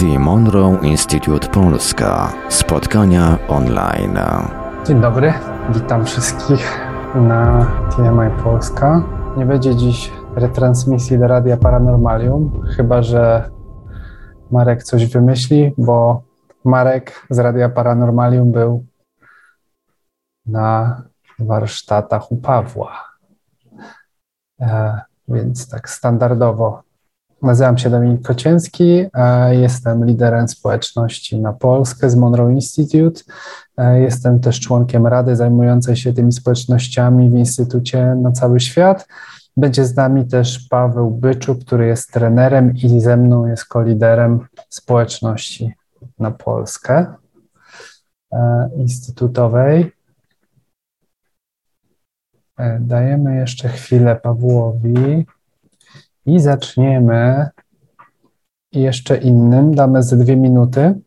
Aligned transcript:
The 0.00 0.18
Monroe 0.18 0.78
Institute 0.82 1.48
Polska. 1.48 2.32
Spotkania 2.48 3.38
online. 3.48 4.18
Dzień 4.86 5.00
dobry, 5.00 5.32
witam 5.74 6.04
wszystkich 6.04 6.80
na 7.14 7.66
TMI 7.90 8.42
Polska. 8.44 9.02
Nie 9.36 9.46
będzie 9.46 9.76
dziś 9.76 10.12
retransmisji 10.36 11.18
do 11.18 11.26
Radia 11.26 11.56
Paranormalium, 11.56 12.62
chyba 12.76 13.02
że 13.02 13.50
Marek 14.50 14.82
coś 14.82 15.06
wymyśli, 15.06 15.74
bo 15.78 16.22
Marek 16.64 17.26
z 17.30 17.38
Radia 17.38 17.68
Paranormalium 17.68 18.52
był 18.52 18.86
na 20.46 21.02
warsztatach 21.38 22.32
u 22.32 22.36
Pawła. 22.36 23.08
E, 24.60 25.00
więc 25.28 25.68
tak 25.68 25.90
standardowo. 25.90 26.83
Nazywam 27.44 27.78
się 27.78 27.90
Dominik 27.90 28.22
Kocięcki, 28.22 29.06
jestem 29.50 30.04
liderem 30.04 30.48
społeczności 30.48 31.40
na 31.40 31.52
Polskę 31.52 32.10
z 32.10 32.16
Monroe 32.16 32.52
Institute. 32.52 33.20
E, 33.76 34.00
jestem 34.00 34.40
też 34.40 34.60
członkiem 34.60 35.06
rady 35.06 35.36
zajmującej 35.36 35.96
się 35.96 36.12
tymi 36.12 36.32
społecznościami 36.32 37.30
w 37.30 37.34
Instytucie 37.34 38.14
na 38.14 38.32
cały 38.32 38.60
świat. 38.60 39.08
Będzie 39.56 39.84
z 39.84 39.96
nami 39.96 40.26
też 40.26 40.68
Paweł 40.70 41.10
Byczu, 41.10 41.56
który 41.56 41.86
jest 41.86 42.12
trenerem 42.12 42.76
i 42.76 43.00
ze 43.00 43.16
mną 43.16 43.46
jest 43.46 43.64
koliderem 43.64 44.46
społeczności 44.68 45.74
na 46.18 46.30
Polskę 46.30 47.06
e, 48.32 48.70
instytutowej. 48.76 49.92
E, 52.58 52.80
dajemy 52.80 53.36
jeszcze 53.36 53.68
chwilę 53.68 54.16
Pawłowi 54.16 55.26
i 56.26 56.40
zaczniemy 56.40 57.48
jeszcze 58.72 59.16
innym, 59.16 59.74
damy 59.74 60.02
ze 60.02 60.16
dwie 60.16 60.36
minuty 60.36 61.00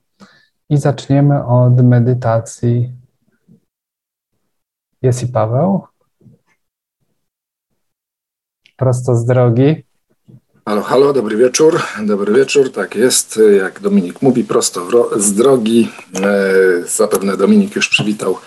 i 0.69 0.77
zaczniemy 0.77 1.45
od 1.45 1.83
medytacji. 1.83 2.91
Jest 5.01 5.23
i 5.23 5.27
Paweł. 5.27 5.83
Prosto 8.77 9.15
z 9.15 9.25
drogi. 9.25 9.83
Halo, 10.65 10.81
halo, 10.81 11.13
dobry 11.13 11.37
wieczór. 11.37 11.81
Dobry 12.05 12.33
wieczór, 12.33 12.71
tak 12.71 12.95
jest. 12.95 13.39
Jak 13.57 13.79
Dominik 13.79 14.21
mówi, 14.21 14.43
prosto 14.43 15.09
z 15.19 15.33
drogi. 15.33 15.91
E, 16.15 16.87
zapewne 16.87 17.37
Dominik 17.37 17.75
już 17.75 17.89
przywitał 17.89 18.37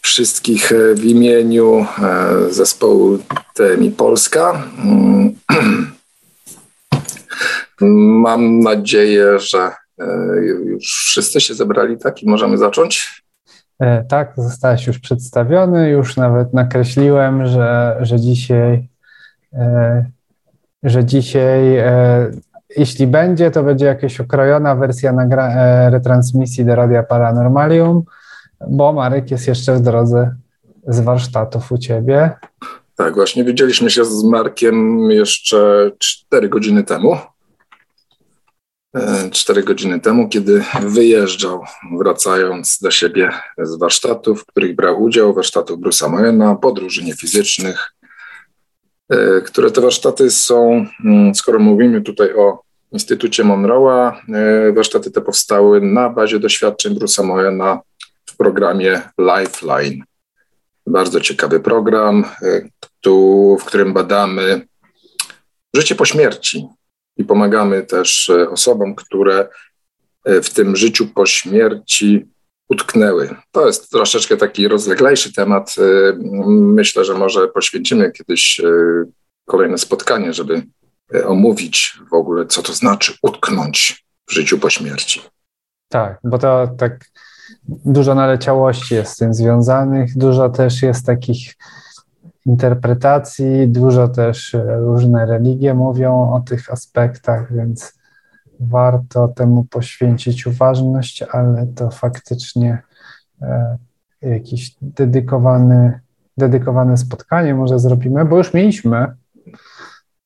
wszystkich 0.00 0.72
w 0.94 1.04
imieniu 1.04 1.86
e, 2.02 2.50
zespołu 2.50 3.18
TMI 3.54 3.90
Polska. 3.90 4.62
Mam 7.80 8.60
nadzieję, 8.60 9.38
że 9.38 9.70
już 10.64 10.84
wszyscy 10.84 11.40
się 11.40 11.54
zebrali, 11.54 11.98
tak? 11.98 12.22
I 12.22 12.28
możemy 12.28 12.58
zacząć? 12.58 13.22
Tak, 14.08 14.32
zostałeś 14.36 14.86
już 14.86 14.98
przedstawiony, 14.98 15.90
już 15.90 16.16
nawet 16.16 16.54
nakreśliłem, 16.54 17.46
że, 17.46 17.96
że 18.00 18.20
dzisiaj 18.20 18.88
że 20.82 21.04
dzisiaj, 21.04 21.76
e, 21.76 22.30
jeśli 22.76 23.06
będzie, 23.06 23.50
to 23.50 23.62
będzie 23.62 23.86
jakaś 23.86 24.20
okrojona 24.20 24.74
wersja 24.74 25.12
nagra- 25.12 25.56
e, 25.56 25.90
retransmisji 25.90 26.64
do 26.64 26.74
Radia 26.74 27.02
Paranormalium, 27.02 28.02
bo 28.68 28.92
Marek 28.92 29.30
jest 29.30 29.48
jeszcze 29.48 29.74
w 29.74 29.80
drodze 29.80 30.34
z 30.86 31.00
warsztatów 31.00 31.72
u 31.72 31.78
ciebie. 31.78 32.30
Tak, 32.96 33.14
właśnie 33.14 33.44
widzieliśmy 33.44 33.90
się 33.90 34.04
z 34.04 34.24
Markiem 34.24 34.98
jeszcze 35.10 35.90
4 35.98 36.48
godziny 36.48 36.84
temu. 36.84 37.16
4 39.32 39.60
e, 39.60 39.64
godziny 39.64 40.00
temu, 40.00 40.28
kiedy 40.28 40.64
wyjeżdżał, 40.82 41.64
wracając 41.98 42.78
do 42.78 42.90
siebie 42.90 43.30
z 43.58 43.78
warsztatów, 43.78 44.42
w 44.42 44.46
których 44.46 44.76
brał 44.76 45.02
udział, 45.02 45.34
warsztatów 45.34 45.80
Bruce'a 45.80 46.10
Moyena, 46.10 46.54
podróży 46.54 47.04
niefizycznych, 47.04 47.92
E, 49.08 49.40
które 49.40 49.70
te 49.70 49.80
warsztaty 49.80 50.30
są, 50.30 50.86
mm, 51.04 51.34
skoro 51.34 51.58
mówimy 51.58 52.00
tutaj 52.00 52.34
o 52.34 52.62
Instytucie 52.92 53.44
Monroe'a, 53.44 54.12
e, 54.34 54.72
warsztaty 54.72 55.10
te 55.10 55.20
powstały 55.20 55.80
na 55.80 56.10
bazie 56.10 56.38
doświadczeń 56.38 56.94
Bruce'a 56.94 57.24
Moyena 57.24 57.80
w 58.26 58.36
programie 58.36 59.02
Lifeline. 59.18 60.04
Bardzo 60.86 61.20
ciekawy 61.20 61.60
program, 61.60 62.24
w 63.60 63.64
którym 63.64 63.92
badamy 63.92 64.66
życie 65.74 65.94
po 65.94 66.04
śmierci 66.04 66.68
i 67.18 67.24
pomagamy 67.24 67.82
też 67.82 68.30
osobom, 68.50 68.94
które 68.94 69.48
w 70.24 70.50
tym 70.50 70.76
życiu 70.76 71.06
po 71.06 71.26
śmierci 71.26 72.28
utknęły. 72.68 73.34
To 73.50 73.66
jest 73.66 73.90
troszeczkę 73.90 74.36
taki 74.36 74.68
rozleglejszy 74.68 75.32
temat. 75.32 75.74
Y, 75.78 76.16
myślę, 76.48 77.04
że 77.04 77.14
może 77.14 77.48
poświęcimy 77.48 78.12
kiedyś 78.12 78.60
kolejne 79.46 79.78
spotkanie, 79.78 80.32
żeby 80.32 80.62
omówić 81.24 81.98
w 82.10 82.14
ogóle, 82.14 82.46
co 82.46 82.62
to 82.62 82.72
znaczy 82.72 83.14
utknąć 83.22 84.04
w 84.28 84.32
życiu 84.32 84.58
po 84.58 84.70
śmierci. 84.70 85.20
Tak, 85.88 86.18
bo 86.24 86.38
to 86.38 86.68
tak 86.78 87.04
dużo 87.68 88.14
naleciałości 88.14 88.94
jest 88.94 89.12
z 89.12 89.16
tym 89.16 89.34
związanych, 89.34 90.18
dużo 90.18 90.48
też 90.48 90.82
jest 90.82 91.06
takich 91.06 91.54
interpretacji, 92.48 93.68
dużo 93.68 94.08
też 94.08 94.56
różne 94.80 95.26
religie 95.26 95.74
mówią 95.74 96.32
o 96.32 96.40
tych 96.40 96.72
aspektach, 96.72 97.52
więc 97.52 97.98
warto 98.60 99.28
temu 99.28 99.64
poświęcić 99.64 100.46
uważność, 100.46 101.22
ale 101.22 101.66
to 101.66 101.90
faktycznie 101.90 102.78
e, 103.42 103.78
jakiś 104.22 104.76
dedykowany, 104.82 106.00
dedykowane 106.36 106.96
spotkanie 106.96 107.54
może 107.54 107.78
zrobimy, 107.78 108.24
bo 108.24 108.36
już 108.36 108.54
mieliśmy 108.54 109.06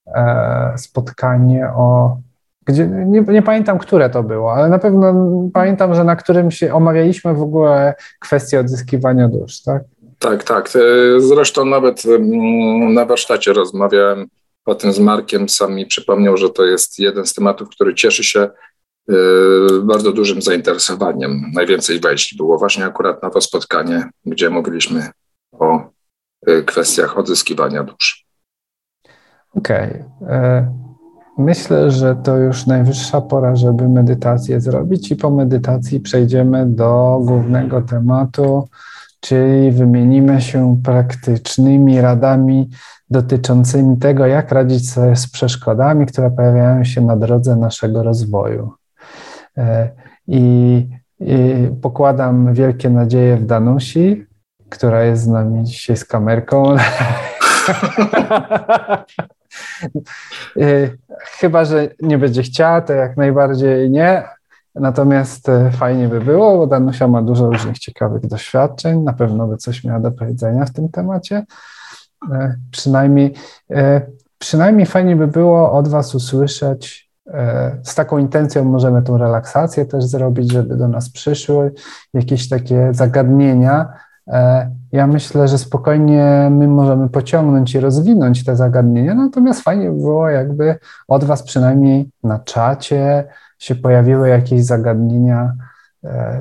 e, 0.06 0.72
spotkanie 0.77 1.71
o 1.71 2.16
gdzie, 2.65 2.87
nie, 2.87 3.21
nie, 3.21 3.43
pamiętam, 3.43 3.78
które 3.78 4.11
to 4.11 4.22
było, 4.22 4.55
ale 4.55 4.69
na 4.69 4.78
pewno 4.78 5.15
pamiętam, 5.53 5.94
że 5.94 6.05
na 6.05 6.16
którym 6.16 6.50
się 6.50 6.75
omawialiśmy 6.75 7.34
w 7.34 7.43
ogóle 7.43 7.94
kwestię 8.21 8.61
odzyskiwania 8.61 9.28
dusz, 9.28 9.62
tak? 9.62 9.82
Tak, 10.22 10.44
tak. 10.44 10.69
E, 10.77 11.21
zresztą 11.21 11.65
nawet 11.65 12.05
mm, 12.05 12.94
na 12.94 13.05
warsztacie 13.05 13.53
rozmawiałem 13.53 14.27
o 14.65 14.75
tym 14.75 14.93
z 14.93 14.99
Markiem, 14.99 15.49
sam 15.49 15.75
mi 15.75 15.87
przypomniał, 15.87 16.37
że 16.37 16.50
to 16.50 16.65
jest 16.65 16.99
jeden 16.99 17.27
z 17.27 17.34
tematów, 17.34 17.69
który 17.69 17.94
cieszy 17.94 18.25
się 18.25 18.50
y, 19.11 19.15
bardzo 19.82 20.12
dużym 20.12 20.43
zainteresowaniem. 20.43 21.43
Najwięcej 21.55 22.00
wejść 22.00 22.37
było 22.37 22.59
właśnie 22.59 22.84
akurat 22.84 23.22
na 23.22 23.31
to 23.31 23.41
spotkanie, 23.41 24.11
gdzie 24.27 24.50
mówiliśmy 24.50 25.11
o 25.53 25.91
y, 26.49 26.62
kwestiach 26.62 27.19
odzyskiwania 27.19 27.84
dusz. 27.84 28.27
Okej. 29.55 30.05
Okay. 30.21 30.37
E, 30.37 30.72
myślę, 31.38 31.91
że 31.91 32.16
to 32.25 32.37
już 32.37 32.66
najwyższa 32.66 33.21
pora, 33.21 33.56
żeby 33.56 33.88
medytację 33.88 34.61
zrobić, 34.61 35.11
i 35.11 35.16
po 35.16 35.31
medytacji 35.31 36.00
przejdziemy 36.00 36.66
do 36.66 37.21
głównego 37.22 37.82
tematu, 37.82 38.69
czyli 39.22 39.71
wymienimy 39.71 40.41
się 40.41 40.81
praktycznymi 40.84 42.00
radami 42.00 42.71
dotyczącymi 43.10 43.97
tego, 43.97 44.27
jak 44.27 44.53
radzić 44.53 44.91
sobie 44.91 45.16
z 45.16 45.31
przeszkodami, 45.31 46.06
które 46.06 46.31
pojawiają 46.31 46.84
się 46.84 47.00
na 47.00 47.16
drodze 47.16 47.56
naszego 47.56 48.03
rozwoju. 48.03 48.72
E, 49.59 49.91
I, 50.27 50.88
i 51.21 51.69
pokładam 51.82 52.55
wielkie 52.55 52.91
nadzieje 52.91 53.37
w 53.37 53.47
Danusi, 53.47 54.27
która 54.69 55.05
jest 55.05 55.22
z 55.22 55.28
nami 55.28 55.65
dzisiaj 55.65 55.97
z 55.97 56.05
kamerką. 56.05 56.62
E, 60.61 60.88
chyba, 61.20 61.64
że 61.64 61.88
nie 62.02 62.19
będzie 62.19 62.43
chciała, 62.43 62.81
to 62.81 62.93
jak 62.93 63.17
najbardziej 63.17 63.91
nie. 63.91 64.23
Natomiast 64.74 65.48
e, 65.48 65.70
fajnie 65.70 66.08
by 66.08 66.20
było, 66.20 66.56
bo 66.58 66.66
Danusia 66.66 67.08
ma 67.08 67.22
dużo 67.22 67.50
różnych 67.50 67.78
ciekawych 67.78 68.26
doświadczeń, 68.26 69.02
na 69.02 69.12
pewno 69.12 69.46
by 69.46 69.56
coś 69.56 69.84
miała 69.84 70.00
do 70.00 70.12
powiedzenia 70.12 70.64
w 70.64 70.72
tym 70.72 70.88
temacie. 70.88 71.44
E, 72.32 72.54
przynajmniej, 72.70 73.34
e, 73.70 74.00
przynajmniej 74.38 74.86
fajnie 74.86 75.16
by 75.16 75.26
było 75.26 75.72
od 75.72 75.88
Was 75.88 76.14
usłyszeć. 76.14 77.12
Z 77.82 77.94
taką 77.94 78.19
intencją 78.19 78.64
możemy 78.64 79.02
tą 79.02 79.19
relaksację 79.19 79.86
też 79.86 80.04
zrobić, 80.04 80.52
żeby 80.52 80.76
do 80.76 80.88
nas 80.88 81.10
przyszły 81.10 81.72
jakieś 82.14 82.48
takie 82.48 82.88
zagadnienia. 82.92 83.92
Ja 84.92 85.06
myślę, 85.06 85.48
że 85.48 85.58
spokojnie 85.58 86.48
my 86.50 86.69
możemy 86.69 87.08
pociągnąć 87.08 87.74
i 87.74 87.80
rozwinąć 87.80 88.44
te 88.44 88.56
zagadnienia, 88.56 89.14
natomiast 89.14 89.62
fajnie 89.62 89.90
by 89.90 89.96
było, 89.96 90.28
jakby 90.28 90.78
od 91.08 91.24
Was 91.24 91.42
przynajmniej 91.42 92.10
na 92.24 92.38
czacie 92.38 93.24
się 93.62 93.75
pojawiły 93.75 94.29
jakieś 94.29 94.64
zagadnienia, 94.64 95.53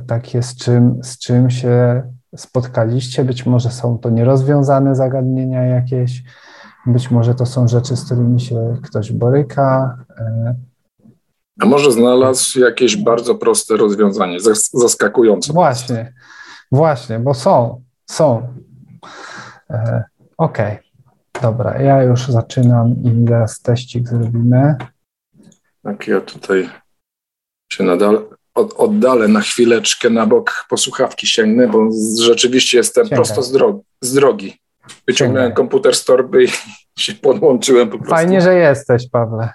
takie 0.08 0.44
z 0.44 0.56
czym, 0.56 1.00
z 1.04 1.18
czym 1.18 1.50
się 1.50 2.04
spotkaliście. 2.36 3.26
Być 3.26 3.46
może 3.46 3.72
są 3.72 3.98
to 3.98 4.10
nierozwiązane 4.10 4.96
zagadnienia 4.96 5.66
jakieś, 5.66 6.24
być 6.86 7.12
może 7.12 7.36
to 7.36 7.46
są 7.46 7.68
rzeczy, 7.68 7.96
z 7.96 8.06
którymi 8.06 8.42
się 8.42 8.78
ktoś 8.84 9.12
boryka. 9.12 9.98
E, 10.18 10.56
A 11.60 11.66
może 11.66 11.92
znalazł 11.92 12.60
jakieś 12.60 12.98
bardzo 12.98 13.36
proste 13.36 13.78
rozwiązanie, 13.78 14.38
zaskakujące. 14.74 15.54
Właśnie, 15.54 16.14
właśnie, 16.72 17.20
bo 17.20 17.34
są, 17.34 17.82
są. 18.06 18.54
E, 19.70 20.04
Okej, 20.38 20.74
okay. 20.74 21.42
dobra, 21.42 21.82
ja 21.82 22.04
już 22.04 22.28
zaczynam 22.28 22.96
i 23.04 23.26
zaraz 23.30 23.62
teścik 23.62 24.08
zrobimy. 24.08 24.76
Tak, 25.84 26.08
ja 26.08 26.22
tutaj 26.22 26.70
się 27.72 27.84
nadal 27.84 28.26
od, 28.56 28.74
oddalę 28.74 29.28
na 29.28 29.42
chwileczkę 29.42 30.10
na 30.10 30.26
bok 30.26 30.66
po 30.70 30.78
słuchawki 30.78 31.28
sięgnę, 31.28 31.68
bo 31.68 31.90
rzeczywiście 32.22 32.78
jestem 32.78 33.04
Sięgaj. 33.06 33.18
prosto 33.18 33.44
z, 33.44 33.52
drogi, 33.52 33.80
z 34.02 34.14
drogi. 34.14 34.62
Wyciągnąłem 35.08 35.48
Sięgaj. 35.50 35.56
komputer 35.58 35.96
z 35.96 36.06
torby 36.06 36.44
i 36.44 36.48
się 37.00 37.14
podłączyłem 37.14 37.90
po 37.90 37.98
prostu. 37.98 38.16
Fajnie, 38.16 38.42
że 38.42 38.56
jesteś, 38.56 39.10
Pawle. 39.10 39.50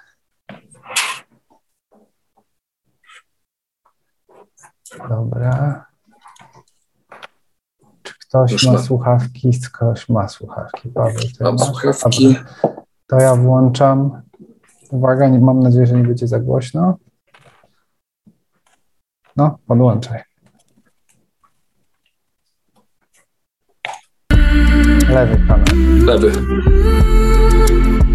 Dobra. 5.09 5.85
Czy 8.03 8.13
ktoś 8.27 8.51
Już 8.51 8.65
ma 8.65 8.71
na... 8.71 8.79
słuchawki? 8.79 9.51
Ktoś 9.73 10.09
ma 10.09 10.27
słuchawki. 10.27 10.89
Paweł, 10.89 11.13
Mam 11.41 11.59
słuchawki. 11.59 12.27
Dobra. 12.33 12.83
To 13.07 13.19
ja 13.19 13.35
włączam. 13.35 14.21
Uwaga, 14.91 15.27
nie, 15.27 15.39
mam 15.39 15.59
nadzieję, 15.59 15.85
że 15.85 15.95
nie 15.95 16.03
będzie 16.03 16.27
za 16.27 16.39
głośno. 16.39 16.97
No, 19.37 19.57
podłączaj. 19.67 20.21
Lewy 25.09 25.47
kanał. 25.47 25.65
Lewy. 26.05 26.31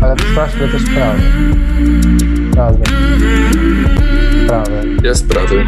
Ale 0.02 0.16
sprawdźmy 0.18 0.68
też 0.68 0.82
prawy. 0.94 1.22
Prawy. 2.52 2.82
Prawy. 4.46 4.96
Jest 5.02 5.28
prawy. 5.28 5.64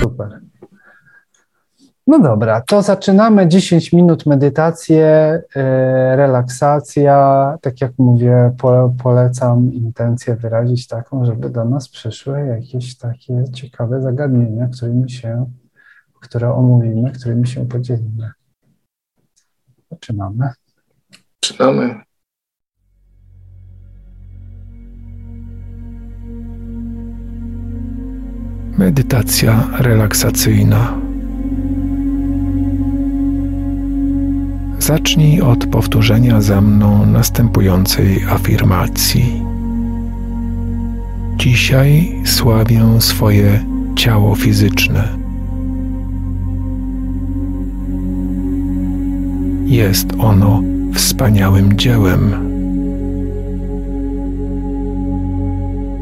Super. 0.00 0.49
No 2.10 2.18
dobra, 2.18 2.60
to 2.60 2.82
zaczynamy 2.82 3.48
10 3.48 3.92
minut 3.92 4.26
medytację, 4.26 5.06
e, 5.06 6.16
relaksacja. 6.16 7.56
Tak 7.60 7.80
jak 7.80 7.92
mówię, 7.98 8.52
polecam 9.02 9.72
intencję 9.72 10.36
wyrazić 10.36 10.86
taką, 10.86 11.24
żeby 11.24 11.50
do 11.50 11.64
nas 11.64 11.88
przyszły 11.88 12.46
jakieś 12.46 12.98
takie 12.98 13.44
ciekawe 13.52 14.02
zagadnienia, 14.02 14.68
którymi 14.68 15.10
się, 15.10 15.46
które 16.20 16.54
omówimy, 16.54 17.12
którymi 17.12 17.46
się 17.46 17.68
podzielimy. 17.68 18.30
Zaczynamy. 19.90 20.48
Zaczynamy. 21.44 21.94
Medytacja 28.78 29.68
relaksacyjna. 29.78 31.09
Zacznij 34.80 35.40
od 35.40 35.66
powtórzenia 35.66 36.40
za 36.40 36.60
mną 36.60 37.06
następującej 37.06 38.24
afirmacji. 38.30 39.42
Dzisiaj 41.36 42.22
sławię 42.24 43.00
swoje 43.00 43.64
ciało 43.96 44.34
fizyczne. 44.34 45.08
Jest 49.64 50.06
ono 50.18 50.62
wspaniałym 50.94 51.78
dziełem. 51.78 52.34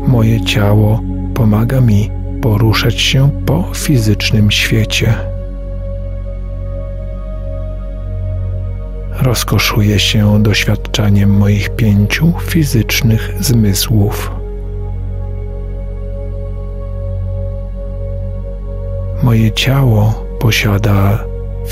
Moje 0.09 0.41
ciało 0.41 1.03
pomaga 1.35 1.81
mi 1.81 2.11
poruszać 2.43 3.01
się 3.01 3.31
po 3.47 3.65
fizycznym 3.75 4.51
świecie. 4.51 5.38
Rozkoszuję 9.29 9.99
się 9.99 10.43
doświadczaniem 10.43 11.31
moich 11.31 11.71
pięciu 11.71 12.33
fizycznych 12.41 13.35
zmysłów. 13.41 14.31
Moje 19.23 19.53
ciało 19.53 20.25
posiada 20.41 21.25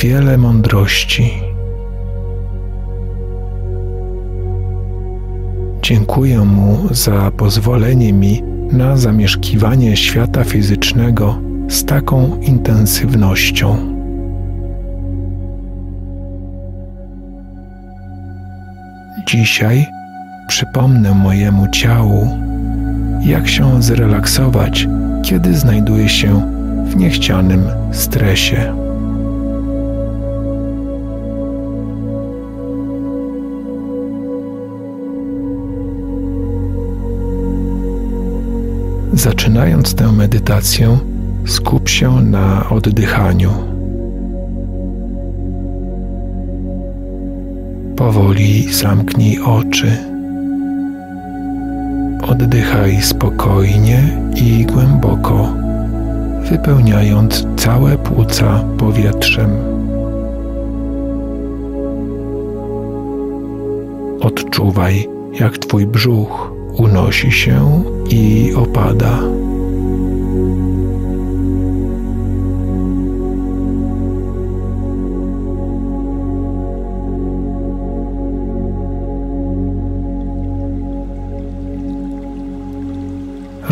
wiele 0.02 0.38
mądrości. 0.38 1.32
Dziękuję 5.82 6.38
mu 6.38 6.88
za 6.90 7.30
pozwolenie 7.30 8.12
mi 8.12 8.42
na 8.72 8.96
zamieszkiwanie 8.96 9.96
świata 9.96 10.44
fizycznego 10.44 11.38
z 11.68 11.84
taką 11.84 12.40
intensywnością. 12.40 13.95
Dzisiaj 19.26 19.86
przypomnę 20.48 21.14
mojemu 21.14 21.68
ciału, 21.68 22.38
jak 23.20 23.48
się 23.48 23.82
zrelaksować, 23.82 24.88
kiedy 25.24 25.54
znajduje 25.54 26.08
się 26.08 26.52
w 26.84 26.96
niechcianym 26.96 27.64
stresie. 27.92 28.74
Zaczynając 39.12 39.94
tę 39.94 40.12
medytację, 40.12 40.98
skup 41.46 41.88
się 41.88 42.20
na 42.20 42.68
oddychaniu. 42.70 43.75
Powoli 47.96 48.72
zamknij 48.72 49.38
oczy. 49.40 49.96
Oddychaj 52.28 53.02
spokojnie 53.02 54.18
i 54.34 54.66
głęboko, 54.66 55.52
wypełniając 56.50 57.46
całe 57.56 57.98
płuca 57.98 58.64
powietrzem. 58.78 59.50
Odczuwaj, 64.20 65.08
jak 65.40 65.58
Twój 65.58 65.86
brzuch 65.86 66.52
unosi 66.78 67.32
się 67.32 67.82
i 68.10 68.52
opada. 68.56 69.35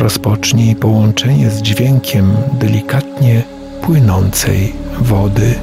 Rozpocznij 0.04 0.76
połączenie 0.76 1.50
z 1.50 1.62
dźwiękiem 1.62 2.36
delikatnie 2.60 3.42
płynącej 3.82 4.72
wody. 5.00 5.54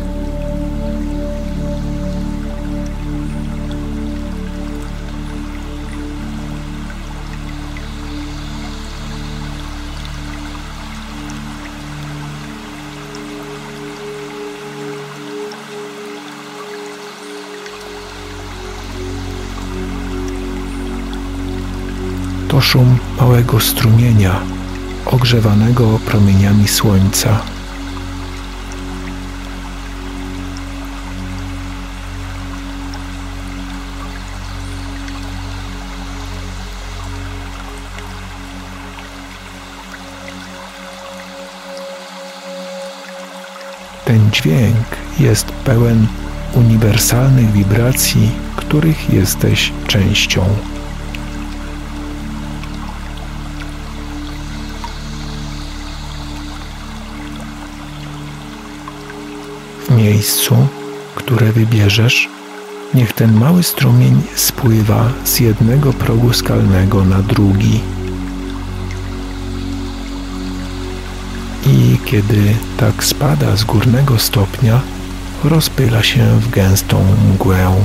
szum 22.62 23.00
małego 23.22 23.60
strumienia, 23.60 24.42
ogrzewanego 25.06 26.00
promieniami 26.06 26.68
słońca. 26.68 27.42
Ten 44.06 44.32
dźwięk 44.32 44.88
jest 45.20 45.46
pełen 45.46 46.08
uniwersalnych 46.54 47.51
wibracji, 47.51 48.32
których 48.56 49.13
jesteś 49.13 49.74
częścią. 49.88 50.46
Miejscu, 60.01 60.67
które 61.15 61.51
wybierzesz, 61.51 62.29
niech 62.93 63.13
ten 63.13 63.34
mały 63.34 63.63
strumień 63.63 64.22
spływa 64.36 65.10
z 65.24 65.39
jednego 65.39 65.93
progu 65.93 66.34
skalnego 66.34 67.05
na 67.05 67.22
drugi. 67.22 67.79
kiedy 72.05 72.55
tak 72.77 73.03
spada 73.03 73.55
z 73.55 73.63
górnego 73.63 74.20
stopnia, 74.20 74.81
rozpyla 75.43 76.03
się 76.03 76.39
w 76.39 76.50
gęstą 76.50 77.05
mgłę. 77.34 77.75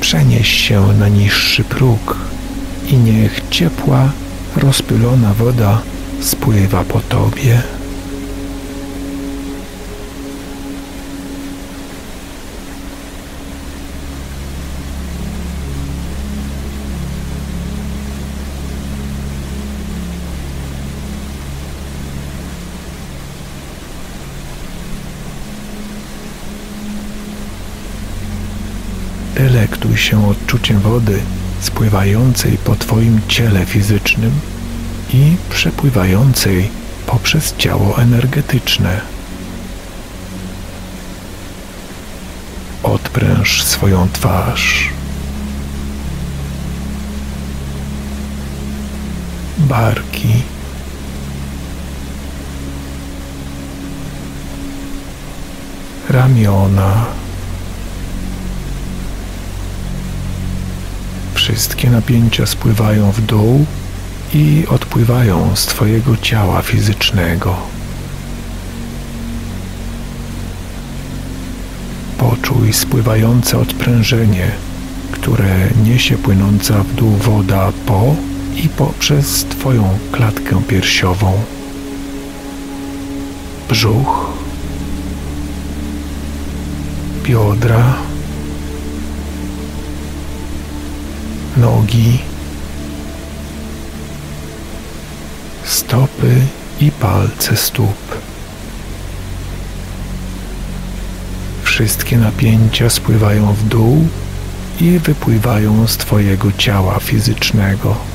Przenieś 0.00 0.48
się 0.48 0.86
na 0.98 1.08
niższy 1.08 1.64
próg 1.64 2.16
i 2.92 2.96
niech 2.96 3.40
ciepła, 3.50 4.12
rozpylona 4.56 5.34
woda 5.34 5.82
spływa 6.20 6.84
po 6.84 7.00
tobie. 7.00 7.62
Delektuj 29.34 29.96
się 29.96 30.28
odczuciem 30.28 30.80
wody 30.80 31.20
spływającej 31.60 32.58
po 32.64 32.76
Twoim 32.76 33.20
ciele 33.28 33.66
fizycznym 33.66 34.32
i 35.14 35.36
przepływającej 35.50 36.70
poprzez 37.06 37.56
ciało 37.56 37.98
energetyczne. 37.98 39.00
Odpręż 42.82 43.62
swoją 43.62 44.08
twarz. 44.12 44.88
Barki. 49.58 50.28
Ramiona. 56.08 57.17
Wszystkie 61.58 61.90
napięcia 61.90 62.46
spływają 62.46 63.12
w 63.12 63.20
dół 63.20 63.66
i 64.34 64.64
odpływają 64.68 65.56
z 65.56 65.66
Twojego 65.66 66.16
ciała 66.16 66.62
fizycznego. 66.62 67.56
Poczuj 72.18 72.72
spływające 72.72 73.58
odprężenie, 73.58 74.50
które 75.12 75.68
niesie 75.84 76.18
płynąca 76.18 76.82
w 76.82 76.94
dół 76.94 77.10
woda 77.10 77.72
po 77.86 78.16
i 78.64 78.68
poprzez 78.68 79.44
Twoją 79.44 79.98
klatkę 80.12 80.62
piersiową. 80.68 81.32
Brzuch, 83.68 84.30
biodra, 87.24 88.07
nogi, 91.58 92.18
stopy 95.64 96.34
i 96.80 96.90
palce 96.90 97.56
stóp. 97.56 98.18
Wszystkie 101.62 102.16
napięcia 102.16 102.90
spływają 102.90 103.52
w 103.52 103.68
dół 103.68 104.08
i 104.80 104.98
wypływają 104.98 105.86
z 105.86 105.96
Twojego 105.96 106.52
ciała 106.52 106.98
fizycznego. 107.00 108.07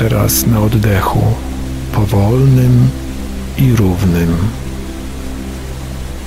Jeszcze 0.00 0.16
raz 0.18 0.46
na 0.46 0.60
oddechu, 0.60 1.22
powolnym 1.92 2.90
i 3.58 3.72
równym. 3.72 4.36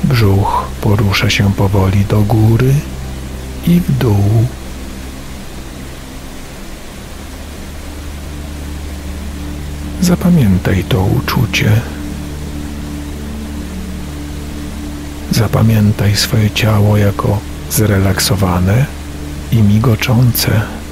Brzuch 0.04 0.66
porusza 0.82 1.30
się 1.30 1.54
powoli 1.54 2.06
do 2.06 2.22
góry 2.22 2.74
i 3.68 3.80
w 3.80 3.98
dół. 3.98 4.46
Zapamiętaj 10.02 10.84
to 10.84 11.04
uczucie. 11.04 11.82
Zapamiętaj 15.32 16.16
swoje 16.16 16.52
ciało 16.52 16.98
jako 16.98 17.40
zrelaksowane 17.70 18.86
i 19.52 19.58
migoczące. 19.58 20.83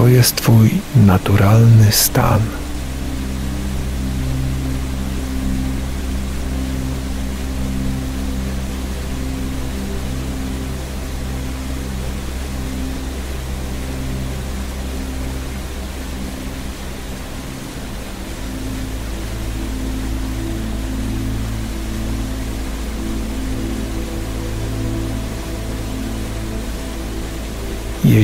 To 0.00 0.08
jest 0.08 0.36
Twój 0.36 0.70
naturalny 0.96 1.92
stan. 1.92 2.59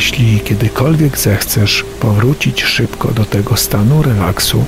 Jeśli 0.07 0.41
kiedykolwiek 0.41 1.19
zechcesz 1.19 1.85
powrócić 2.01 2.63
szybko 2.63 3.13
do 3.13 3.25
tego 3.25 3.57
stanu 3.57 4.03
relaksu, 4.03 4.65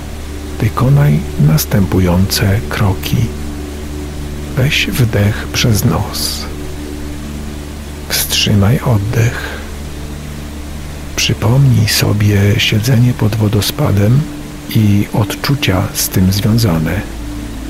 wykonaj 0.61 1.21
następujące 1.41 2.61
kroki. 2.69 3.17
Weź 4.57 4.87
wdech 4.87 5.49
przez 5.53 5.85
nos. 5.85 6.45
Wstrzymaj 8.09 8.81
oddech. 8.81 9.59
Przypomnij 11.17 11.89
sobie 11.89 12.41
siedzenie 12.61 13.13
pod 13.13 13.37
wodospadem 13.37 14.21
i 14.77 15.07
odczucia 15.13 15.83
z 15.95 16.09
tym 16.09 16.33
związane, 16.33 17.01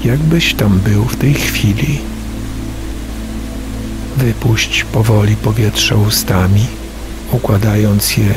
jakbyś 0.05 0.55
tam 0.55 0.79
był 0.79 1.05
w 1.05 1.17
tej 1.17 1.35
chwili. 1.35 1.99
Wypuść 4.17 4.85
powoli 4.85 5.37
powietrze 5.37 5.97
ustami 5.97 6.78
układając 7.33 8.17
je 8.17 8.35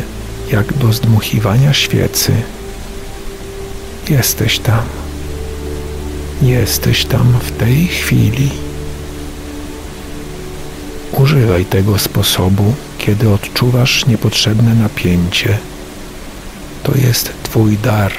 jak 0.51 0.74
do 0.74 0.93
zdmuchiwania 0.93 1.74
świecy. 1.74 2.33
Jesteś 4.10 4.60
tam. 4.60 4.83
Jesteś 6.41 7.05
tam 7.05 7.33
w 7.43 7.51
tej 7.51 7.88
chwili. 7.88 8.50
Używaj 11.12 11.65
tego 11.65 11.98
sposobu, 11.98 12.74
kiedy 12.98 13.29
odczuwasz 13.29 14.05
niepotrzebne 14.05 14.75
napięcie. 14.75 15.57
To 16.83 16.98
jest 16.98 17.33
Twój 17.43 17.77
dar 17.77 18.12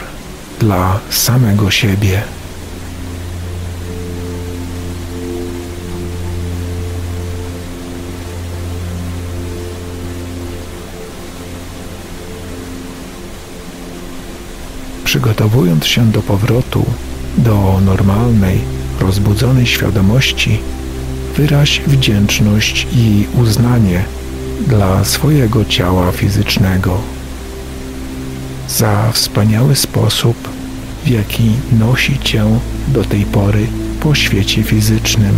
dla 0.61 1.01
samego 1.11 1.71
siebie. 1.71 2.23
Przygotowując 15.13 15.87
się 15.87 16.11
do 16.11 16.23
powrotu 16.23 16.85
do 17.39 17.81
normalnej, 17.85 18.59
rozbudzonej 19.01 19.67
świadomości, 19.67 20.61
wyraź 21.37 21.83
wdzięczność 21.87 22.87
i 22.93 23.27
uznanie 23.43 24.05
dla 24.67 25.05
swojego 25.05 25.65
ciała 25.65 26.13
fizycznego 26.13 26.99
za 28.69 29.13
wspaniały 29.13 29.77
sposób, 29.77 30.37
w 31.05 31.09
jaki 31.09 31.51
nosi 31.79 32.19
cię 32.19 32.45
do 32.89 33.05
tej 33.05 33.25
pory 33.25 33.67
po 34.01 34.15
świecie 34.15 34.63
fizycznym. 34.63 35.35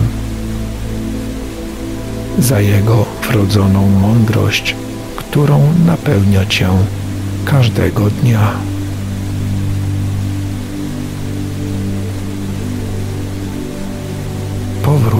Za 2.39 2.61
jego 2.61 3.05
wrodzoną 3.31 3.91
mądrość, 3.91 4.77
którą 5.17 5.73
napełnia 5.87 6.47
cię 6.47 6.69
każdego 7.45 8.11
dnia. 8.11 8.74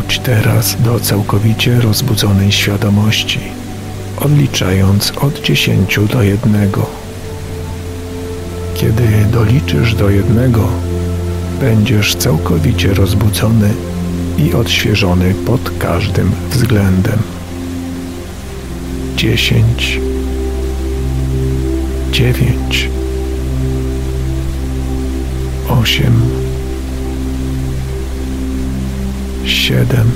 Powróć 0.05 0.19
teraz 0.19 0.77
do 0.83 1.01
całkowicie 1.01 1.81
rozbudzonej 1.81 2.53
świadomości, 2.53 3.41
odliczając 4.17 5.11
od 5.11 5.43
dziesięciu 5.43 6.07
do 6.07 6.23
jednego. 6.23 6.87
Kiedy 8.75 9.05
doliczysz 9.33 9.95
do 9.95 10.11
jednego, 10.11 10.69
będziesz 11.61 12.15
całkowicie 12.15 12.95
rozbudzony 12.95 13.71
i 14.39 14.55
odświeżony 14.55 15.35
pod 15.35 15.79
każdym 15.79 16.33
względem. 16.51 17.19
Dziesięć, 19.17 20.01
dziewięć, 22.13 22.89
osiem, 25.69 26.44
siedem, 29.65 30.11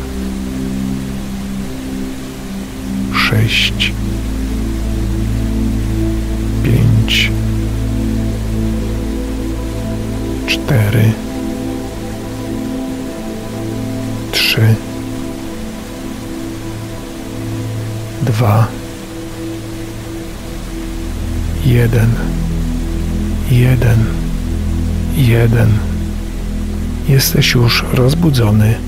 sześć, 3.15 3.93
pięć, 6.65 7.31
cztery, 10.47 11.13
trzy, 14.33 14.75
dwa, 18.23 18.67
jeden, 21.67 22.15
jeden, 23.51 24.05
jeden. 25.17 25.69
Jesteś 27.09 27.55
już 27.55 27.85
rozbudzony 27.93 28.88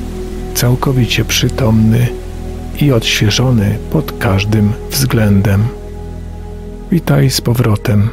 całkowicie 0.61 1.25
przytomny 1.25 2.09
i 2.81 2.93
odświeżony 2.93 3.79
pod 3.93 4.19
każdym 4.19 4.73
względem. 4.91 5.69
Witaj 6.91 7.31
z 7.31 7.41
powrotem. 7.41 8.11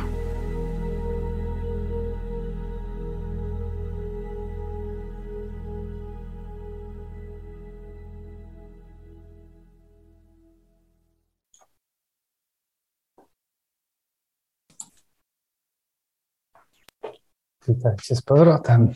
Witajcie 17.67 18.15
z 18.15 18.21
powrotem. 18.21 18.93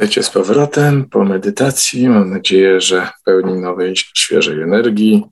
Witajcie 0.00 0.22
z 0.22 0.30
powrotem 0.30 1.08
po 1.08 1.24
medytacji. 1.24 2.08
Mam 2.08 2.30
nadzieję, 2.30 2.80
że 2.80 3.08
pełni 3.24 3.54
nowej, 3.54 3.96
świeżej 3.96 4.62
energii, 4.62 5.24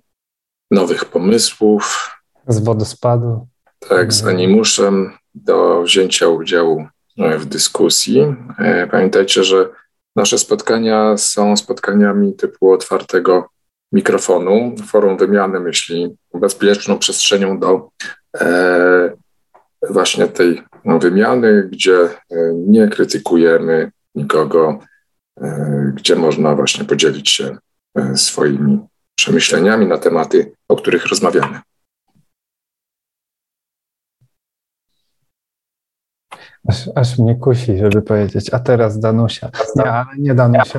nowych 0.70 1.04
pomysłów. 1.04 2.10
Z 2.48 2.58
wodospadu. 2.58 3.46
Tak, 3.88 4.12
z 4.12 4.26
animuszem 4.26 5.12
do 5.34 5.82
wzięcia 5.82 6.28
udziału 6.28 6.86
w 7.38 7.44
dyskusji. 7.44 8.34
E, 8.58 8.86
pamiętajcie, 8.86 9.44
że 9.44 9.68
nasze 10.16 10.38
spotkania 10.38 11.16
są 11.16 11.56
spotkaniami 11.56 12.34
typu 12.34 12.72
otwartego 12.72 13.48
mikrofonu, 13.92 14.74
forum 14.86 15.16
wymiany 15.16 15.60
myśli, 15.60 16.16
bezpieczną 16.34 16.98
przestrzenią 16.98 17.58
do 17.58 17.88
e, 18.40 19.12
właśnie 19.90 20.26
tej 20.26 20.62
wymiany, 20.84 21.68
gdzie 21.72 22.00
e, 22.00 22.10
nie 22.54 22.88
krytykujemy 22.88 23.90
nikogo, 24.14 24.78
e, 25.40 25.92
gdzie 25.96 26.16
można 26.16 26.54
właśnie 26.54 26.84
podzielić 26.84 27.30
się 27.30 27.56
e, 27.94 28.16
swoimi 28.16 28.86
przemyśleniami 29.14 29.86
na 29.86 29.98
tematy, 29.98 30.52
o 30.68 30.76
których 30.76 31.06
rozmawiamy. 31.06 31.60
Aż, 36.68 36.90
aż 36.94 37.18
mnie 37.18 37.36
kusi, 37.36 37.78
żeby 37.78 38.02
powiedzieć, 38.02 38.54
a 38.54 38.58
teraz 38.58 39.00
Danusia. 39.00 39.50
Nie, 39.76 39.92
ale 39.92 40.06
nie 40.18 40.34
Danusia. 40.34 40.78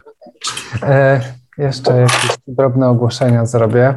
E, 0.84 1.22
jeszcze 1.58 2.02
jakieś 2.02 2.38
drobne 2.48 2.90
ogłoszenia 2.90 3.46
zrobię. 3.46 3.96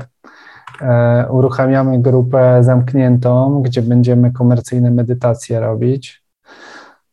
E, 0.80 1.26
uruchamiamy 1.30 2.02
grupę 2.02 2.58
zamkniętą, 2.64 3.62
gdzie 3.62 3.82
będziemy 3.82 4.32
komercyjne 4.32 4.90
medytacje 4.90 5.60
robić. 5.60 6.22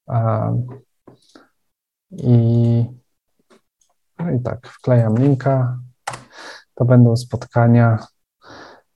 E, 0.10 0.64
i, 2.12 2.86
no 4.20 4.32
i 4.32 4.40
tak, 4.40 4.68
wklejam 4.68 5.18
linka. 5.18 5.78
To 6.76 6.86
będą 6.86 7.18
spotkania 7.18 7.98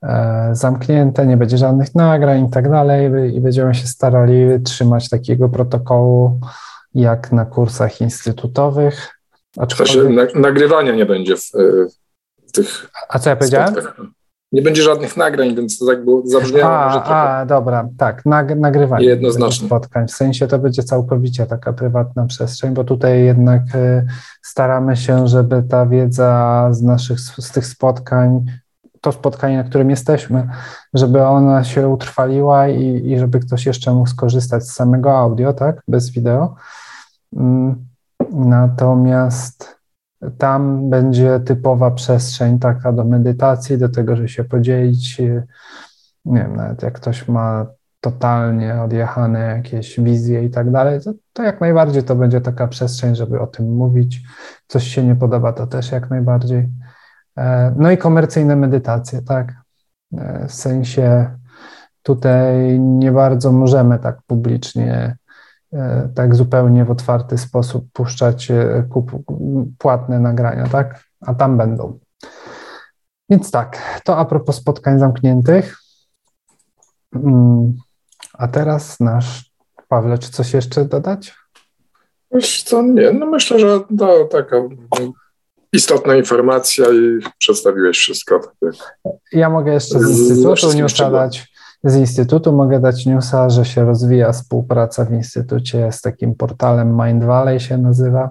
e, 0.04 0.50
zamknięte, 0.52 1.28
nie 1.28 1.38
będzie 1.38 1.58
żadnych 1.58 1.96
nagrań 1.96 2.46
i 2.46 2.50
tak 2.50 2.70
dalej. 2.70 3.36
I 3.36 3.42
będziemy 3.42 3.76
się 3.76 3.88
starali 3.88 4.64
trzymać 4.64 5.10
takiego 5.10 5.50
protokołu 5.50 6.40
jak 6.96 7.32
na 7.32 7.46
kursach 7.46 8.02
instytutowych. 8.02 9.20
Aczkolwiek... 9.58 10.36
nagrywania 10.36 10.92
nie 10.92 11.06
będzie 11.06 11.38
w, 11.38 11.52
w 12.48 12.52
tych. 12.52 12.90
A 13.10 13.20
co 13.20 13.30
ja 13.30 13.36
powiedziałem? 13.36 13.76
Nie 14.54 14.62
będzie 14.62 14.82
żadnych 14.82 15.18
nagrań, 15.18 15.56
więc 15.56 15.80
to 15.80 15.86
tak 15.86 16.06
było 16.06 16.22
zabrzmiało. 16.26 16.74
A, 16.74 16.86
może 16.86 17.00
trochę 17.00 17.16
a 17.16 17.46
dobra, 17.46 17.90
tak, 17.98 18.26
nag, 18.26 18.60
nagrywanie 18.60 19.06
jednoznacznie. 19.06 19.68
spotkań. 19.68 20.08
W 20.08 20.12
sensie 20.12 20.48
to 20.48 20.60
będzie 20.60 20.84
całkowicie 20.84 21.46
taka 21.46 21.74
prywatna 21.74 22.26
przestrzeń, 22.26 22.74
bo 22.74 22.84
tutaj 22.84 23.24
jednak 23.24 23.62
y, 23.76 24.06
staramy 24.42 24.96
się, 24.96 25.28
żeby 25.28 25.64
ta 25.70 25.86
wiedza 25.86 26.68
z 26.72 26.82
naszych, 26.82 27.20
z 27.20 27.52
tych 27.52 27.66
spotkań, 27.66 28.46
to 29.02 29.12
spotkanie, 29.12 29.58
na 29.58 29.64
którym 29.64 29.90
jesteśmy, 29.90 30.48
żeby 30.94 31.24
ona 31.24 31.64
się 31.64 31.88
utrwaliła 31.88 32.68
i, 32.68 33.12
i 33.12 33.20
żeby 33.20 33.40
ktoś 33.40 33.66
jeszcze 33.66 33.94
mógł 33.94 34.10
skorzystać 34.10 34.64
z 34.64 34.74
samego 34.74 35.18
audio, 35.18 35.54
tak, 35.54 35.82
bez 35.88 36.10
wideo. 36.10 36.56
Mm, 37.36 37.86
natomiast 38.32 39.83
tam 40.38 40.90
będzie 40.90 41.40
typowa 41.40 41.92
przestrzeń 41.92 42.60
taka 42.60 42.94
do 42.94 43.04
medytacji, 43.04 43.78
do 43.78 43.90
tego, 43.90 44.16
żeby 44.16 44.30
się 44.30 44.44
podzielić. 44.44 45.20
Nie 46.26 46.42
wiem, 46.42 46.56
nawet 46.56 46.84
jak 46.84 46.94
ktoś 46.94 47.28
ma 47.28 47.66
totalnie 48.04 48.82
odjechane 48.82 49.40
jakieś 49.40 50.00
wizje 50.00 50.44
i 50.44 50.50
tak 50.50 50.72
dalej, 50.72 51.02
to, 51.02 51.14
to 51.34 51.44
jak 51.44 51.62
najbardziej 51.62 52.04
to 52.04 52.16
będzie 52.16 52.42
taka 52.42 52.68
przestrzeń, 52.68 53.16
żeby 53.16 53.40
o 53.40 53.48
tym 53.48 53.76
mówić. 53.76 54.22
Coś 54.68 54.88
się 54.88 55.04
nie 55.04 55.16
podoba, 55.16 55.54
to 55.54 55.68
też 55.68 55.92
jak 55.92 56.10
najbardziej. 56.10 56.70
E, 57.38 57.74
no 57.78 57.92
i 57.92 57.98
komercyjne 57.98 58.56
medytacje, 58.56 59.22
tak. 59.22 59.54
E, 60.18 60.48
w 60.48 60.54
sensie 60.54 61.30
tutaj 62.04 62.80
nie 62.80 63.12
bardzo 63.12 63.52
możemy 63.52 64.00
tak 64.00 64.22
publicznie 64.28 65.16
tak 66.16 66.36
zupełnie 66.36 66.86
w 66.86 66.92
otwarty 66.92 67.38
sposób 67.38 67.86
puszczać 67.94 68.52
e, 68.52 68.88
płatne 69.78 70.20
nagrania, 70.20 70.68
tak? 70.68 71.04
A 71.22 71.34
tam 71.34 71.58
będą. 71.58 72.00
Więc 73.30 73.52
tak, 73.52 74.02
to 74.04 74.18
a 74.18 74.26
propos 74.26 74.56
spotkań 74.56 75.00
zamkniętych. 75.00 75.78
Mm, 77.16 77.74
a 78.34 78.48
teraz 78.48 79.00
nasz 79.00 79.52
Pawle, 79.88 80.18
czy 80.18 80.32
coś 80.32 80.54
jeszcze 80.54 80.86
dodać? 80.86 81.36
Wiesz 82.32 82.64
co, 82.64 82.82
nie, 82.82 83.12
no 83.12 83.26
myślę, 83.26 83.60
że 83.60 83.80
to 83.98 84.26
taka 84.26 84.56
istotna 85.74 86.16
informacja 86.16 86.86
i 86.86 87.20
przedstawiłeś 87.38 87.98
wszystko. 87.98 88.42
Ja 89.32 89.50
mogę 89.50 89.74
jeszcze 89.74 90.00
z 90.00 90.20
Instytutu 90.20 90.74
Newsa 90.74 91.12
dać 91.12 91.53
z 91.84 91.96
Instytutu 91.96 92.54
mogę 92.54 92.80
dać 92.80 93.06
newsa, 93.06 93.50
że 93.50 93.66
się 93.66 93.86
rozwija 93.86 94.32
współpraca 94.32 95.06
w 95.06 95.12
Instytucie 95.12 95.92
z 95.92 96.02
takim 96.02 96.36
portalem 96.36 97.02
Mind 97.02 97.24
Valley 97.24 97.60
się 97.60 97.78
nazywa. 97.78 98.30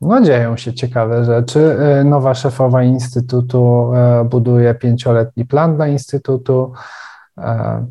No 0.00 0.20
dzieją 0.20 0.56
się 0.56 0.74
ciekawe 0.74 1.24
rzeczy. 1.24 1.76
E, 1.80 2.04
nowa 2.04 2.34
szefowa 2.34 2.82
Instytutu 2.82 3.92
e, 3.94 4.24
buduje 4.24 4.74
pięcioletni 4.74 5.46
plan 5.46 5.76
dla 5.76 5.86
Instytutu. 5.88 6.72
E, 7.38 7.86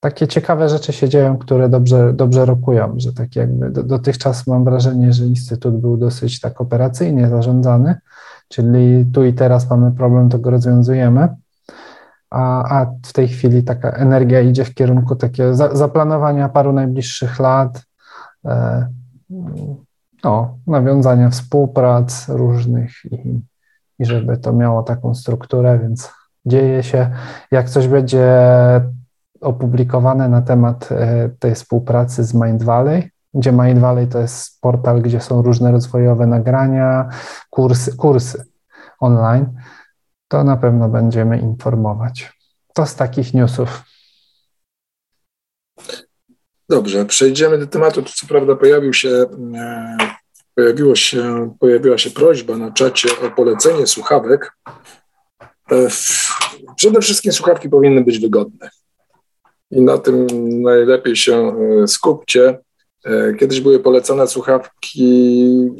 takie 0.00 0.28
ciekawe 0.28 0.68
rzeczy 0.68 0.92
się 0.92 1.08
dzieją, 1.08 1.38
które 1.38 1.68
dobrze, 1.68 2.12
dobrze 2.12 2.44
rokują, 2.44 2.94
że 2.96 3.12
tak 3.12 3.36
jakby 3.36 3.70
dotychczas 3.70 4.46
mam 4.46 4.64
wrażenie, 4.64 5.12
że 5.12 5.26
Instytut 5.26 5.76
był 5.76 5.96
dosyć 5.96 6.40
tak 6.40 6.60
operacyjnie 6.60 7.28
zarządzany, 7.28 7.94
czyli 8.48 9.06
tu 9.12 9.24
i 9.24 9.32
teraz 9.32 9.70
mamy 9.70 9.92
problem, 9.92 10.28
to 10.28 10.38
go 10.38 10.50
rozwiązujemy 10.50 11.28
a, 12.30 12.80
a 12.80 12.86
w 13.06 13.12
tej 13.12 13.28
chwili 13.28 13.62
taka 13.62 13.90
energia 13.90 14.40
idzie 14.40 14.64
w 14.64 14.74
kierunku 14.74 15.16
takiego 15.16 15.54
za, 15.54 15.76
zaplanowania 15.76 16.48
paru 16.48 16.72
najbliższych 16.72 17.38
lat 17.38 17.82
e, 18.44 18.88
no, 20.24 20.58
nawiązania 20.66 21.30
współprac 21.30 22.28
różnych 22.28 22.92
i, 23.04 23.40
i 23.98 24.04
żeby 24.04 24.38
to 24.38 24.52
miało 24.52 24.82
taką 24.82 25.14
strukturę, 25.14 25.78
więc 25.78 26.12
dzieje 26.46 26.82
się. 26.82 27.10
Jak 27.50 27.70
coś 27.70 27.88
będzie 27.88 28.26
opublikowane 29.40 30.28
na 30.28 30.42
temat 30.42 30.88
e, 30.92 31.28
tej 31.38 31.54
współpracy 31.54 32.24
z 32.24 32.34
Mind 32.34 32.62
Valley, 32.62 33.10
gdzie 33.34 33.52
Mind 33.52 33.78
Valley 33.78 34.06
to 34.06 34.18
jest 34.18 34.60
portal, 34.60 35.02
gdzie 35.02 35.20
są 35.20 35.42
różne 35.42 35.72
rozwojowe 35.72 36.26
nagrania, 36.26 37.08
kursy, 37.50 37.96
kursy 37.96 38.44
online, 39.00 39.46
to 40.30 40.44
na 40.44 40.56
pewno 40.56 40.88
będziemy 40.88 41.38
informować. 41.38 42.32
To 42.74 42.86
z 42.86 42.94
takich 42.94 43.34
newsów. 43.34 43.82
Dobrze, 46.68 47.04
przejdziemy 47.04 47.58
do 47.58 47.66
tematu. 47.66 48.02
Tu 48.02 48.12
co 48.12 48.26
prawda 48.26 48.56
pojawił 48.56 48.92
się, 48.92 49.08
e, 49.54 49.96
pojawiło 50.54 50.94
się, 50.94 51.54
pojawiła 51.60 51.98
się 51.98 52.10
prośba 52.10 52.56
na 52.56 52.70
czacie 52.70 53.08
o 53.26 53.30
polecenie 53.30 53.86
słuchawek. 53.86 54.52
E, 55.72 55.88
przede 56.76 57.00
wszystkim 57.00 57.32
słuchawki 57.32 57.68
powinny 57.68 58.04
być 58.04 58.18
wygodne. 58.18 58.70
I 59.70 59.82
na 59.82 59.98
tym 59.98 60.26
najlepiej 60.62 61.16
się 61.16 61.56
e, 61.82 61.88
skupcie. 61.88 62.58
Kiedyś 63.38 63.60
były 63.60 63.78
polecane 63.78 64.26
słuchawki, 64.26 65.70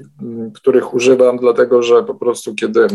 których 0.55 0.95
używam, 0.95 1.37
dlatego 1.37 1.83
że 1.83 2.05
po 2.05 2.15
prostu 2.15 2.55
kiedy 2.55 2.87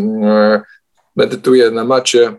medytuję 1.16 1.72
na 1.72 1.84
macie 1.84 2.36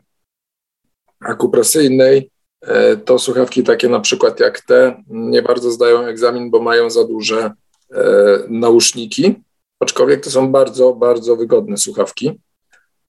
akupresyjnej, 1.20 2.30
E, 2.66 2.96
to 2.96 3.18
słuchawki 3.18 3.62
takie 3.62 3.88
na 3.88 4.00
przykład 4.00 4.40
jak 4.40 4.60
te 4.60 5.02
nie 5.08 5.42
bardzo 5.42 5.70
zdają 5.70 6.06
egzamin, 6.06 6.50
bo 6.50 6.62
mają 6.62 6.90
za 6.90 7.04
duże 7.04 7.52
e, 7.92 8.02
nauszniki, 8.48 9.34
aczkolwiek 9.80 10.24
to 10.24 10.30
są 10.30 10.52
bardzo, 10.52 10.92
bardzo 10.92 11.36
wygodne 11.36 11.76
słuchawki. 11.76 12.40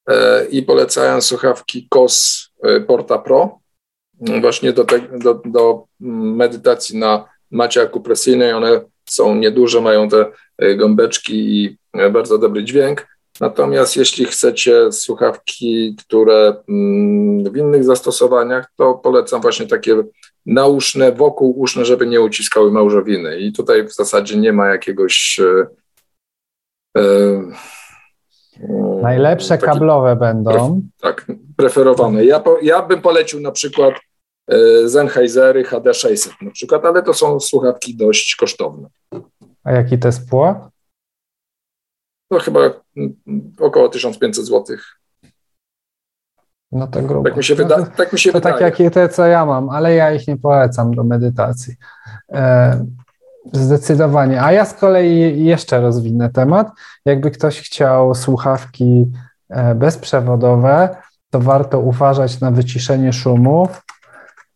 E, 0.09 0.45
I 0.45 0.63
polecają 0.63 1.21
słuchawki 1.21 1.87
KOS 1.89 2.47
Porta 2.87 3.17
Pro 3.17 3.59
właśnie 4.41 4.73
do, 4.73 4.83
te, 4.83 4.99
do, 4.99 5.41
do 5.45 5.83
medytacji 5.99 6.97
na 6.97 7.25
macie 7.51 7.81
akupresyjnej. 7.81 8.53
One 8.53 8.81
są 9.09 9.35
nieduże, 9.35 9.81
mają 9.81 10.09
te 10.09 10.31
gąbeczki 10.75 11.63
i 11.63 11.77
bardzo 12.11 12.37
dobry 12.37 12.63
dźwięk. 12.63 13.07
Natomiast 13.41 13.95
jeśli 13.95 14.25
chcecie 14.25 14.91
słuchawki, 14.91 15.95
które 15.99 16.55
mm, 16.69 17.53
w 17.53 17.57
innych 17.57 17.83
zastosowaniach, 17.83 18.71
to 18.75 18.93
polecam 18.93 19.41
właśnie 19.41 19.67
takie 19.67 20.03
nauszne, 20.45 21.11
wokół 21.11 21.59
uszne, 21.59 21.85
żeby 21.85 22.07
nie 22.07 22.21
uciskały 22.21 22.71
małżowiny. 22.71 23.39
I 23.39 23.53
tutaj 23.53 23.87
w 23.87 23.93
zasadzie 23.93 24.37
nie 24.37 24.53
ma 24.53 24.67
jakiegoś. 24.67 25.39
E, 25.39 25.67
e, 26.97 27.51
Najlepsze 29.01 29.47
taki, 29.47 29.65
kablowe 29.65 30.15
będą. 30.15 30.81
Tak, 31.01 31.25
preferowane. 31.57 32.25
Ja, 32.25 32.39
po, 32.39 32.57
ja 32.61 32.81
bym 32.81 33.01
polecił 33.01 33.41
na 33.41 33.51
przykład 33.51 33.93
e, 34.47 34.89
Sennheisery 34.89 35.63
HD600 35.63 36.31
na 36.41 36.51
przykład, 36.51 36.85
ale 36.85 37.03
to 37.03 37.13
są 37.13 37.39
słuchawki 37.39 37.97
dość 37.97 38.35
kosztowne. 38.35 38.87
A 39.63 39.71
jaki 39.71 39.99
to 39.99 40.07
jest 40.07 40.29
płat? 40.29 40.76
No 42.31 42.39
chyba 42.39 42.59
około 43.59 43.89
1500 43.89 44.45
zł. 44.45 44.77
No 46.71 46.87
to 46.87 47.01
grubo. 47.01 47.29
Tak 47.29 47.37
mi 47.37 47.43
się, 47.43 47.55
wyda- 47.55 47.77
no 47.77 47.85
to, 47.85 47.91
tak 47.97 48.13
mi 48.13 48.19
się 48.19 48.31
to 48.31 48.37
wydaje. 48.37 48.55
tak 48.59 48.79
jak 48.79 48.93
te, 48.93 49.09
co 49.09 49.25
ja 49.25 49.45
mam, 49.45 49.69
ale 49.69 49.95
ja 49.95 50.11
ich 50.11 50.27
nie 50.27 50.37
polecam 50.37 50.95
do 50.95 51.03
medytacji. 51.03 51.75
E, 52.31 52.85
zdecydowanie. 53.53 54.41
A 54.41 54.51
ja 54.51 54.65
z 54.65 54.73
kolei 54.73 55.45
jeszcze 55.45 55.81
rozwinę 55.81 56.29
temat. 56.29 56.71
Jakby 57.05 57.31
ktoś 57.31 57.61
chciał 57.61 58.15
słuchawki 58.15 59.11
e, 59.49 59.75
bezprzewodowe, 59.75 60.95
to 61.29 61.39
warto 61.39 61.79
uważać 61.79 62.39
na 62.39 62.51
wyciszenie 62.51 63.13
szumów, 63.13 63.81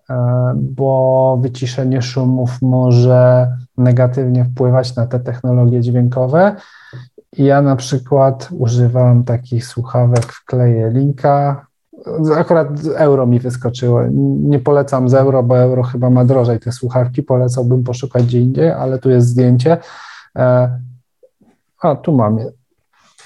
e, 0.09 0.15
bo 0.55 1.37
wyciszenie 1.41 2.01
szumów 2.01 2.61
może 2.61 3.51
negatywnie 3.77 4.45
wpływać 4.45 4.95
na 4.95 5.07
te 5.07 5.19
technologie 5.19 5.81
dźwiękowe 5.81 6.55
ja 7.37 7.61
na 7.61 7.75
przykład 7.75 8.49
używam 8.51 9.23
takich 9.23 9.65
słuchawek, 9.65 10.25
wkleję 10.25 10.89
linka. 10.89 11.65
Akurat 12.37 12.67
euro 12.95 13.27
mi 13.27 13.39
wyskoczyło. 13.39 14.01
Nie 14.41 14.59
polecam 14.59 15.09
z 15.09 15.13
euro, 15.13 15.43
bo 15.43 15.57
euro 15.57 15.83
chyba 15.83 16.09
ma 16.09 16.25
drożej 16.25 16.59
te 16.59 16.71
słuchawki. 16.71 17.23
Polecałbym 17.23 17.83
poszukać 17.83 18.23
gdzie 18.23 18.41
indziej, 18.41 18.71
ale 18.71 18.99
tu 18.99 19.09
jest 19.09 19.27
zdjęcie. 19.27 19.77
E, 20.37 20.79
a, 21.81 21.95
tu 21.95 22.13
mam 22.13 22.37
je. 22.37 22.51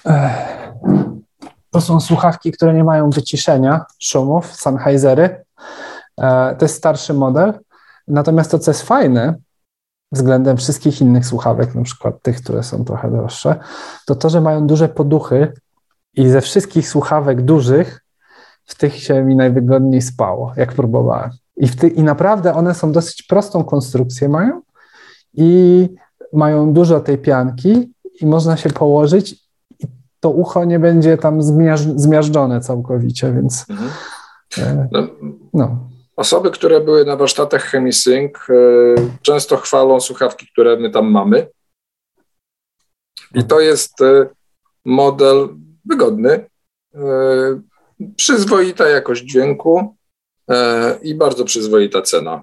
E, 0.05 0.29
to 1.71 1.81
są 1.81 1.99
słuchawki, 1.99 2.51
które 2.51 2.73
nie 2.73 2.83
mają 2.83 3.09
wyciszenia 3.09 3.85
szumów, 3.99 4.55
Sennheisery. 4.55 5.45
E, 6.17 6.55
to 6.55 6.65
jest 6.65 6.75
starszy 6.75 7.13
model. 7.13 7.53
Natomiast 8.07 8.51
to, 8.51 8.59
co 8.59 8.71
jest 8.71 8.81
fajne, 8.81 9.35
względem 10.11 10.57
wszystkich 10.57 11.01
innych 11.01 11.25
słuchawek, 11.25 11.75
na 11.75 11.83
przykład 11.83 12.21
tych, 12.21 12.41
które 12.41 12.63
są 12.63 12.85
trochę 12.85 13.11
droższe, 13.11 13.55
to 14.05 14.15
to, 14.15 14.29
że 14.29 14.41
mają 14.41 14.67
duże 14.67 14.89
poduchy 14.89 15.53
i 16.13 16.29
ze 16.29 16.41
wszystkich 16.41 16.89
słuchawek 16.89 17.41
dużych 17.41 18.05
w 18.65 18.75
tych 18.75 18.99
się 18.99 19.23
mi 19.23 19.35
najwygodniej 19.35 20.01
spało, 20.01 20.53
jak 20.57 20.73
próbowałem. 20.73 21.29
I, 21.57 21.69
ty, 21.69 21.87
I 21.87 22.03
naprawdę 22.03 22.53
one 22.53 22.73
są 22.73 22.91
dosyć 22.91 23.23
prostą 23.23 23.63
konstrukcję 23.63 24.29
mają 24.29 24.61
i 25.33 25.89
mają 26.33 26.73
dużo 26.73 26.99
tej 26.99 27.17
pianki 27.17 27.93
i 28.21 28.25
można 28.25 28.57
się 28.57 28.69
położyć 28.69 29.33
i 29.79 29.87
to 30.19 30.29
ucho 30.29 30.65
nie 30.65 30.79
będzie 30.79 31.17
tam 31.17 31.41
zmiażdżone 31.95 32.61
całkowicie, 32.61 33.33
więc 33.33 33.65
mhm. 33.69 33.89
E, 34.57 34.87
no. 34.91 35.07
no. 35.53 35.77
Osoby, 36.15 36.51
które 36.51 36.81
były 36.81 37.05
na 37.05 37.15
warsztatach 37.15 37.63
ChemiSync, 37.63 38.33
e, 38.49 38.53
często 39.21 39.57
chwalą 39.57 39.99
słuchawki, 39.99 40.47
które 40.47 40.77
my 40.77 40.89
tam 40.89 41.11
mamy. 41.11 41.47
I 43.33 43.43
to 43.43 43.59
jest 43.59 44.01
e, 44.01 44.29
model 44.85 45.49
wygodny, 45.85 46.49
e, 46.95 46.99
przyzwoita 48.15 48.89
jakość 48.89 49.23
dźwięku 49.23 49.95
i 51.01 51.15
bardzo 51.15 51.45
przyzwoita 51.45 52.01
cena. 52.01 52.41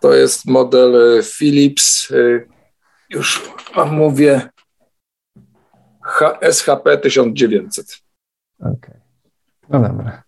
To 0.00 0.14
jest 0.14 0.46
model 0.46 1.22
Philips, 1.22 2.08
już 3.10 3.50
wam 3.74 3.94
mówię, 3.94 4.48
SHP 6.52 6.98
1900. 6.98 7.98
Okej, 8.60 8.72
okay. 8.72 9.00
no 9.68 9.80
dobra. 9.80 10.22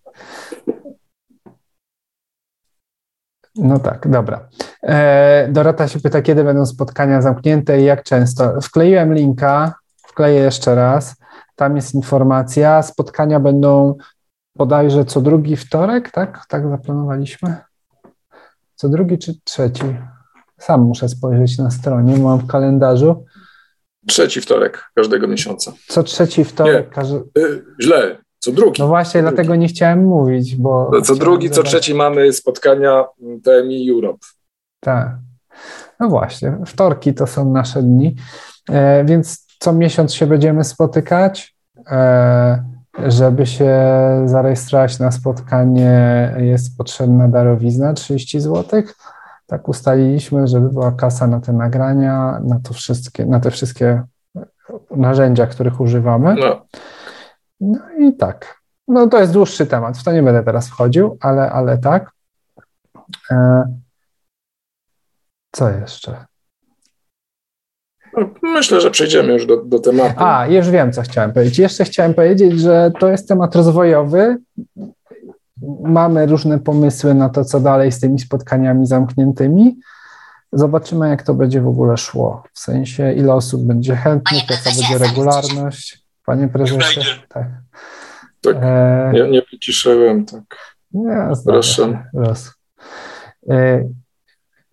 No 3.55 3.79
tak, 3.79 4.09
dobra. 4.09 4.49
E, 4.83 5.49
Dorota 5.51 5.89
się 5.89 6.01
pyta, 6.01 6.23
kiedy 6.23 6.45
będą 6.45 6.67
spotkania 6.67 7.23
zamknięte 7.23 7.81
i 7.81 7.85
jak 7.85 8.03
często. 8.03 8.61
Wkleiłem 8.61 9.15
linka, 9.15 9.75
wkleję 9.97 10.41
jeszcze 10.41 10.75
raz. 10.75 11.17
Tam 11.57 11.77
jest 11.77 11.95
informacja. 11.95 12.83
Spotkania 12.83 13.41
będą 13.41 13.97
bodajże 14.57 15.05
co 15.05 15.21
drugi 15.21 15.57
wtorek, 15.57 16.11
tak? 16.11 16.47
Tak 16.49 16.69
zaplanowaliśmy? 16.69 17.57
Co 18.75 18.89
drugi 18.89 19.19
czy 19.19 19.35
trzeci? 19.45 19.97
Sam 20.59 20.81
muszę 20.81 21.09
spojrzeć 21.09 21.59
na 21.59 21.71
stronie, 21.71 22.17
mam 22.17 22.39
w 22.39 22.47
kalendarzu. 22.47 23.25
Trzeci 24.07 24.41
wtorek 24.41 24.91
każdego 24.95 25.29
miesiąca. 25.29 25.73
Co 25.89 26.03
trzeci 26.03 26.45
wtorek? 26.45 26.87
Nie, 26.87 26.95
każdy... 26.95 27.17
Y, 27.39 27.65
źle, 27.83 28.19
co 28.43 28.53
drugi. 28.53 28.83
No 28.83 28.89
właśnie, 28.89 29.21
co 29.21 29.23
dlatego 29.23 29.47
drugi. 29.47 29.61
nie 29.61 29.69
chciałem 29.69 30.05
mówić, 30.05 30.57
bo... 30.57 30.91
No 30.93 31.03
co 31.03 31.15
drugi, 31.15 31.51
co 31.51 31.63
trzeci 31.63 31.95
mamy 31.95 32.33
spotkania 32.33 33.05
TMI 33.45 33.91
Europe. 33.91 34.19
Tak. 34.81 35.09
No 36.01 36.09
właśnie, 36.09 36.59
wtorki 36.67 37.15
to 37.15 37.27
są 37.27 37.53
nasze 37.53 37.83
dni, 37.83 38.17
e, 38.71 39.05
więc 39.05 39.47
co 39.59 39.73
miesiąc 39.73 40.15
się 40.15 40.27
będziemy 40.27 40.65
spotykać. 40.65 41.55
E, 41.87 42.73
żeby 42.99 43.47
się 43.47 43.75
zarejestrować 44.25 44.99
na 44.99 45.11
spotkanie, 45.11 46.35
jest 46.39 46.79
potrzebna 46.79 47.29
darowizna 47.29 47.95
30 47.95 48.41
zł. 48.41 48.83
Tak 49.47 49.69
ustaliliśmy, 49.69 50.47
żeby 50.47 50.69
była 50.69 50.93
kasa 50.93 51.27
na 51.27 51.41
te 51.41 51.53
nagrania, 51.53 52.41
na, 52.45 52.61
to 52.61 52.75
wszystkie, 52.75 53.27
na 53.27 53.41
te 53.41 53.51
wszystkie 53.51 54.03
narzędzia, 54.91 55.47
których 55.47 55.81
używamy. 55.81 56.35
No. 56.41 56.67
No 57.63 57.79
i 57.99 58.17
tak. 58.17 58.61
No 58.89 59.09
to 59.09 59.21
jest 59.21 59.33
dłuższy 59.33 59.67
temat, 59.67 59.99
w 59.99 60.05
to 60.05 60.13
nie 60.13 60.23
będę 60.23 60.43
teraz 60.43 60.69
wchodził, 60.69 61.19
ale, 61.21 61.51
ale 61.51 61.79
tak. 61.79 62.11
E, 63.31 63.65
co 65.53 65.71
jeszcze? 65.71 66.25
No, 68.17 68.29
myślę, 68.43 68.81
że 68.81 68.91
przejdziemy 68.91 69.33
już 69.33 69.47
do, 69.47 69.57
do 69.57 69.79
tematu. 69.79 70.15
A, 70.17 70.47
już 70.47 70.71
wiem, 70.71 70.93
co 70.93 71.03
chciałem 71.03 71.33
powiedzieć. 71.33 71.59
Jeszcze 71.59 71.85
chciałem 71.85 72.15
powiedzieć, 72.15 72.61
że 72.61 72.93
to 73.01 73.09
jest 73.09 73.29
temat 73.29 73.57
rozwojowy. 73.57 74.39
Mamy 75.83 76.27
różne 76.27 76.59
pomysły 76.59 77.15
na 77.15 77.29
to, 77.29 77.45
co 77.45 77.61
dalej 77.61 77.93
z 77.93 78.01
tymi 78.01 78.19
spotkaniami 78.19 78.87
zamkniętymi. 78.87 79.79
Zobaczymy, 80.53 81.09
jak 81.09 81.23
to 81.23 81.35
będzie 81.35 81.61
w 81.61 81.69
ogóle 81.69 81.97
szło. 81.97 82.43
W 82.53 82.59
sensie, 82.59 83.13
ile 83.13 83.35
osób 83.35 83.63
będzie 83.63 83.97
chętnych, 83.97 84.51
jaka 84.51 84.63
będzie 84.65 84.99
regularność. 84.99 86.02
Panie 86.27 86.49
prezesie, 86.49 87.01
tak. 87.29 87.47
Tak, 88.41 88.57
e... 88.63 89.11
ja 89.15 89.27
nie 89.27 89.43
wyciszyłem, 89.53 90.25
tak. 90.25 90.43
Nie, 90.93 91.29
Proszę. 91.47 92.05
Raz. 92.15 92.53
E... 93.51 93.85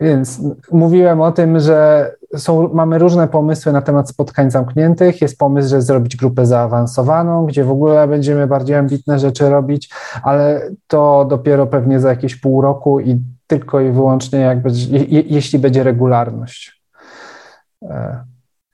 Więc 0.02 0.42
mówiłem 0.72 1.22
o 1.22 1.32
tym, 1.32 1.60
że 1.60 2.12
są, 2.36 2.74
mamy 2.74 2.98
różne 2.98 3.28
pomysły 3.28 3.74
na 3.74 3.82
temat 3.82 4.10
spotkań 4.10 4.52
zamkniętych. 4.52 5.22
Jest 5.22 5.38
pomysł, 5.38 5.70
że 5.70 5.82
zrobić 5.82 6.16
grupę 6.16 6.46
zaawansowaną, 6.46 7.46
gdzie 7.46 7.64
w 7.64 7.72
ogóle 7.72 8.08
będziemy 8.08 8.48
bardziej 8.48 8.76
ambitne 8.76 9.20
rzeczy 9.20 9.50
robić, 9.50 9.90
ale 10.24 10.70
to 10.88 11.26
dopiero 11.30 11.68
pewnie 11.68 12.00
za 12.00 12.10
jakieś 12.10 12.36
pół 12.36 12.62
roku 12.62 13.00
i 13.00 13.20
tylko 13.48 13.80
i 13.80 13.92
wyłącznie 13.92 14.40
jak 14.40 14.62
będzie, 14.62 14.98
je, 14.98 15.22
jeśli 15.22 15.60
będzie 15.60 15.84
regularność. 15.84 16.82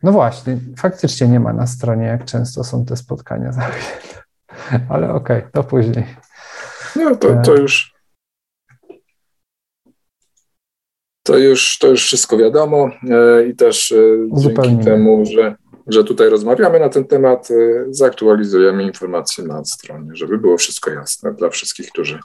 E, 0.06 0.08
no 0.08 0.12
właśnie, 0.12 0.58
faktycznie 0.78 1.28
nie 1.28 1.40
ma 1.40 1.54
na 1.54 1.68
stronie, 1.68 2.06
jak 2.06 2.26
często 2.26 2.64
są 2.64 2.86
te 2.86 2.96
spotkania 2.98 3.52
zamknięte. 3.52 4.24
Ale 4.90 5.14
okej, 5.14 5.38
okay, 5.38 5.52
to 5.52 5.64
później. 5.64 6.06
No 6.96 7.16
to, 7.16 7.42
to 7.46 7.56
już 7.56 7.96
to 11.24 11.38
już, 11.38 11.78
to 11.78 11.88
już 11.88 12.04
wszystko 12.04 12.38
wiadomo 12.38 12.90
e, 13.10 13.48
i 13.48 13.56
też 13.56 13.92
e, 13.92 13.96
dzięki 14.34 14.86
temu, 14.86 15.26
że, 15.26 15.56
że 15.88 16.04
tutaj 16.04 16.30
rozmawiamy 16.30 16.80
na 16.80 16.90
ten 16.90 17.06
temat, 17.06 17.52
e, 17.52 17.86
zaktualizujemy 17.90 18.84
informacje 18.84 19.44
na 19.44 19.66
stronie, 19.66 20.10
żeby 20.14 20.38
było 20.38 20.58
wszystko 20.58 20.92
jasne 20.92 21.34
dla 21.34 21.50
wszystkich, 21.50 21.90
którzy 21.90 22.20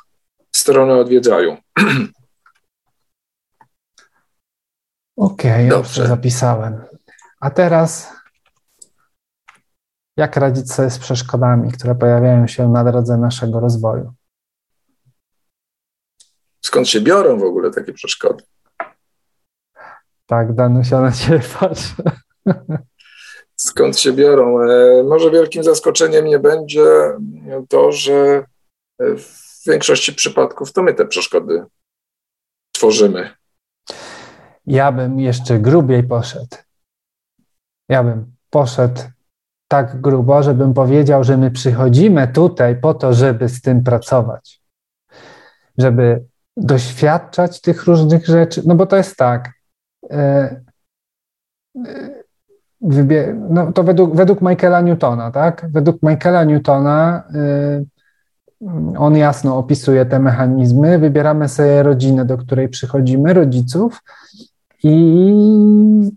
stronę 0.57 0.95
odwiedzają. 0.95 1.57
Okej, 5.16 5.53
okay, 5.53 5.69
dobrze 5.69 6.07
zapisałem. 6.07 6.89
A 7.40 7.50
teraz 7.50 8.12
jak 10.16 10.37
radzić 10.37 10.72
sobie 10.72 10.90
z 10.90 10.98
przeszkodami, 10.98 11.72
które 11.72 11.94
pojawiają 11.94 12.46
się 12.46 12.68
na 12.68 12.85
drodze 12.85 13.16
naszego 13.16 13.61
rozwoju? 13.61 14.12
Skąd 16.64 16.88
się 16.88 17.00
biorą 17.00 17.38
w 17.38 17.42
ogóle 17.42 17.70
takie 17.70 17.92
przeszkody? 17.92 18.44
Tak, 20.26 20.55
Danusia 20.55 21.00
na 21.00 21.12
ciebie 21.12 21.40
patrzy. 21.61 21.94
Skąd 23.57 23.98
się 23.98 24.12
biorą? 24.12 24.61
E, 24.61 25.03
może 25.03 25.31
wielkim 25.31 25.64
zaskoczeniem 25.64 26.26
nie 26.26 26.38
będzie 26.38 26.87
to, 27.68 27.92
że 27.92 28.44
w 28.98 29.66
większości 29.66 30.12
przypadków 30.14 30.72
to 30.72 30.83
my 30.83 30.94
te 30.94 31.07
przeszkody 31.07 31.64
tworzymy. 32.72 33.31
Ja 34.66 34.92
bym 34.92 35.20
jeszcze 35.20 35.59
grubiej 35.59 36.03
poszedł. 36.03 36.57
Ja 37.90 38.05
bym 38.05 38.33
poszedł 38.50 39.00
tak 39.68 40.00
grubo, 40.00 40.42
żebym 40.42 40.74
powiedział, 40.74 41.24
że 41.24 41.37
my 41.37 41.50
przychodzimy 41.50 42.29
tutaj 42.29 42.76
po 42.76 42.94
to, 42.94 43.14
żeby 43.14 43.48
z 43.48 43.61
tym 43.61 43.83
pracować. 43.83 44.62
Żeby 45.79 46.24
doświadczać 46.57 47.61
tych 47.61 47.85
różnych 47.85 48.26
rzeczy. 48.26 48.62
No 48.66 48.74
bo 48.74 48.87
to 48.87 48.96
jest 48.96 49.16
tak. 49.16 49.53
E, 50.11 50.16
e, 51.87 52.11
no 53.50 53.72
to 53.72 53.83
według, 53.85 54.16
według 54.16 54.40
Michaela 54.42 54.81
Newtona, 54.81 55.31
tak? 55.31 55.66
Według 55.72 56.03
Michaela 56.03 56.44
Newtona 56.44 57.22
e, 57.35 57.85
on 58.98 59.16
jasno 59.16 59.59
opisuje 59.59 60.07
te 60.07 60.18
mechanizmy. 60.18 60.98
Wybieramy 60.98 61.48
sobie 61.48 61.83
rodzinę, 61.83 62.24
do 62.24 62.38
której 62.38 62.68
przychodzimy, 62.68 63.35
rodziców, 63.35 64.03
i 64.83 65.35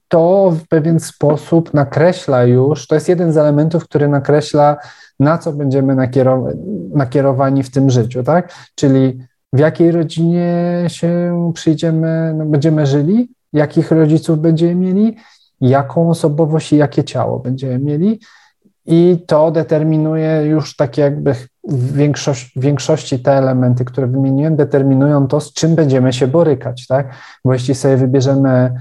to 0.07 0.51
w 0.51 0.67
pewien 0.67 0.99
sposób 0.99 1.73
nakreśla 1.73 2.43
już, 2.43 2.87
to 2.87 2.95
jest 2.95 3.09
jeden 3.09 3.33
z 3.33 3.37
elementów, 3.37 3.83
który 3.83 4.07
nakreśla, 4.07 4.77
na 5.19 5.37
co 5.37 5.53
będziemy 5.53 5.95
nakierowani 6.93 7.63
w 7.63 7.71
tym 7.71 7.89
życiu, 7.89 8.23
tak? 8.23 8.53
Czyli 8.75 9.19
w 9.53 9.59
jakiej 9.59 9.91
rodzinie 9.91 10.83
się 10.87 11.51
przyjdziemy, 11.55 12.33
no, 12.37 12.45
będziemy 12.45 12.85
żyli, 12.85 13.29
jakich 13.53 13.91
rodziców 13.91 14.39
będziemy 14.39 14.75
mieli, 14.75 15.17
jaką 15.61 16.09
osobowość 16.09 16.73
i 16.73 16.77
jakie 16.77 17.03
ciało 17.03 17.39
będziemy 17.39 17.79
mieli. 17.79 18.19
I 18.85 19.23
to 19.27 19.51
determinuje 19.51 20.45
już 20.45 20.75
tak 20.75 20.97
jakby 20.97 21.35
w 21.67 21.93
większości, 21.93 22.59
większości 22.59 23.19
te 23.19 23.31
elementy, 23.31 23.85
które 23.85 24.07
wymieniłem, 24.07 24.55
determinują 24.55 25.27
to, 25.27 25.39
z 25.39 25.53
czym 25.53 25.75
będziemy 25.75 26.13
się 26.13 26.27
borykać, 26.27 26.87
tak? 26.87 27.13
Bo 27.45 27.53
jeśli 27.53 27.75
sobie 27.75 27.97
wybierzemy, 27.97 28.73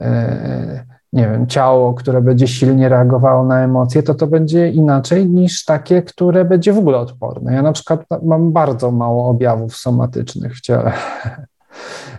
e, 0.00 0.84
nie 1.12 1.28
wiem, 1.28 1.46
ciało, 1.46 1.94
które 1.94 2.22
będzie 2.22 2.48
silnie 2.48 2.88
reagowało 2.88 3.44
na 3.44 3.64
emocje, 3.64 4.02
to 4.02 4.14
to 4.14 4.26
będzie 4.26 4.70
inaczej 4.70 5.28
niż 5.28 5.64
takie, 5.64 6.02
które 6.02 6.44
będzie 6.44 6.72
w 6.72 6.78
ogóle 6.78 6.98
odporne. 6.98 7.54
Ja 7.54 7.62
na 7.62 7.72
przykład 7.72 8.04
mam 8.22 8.52
bardzo 8.52 8.90
mało 8.90 9.28
objawów 9.28 9.76
somatycznych 9.76 10.56
w 10.56 10.60
ciele. 10.60 10.92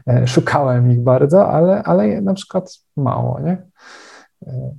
E, 0.08 0.28
szukałem 0.28 0.92
ich 0.92 1.02
bardzo, 1.02 1.52
ale, 1.52 1.84
ale 1.84 2.22
na 2.22 2.34
przykład 2.34 2.80
mało, 2.98 3.40
nie? 3.40 3.58
E, 4.48 4.72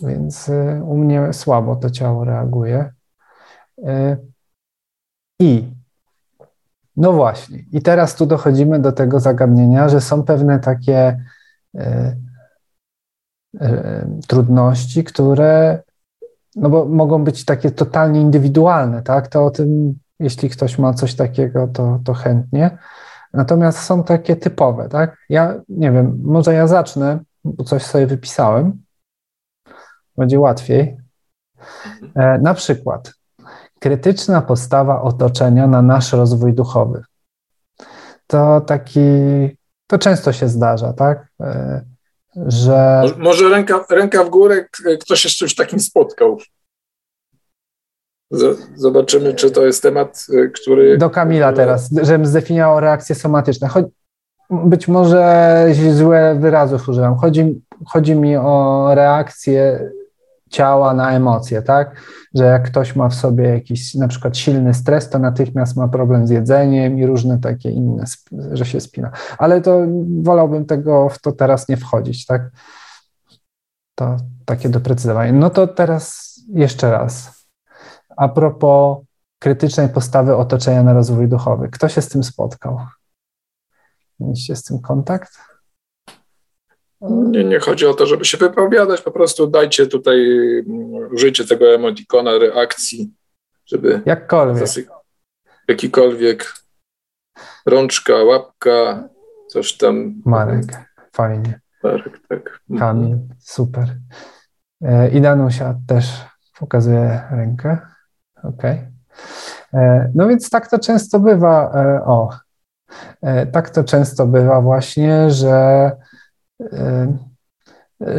więc 0.00 0.50
u 0.82 0.96
mnie 0.96 1.32
słabo 1.32 1.76
to 1.76 1.90
ciało 1.90 2.24
reaguje. 2.24 2.92
I 5.40 5.72
no 6.96 7.12
właśnie, 7.12 7.64
i 7.72 7.82
teraz 7.82 8.16
tu 8.16 8.26
dochodzimy 8.26 8.78
do 8.78 8.92
tego 8.92 9.20
zagadnienia, 9.20 9.88
że 9.88 10.00
są 10.00 10.22
pewne 10.22 10.60
takie 10.60 11.24
trudności, 14.28 15.04
które 15.04 15.82
no 16.56 16.70
bo 16.70 16.84
mogą 16.84 17.24
być 17.24 17.44
takie 17.44 17.70
totalnie 17.70 18.20
indywidualne, 18.20 19.02
tak? 19.02 19.28
To 19.28 19.44
o 19.44 19.50
tym, 19.50 19.98
jeśli 20.20 20.50
ktoś 20.50 20.78
ma 20.78 20.94
coś 20.94 21.14
takiego, 21.14 21.68
to, 21.68 22.00
to 22.04 22.14
chętnie. 22.14 22.78
Natomiast 23.32 23.78
są 23.78 24.04
takie 24.04 24.36
typowe, 24.36 24.88
tak? 24.88 25.16
Ja 25.28 25.54
nie 25.68 25.92
wiem, 25.92 26.20
może 26.22 26.54
ja 26.54 26.66
zacznę, 26.66 27.18
bo 27.44 27.64
coś 27.64 27.82
sobie 27.82 28.06
wypisałem. 28.06 28.82
Będzie 30.16 30.40
łatwiej. 30.40 30.96
E, 32.14 32.38
na 32.38 32.54
przykład 32.54 33.12
krytyczna 33.86 34.42
postawa 34.42 35.02
otoczenia 35.02 35.66
na 35.66 35.82
nasz 35.82 36.12
rozwój 36.12 36.54
duchowy. 36.54 37.02
To 38.26 38.60
taki, 38.60 39.00
to 39.86 39.98
często 39.98 40.32
się 40.32 40.48
zdarza, 40.48 40.92
tak? 40.92 41.28
E, 41.40 41.84
że. 42.46 43.02
Może 43.18 43.48
ręka, 43.48 43.84
ręka 43.90 44.24
w 44.24 44.30
górę, 44.30 44.64
ktoś 45.00 45.20
się 45.20 45.28
z 45.28 45.32
czymś 45.32 45.54
takim 45.54 45.80
spotkał. 45.80 46.38
Zobaczymy, 48.74 49.34
czy 49.34 49.50
to 49.50 49.66
jest 49.66 49.82
temat, 49.82 50.26
y, 50.28 50.50
który. 50.54 50.98
Do 50.98 51.10
Kamila 51.10 51.52
teraz, 51.52 51.90
żebym 52.02 52.26
zdefiniował 52.26 52.80
reakcje 52.80 53.14
somatyczne. 53.14 53.68
być 54.50 54.88
może 54.88 55.66
złe 55.92 56.36
wyrazów 56.40 56.88
używam. 56.88 57.16
Chodzi, 57.16 57.62
chodzi 57.86 58.14
mi 58.14 58.36
o 58.36 58.88
reakcję 58.94 59.90
ciała 60.50 60.94
na 60.94 61.12
emocje, 61.12 61.62
tak? 61.62 62.00
Że 62.34 62.44
jak 62.44 62.66
ktoś 62.66 62.96
ma 62.96 63.08
w 63.08 63.14
sobie 63.14 63.44
jakiś 63.48 63.94
na 63.94 64.08
przykład 64.08 64.36
silny 64.36 64.74
stres, 64.74 65.10
to 65.10 65.18
natychmiast 65.18 65.76
ma 65.76 65.88
problem 65.88 66.26
z 66.26 66.30
jedzeniem 66.30 66.98
i 66.98 67.06
różne 67.06 67.38
takie 67.38 67.70
inne, 67.70 68.04
że 68.52 68.64
się 68.64 68.80
spina. 68.80 69.10
Ale 69.38 69.60
to 69.60 69.80
wolałbym 70.22 70.64
tego 70.64 71.08
w 71.08 71.18
to 71.18 71.32
teraz 71.32 71.68
nie 71.68 71.76
wchodzić, 71.76 72.26
tak? 72.26 72.50
To 73.94 74.16
takie 74.44 74.68
doprecyzowanie. 74.68 75.32
No 75.32 75.50
to 75.50 75.66
teraz 75.66 76.34
jeszcze 76.48 76.90
raz 76.90 77.36
a 78.16 78.28
propos 78.28 78.98
krytycznej 79.38 79.88
postawy 79.88 80.36
otoczenia 80.36 80.82
na 80.82 80.92
rozwój 80.92 81.28
duchowy. 81.28 81.68
Kto 81.68 81.88
się 81.88 82.02
z 82.02 82.08
tym 82.08 82.24
spotkał? 82.24 82.78
Mieliście 84.20 84.56
z 84.56 84.62
tym 84.62 84.80
kontakt? 84.80 85.38
Nie, 87.00 87.44
nie 87.44 87.58
chodzi 87.58 87.86
o 87.86 87.94
to, 87.94 88.06
żeby 88.06 88.24
się 88.24 88.38
wypowiadać, 88.38 89.02
po 89.02 89.10
prostu 89.10 89.46
dajcie 89.46 89.86
tutaj, 89.86 90.18
użyjcie 91.12 91.44
tego 91.44 91.74
emotikona 91.74 92.38
reakcji, 92.38 93.12
żeby... 93.66 94.02
Jakkolwiek. 94.06 94.68
jakikolwiek 95.68 96.52
rączka, 97.66 98.14
łapka, 98.14 99.08
coś 99.46 99.76
tam. 99.76 100.22
Marek, 100.24 100.64
fajnie. 101.12 101.60
Marek, 101.82 102.20
tak. 102.28 102.60
Kamil, 102.78 103.18
super. 103.38 103.96
E, 104.82 105.08
I 105.08 105.20
Danusia 105.20 105.74
też 105.86 106.06
pokazuje 106.58 107.22
rękę. 107.30 107.78
Okej. 108.42 108.82
Okay. 109.70 109.82
E, 109.82 110.12
no 110.14 110.28
więc 110.28 110.50
tak 110.50 110.70
to 110.70 110.78
często 110.78 111.20
bywa. 111.20 111.72
E, 111.74 112.04
o, 112.04 112.30
tak 113.52 113.70
to 113.70 113.84
często 113.84 114.26
bywa 114.26 114.60
właśnie, 114.60 115.30
że, 115.30 115.90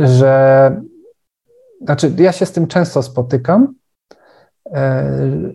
że 0.04 0.82
znaczy 1.82 2.14
ja 2.18 2.32
się 2.32 2.46
z 2.46 2.52
tym 2.52 2.68
często 2.68 3.04
spotykam, 3.04 3.74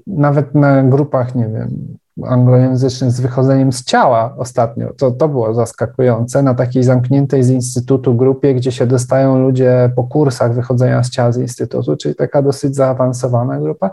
nawet 0.07 0.55
na 0.55 0.83
grupach, 0.83 1.35
nie 1.35 1.49
wiem, 1.49 1.99
anglojęzycznych 2.27 3.11
z 3.11 3.21
wychodzeniem 3.21 3.73
z 3.73 3.85
ciała 3.85 4.35
ostatnio. 4.38 4.92
To, 4.92 5.11
to 5.11 5.29
było 5.29 5.55
zaskakujące 5.55 6.42
na 6.42 6.55
takiej 6.55 6.83
zamkniętej 6.83 7.45
z 7.45 7.51
instytutu 7.51 8.14
grupie, 8.14 8.55
gdzie 8.55 8.73
się 8.73 8.87
dostają 8.87 9.38
ludzie 9.38 9.90
po 9.97 10.05
kursach 10.05 10.55
wychodzenia 10.55 11.03
z 11.03 11.11
ciała 11.11 11.33
z 11.33 11.37
instytutu, 11.37 11.97
czyli 11.97 12.14
taka 12.14 12.42
dosyć 12.42 12.77
zaawansowana 12.77 13.61
grupa. 13.61 13.90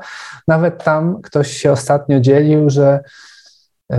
Nawet 0.47 0.83
tam 0.83 1.21
ktoś 1.21 1.51
się 1.51 1.71
ostatnio 1.71 2.19
dzielił, 2.19 2.69
że 2.69 2.99
y, 3.93 3.95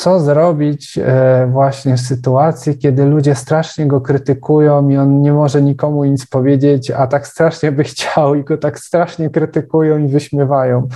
co 0.00 0.20
zrobić 0.20 0.98
e, 0.98 1.48
właśnie 1.52 1.96
w 1.96 2.00
sytuacji, 2.00 2.78
kiedy 2.78 3.04
ludzie 3.04 3.34
strasznie 3.34 3.86
go 3.86 4.00
krytykują 4.00 4.88
i 4.88 4.96
on 4.96 5.22
nie 5.22 5.32
może 5.32 5.62
nikomu 5.62 6.04
nic 6.04 6.26
powiedzieć, 6.26 6.90
a 6.90 7.06
tak 7.06 7.26
strasznie 7.26 7.72
by 7.72 7.84
chciał 7.84 8.34
i 8.34 8.44
go 8.44 8.58
tak 8.58 8.78
strasznie 8.78 9.30
krytykują 9.30 9.98
i 9.98 10.08
wyśmiewają 10.08 10.88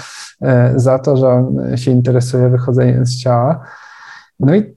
e, 0.42 0.72
za 0.76 0.98
to, 0.98 1.16
że 1.16 1.28
on 1.28 1.76
się 1.76 1.90
interesuje 1.90 2.48
wychodzeniem 2.48 3.06
z 3.06 3.22
ciała. 3.22 3.64
No 4.40 4.54
i 4.54 4.76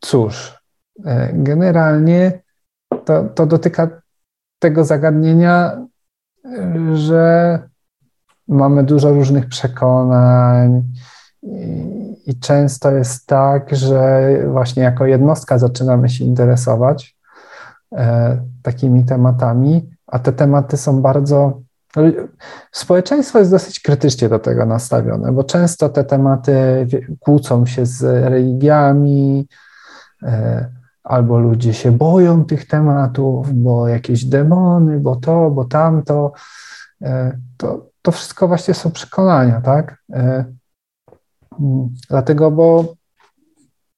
cóż, 0.00 0.58
e, 1.04 1.30
generalnie 1.32 2.40
to, 3.04 3.24
to 3.24 3.46
dotyka 3.46 3.88
tego 4.58 4.84
zagadnienia, 4.84 5.86
że 6.94 7.58
mamy 8.48 8.84
dużo 8.84 9.10
różnych 9.10 9.48
przekonań, 9.48 10.82
i 12.28 12.38
często 12.40 12.90
jest 12.90 13.26
tak, 13.26 13.76
że 13.76 14.32
właśnie 14.46 14.82
jako 14.82 15.06
jednostka 15.06 15.58
zaczynamy 15.58 16.08
się 16.08 16.24
interesować 16.24 17.16
e, 17.92 18.38
takimi 18.62 19.04
tematami, 19.04 19.90
a 20.06 20.18
te 20.18 20.32
tematy 20.32 20.76
są 20.76 21.02
bardzo. 21.02 21.60
Społeczeństwo 22.72 23.38
jest 23.38 23.50
dosyć 23.50 23.80
krytycznie 23.80 24.28
do 24.28 24.38
tego 24.38 24.66
nastawione, 24.66 25.32
bo 25.32 25.44
często 25.44 25.88
te 25.88 26.04
tematy 26.04 26.86
kłócą 27.20 27.66
się 27.66 27.86
z 27.86 28.02
religiami, 28.02 29.48
e, 30.22 30.68
albo 31.04 31.38
ludzie 31.38 31.74
się 31.74 31.92
boją 31.92 32.44
tych 32.44 32.66
tematów, 32.66 33.54
bo 33.54 33.88
jakieś 33.88 34.24
demony, 34.24 35.00
bo 35.00 35.16
to, 35.16 35.50
bo 35.50 35.64
tamto. 35.64 36.32
E, 37.02 37.38
to, 37.56 37.86
to 38.02 38.12
wszystko 38.12 38.48
właśnie 38.48 38.74
są 38.74 38.90
przekonania, 38.90 39.60
tak? 39.60 40.02
Dlatego, 42.08 42.50
bo 42.50 42.94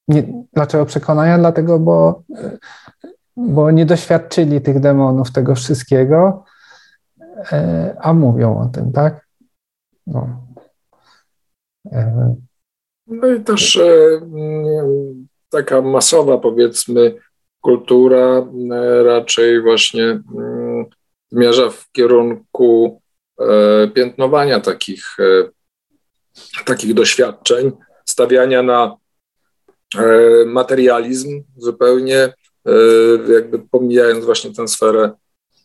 nie, 0.09 0.45
dlaczego 0.53 0.87
przekonania? 0.87 1.39
Dlatego, 1.39 1.79
bo, 1.79 2.23
bo 3.37 3.71
nie 3.71 3.87
doświadczyli 3.87 4.61
tych 4.61 4.81
demonów, 4.81 5.33
tego 5.33 5.55
wszystkiego, 5.55 6.45
e, 7.53 7.97
a 8.01 8.13
mówią 8.13 8.59
o 8.59 8.67
tym, 8.67 8.93
tak? 8.93 9.27
No, 10.07 10.47
e, 11.93 12.35
no 13.07 13.29
i 13.29 13.41
też 13.41 13.77
e, 13.77 14.21
taka 15.51 15.83
masowa, 15.83 16.39
powiedzmy, 16.39 17.15
kultura 17.61 18.47
raczej 19.05 19.63
właśnie 19.63 20.05
mm, 20.05 20.87
zmierza 21.31 21.71
w 21.71 21.93
kierunku 21.93 23.01
piętnowania 23.95 24.61
takich 24.61 25.17
takich 26.65 26.95
doświadczeń, 26.95 27.73
stawiania 28.05 28.63
na 28.63 28.97
e, 29.99 30.45
materializm 30.47 31.45
zupełnie, 31.57 32.19
e, 32.19 32.33
jakby 33.35 33.59
pomijając 33.59 34.25
właśnie 34.25 34.55
tę 34.55 34.69
sferę, 34.69 35.11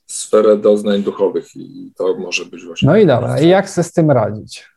sferę 0.07 0.57
doznań 0.57 1.03
duchowych 1.03 1.55
i 1.55 1.91
to 1.97 2.15
może 2.15 2.45
być 2.45 2.65
właśnie... 2.65 2.87
No 2.87 2.97
i 2.97 3.05
dobra, 3.05 3.39
i 3.39 3.47
jak 3.47 3.69
sobie 3.69 3.83
z 3.83 3.93
tym 3.93 4.11
radzić? 4.11 4.69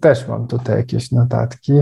Też 0.00 0.28
mam 0.28 0.46
tutaj 0.46 0.76
jakieś 0.76 1.10
notatki. 1.10 1.72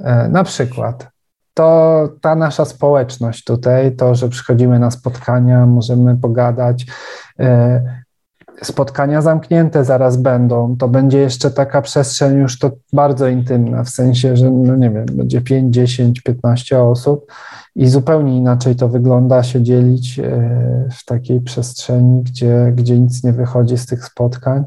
E, 0.00 0.28
na 0.28 0.44
przykład 0.44 1.12
to 1.54 2.08
ta 2.20 2.34
nasza 2.34 2.64
społeczność 2.64 3.44
tutaj, 3.44 3.96
to, 3.96 4.14
że 4.14 4.28
przychodzimy 4.28 4.78
na 4.78 4.90
spotkania, 4.90 5.66
możemy 5.66 6.16
pogadać, 6.16 6.86
spotkania 8.62 9.22
zamknięte 9.22 9.84
zaraz 9.84 10.16
będą, 10.16 10.76
to 10.76 10.88
będzie 10.88 11.18
jeszcze 11.18 11.50
taka 11.50 11.82
przestrzeń 11.82 12.38
już 12.38 12.58
to 12.58 12.70
bardzo 12.92 13.28
intymna, 13.28 13.84
w 13.84 13.88
sensie, 13.88 14.36
że 14.36 14.50
no 14.50 14.76
nie 14.76 14.90
wiem, 14.90 15.06
będzie 15.06 15.40
5, 15.40 15.74
10, 15.74 16.20
15 16.20 16.82
osób 16.82 17.32
i 17.76 17.88
zupełnie 17.88 18.36
inaczej 18.36 18.76
to 18.76 18.88
wygląda 18.88 19.42
się 19.42 19.62
dzielić 19.62 20.18
e, 20.18 20.88
w 20.92 21.04
takiej 21.04 21.40
przestrzeni, 21.40 22.22
gdzie, 22.22 22.72
gdzie 22.76 22.98
nic 22.98 23.24
nie 23.24 23.32
wychodzi 23.32 23.78
z 23.78 23.86
tych 23.86 24.04
spotkań. 24.04 24.64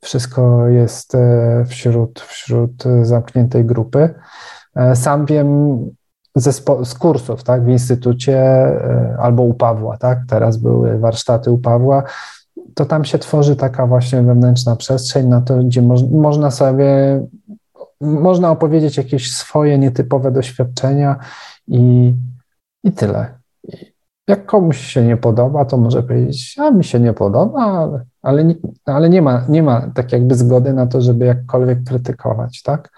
Wszystko 0.00 0.68
jest 0.68 1.14
e, 1.14 1.64
wśród, 1.68 2.20
wśród 2.20 2.84
zamkniętej 3.02 3.64
grupy. 3.64 4.14
E, 4.76 4.96
sam 4.96 5.26
wiem 5.26 5.78
ze 6.34 6.52
spo, 6.52 6.84
z 6.84 6.94
kursów, 6.94 7.42
tak, 7.42 7.64
w 7.64 7.68
instytucie 7.68 8.66
albo 9.18 9.42
u 9.42 9.54
Pawła, 9.54 9.98
tak, 9.98 10.18
teraz 10.28 10.56
były 10.56 10.98
warsztaty 10.98 11.50
u 11.50 11.58
Pawła, 11.58 12.02
to 12.74 12.84
tam 12.84 13.04
się 13.04 13.18
tworzy 13.18 13.56
taka 13.56 13.86
właśnie 13.86 14.22
wewnętrzna 14.22 14.76
przestrzeń 14.76 15.26
na 15.26 15.40
to, 15.40 15.56
gdzie 15.56 15.82
moż, 15.82 16.02
można 16.02 16.50
sobie, 16.50 16.86
można 18.00 18.50
opowiedzieć 18.50 18.96
jakieś 18.96 19.32
swoje 19.32 19.78
nietypowe 19.78 20.30
doświadczenia 20.30 21.16
i, 21.68 22.14
i 22.84 22.92
tyle. 22.92 23.40
Jak 24.28 24.46
komuś 24.46 24.78
się 24.78 25.02
nie 25.02 25.16
podoba, 25.16 25.64
to 25.64 25.76
może 25.76 26.02
powiedzieć, 26.02 26.56
a 26.58 26.70
mi 26.70 26.84
się 26.84 27.00
nie 27.00 27.12
podoba, 27.12 27.62
ale, 27.62 28.04
ale, 28.22 28.44
nie, 28.44 28.54
ale 28.84 29.10
nie, 29.10 29.22
ma, 29.22 29.44
nie 29.48 29.62
ma 29.62 29.90
tak 29.94 30.12
jakby 30.12 30.34
zgody 30.34 30.72
na 30.72 30.86
to, 30.86 31.00
żeby 31.00 31.24
jakkolwiek 31.24 31.84
krytykować, 31.84 32.62
tak? 32.62 32.90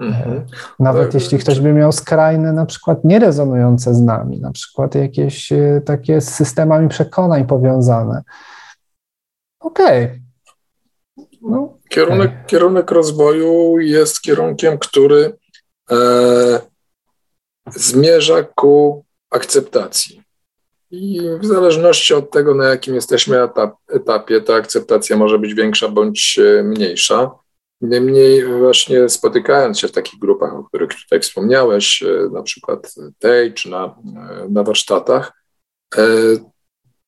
Mhm. 0.00 0.40
Nawet 0.80 1.06
tak, 1.06 1.14
jeśli 1.14 1.38
ktoś 1.38 1.60
by 1.60 1.72
miał 1.72 1.92
skrajne, 1.92 2.52
na 2.52 2.66
przykład 2.66 3.04
nierezonujące 3.04 3.94
z 3.94 4.02
nami, 4.02 4.40
na 4.40 4.52
przykład 4.52 4.94
jakieś 4.94 5.52
e, 5.52 5.80
takie 5.84 6.20
z 6.20 6.28
systemami 6.28 6.88
przekonań 6.88 7.46
powiązane, 7.46 8.22
okej. 9.62 10.04
Okay. 10.04 10.22
No, 11.42 11.78
kierunek, 11.88 12.30
okay. 12.30 12.44
kierunek 12.46 12.90
rozwoju 12.90 13.80
jest 13.80 14.20
kierunkiem, 14.20 14.78
który 14.78 15.32
e, 15.90 16.60
zmierza 17.70 18.42
ku 18.42 19.04
akceptacji. 19.30 20.22
I 20.90 21.20
w 21.40 21.46
zależności 21.46 22.14
od 22.14 22.30
tego, 22.30 22.54
na 22.54 22.64
jakim 22.64 22.94
jesteśmy 22.94 23.42
etap, 23.42 23.74
etapie, 23.88 24.40
ta 24.40 24.54
akceptacja 24.54 25.16
może 25.16 25.38
być 25.38 25.54
większa 25.54 25.88
bądź 25.88 26.38
e, 26.38 26.62
mniejsza. 26.62 27.30
Niemniej 27.80 28.44
właśnie 28.58 29.08
spotykając 29.08 29.78
się 29.78 29.88
w 29.88 29.92
takich 29.92 30.20
grupach, 30.20 30.54
o 30.54 30.64
których 30.64 30.90
tutaj 31.02 31.20
wspomniałeś, 31.20 32.02
e, 32.02 32.28
na 32.32 32.42
przykład 32.42 32.94
tej 33.18 33.54
czy 33.54 33.70
na, 33.70 33.84
e, 33.84 34.48
na 34.48 34.62
warsztatach, 34.62 35.32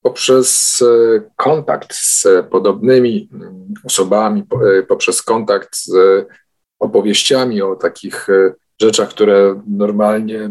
poprzez 0.05 0.83
e, 0.83 1.21
kontakt 1.37 1.95
z 1.95 2.27
podobnymi 2.51 3.29
mm, 3.33 3.75
osobami, 3.85 4.43
e, 4.79 4.83
poprzez 4.83 5.23
kontakt 5.23 5.77
z 5.77 5.93
opowieściami 6.79 7.63
o 7.63 7.77
takich 7.77 8.31
e, 8.31 8.55
rzeczach, 8.81 9.09
które 9.09 9.63
normalnie 9.67 10.51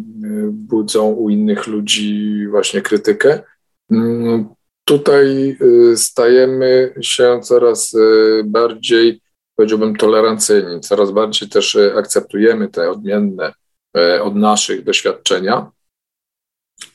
budzą 0.52 1.12
u 1.12 1.30
innych 1.30 1.68
ludzi 1.68 2.48
właśnie 2.48 2.82
krytykę. 2.82 3.44
Mm, 3.92 4.50
tutaj 4.86 5.58
stajemy 5.96 6.94
się 7.02 7.40
coraz 7.44 7.96
bardziej, 8.46 9.22
powiedziałbym, 9.56 9.96
tolerancyjni, 9.96 10.80
coraz 10.80 11.12
bardziej 11.12 11.50
też 11.50 11.78
akceptujemy 11.98 12.68
te 12.68 12.90
odmienne 12.92 13.54
od 14.22 14.36
naszych 14.36 14.84
doświadczenia. 14.84 15.72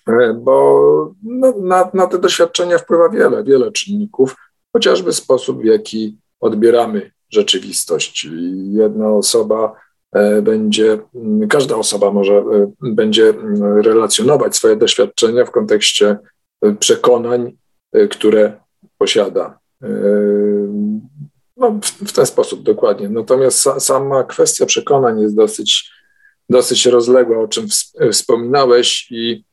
E, 0.09 0.35
bo 0.35 1.15
no, 1.23 1.55
na, 1.61 1.91
na 1.95 2.07
te 2.07 2.19
doświadczenia 2.19 2.79
wpływa 2.79 3.09
wiele, 3.09 3.45
wiele 3.45 3.73
czynników, 3.73 4.37
chociażby 4.73 5.13
sposób, 5.13 5.63
w 5.63 5.65
jaki 5.65 6.17
odbieramy 6.41 7.11
rzeczywistość. 7.31 8.29
Jedna 8.71 9.11
osoba 9.11 9.75
e, 10.13 10.43
będzie, 10.43 10.99
każda 11.49 11.77
osoba 11.77 12.11
może 12.11 12.35
e, 12.35 12.73
będzie 12.83 13.35
relacjonować 13.83 14.57
swoje 14.57 14.77
doświadczenia 14.77 15.45
w 15.45 15.51
kontekście 15.51 16.17
przekonań, 16.81 17.57
które 18.11 18.61
posiada. 18.99 19.59
No, 21.59 21.71
w, 21.83 22.11
w 22.11 22.13
ten 22.13 22.27
sposób 22.27 22.63
dokładnie. 22.63 23.09
Natomiast 23.09 23.59
sa, 23.59 23.81
sama 23.81 24.25
kwestia 24.25 24.67
przekonań 24.67 25.21
jest 25.21 25.37
dosyć, 25.37 25.91
dosyć 26.51 26.87
rozległa, 26.87 27.39
o 27.39 27.49
czym 27.49 27.67
wspominałeś 28.13 29.07
i 29.11 29.45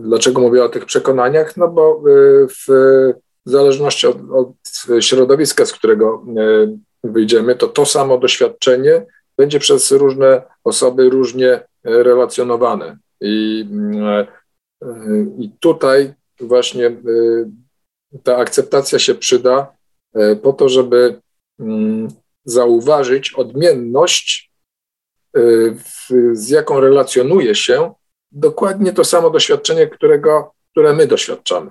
dlaczego 0.00 0.40
mówię 0.40 0.64
o 0.64 0.68
tych 0.68 0.84
przekonaniach? 0.84 1.56
No 1.56 1.68
bo 1.68 1.92
e, 1.92 2.46
w 2.48 3.12
zależności 3.44 4.06
od, 4.06 4.16
od 4.30 4.52
środowiska, 5.00 5.66
z 5.66 5.72
którego 5.72 6.24
e, 6.36 6.76
wyjdziemy, 7.04 7.56
to 7.56 7.68
to 7.68 7.86
samo 7.86 8.18
doświadczenie 8.18 9.06
będzie 9.38 9.58
przez 9.58 9.90
różne 9.90 10.42
osoby 10.64 11.10
różnie 11.10 11.60
relacjonowane. 11.84 12.98
I, 13.20 13.66
mm, 13.70 14.26
i 15.38 15.50
tutaj 15.60 16.14
właśnie 16.40 16.96
ta 18.22 18.36
akceptacja 18.36 18.98
się 18.98 19.14
przyda 19.14 19.72
po 20.42 20.52
to, 20.52 20.68
żeby 20.68 21.20
mm, 21.60 22.08
zauważyć 22.44 23.32
odmienność, 23.32 24.52
z 26.32 26.48
jaką 26.48 26.80
relacjonuje 26.80 27.54
się 27.54 27.92
dokładnie 28.32 28.92
to 28.92 29.04
samo 29.04 29.30
doświadczenie, 29.30 29.86
którego, 29.86 30.52
które 30.72 30.92
my 30.92 31.06
doświadczamy. 31.06 31.70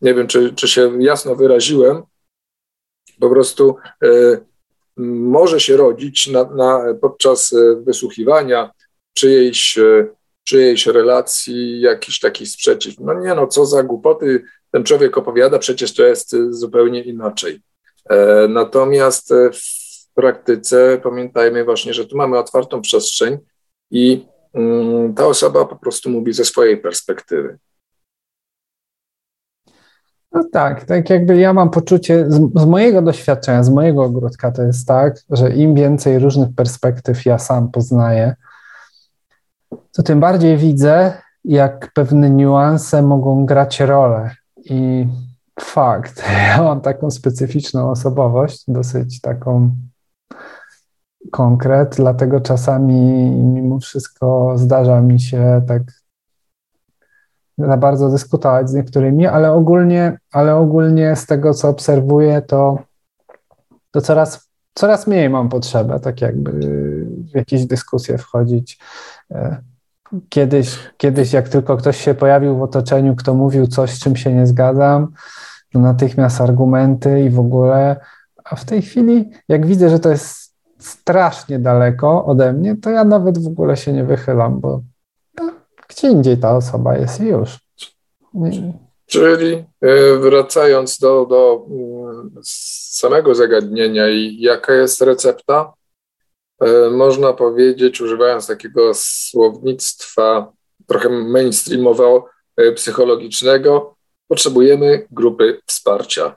Nie 0.00 0.14
wiem, 0.14 0.26
czy, 0.26 0.54
czy 0.54 0.68
się 0.68 1.02
jasno 1.02 1.36
wyraziłem. 1.36 2.02
Po 3.20 3.30
prostu 3.30 3.76
może 4.96 5.60
się 5.60 5.76
rodzić 5.76 6.26
na, 6.26 6.44
na, 6.44 6.94
podczas 7.00 7.54
wysłuchiwania 7.76 8.70
czyjejś, 9.14 9.78
czyjejś 10.44 10.86
relacji 10.86 11.80
jakiś 11.80 12.20
taki 12.20 12.46
sprzeciw. 12.46 13.00
No 13.00 13.14
nie 13.14 13.34
no, 13.34 13.46
co 13.46 13.66
za 13.66 13.82
głupoty 13.82 14.44
ten 14.70 14.84
człowiek 14.84 15.18
opowiada, 15.18 15.58
przecież 15.58 15.94
to 15.94 16.02
jest 16.02 16.36
zupełnie 16.50 17.02
inaczej. 17.02 17.60
E, 18.10 18.48
natomiast 18.48 19.32
w 19.52 20.14
praktyce 20.14 21.00
pamiętajmy 21.02 21.64
właśnie, 21.64 21.94
że 21.94 22.06
tu 22.06 22.16
mamy 22.16 22.38
otwartą 22.38 22.82
przestrzeń 22.82 23.38
i 23.90 24.26
ta 25.16 25.26
osoba 25.26 25.64
po 25.64 25.76
prostu 25.76 26.10
mówi 26.10 26.32
ze 26.32 26.44
swojej 26.44 26.76
perspektywy. 26.76 27.58
No 30.32 30.44
tak, 30.52 30.84
tak 30.84 31.10
jakby 31.10 31.36
ja 31.36 31.52
mam 31.52 31.70
poczucie, 31.70 32.24
z, 32.28 32.34
z, 32.54 32.64
mojego 32.64 33.02
doświadczenia, 33.02 33.62
z 33.62 33.70
mojego 33.70 34.04
ogródka 34.04 34.52
to 34.52 34.62
jest 34.62 34.88
tak, 34.88 35.18
że 35.30 35.54
im 35.54 35.74
więcej 35.74 36.18
różnych 36.18 36.54
perspektyw 36.54 37.26
ja 37.26 37.38
sam 37.38 37.70
poznaję, 37.70 38.34
to 39.92 40.02
tym 40.02 40.20
bardziej 40.20 40.56
widzę, 40.56 41.12
jak 41.44 41.92
pewne 41.94 42.30
niuanse 42.30 43.02
mogą 43.02 43.46
grać 43.46 43.80
rolę. 43.80 44.30
I 44.64 45.06
fakt, 45.60 46.22
ja 46.48 46.62
mam 46.62 46.80
taką 46.80 47.10
specyficzną 47.10 47.90
osobowość, 47.90 48.64
dosyć 48.68 49.20
taką 49.20 49.70
konkret, 51.30 51.96
dlatego 51.96 52.40
czasami 52.40 53.30
mimo 53.30 53.80
wszystko 53.80 54.52
zdarza 54.56 55.00
mi 55.00 55.20
się 55.20 55.62
tak 55.68 55.82
za 57.58 57.76
bardzo 57.76 58.08
dyskutować 58.08 58.70
z 58.70 58.74
niektórymi, 58.74 59.26
ale 59.26 59.52
ogólnie, 59.52 60.18
ale 60.32 60.56
ogólnie 60.56 61.16
z 61.16 61.26
tego, 61.26 61.54
co 61.54 61.68
obserwuję, 61.68 62.42
to, 62.42 62.78
to 63.90 64.00
coraz, 64.00 64.50
coraz 64.74 65.06
mniej 65.06 65.30
mam 65.30 65.48
potrzebę 65.48 66.00
tak 66.00 66.20
jakby 66.20 66.52
w 67.32 67.34
jakieś 67.34 67.66
dyskusje 67.66 68.18
wchodzić. 68.18 68.78
E, 69.30 69.62
kiedyś, 70.28 70.78
kiedyś, 70.96 71.32
jak 71.32 71.48
tylko 71.48 71.76
ktoś 71.76 71.96
się 71.96 72.14
pojawił 72.14 72.56
w 72.56 72.62
otoczeniu, 72.62 73.16
kto 73.16 73.34
mówił 73.34 73.66
coś, 73.66 73.90
z 73.90 73.98
czym 73.98 74.16
się 74.16 74.34
nie 74.34 74.46
zgadzam, 74.46 75.12
to 75.72 75.78
natychmiast 75.78 76.40
argumenty 76.40 77.20
i 77.20 77.30
w 77.30 77.40
ogóle, 77.40 77.96
a 78.44 78.56
w 78.56 78.64
tej 78.64 78.82
chwili, 78.82 79.30
jak 79.48 79.66
widzę, 79.66 79.90
że 79.90 80.00
to 80.00 80.10
jest 80.10 80.45
strasznie 80.86 81.58
daleko 81.58 82.24
ode 82.24 82.52
mnie, 82.52 82.76
to 82.76 82.90
ja 82.90 83.04
nawet 83.04 83.38
w 83.38 83.46
ogóle 83.46 83.76
się 83.76 83.92
nie 83.92 84.04
wychylam, 84.04 84.60
bo 84.60 84.82
gdzie 85.88 86.08
indziej 86.08 86.38
ta 86.38 86.56
osoba 86.56 86.96
jest 86.96 87.20
już. 87.20 87.58
Czyli 89.06 89.64
e, 89.80 90.16
wracając 90.16 90.98
do, 90.98 91.26
do 91.26 91.66
mm, 91.70 92.30
samego 92.90 93.34
zagadnienia 93.34 94.08
i 94.08 94.40
jaka 94.40 94.74
jest 94.74 95.00
recepta, 95.00 95.72
e, 96.60 96.90
można 96.90 97.32
powiedzieć, 97.32 98.00
używając 98.00 98.46
takiego 98.46 98.92
słownictwa 98.94 100.52
trochę 100.86 101.08
mainstreamowo 101.08 102.28
e, 102.56 102.72
psychologicznego, 102.72 103.96
potrzebujemy 104.28 105.06
grupy 105.10 105.60
wsparcia. 105.66 106.36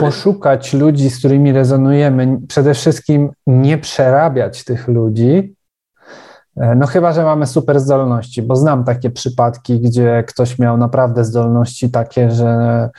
Poszukać 0.00 0.72
ludzi, 0.72 1.10
z 1.10 1.18
którymi 1.18 1.52
rezonujemy, 1.52 2.38
przede 2.48 2.74
wszystkim 2.74 3.30
nie 3.46 3.78
przerabiać 3.78 4.64
tych 4.64 4.88
ludzi, 4.88 5.54
E, 6.56 6.74
no 6.74 6.86
chyba, 6.86 7.12
że 7.12 7.24
mamy 7.24 7.46
super 7.46 7.80
zdolności, 7.80 8.42
bo 8.42 8.56
znam 8.56 8.84
takie 8.84 9.10
przypadki, 9.10 9.80
gdzie 9.80 10.24
ktoś 10.26 10.58
miał 10.58 10.76
naprawdę 10.76 11.24
zdolności 11.24 11.90
takie, 11.90 12.30
że 12.30 12.90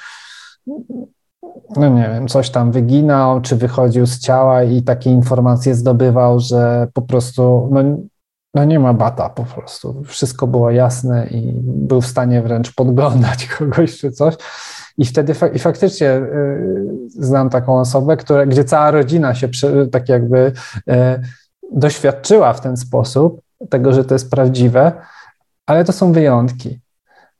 no 1.75 1.89
nie 1.89 2.09
wiem, 2.13 2.27
coś 2.27 2.49
tam 2.49 2.71
wyginał, 2.71 3.41
czy 3.41 3.55
wychodził 3.55 4.05
z 4.05 4.19
ciała 4.19 4.63
i 4.63 4.83
takie 4.83 5.09
informacje 5.09 5.75
zdobywał, 5.75 6.39
że 6.39 6.87
po 6.93 7.01
prostu 7.01 7.69
no, 7.71 7.81
no 8.54 8.66
nie 8.66 8.80
ma 8.80 8.93
bata 8.93 9.30
po 9.30 9.43
prostu. 9.43 10.04
Wszystko 10.04 10.47
było 10.47 10.72
jasne 10.72 11.28
i 11.28 11.54
był 11.64 12.01
w 12.01 12.08
stanie 12.08 12.41
wręcz 12.41 12.76
podglądać 12.76 13.47
kogoś 13.58 13.97
czy 13.97 14.12
coś. 14.12 14.36
I 14.97 15.06
wtedy 15.06 15.34
fa 15.34 15.47
i 15.47 15.60
faktycznie 15.60 16.12
y, 16.12 16.97
znam 17.08 17.49
taką 17.49 17.80
osobę, 17.80 18.18
która, 18.18 18.45
gdzie 18.45 18.64
cała 18.64 18.91
rodzina 18.91 19.36
się 19.36 19.47
tak 19.91 20.10
jakby 20.10 20.38
y, 20.38 20.93
doświadczyła 21.72 22.54
w 22.54 22.62
ten 22.62 22.78
sposób 22.78 23.41
tego, 23.70 23.93
że 23.93 24.06
to 24.06 24.16
jest 24.16 24.32
prawdziwe, 24.32 24.91
ale 25.66 25.84
to 25.84 25.91
są 25.91 26.12
wyjątki. 26.12 26.80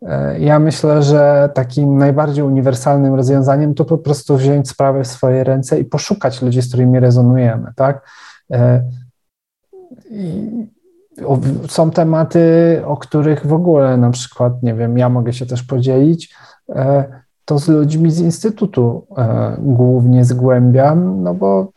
E, 0.02 0.40
ja 0.40 0.60
myślę, 0.60 1.04
że 1.04 1.50
takim 1.54 1.98
najbardziej 1.98 2.44
uniwersalnym 2.44 3.14
rozwiązaniem 3.14 3.74
to 3.74 3.86
po 3.86 3.98
prostu 3.98 4.38
wziąć 4.38 4.70
sprawę 4.70 5.04
w 5.04 5.08
swoje 5.08 5.44
ręce 5.44 5.80
i 5.80 5.86
poszukać 5.86 6.42
ludzi, 6.42 6.62
z 6.62 6.68
którymi 6.68 7.00
rezonujemy, 7.00 7.72
tak? 7.76 8.08
E, 8.52 8.84
są 11.68 11.92
tematy, 11.92 12.82
o 12.86 12.98
których 12.98 13.48
w 13.48 13.54
ogóle 13.54 13.98
na 13.98 14.10
przykład, 14.10 14.64
nie 14.64 14.74
wiem, 14.74 14.98
ja 14.98 15.10
mogę 15.10 15.34
się 15.34 15.46
też 15.46 15.64
podzielić, 15.64 16.34
e, 16.70 17.04
to 17.46 17.60
z 17.60 17.68
ludźmi 17.68 18.12
z 18.12 18.20
Instytutu 18.20 19.08
głównie 19.58 20.26
zgłębiam, 20.26 21.24
no 21.24 21.34
bo, 21.34 21.68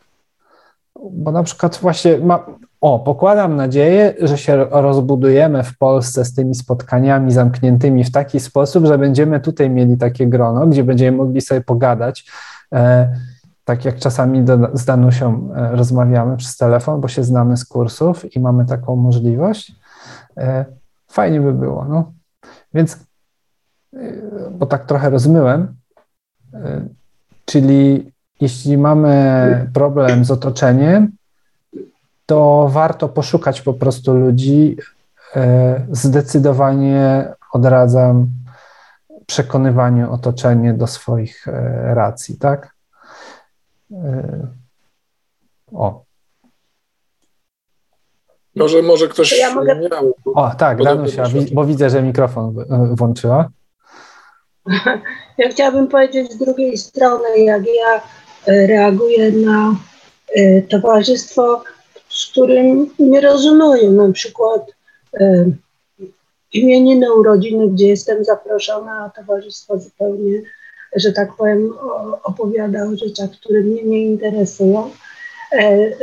bo 1.11 1.31
na 1.31 1.43
przykład 1.43 1.79
właśnie 1.81 2.17
ma, 2.17 2.45
o, 2.81 2.99
pokładam 2.99 3.55
nadzieję, 3.55 4.13
że 4.21 4.37
się 4.37 4.65
rozbudujemy 4.71 5.63
w 5.63 5.77
Polsce 5.77 6.25
z 6.25 6.33
tymi 6.33 6.55
spotkaniami 6.55 7.31
zamkniętymi 7.31 8.03
w 8.03 8.11
taki 8.11 8.39
sposób, 8.39 8.85
że 8.85 8.97
będziemy 8.97 9.39
tutaj 9.39 9.69
mieli 9.69 9.97
takie 9.97 10.27
grono, 10.27 10.67
gdzie 10.67 10.83
będziemy 10.83 11.17
mogli 11.17 11.41
sobie 11.41 11.61
pogadać. 11.61 12.25
Tak 13.67 13.85
jak 13.85 13.99
czasami 13.99 14.43
do, 14.43 14.69
z 14.73 14.85
Danusią 14.85 15.49
e, 15.55 15.75
rozmawiamy 15.75 16.37
przez 16.37 16.57
telefon, 16.57 17.01
bo 17.01 17.07
się 17.07 17.23
znamy 17.23 17.57
z 17.57 17.65
kursów 17.65 18.35
i 18.35 18.39
mamy 18.39 18.65
taką 18.65 18.95
możliwość. 18.95 19.75
E, 20.37 20.65
fajnie 21.07 21.41
by 21.41 21.53
było. 21.53 21.85
No. 21.85 22.11
Więc, 22.73 22.97
e, 23.93 23.99
bo 24.51 24.65
tak 24.65 24.85
trochę 24.85 25.09
rozmyłem, 25.09 25.75
czyli 27.45 28.11
jeśli 28.41 28.77
mamy 28.77 29.71
problem 29.73 30.25
z 30.25 30.31
otoczeniem, 30.31 31.11
to 32.25 32.69
warto 32.71 33.09
poszukać 33.09 33.61
po 33.61 33.73
prostu 33.73 34.13
ludzi. 34.13 34.77
Zdecydowanie 35.91 37.27
odradzam 37.53 38.27
przekonywanie 39.25 40.09
otoczenie 40.09 40.73
do 40.73 40.87
swoich 40.87 41.45
racji, 41.83 42.37
tak? 42.37 42.76
E, 43.91 44.47
o. 45.71 46.03
Może, 48.55 48.81
może 48.81 49.07
ktoś 49.07 49.39
ja 49.39 49.55
mogę... 49.55 49.89
miał. 49.91 50.13
O, 50.25 50.51
tak, 50.57 50.83
Danusia, 50.83 51.23
bo 51.53 51.65
widzę, 51.65 51.89
że 51.89 52.01
mikrofon 52.01 52.55
włączyła. 52.95 53.49
Ja 55.37 55.49
chciałabym 55.49 55.87
powiedzieć 55.87 56.31
z 56.31 56.37
drugiej 56.37 56.77
strony, 56.77 57.39
jak 57.39 57.63
ja 57.65 58.01
reaguję 58.47 59.31
na 59.31 59.75
towarzystwo 60.69 61.63
z 62.09 62.31
którym 62.31 62.89
nie 62.99 63.21
rezonują. 63.21 63.91
Na 63.91 64.11
przykład 64.11 64.71
e, 65.19 65.45
imieniny 66.53 67.13
urodziny, 67.13 67.69
gdzie 67.69 67.87
jestem 67.87 68.25
zaproszona, 68.25 68.91
a 69.05 69.09
towarzystwo 69.09 69.79
zupełnie, 69.79 70.41
że 70.95 71.11
tak 71.11 71.35
powiem, 71.35 71.73
opowiada 72.23 72.83
o 72.83 72.95
rzeczach, 72.95 73.29
które 73.31 73.59
mnie 73.59 73.83
nie 73.83 74.05
interesują, 74.05 74.91
e, 75.51 75.57
e, 75.57 75.93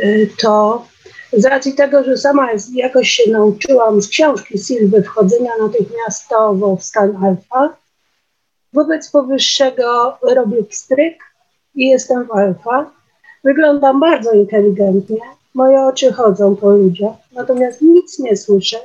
to 0.43 0.87
z 1.33 1.45
racji 1.45 1.75
tego, 1.75 2.05
że 2.05 2.17
sama 2.17 2.49
jakoś 2.73 3.11
się 3.11 3.31
nauczyłam 3.31 4.03
z 4.03 4.09
książki 4.09 4.59
Silwy 4.59 5.03
wchodzenia 5.03 5.51
natychmiastowo 5.61 6.77
w 6.77 6.85
stan 6.85 7.17
alfa, 7.25 7.77
wobec 8.73 9.11
powyższego 9.11 10.19
robię 10.23 10.65
pstryk 10.65 11.19
i 11.75 11.89
jestem 11.89 12.27
w 12.27 12.33
alfa. 12.33 12.91
Wyglądam 13.45 14.01
bardzo 14.01 14.33
inteligentnie, 14.33 15.21
Moje 15.55 15.81
oczy 15.81 16.13
chodzą 16.13 16.57
po 16.57 16.71
ludziach, 16.71 17.17
natomiast 17.33 17.83
nic 17.83 18.19
nie 18.19 18.37
słyszę, 18.37 18.77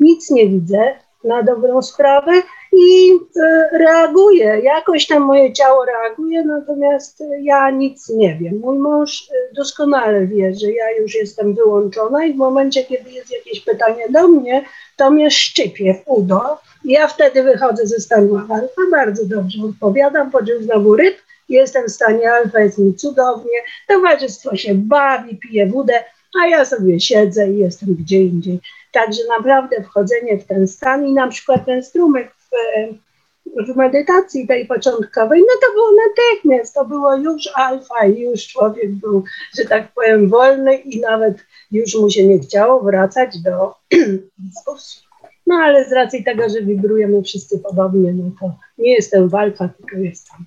nic 0.00 0.30
nie 0.30 0.48
widzę 0.48 0.94
na 1.24 1.42
dobrą 1.42 1.82
sprawę 1.82 2.32
i 2.72 3.12
e, 3.36 3.68
reaguję. 3.78 4.60
Jakoś 4.62 5.06
tam 5.06 5.22
moje 5.22 5.52
ciało 5.52 5.84
reaguje, 5.84 6.44
natomiast 6.44 7.22
ja 7.42 7.70
nic 7.70 8.08
nie 8.08 8.34
wiem. 8.34 8.58
Mój 8.58 8.78
mąż 8.78 9.22
e, 9.30 9.54
doskonale 9.54 10.26
wie, 10.26 10.54
że 10.54 10.72
ja 10.72 10.90
już 10.90 11.14
jestem 11.14 11.54
wyłączona 11.54 12.24
i 12.24 12.32
w 12.32 12.36
momencie, 12.36 12.84
kiedy 12.84 13.10
jest 13.10 13.32
jakieś 13.32 13.60
pytanie 13.60 14.08
do 14.10 14.28
mnie, 14.28 14.64
to 14.96 15.10
mnie 15.10 15.30
szczypie 15.30 15.94
w 15.94 16.08
udo. 16.10 16.58
Ja 16.84 17.08
wtedy 17.08 17.42
wychodzę 17.42 17.86
ze 17.86 18.00
stanu 18.00 18.36
alfa, 18.38 18.82
bardzo 18.90 19.24
dobrze 19.26 19.58
odpowiadam, 19.64 20.30
po 20.30 20.38
znowu 20.60 20.96
ryb 20.96 21.16
jestem 21.48 21.84
w 21.86 21.92
stanie 21.92 22.32
alfa, 22.32 22.60
jest 22.60 22.78
mi 22.78 22.94
cudownie, 22.94 23.58
towarzystwo 23.88 24.56
się 24.56 24.74
bawi, 24.74 25.36
pije 25.36 25.66
wódę, 25.66 26.04
a 26.42 26.46
ja 26.46 26.64
sobie 26.64 27.00
siedzę 27.00 27.50
i 27.50 27.58
jestem 27.58 27.94
gdzie 27.94 28.22
indziej. 28.22 28.60
Także 28.92 29.20
naprawdę 29.38 29.82
wchodzenie 29.82 30.38
w 30.38 30.44
ten 30.44 30.68
stan 30.68 31.06
i 31.06 31.12
na 31.12 31.28
przykład 31.28 31.66
ten 31.66 31.82
strumyk 31.82 32.35
w, 32.46 33.72
w 33.72 33.76
medytacji 33.76 34.46
tej 34.46 34.66
początkowej, 34.66 35.40
no 35.40 35.54
to 35.60 35.74
było 35.74 35.88
natychmiast, 36.06 36.74
to 36.74 36.84
było 36.84 37.16
już 37.16 37.48
alfa 37.54 38.06
i 38.06 38.20
już 38.20 38.46
człowiek 38.46 38.92
był, 38.92 39.24
że 39.58 39.64
tak 39.64 39.92
powiem, 39.92 40.28
wolny 40.28 40.76
i 40.76 41.00
nawet 41.00 41.36
już 41.70 41.94
mu 41.94 42.10
się 42.10 42.26
nie 42.26 42.38
chciało 42.38 42.80
wracać 42.80 43.38
do 43.42 43.74
dyskusji. 44.38 45.02
No 45.46 45.54
ale 45.54 45.88
z 45.88 45.92
racji 45.92 46.24
tego, 46.24 46.48
że 46.48 46.62
wibrujemy 46.62 47.22
wszyscy 47.22 47.58
podobnie, 47.58 48.12
no 48.12 48.30
to 48.40 48.52
nie 48.78 48.92
jestem 48.92 49.28
w 49.28 49.34
alfa, 49.34 49.68
tylko 49.68 49.96
jestem 49.96 50.46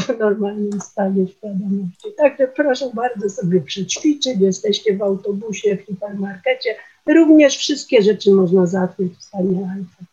w 0.00 0.18
normalnym 0.18 0.80
stanie 0.80 1.26
świadomości. 1.28 2.08
Także 2.16 2.48
proszę 2.48 2.90
bardzo 2.94 3.30
sobie 3.30 3.60
przećwiczyć, 3.60 4.40
jesteście 4.40 4.96
w 4.96 5.02
autobusie, 5.02 5.76
w 5.76 5.80
hipermarkecie. 5.80 6.74
Również 7.06 7.56
wszystkie 7.56 8.02
rzeczy 8.02 8.30
można 8.30 8.66
załatwić 8.66 9.12
w 9.12 9.22
stanie 9.22 9.68
alfa. 9.76 10.11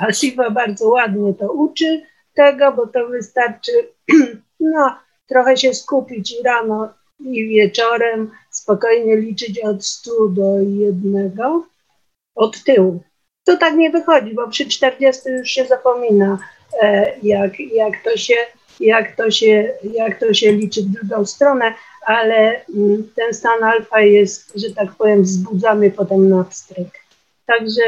A 0.00 0.12
Shiva 0.12 0.50
bardzo 0.50 0.88
ładnie 0.88 1.34
to 1.34 1.52
uczy 1.52 2.02
tego, 2.34 2.72
bo 2.72 2.86
to 2.86 3.08
wystarczy 3.08 3.72
no, 4.60 4.98
trochę 5.26 5.56
się 5.56 5.74
skupić 5.74 6.32
i 6.40 6.42
rano 6.42 6.88
i 7.20 7.48
wieczorem, 7.48 8.30
spokojnie 8.50 9.16
liczyć 9.16 9.60
od 9.60 9.84
100 9.86 10.10
do 10.28 10.58
jednego 10.60 11.66
od 12.34 12.64
tyłu. 12.64 13.02
To 13.44 13.56
tak 13.56 13.74
nie 13.74 13.90
wychodzi, 13.90 14.34
bo 14.34 14.48
przy 14.48 14.68
40 14.68 15.28
już 15.28 15.48
się 15.48 15.64
zapomina, 15.64 16.38
e, 16.82 17.12
jak, 17.22 17.60
jak, 17.60 18.02
to, 18.04 18.16
się, 18.16 18.34
jak, 18.80 19.16
to, 19.16 19.30
się, 19.30 19.74
jak 19.82 20.20
to 20.20 20.34
się 20.34 20.52
liczy 20.52 20.82
w 20.82 20.88
drugą 20.88 21.26
stronę, 21.26 21.74
ale 22.06 22.64
mm, 22.74 23.10
ten 23.16 23.34
stan 23.34 23.64
alfa 23.64 24.00
jest, 24.00 24.52
że 24.54 24.74
tak 24.74 24.94
powiem, 24.94 25.22
wzbudzany 25.22 25.90
potem 25.90 26.28
na 26.28 26.44
wstryk. 26.44 26.88
Także 27.46 27.82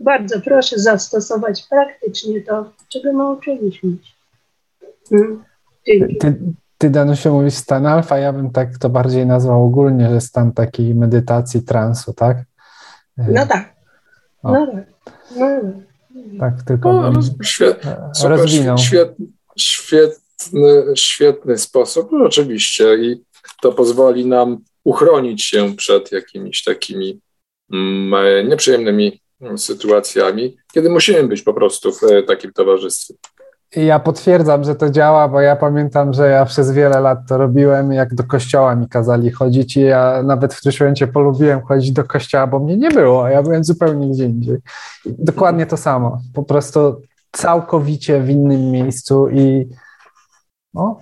bardzo 0.00 0.40
proszę 0.40 0.78
zastosować 0.78 1.66
praktycznie 1.70 2.40
to, 2.40 2.70
czego 2.88 3.12
nauczyliśmy 3.12 3.90
się. 3.90 4.14
Hmm. 5.10 5.44
Ty, 6.20 6.38
ty, 6.78 6.90
Danusiu, 6.90 7.32
mówisz 7.32 7.54
stan 7.54 7.86
alfa, 7.86 8.18
ja 8.18 8.32
bym 8.32 8.50
tak 8.50 8.78
to 8.78 8.88
bardziej 8.88 9.26
nazwał 9.26 9.66
ogólnie, 9.66 10.10
że 10.10 10.20
stan 10.20 10.52
takiej 10.52 10.94
medytacji, 10.94 11.62
transu, 11.62 12.12
tak? 12.12 12.38
No 13.16 13.46
tak. 13.46 13.74
No 14.44 14.66
tak. 14.66 14.84
No, 15.36 15.46
tak, 16.40 16.62
tylko 16.62 16.92
no, 16.92 17.12
bym 17.12 17.22
świet, 17.42 17.82
rozwinął. 18.24 18.78
Świetny, 18.78 19.26
świetny, 19.58 20.84
świetny 20.94 21.58
sposób, 21.58 22.08
no 22.12 22.24
oczywiście 22.24 22.96
i 22.96 23.24
to 23.62 23.72
pozwoli 23.72 24.26
nam 24.26 24.58
uchronić 24.84 25.44
się 25.44 25.76
przed 25.76 26.12
jakimiś 26.12 26.64
takimi 26.64 27.20
mm, 27.72 28.48
nieprzyjemnymi 28.48 29.20
sytuacjami, 29.56 30.56
kiedy 30.72 30.90
musimy 30.90 31.28
być 31.28 31.42
po 31.42 31.54
prostu 31.54 31.92
w 31.92 32.02
e, 32.04 32.22
takim 32.22 32.52
towarzystwie. 32.52 33.14
Ja 33.76 33.98
potwierdzam, 33.98 34.64
że 34.64 34.74
to 34.74 34.90
działa, 34.90 35.28
bo 35.28 35.40
ja 35.40 35.56
pamiętam, 35.56 36.12
że 36.12 36.28
ja 36.28 36.44
przez 36.44 36.72
wiele 36.72 37.00
lat 37.00 37.18
to 37.28 37.38
robiłem, 37.38 37.92
jak 37.92 38.14
do 38.14 38.24
kościoła 38.24 38.74
mi 38.74 38.88
kazali 38.88 39.30
chodzić 39.30 39.76
i 39.76 39.80
ja 39.80 40.22
nawet 40.22 40.54
w 40.54 40.58
którymś 40.58 40.80
momencie 40.80 41.06
polubiłem 41.06 41.62
chodzić 41.62 41.92
do 41.92 42.04
kościoła, 42.04 42.46
bo 42.46 42.58
mnie 42.58 42.76
nie 42.76 42.90
było, 42.90 43.24
a 43.24 43.30
ja 43.30 43.42
byłem 43.42 43.64
zupełnie 43.64 44.10
gdzie 44.10 44.24
indziej. 44.24 44.56
dokładnie 45.06 45.66
to 45.66 45.76
samo, 45.76 46.18
po 46.34 46.42
prostu 46.42 47.02
całkowicie 47.32 48.20
w 48.20 48.30
innym 48.30 48.70
miejscu 48.70 49.28
i 49.28 49.68
no, 50.74 51.00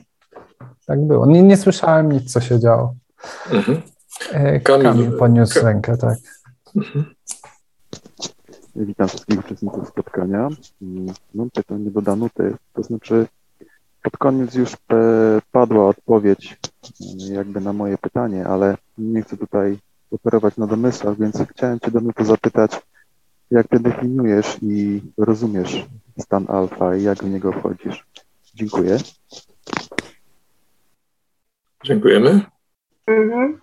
tak 0.86 1.06
było. 1.06 1.26
Nie, 1.26 1.42
nie 1.42 1.56
słyszałem 1.56 2.12
nic, 2.12 2.32
co 2.32 2.40
się 2.40 2.60
działo. 2.60 2.94
Mhm. 3.50 3.82
E, 4.32 4.60
Kamil, 4.60 4.82
Kamil 4.82 5.12
podniósł 5.18 5.64
rękę, 5.64 5.96
tak. 5.96 6.18
Mhm. 6.76 7.14
Witam 8.76 9.08
wszystkich 9.08 9.38
uczestników 9.38 9.88
spotkania. 9.88 10.48
Mam 11.34 11.50
pytanie 11.50 11.90
do 11.90 12.02
Danuty, 12.02 12.56
to 12.74 12.82
znaczy 12.82 13.26
pod 14.02 14.16
koniec 14.16 14.54
już 14.54 14.76
padła 15.52 15.88
odpowiedź 15.88 16.56
jakby 17.30 17.60
na 17.60 17.72
moje 17.72 17.98
pytanie, 17.98 18.46
ale 18.46 18.76
nie 18.98 19.22
chcę 19.22 19.36
tutaj 19.36 19.78
operować 20.10 20.56
na 20.56 20.66
domysłach, 20.66 21.18
więc 21.18 21.38
chciałem 21.50 21.80
Cię 21.80 21.90
Danuto 21.90 22.24
zapytać, 22.24 22.72
jak 23.50 23.68
Ty 23.68 23.80
definiujesz 23.80 24.56
i 24.62 25.02
rozumiesz 25.18 25.86
stan 26.18 26.44
alfa 26.48 26.96
i 26.96 27.02
jak 27.02 27.18
w 27.18 27.30
niego 27.30 27.52
wchodzisz? 27.52 28.06
Dziękuję. 28.54 28.98
Dziękujemy. 31.84 32.40
Mhm. 33.06 33.60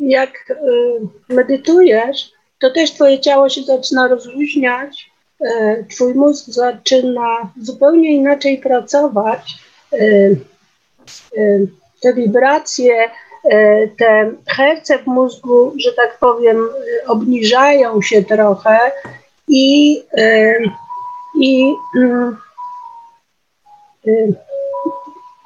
Jak 0.00 0.50
y, 0.50 1.34
medytujesz, 1.34 2.32
to 2.62 2.70
też 2.70 2.92
twoje 2.92 3.20
ciało 3.20 3.48
się 3.48 3.62
zaczyna 3.62 4.08
rozluźniać, 4.08 5.10
e, 5.40 5.84
twój 5.84 6.14
mózg 6.14 6.46
zaczyna 6.46 7.52
zupełnie 7.60 8.12
inaczej 8.12 8.58
pracować, 8.58 9.54
e, 9.92 9.96
e, 11.36 11.58
te 12.00 12.14
wibracje, 12.14 13.10
te 13.98 14.32
herce 14.46 14.98
w 14.98 15.06
mózgu, 15.06 15.72
że 15.76 15.92
tak 15.92 16.18
powiem, 16.18 16.68
obniżają 17.06 18.02
się 18.02 18.24
trochę 18.24 18.78
i, 19.48 20.02
i 21.40 21.74
mm, 21.96 22.36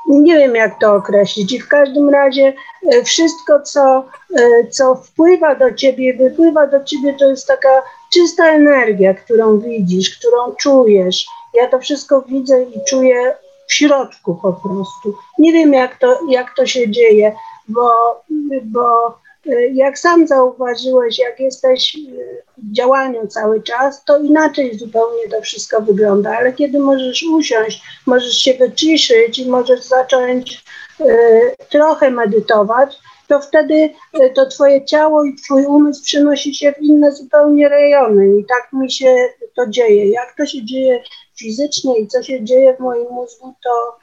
nie 0.09 0.36
wiem 0.36 0.54
jak 0.54 0.80
to 0.80 0.94
określić. 0.94 1.52
I 1.52 1.61
w 1.61 1.68
każdym 1.68 2.11
razie 2.11 2.54
e, 2.92 3.02
wszystko, 3.02 3.61
co, 3.61 4.04
e, 4.36 4.66
co 4.70 4.94
wpływa 4.94 5.54
do 5.54 5.74
ciebie, 5.74 6.14
wypływa 6.14 6.66
do 6.66 6.84
ciebie, 6.84 7.14
to 7.18 7.30
jest 7.30 7.46
taka 7.46 7.82
czysta 8.12 8.48
energia, 8.48 9.14
którą 9.14 9.59
widzisz, 9.59 10.18
którą 10.18 10.54
czujesz. 10.54 11.26
Ja 11.54 11.68
to 11.68 11.78
wszystko 11.78 12.22
widzę 12.22 12.62
i 12.62 12.84
czuję 12.88 13.36
w 13.66 13.72
środku 13.72 14.34
po 14.34 14.52
prostu. 14.52 15.14
Nie 15.38 15.52
wiem, 15.52 15.72
jak 15.72 15.98
to, 15.98 16.18
jak 16.28 16.54
to 16.57 16.66
się 16.66 16.90
dzieje, 16.90 17.32
bo, 17.68 17.90
bo 18.62 19.18
jak 19.72 19.99
sam 19.99 20.26
zauważyłeś, 20.26 21.18
jak 21.18 21.40
jesteś 21.40 21.97
e, 21.97 22.01
w 22.59 22.72
działaniu 22.72 23.26
cały 23.26 23.62
czas, 23.62 24.05
to 24.05 24.18
inaczej 24.18 24.78
zupełnie 24.78 25.28
to 25.30 25.40
wszystko 25.40 25.82
wygląda, 25.82 26.36
ale 26.38 26.53
kiedy 26.53 26.78
możesz 26.78 27.22
usiąść, 27.22 27.82
możesz 28.07 28.38
się 28.38 28.55
wyciszyć 28.55 29.38
i 29.38 29.49
możesz 29.49 29.82
zacząć 29.82 30.64
e, 31.01 31.07
trochę 31.70 32.11
medytować, 32.11 32.97
to 33.28 33.40
wtedy 33.40 33.90
to 34.34 34.47
twoje 34.47 34.84
ciało 34.84 35.24
i 35.24 35.34
twój 35.34 35.66
umysł 35.66 36.05
przenosi 36.05 36.55
się 36.55 36.72
w 36.72 36.82
inne 36.82 37.12
zupełnie 37.12 37.68
rejony 37.68 38.38
i 38.38 38.44
tak 38.44 38.72
mi 38.72 38.90
się 38.90 39.14
to 39.57 39.66
dzieje. 39.66 40.11
Jak 40.11 40.34
to 40.36 40.47
się 40.47 40.64
dzieje 40.64 41.03
fizycznie 41.38 41.99
i 41.99 42.07
co 42.07 42.22
się 42.22 42.44
dzieje 42.44 42.76
w 42.76 42.80
moim 42.80 43.09
mózgu, 43.11 43.55
to, 43.64 43.99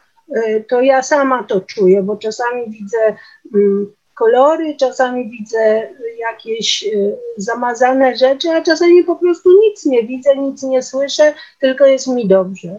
to 0.70 0.82
ja 0.82 1.04
sama 1.04 1.44
to 1.44 1.62
czuję, 1.62 2.04
bo 2.04 2.16
czasami 2.16 2.70
widzę 2.70 3.16
mm, 3.56 3.94
kolory, 4.14 4.76
czasami 4.78 5.30
widzę 5.30 5.90
jakieś 6.18 6.84
y, 6.84 7.18
zamazane 7.38 8.16
rzeczy, 8.16 8.50
a 8.50 8.62
czasami 8.62 9.04
po 9.04 9.16
prostu 9.16 9.50
nic 9.62 9.86
nie 9.86 10.04
widzę, 10.04 10.36
nic 10.36 10.64
nie 10.64 10.84
słyszę, 10.84 11.34
tylko 11.60 11.86
jest 11.86 12.08
mi 12.08 12.28
dobrze. 12.28 12.78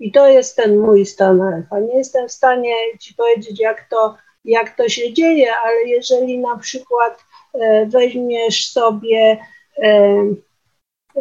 I 0.00 0.12
to 0.12 0.28
jest 0.28 0.56
ten 0.56 0.78
mój 0.78 1.06
stan 1.06 1.40
alfa. 1.40 1.80
Nie 1.80 1.98
jestem 1.98 2.28
w 2.28 2.32
stanie 2.32 2.74
ci 3.00 3.14
powiedzieć, 3.14 3.60
jak 3.60 3.88
to, 3.88 4.16
jak 4.44 4.76
to 4.76 4.88
się 4.88 5.12
dzieje, 5.12 5.56
ale 5.64 5.82
jeżeli 5.82 6.38
na 6.38 6.58
przykład 6.58 7.24
e, 7.54 7.86
weźmiesz 7.86 8.72
sobie 8.72 9.38
e, 9.82 9.88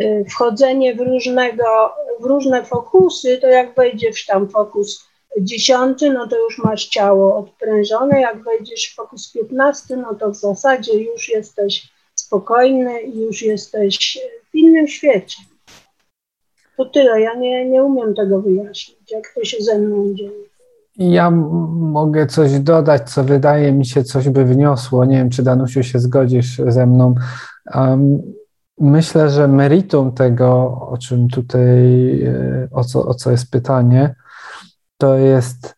e, 0.01 0.25
wchodzenie 0.25 0.95
w, 0.95 0.99
różnego, 0.99 1.93
w 2.19 2.25
różne 2.25 2.65
fokusy, 2.65 3.37
to 3.37 3.47
jak 3.47 3.75
wejdziesz 3.75 4.25
tam 4.25 4.49
fokus 4.49 5.09
dziesiąty, 5.41 6.13
no 6.13 6.27
to 6.27 6.35
już 6.43 6.57
masz 6.57 6.85
ciało 6.85 7.37
odprężone. 7.37 8.21
Jak 8.21 8.43
wejdziesz 8.43 8.91
w 8.91 8.95
fokus 8.95 9.31
15, 9.31 9.97
no 9.97 10.15
to 10.15 10.31
w 10.31 10.35
zasadzie 10.35 11.03
już 11.03 11.29
jesteś 11.29 11.95
spokojny 12.15 13.01
już 13.01 13.41
jesteś 13.41 14.19
w 14.51 14.55
innym 14.55 14.87
świecie. 14.87 15.37
To 16.77 16.85
tyle. 16.85 17.21
Ja 17.21 17.33
nie, 17.33 17.69
nie 17.69 17.83
umiem 17.83 18.15
tego 18.15 18.41
wyjaśnić, 18.41 19.11
jak 19.11 19.33
to 19.35 19.45
się 19.45 19.57
ze 19.63 19.79
mną 19.79 20.13
dzieje. 20.13 20.45
Ja 20.97 21.31
mogę 21.31 22.27
coś 22.27 22.59
dodać, 22.59 23.09
co 23.09 23.23
wydaje 23.23 23.71
mi 23.71 23.85
się, 23.85 24.03
coś 24.03 24.29
by 24.29 24.45
wniosło. 24.45 25.05
Nie 25.05 25.17
wiem, 25.17 25.29
czy 25.29 25.43
Danusiu 25.43 25.83
się 25.83 25.99
zgodzisz 25.99 26.61
ze 26.67 26.85
mną. 26.85 27.15
Um, 27.75 28.21
myślę, 28.79 29.29
że 29.29 29.47
meritum 29.47 30.11
tego, 30.11 30.47
o 30.89 30.97
czym 30.97 31.27
tutaj, 31.27 31.61
e, 32.23 32.67
o 32.71 32.83
co, 32.83 33.05
o 33.05 33.13
co 33.13 33.31
jest 33.31 33.51
pytanie, 33.51 34.15
to 34.97 35.15
jest 35.15 35.75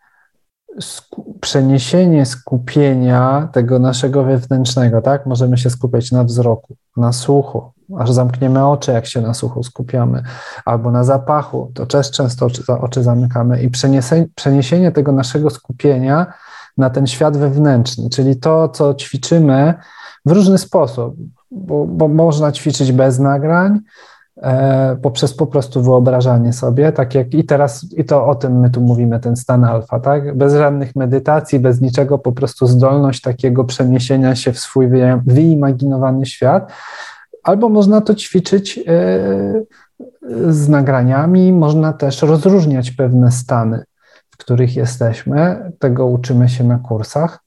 przeniesienie 1.41 2.25
skupienia 2.25 3.49
tego 3.53 3.79
naszego 3.79 4.23
wewnętrznego, 4.23 5.01
tak? 5.01 5.25
Możemy 5.25 5.57
się 5.57 5.69
skupiać 5.69 6.11
na 6.11 6.23
wzroku, 6.23 6.75
na 6.97 7.13
słuchu, 7.13 7.71
aż 7.99 8.11
zamkniemy 8.11 8.67
oczy, 8.67 8.91
jak 8.91 9.05
się 9.05 9.21
na 9.21 9.33
słuchu 9.33 9.63
skupiamy, 9.63 10.23
albo 10.65 10.91
na 10.91 11.03
zapachu, 11.03 11.71
to 11.73 11.85
też 11.85 12.11
często 12.11 12.45
oczy, 12.45 12.63
oczy 12.81 13.03
zamykamy. 13.03 13.61
I 13.61 13.69
przeniesienie 14.35 14.91
tego 14.91 15.11
naszego 15.11 15.49
skupienia 15.49 16.33
na 16.77 16.89
ten 16.89 17.07
świat 17.07 17.37
wewnętrzny, 17.37 18.09
czyli 18.09 18.35
to, 18.35 18.69
co 18.69 18.93
ćwiczymy 18.93 19.73
w 20.25 20.31
różny 20.31 20.57
sposób, 20.57 21.15
bo, 21.51 21.85
bo 21.87 22.07
można 22.07 22.51
ćwiczyć 22.51 22.91
bez 22.91 23.19
nagrań, 23.19 23.79
poprzez 25.01 25.33
po 25.33 25.47
prostu 25.47 25.83
wyobrażanie 25.83 26.53
sobie, 26.53 26.91
tak 26.91 27.15
jak 27.15 27.33
i 27.33 27.43
teraz, 27.43 27.85
i 27.97 28.05
to 28.05 28.27
o 28.27 28.35
tym 28.35 28.59
my 28.59 28.69
tu 28.69 28.81
mówimy, 28.81 29.19
ten 29.19 29.35
stan 29.35 29.63
alfa, 29.63 29.99
tak? 29.99 30.37
Bez 30.37 30.53
żadnych 30.53 30.95
medytacji, 30.95 31.59
bez 31.59 31.81
niczego, 31.81 32.17
po 32.17 32.31
prostu 32.31 32.67
zdolność 32.67 33.21
takiego 33.21 33.63
przeniesienia 33.63 34.35
się 34.35 34.53
w 34.53 34.59
swój 34.59 34.87
wyimaginowany 35.25 36.25
świat. 36.25 36.71
Albo 37.43 37.69
można 37.69 38.01
to 38.01 38.15
ćwiczyć 38.15 38.77
e, 38.77 38.83
z 40.49 40.69
nagraniami, 40.69 41.53
można 41.53 41.93
też 41.93 42.21
rozróżniać 42.21 42.91
pewne 42.91 43.31
stany, 43.31 43.83
w 44.29 44.37
których 44.37 44.75
jesteśmy. 44.75 45.71
Tego 45.79 46.05
uczymy 46.05 46.49
się 46.49 46.63
na 46.63 46.79
kursach 46.79 47.39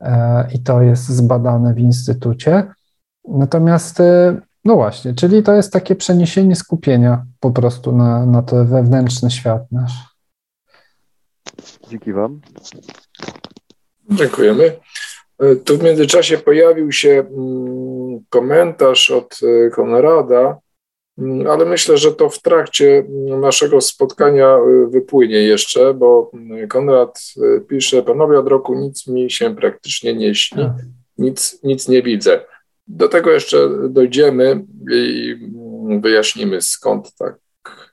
e, 0.00 0.48
i 0.52 0.62
to 0.62 0.82
jest 0.82 1.08
zbadane 1.08 1.74
w 1.74 1.78
instytucie. 1.78 2.64
Natomiast, 3.28 4.00
e, 4.00 4.36
no 4.64 4.74
właśnie, 4.74 5.14
czyli 5.14 5.42
to 5.42 5.54
jest 5.54 5.72
takie 5.72 5.94
przeniesienie 5.94 6.56
skupienia 6.56 7.24
po 7.40 7.50
prostu 7.50 7.92
na, 7.92 8.26
na 8.26 8.42
to 8.42 8.64
wewnętrzny 8.64 9.30
świat 9.30 9.62
nasz. 9.72 9.92
Dzięki 11.88 12.12
Wam. 12.12 12.40
Dziękujemy. 14.10 14.76
E, 15.38 15.56
tu 15.56 15.78
w 15.78 15.82
międzyczasie 15.82 16.38
pojawił 16.38 16.92
się 16.92 17.10
mm, 17.10 18.20
komentarz 18.28 19.10
od 19.10 19.40
e, 19.42 19.70
Konrada, 19.70 20.58
mm, 21.18 21.46
ale 21.46 21.64
myślę, 21.64 21.98
że 21.98 22.12
to 22.12 22.28
w 22.28 22.42
trakcie 22.42 23.04
naszego 23.40 23.80
spotkania 23.80 24.58
wypłynie 24.88 25.42
jeszcze, 25.42 25.94
bo 25.94 26.30
mm, 26.34 26.68
Konrad 26.68 27.20
pisze, 27.68 28.02
panowie 28.02 28.38
od 28.38 28.48
roku 28.48 28.74
nic 28.74 29.06
mi 29.06 29.30
się 29.30 29.56
praktycznie 29.56 30.14
nie 30.14 30.34
śni, 30.34 30.62
tak. 30.62 30.74
nic, 31.18 31.58
nic 31.62 31.88
nie 31.88 32.02
widzę. 32.02 32.40
Do 32.92 33.08
tego 33.08 33.30
jeszcze 33.30 33.68
dojdziemy 33.90 34.64
i 34.92 35.36
wyjaśnimy, 36.02 36.62
skąd 36.62 37.14
tak, 37.14 37.38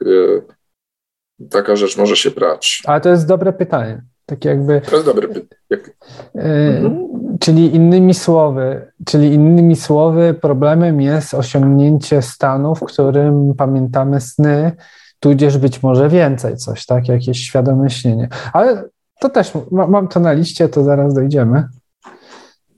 e, 0.02 1.48
taka 1.50 1.76
rzecz 1.76 1.98
może 1.98 2.16
się 2.16 2.32
brać. 2.32 2.84
Ale 2.86 3.02
to 3.02 3.10
jest 3.10 3.28
dobre 3.28 3.54
pytanie. 3.54 4.02
Tak 4.26 4.46
jakby. 4.46 4.82
To 4.82 4.96
jest 4.96 5.06
dobre 5.06 5.28
pytanie. 5.28 5.94
Mhm. 6.36 7.08
Czyli 7.40 7.76
innymi 7.76 8.14
słowy, 8.14 8.92
czyli 9.06 9.34
innymi 9.34 9.76
słowy, 9.76 10.34
problemem 10.42 11.02
jest 11.02 11.34
osiągnięcie 11.34 12.22
stanu, 12.22 12.76
w 12.76 12.84
którym 12.84 13.54
pamiętamy 13.58 14.22
sny, 14.22 14.72
tudzież 15.20 15.58
być 15.58 15.84
może 15.84 16.10
więcej, 16.10 16.58
coś, 16.58 16.86
tak, 16.86 17.08
jakieś 17.08 17.40
świadome 17.40 17.90
śnienie. 17.90 18.30
Ale 18.54 18.84
to 19.20 19.30
też 19.30 19.52
mam 19.72 20.08
to 20.08 20.20
na 20.20 20.34
liście, 20.34 20.70
to 20.70 20.84
zaraz 20.84 21.14
dojdziemy. 21.14 21.68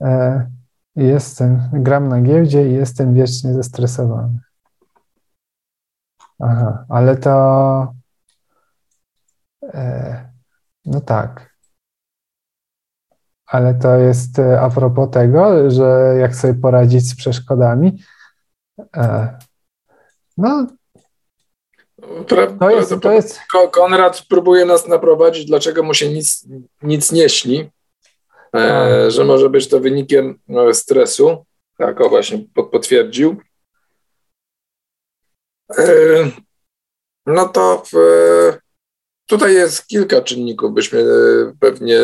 Yy, 0.00 0.06
Jestem, 0.96 1.70
gram 1.72 2.08
na 2.08 2.20
giełdzie 2.20 2.68
i 2.68 2.72
jestem 2.72 3.14
wiecznie 3.14 3.54
zestresowany. 3.54 4.38
Aha, 6.38 6.84
ale 6.88 7.16
to. 7.16 7.94
E, 9.62 10.32
no 10.84 11.00
tak. 11.00 11.50
Ale 13.46 13.74
to 13.74 13.96
jest 13.96 14.38
e, 14.38 14.60
a 14.60 14.70
propos 14.70 15.10
tego, 15.10 15.70
że 15.70 16.14
jak 16.20 16.36
sobie 16.36 16.54
poradzić 16.54 17.10
z 17.10 17.16
przeszkodami. 17.16 18.02
E, 18.96 19.38
no. 20.36 20.66
To 22.58 22.70
jest, 22.70 22.94
to 23.02 23.12
jest... 23.12 23.40
Konrad 23.72 24.22
próbuje 24.28 24.64
nas 24.64 24.88
naprowadzić, 24.88 25.46
dlaczego 25.46 25.82
mu 25.82 25.94
się 25.94 26.12
nic, 26.12 26.46
nic 26.82 27.12
nie 27.12 27.28
śni. 27.28 27.70
E, 28.54 29.10
że 29.10 29.24
może 29.24 29.50
być 29.50 29.68
to 29.68 29.80
wynikiem 29.80 30.38
e, 30.48 30.74
stresu. 30.74 31.44
Tak, 31.78 32.00
o 32.00 32.08
właśnie 32.08 32.44
potwierdził. 32.72 33.36
E, 35.78 35.84
no 37.26 37.48
to 37.48 37.82
w, 37.92 37.96
tutaj 39.26 39.54
jest 39.54 39.86
kilka 39.86 40.22
czynników, 40.22 40.74
byśmy 40.74 41.04
pewnie 41.60 41.98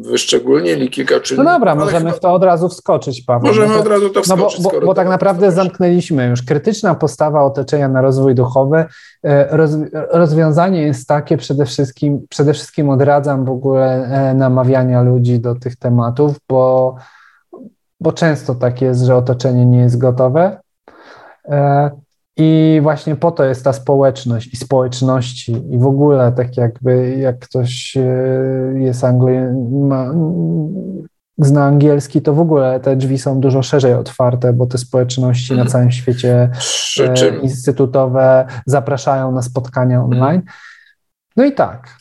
wyszczególnili 0.00 0.90
kilka 0.90 1.20
czynników. 1.20 1.44
No 1.44 1.52
dobra, 1.52 1.74
możemy 1.74 2.04
chyba... 2.04 2.16
w 2.16 2.20
to 2.20 2.32
od 2.32 2.44
razu 2.44 2.68
wskoczyć, 2.68 3.22
Paweł. 3.22 3.46
Możemy 3.46 3.68
no 3.68 3.74
to, 3.74 3.80
od 3.80 3.86
razu 3.86 4.10
to 4.10 4.22
wskoczyć. 4.22 4.64
No 4.64 4.70
bo, 4.70 4.80
bo, 4.80 4.86
bo 4.86 4.94
tak 4.94 5.08
naprawdę 5.08 5.52
zamknęliśmy 5.52 6.26
już. 6.26 6.42
Krytyczna 6.42 6.94
postawa 6.94 7.44
otoczenia 7.44 7.88
na 7.88 8.00
rozwój 8.00 8.34
duchowy. 8.34 8.84
E, 9.24 9.56
roz, 9.56 9.70
rozwiązanie 10.10 10.82
jest 10.82 11.08
takie 11.08 11.36
przede 11.36 11.66
wszystkim, 11.66 12.26
przede 12.28 12.52
wszystkim 12.52 12.90
odradzam 12.90 13.44
w 13.44 13.50
ogóle 13.50 14.04
e, 14.04 14.34
namawiania 14.34 15.02
ludzi 15.02 15.40
do 15.40 15.54
tych 15.54 15.76
tematów, 15.76 16.36
bo, 16.48 16.94
bo 18.00 18.12
często 18.12 18.54
tak 18.54 18.82
jest, 18.82 19.00
że 19.00 19.16
otoczenie 19.16 19.66
nie 19.66 19.78
jest 19.78 19.98
gotowe. 19.98 20.60
I 22.38 22.78
właśnie 22.82 23.16
po 23.16 23.30
to 23.30 23.44
jest 23.44 23.64
ta 23.64 23.72
społeczność 23.72 24.52
i 24.52 24.56
społeczności 24.56 25.52
i 25.70 25.78
w 25.78 25.86
ogóle 25.86 26.32
tak 26.36 26.56
jakby 26.56 27.16
jak 27.16 27.38
ktoś 27.38 27.96
e, 27.96 28.02
jest 28.76 29.04
Angli 29.04 29.34
ma, 29.88 30.14
zna 31.38 31.64
angielski, 31.64 32.22
to 32.22 32.34
w 32.34 32.40
ogóle 32.40 32.80
te 32.80 32.96
drzwi 32.96 33.18
są 33.18 33.40
dużo 33.40 33.62
szerzej 33.62 33.94
otwarte, 33.94 34.52
bo 34.52 34.66
te 34.66 34.78
społeczności 34.78 35.52
na 35.52 35.62
mhm. 35.62 35.68
całym 35.70 35.90
świecie 35.90 36.50
e, 37.00 37.38
instytutowe 37.42 38.46
zapraszają 38.66 39.32
na 39.32 39.42
spotkania 39.42 40.04
online. 40.04 40.42
No 41.36 41.44
i 41.44 41.52
tak, 41.52 41.98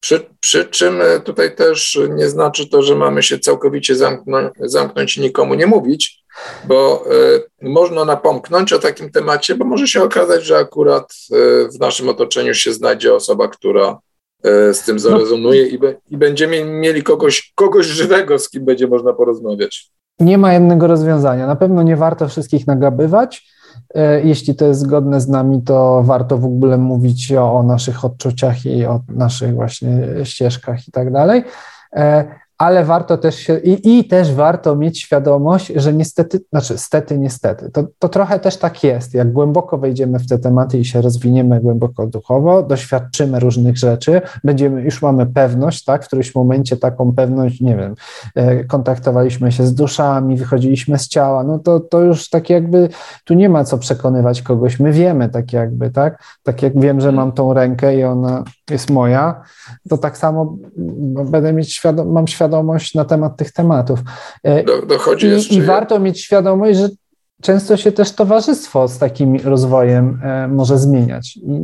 przy, 0.00 0.26
przy, 0.40 0.64
czym 0.64 1.00
e, 1.02 1.20
tutaj 1.20 1.54
też 1.54 1.98
nie 2.10 2.28
znaczy 2.28 2.68
to, 2.68 2.82
że 2.82 2.94
mamy 2.94 3.22
się 3.22 3.38
całkowicie 3.38 3.96
zamknąć, 3.96 4.52
zamknąć 4.60 5.16
i 5.16 5.20
nikomu 5.20 5.54
nie 5.54 5.66
mówić, 5.66 6.24
bo 6.64 7.04
y, 7.62 7.68
można 7.68 8.04
napomknąć 8.04 8.72
o 8.72 8.78
takim 8.78 9.10
temacie, 9.10 9.54
bo 9.54 9.64
może 9.64 9.86
się 9.86 10.02
okazać, 10.02 10.44
że 10.44 10.56
akurat 10.56 11.12
y, 11.32 11.68
w 11.68 11.80
naszym 11.80 12.08
otoczeniu 12.08 12.54
się 12.54 12.72
znajdzie 12.72 13.14
osoba, 13.14 13.48
która 13.48 13.98
y, 14.46 14.74
z 14.74 14.82
tym 14.82 14.96
no. 14.96 15.00
zarezonuje 15.00 15.62
no. 15.62 15.68
i, 15.68 15.78
be, 15.78 15.94
i 16.10 16.16
będziemy 16.16 16.64
mieli 16.64 17.02
kogoś, 17.02 17.52
kogoś 17.54 17.86
żywego, 17.86 18.38
z 18.38 18.50
kim 18.50 18.64
będzie 18.64 18.86
można 18.86 19.12
porozmawiać. 19.12 19.90
Nie 20.20 20.38
ma 20.38 20.52
jednego 20.52 20.86
rozwiązania. 20.86 21.46
Na 21.46 21.56
pewno 21.56 21.82
nie 21.82 21.96
warto 21.96 22.28
wszystkich 22.28 22.66
nagabywać. 22.66 23.58
Jeśli 24.24 24.54
to 24.54 24.64
jest 24.64 24.80
zgodne 24.80 25.20
z 25.20 25.28
nami, 25.28 25.62
to 25.62 26.02
warto 26.04 26.38
w 26.38 26.44
ogóle 26.44 26.78
mówić 26.78 27.32
o, 27.32 27.52
o 27.52 27.62
naszych 27.62 28.04
odczuciach 28.04 28.66
i 28.66 28.84
o 28.84 29.00
naszych 29.08 29.54
właśnie 29.54 30.08
ścieżkach 30.24 30.88
i 30.88 30.92
tak 30.92 31.12
dalej 31.12 31.44
ale 32.58 32.84
warto 32.84 33.18
też 33.18 33.34
się, 33.34 33.58
i, 33.58 33.98
i, 33.98 34.04
też 34.04 34.34
warto 34.34 34.76
mieć 34.76 35.00
świadomość, 35.00 35.72
że 35.76 35.92
niestety, 35.92 36.40
znaczy 36.50 36.78
stety, 36.78 37.18
niestety, 37.18 37.70
to, 37.70 37.84
to 37.98 38.08
trochę 38.08 38.38
też 38.38 38.56
tak 38.56 38.84
jest, 38.84 39.14
jak 39.14 39.32
głęboko 39.32 39.78
wejdziemy 39.78 40.18
w 40.18 40.28
te 40.28 40.38
tematy 40.38 40.78
i 40.78 40.84
się 40.84 41.00
rozwiniemy 41.02 41.60
głęboko 41.60 42.06
duchowo, 42.06 42.62
doświadczymy 42.62 43.40
różnych 43.40 43.78
rzeczy, 43.78 44.20
będziemy, 44.44 44.82
już 44.82 45.02
mamy 45.02 45.26
pewność, 45.26 45.84
tak, 45.84 46.04
w 46.04 46.06
którymś 46.06 46.34
momencie 46.34 46.76
taką 46.76 47.12
pewność, 47.12 47.60
nie 47.60 47.76
wiem, 47.76 47.94
e, 48.34 48.64
kontaktowaliśmy 48.64 49.52
się 49.52 49.66
z 49.66 49.74
duszami, 49.74 50.36
wychodziliśmy 50.36 50.98
z 50.98 51.08
ciała, 51.08 51.44
no 51.44 51.58
to, 51.58 51.80
to 51.80 52.00
już 52.00 52.30
tak 52.30 52.50
jakby, 52.50 52.88
tu 53.24 53.34
nie 53.34 53.48
ma 53.48 53.64
co 53.64 53.78
przekonywać 53.78 54.42
kogoś, 54.42 54.80
my 54.80 54.92
wiemy 54.92 55.28
tak 55.28 55.52
jakby, 55.52 55.90
tak, 55.90 56.22
tak 56.42 56.62
jak 56.62 56.80
wiem, 56.80 57.00
że 57.00 57.12
mam 57.12 57.32
tą 57.32 57.54
rękę 57.54 57.96
i 57.96 58.04
ona 58.04 58.44
jest 58.70 58.90
moja, 58.90 59.42
to 59.88 59.98
tak 59.98 60.18
samo 60.18 60.56
będę 61.24 61.52
mieć 61.52 61.72
świadom, 61.72 62.12
mam 62.12 62.26
świadomość 62.26 62.47
na 62.94 63.04
temat 63.04 63.36
tych 63.36 63.52
tematów. 63.52 64.00
E, 64.44 64.64
Do, 64.64 64.86
dochodzi 64.86 65.26
I, 65.26 65.30
jeszcze... 65.30 65.54
I 65.54 65.62
warto 65.62 65.98
mieć 65.98 66.20
świadomość, 66.20 66.78
że 66.78 66.88
często 67.42 67.76
się 67.76 67.92
też 67.92 68.12
towarzystwo 68.12 68.88
z 68.88 68.98
takim 68.98 69.36
rozwojem 69.44 70.20
e, 70.24 70.48
może 70.48 70.78
zmieniać. 70.78 71.36
I 71.36 71.62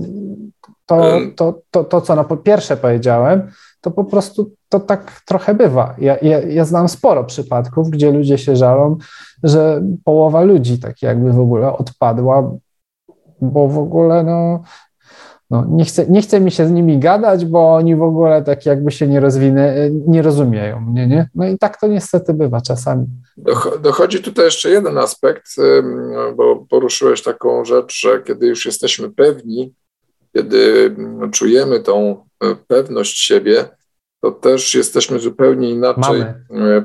to, 0.87 1.19
to, 1.37 1.61
to, 1.71 1.85
to, 1.85 2.01
co 2.01 2.15
na 2.15 2.25
pierwsze 2.25 2.77
powiedziałem, 2.77 3.51
to 3.81 3.91
po 3.91 4.05
prostu 4.05 4.51
to 4.69 4.81
tak 4.81 5.21
trochę 5.27 5.55
bywa. 5.55 5.95
Ja, 5.99 6.17
ja, 6.23 6.41
ja 6.41 6.65
znam 6.65 6.89
sporo 6.89 7.25
przypadków, 7.25 7.91
gdzie 7.91 8.13
ludzie 8.13 8.39
się 8.39 8.57
żalą, 8.57 8.97
że 9.43 9.83
połowa 10.05 10.43
ludzi 10.43 10.79
tak 10.79 11.03
jakby 11.03 11.33
w 11.33 11.41
ogóle 11.41 11.77
odpadła, 11.79 12.51
bo 13.41 13.69
w 13.69 13.79
ogóle 13.79 14.25
no, 14.25 14.63
no, 15.55 15.67
nie, 15.71 15.85
chce, 15.85 16.07
nie 16.07 16.23
chce 16.23 16.41
mi 16.41 16.51
się 16.51 16.67
z 16.67 16.71
nimi 16.71 16.99
gadać, 16.99 17.45
bo 17.45 17.75
oni 17.75 17.97
w 17.97 18.03
ogóle 18.03 18.43
tak 18.43 18.67
jakby 18.67 18.91
się 18.91 19.07
nie 19.07 19.21
rozwinę, 19.21 19.91
nie 20.07 20.23
rozumieją 20.23 20.81
mnie, 20.81 21.07
nie? 21.07 21.29
No 21.35 21.49
i 21.49 21.59
tak 21.59 21.81
to 21.81 21.87
niestety 21.87 22.35
bywa 22.35 22.61
czasami. 22.61 23.07
Dochodzi 23.83 24.23
tutaj 24.23 24.45
jeszcze 24.45 24.71
jeden 24.71 24.99
aspekt, 24.99 25.47
bo 26.37 26.67
poruszyłeś 26.71 27.23
taką 27.23 27.65
rzecz, 27.65 28.01
że 28.01 28.23
kiedy 28.23 28.47
już 28.47 28.67
jesteśmy 28.67 29.11
pewni, 29.11 29.75
kiedy 30.33 30.97
czujemy 31.33 31.81
tą 31.81 32.25
e, 32.41 32.55
pewność 32.67 33.19
siebie, 33.19 33.65
to 34.21 34.31
też 34.31 34.75
jesteśmy 34.75 35.19
zupełnie 35.19 35.71
inaczej 35.71 36.25
Mamy. 36.51 36.85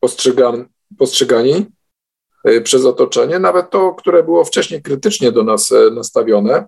postrzegani, 0.00 0.64
postrzegani 0.98 1.66
przez 2.64 2.84
otoczenie, 2.84 3.38
nawet 3.38 3.70
to, 3.70 3.94
które 3.94 4.22
było 4.22 4.44
wcześniej 4.44 4.82
krytycznie 4.82 5.32
do 5.32 5.42
nas 5.42 5.72
nastawione. 5.94 6.64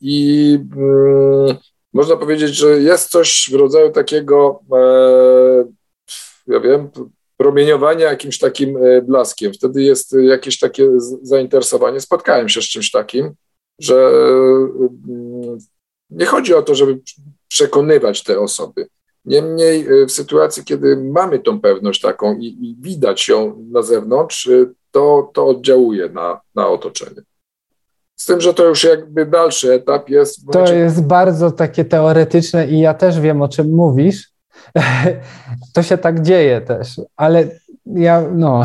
I 0.00 0.58
mm, 0.76 1.56
można 1.92 2.16
powiedzieć, 2.16 2.54
że 2.54 2.80
jest 2.80 3.10
coś 3.10 3.48
w 3.52 3.54
rodzaju 3.54 3.92
takiego, 3.92 4.60
ja 6.46 6.60
wiem, 6.60 6.90
promieniowania 7.36 8.10
jakimś 8.10 8.38
takim 8.38 8.78
blaskiem. 9.02 9.52
Wtedy 9.52 9.82
jest 9.82 10.16
jakieś 10.20 10.58
takie 10.58 10.88
zainteresowanie. 11.22 12.00
Spotkałem 12.00 12.48
się 12.48 12.62
z 12.62 12.64
czymś 12.64 12.90
takim, 12.90 13.34
że 13.80 14.10
nie 16.10 16.26
chodzi 16.26 16.54
o 16.54 16.62
to, 16.62 16.74
żeby 16.74 17.00
przekonywać 17.48 18.22
te 18.22 18.40
osoby. 18.40 18.88
Niemniej 19.24 19.86
w 20.06 20.12
sytuacji, 20.12 20.64
kiedy 20.64 20.96
mamy 20.96 21.38
tą 21.38 21.60
pewność 21.60 22.00
taką 22.00 22.38
i, 22.38 22.46
i 22.46 22.76
widać 22.80 23.28
ją 23.28 23.66
na 23.70 23.82
zewnątrz, 23.82 24.50
to, 24.90 25.30
to 25.34 25.46
oddziałuje 25.46 26.08
na, 26.08 26.40
na 26.54 26.68
otoczenie. 26.68 27.22
Z 28.16 28.26
tym, 28.26 28.40
że 28.40 28.54
to 28.54 28.64
już 28.64 28.84
jakby 28.84 29.26
dalszy 29.26 29.72
etap 29.72 30.08
jest. 30.08 30.38
To 30.52 30.72
jest 30.72 31.06
bardzo 31.06 31.50
takie 31.50 31.84
teoretyczne 31.84 32.66
i 32.66 32.80
ja 32.80 32.94
też 32.94 33.20
wiem, 33.20 33.42
o 33.42 33.48
czym 33.48 33.74
mówisz. 33.74 34.30
to 35.74 35.82
się 35.82 35.98
tak 35.98 36.22
dzieje 36.22 36.60
też, 36.60 37.00
ale 37.16 37.48
ja, 37.86 38.24
no. 38.34 38.62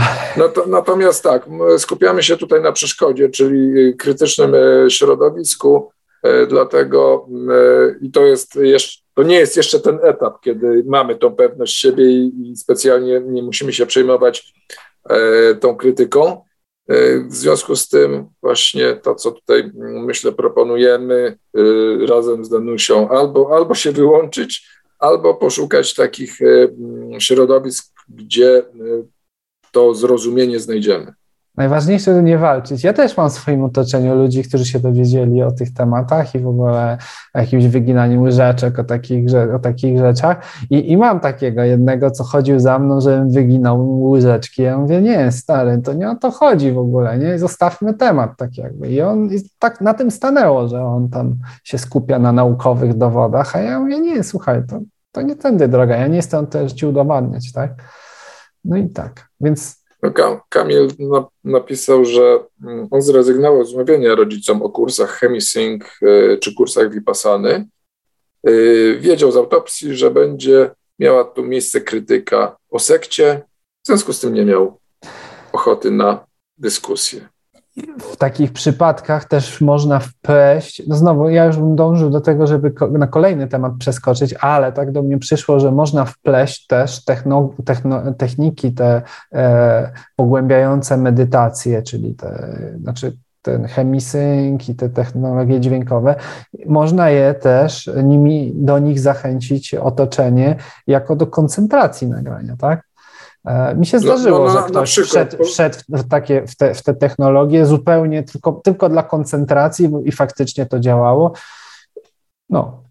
Natomiast 0.68 1.24
tak, 1.24 1.46
skupiamy 1.78 2.24
się 2.24 2.38
tutaj 2.38 2.62
na 2.62 2.72
przeszkodzie, 2.72 3.30
czyli 3.30 3.96
krytycznym 3.98 4.56
e, 4.56 4.90
środowisku, 4.90 5.92
e, 6.24 6.48
dlatego 6.48 7.28
e, 7.52 7.96
i 8.02 8.12
to 8.12 8.26
jest 8.26 8.56
jeszcze, 8.56 9.02
to 9.16 9.24
nie 9.24 9.36
jest 9.36 9.58
jeszcze 9.58 9.80
ten 9.80 10.00
etap, 10.04 10.42
kiedy 10.42 10.84
mamy 10.88 11.16
tą 11.16 11.36
pewność 11.36 11.78
siebie 11.78 12.06
i, 12.06 12.52
i 12.52 12.58
specjalnie 12.58 13.22
nie 13.26 13.44
musimy 13.44 13.74
się 13.74 13.86
przejmować 13.86 14.54
tą 15.60 15.76
krytyką. 15.76 16.42
W 17.28 17.36
związku 17.36 17.76
z 17.76 17.90
tym 17.90 18.28
właśnie 18.42 18.96
to, 18.96 19.16
co 19.16 19.32
tutaj 19.32 19.72
myślę 19.76 20.32
proponujemy 20.32 21.38
razem 22.08 22.46
z 22.46 22.50
Danusią, 22.50 23.10
albo, 23.10 23.56
albo 23.56 23.76
się 23.76 23.92
wyłączyć, 23.92 24.68
albo 25.00 25.34
poszukać 25.34 25.94
takich 25.94 26.40
środowisk, 27.20 27.94
gdzie 28.10 28.64
to 29.72 29.94
zrozumienie 29.94 30.60
znajdziemy. 30.60 31.14
Najważniejsze 31.58 32.16
to 32.16 32.22
nie 32.22 32.38
walczyć. 32.38 32.84
Ja 32.84 32.94
też 32.94 33.18
mam 33.18 33.30
w 33.30 33.34
swoim 33.34 33.64
otoczeniu 33.64 34.16
ludzi, 34.16 34.44
którzy 34.44 34.66
się 34.66 34.80
dowiedzieli 34.80 35.44
o 35.44 35.52
tych 35.52 35.74
tematach 35.74 36.36
i 36.36 36.40
w 36.40 36.48
ogóle 36.48 36.98
o 37.34 37.40
jakimś 37.40 37.68
wyginaniu 37.68 38.22
łyżeczek, 38.22 38.80
o 38.80 38.84
takich, 38.84 39.28
o 39.56 39.60
takich 39.60 39.98
rzeczach. 39.98 40.38
I, 40.70 40.92
I 40.92 40.98
mam 40.98 41.20
takiego 41.20 41.64
jednego, 41.64 42.12
co 42.12 42.24
chodził 42.24 42.60
za 42.60 42.80
mną, 42.80 43.02
żebym 43.02 43.32
wyginał 43.32 44.02
łyżeczki. 44.10 44.62
Ja 44.62 44.78
mówię, 44.78 45.02
nie, 45.02 45.32
stary, 45.32 45.82
to 45.82 45.94
nie 45.94 46.10
o 46.10 46.16
to 46.16 46.32
chodzi 46.32 46.72
w 46.72 46.78
ogóle, 46.78 47.18
nie? 47.18 47.40
Zostawmy 47.40 47.94
temat 47.94 48.32
tak 48.38 48.58
jakby. 48.58 48.90
I 48.90 49.02
on 49.02 49.26
i 49.26 49.40
tak 49.60 49.82
na 49.82 49.94
tym 49.94 50.12
stanęło, 50.12 50.68
że 50.68 50.86
on 50.86 51.10
tam 51.10 51.36
się 51.64 51.78
skupia 51.78 52.20
na 52.20 52.32
naukowych 52.32 52.98
dowodach, 52.98 53.56
a 53.56 53.60
ja 53.60 53.80
mówię, 53.80 54.00
nie, 54.00 54.24
słuchaj, 54.24 54.64
to, 54.70 54.80
to 55.12 55.22
nie 55.22 55.36
tędy 55.36 55.68
droga, 55.68 55.98
ja 55.98 56.08
nie 56.08 56.16
jestem 56.16 56.48
też 56.48 56.74
ci 56.74 56.86
udowadniać, 56.86 57.52
tak? 57.52 57.72
No 58.66 58.78
i 58.78 58.90
tak, 58.90 59.28
więc 59.42 59.81
Kamil 60.50 60.88
napisał, 61.44 62.06
że 62.06 62.40
mm, 62.64 62.88
on 62.92 63.02
zrezygnował 63.02 63.66
z 63.66 63.74
mówienia 63.74 64.16
rodzicom 64.16 64.62
o 64.62 64.70
kursach 64.70 65.20
chemisync 65.20 65.84
e, 66.02 66.38
czy 66.38 66.56
kursach 66.56 66.92
Vipassany. 66.92 67.68
E, 68.44 68.52
wiedział 69.00 69.32
z 69.32 69.38
autopsji, 69.38 69.96
że 69.96 70.12
będzie 70.12 70.72
miała 71.00 71.24
tu 71.24 71.44
miejsce 71.44 71.82
krytyka 71.82 72.58
o 72.70 72.80
sekcie, 72.80 73.42
w 73.84 73.88
związku 73.88 74.14
z 74.14 74.20
tym 74.20 74.34
nie 74.34 74.46
miał 74.46 74.80
ochoty 75.52 75.92
na 75.92 76.26
dyskusję 76.58 77.30
w 78.00 78.18
takich 78.18 78.54
przypadkach 78.54 79.26
też 79.26 79.62
można 79.62 80.00
wpleść, 80.00 80.84
no 80.88 80.96
znowu 80.96 81.30
ja 81.30 81.46
już 81.46 81.58
bym 81.58 81.76
dążył 81.76 82.10
do 82.10 82.22
tego, 82.22 82.48
żeby 82.48 82.74
na 82.92 83.08
kolejny 83.08 83.48
temat 83.48 83.74
przeskoczyć, 83.80 84.36
ale 84.40 84.72
tak 84.72 84.92
do 84.92 85.04
mnie 85.04 85.18
przyszło, 85.18 85.60
że 85.60 85.72
można 85.72 86.06
wpleść 86.06 86.68
też 86.68 87.06
techno, 87.06 87.50
techno, 87.66 88.14
techniki 88.14 88.74
te 88.74 89.02
e, 89.34 89.92
pogłębiające 90.16 90.98
medytację, 90.98 91.84
czyli 91.84 92.16
te, 92.16 92.56
znaczy 92.82 93.18
ten 93.42 93.68
chemisync 93.68 94.70
i 94.70 94.76
te 94.76 94.90
technologie 94.90 95.60
dźwiękowe, 95.60 96.16
można 96.66 97.10
je 97.10 97.34
też 97.34 97.90
nimi, 98.04 98.54
do 98.56 98.80
nich 98.80 99.00
zachęcić 99.00 99.74
otoczenie 99.76 100.56
jako 100.88 101.16
do 101.16 101.28
koncentracji 101.28 102.08
nagrania, 102.08 102.56
tak? 102.60 102.91
E, 103.46 103.76
mi 103.76 103.86
się 103.86 103.98
no, 103.98 104.04
zdarzyło, 104.04 104.40
no, 104.40 104.46
no, 104.46 104.52
że 104.52 104.68
ktoś 104.68 104.98
wszedł, 104.98 105.44
wszedł, 105.44 105.78
w, 105.90 106.08
takie, 106.08 106.48
w, 106.48 106.56
te, 106.56 106.74
w 106.74 106.84
te 106.84 106.94
technologie 106.94 107.66
zupełnie 107.66 108.24
tylko, 108.24 108.62
tylko 108.64 108.90
dla 108.90 109.04
koncentracji 109.04 109.90
i 110.06 110.12
faktycznie 110.12 110.66
to 110.66 110.80
działało. 110.80 111.34
No. 112.50 112.84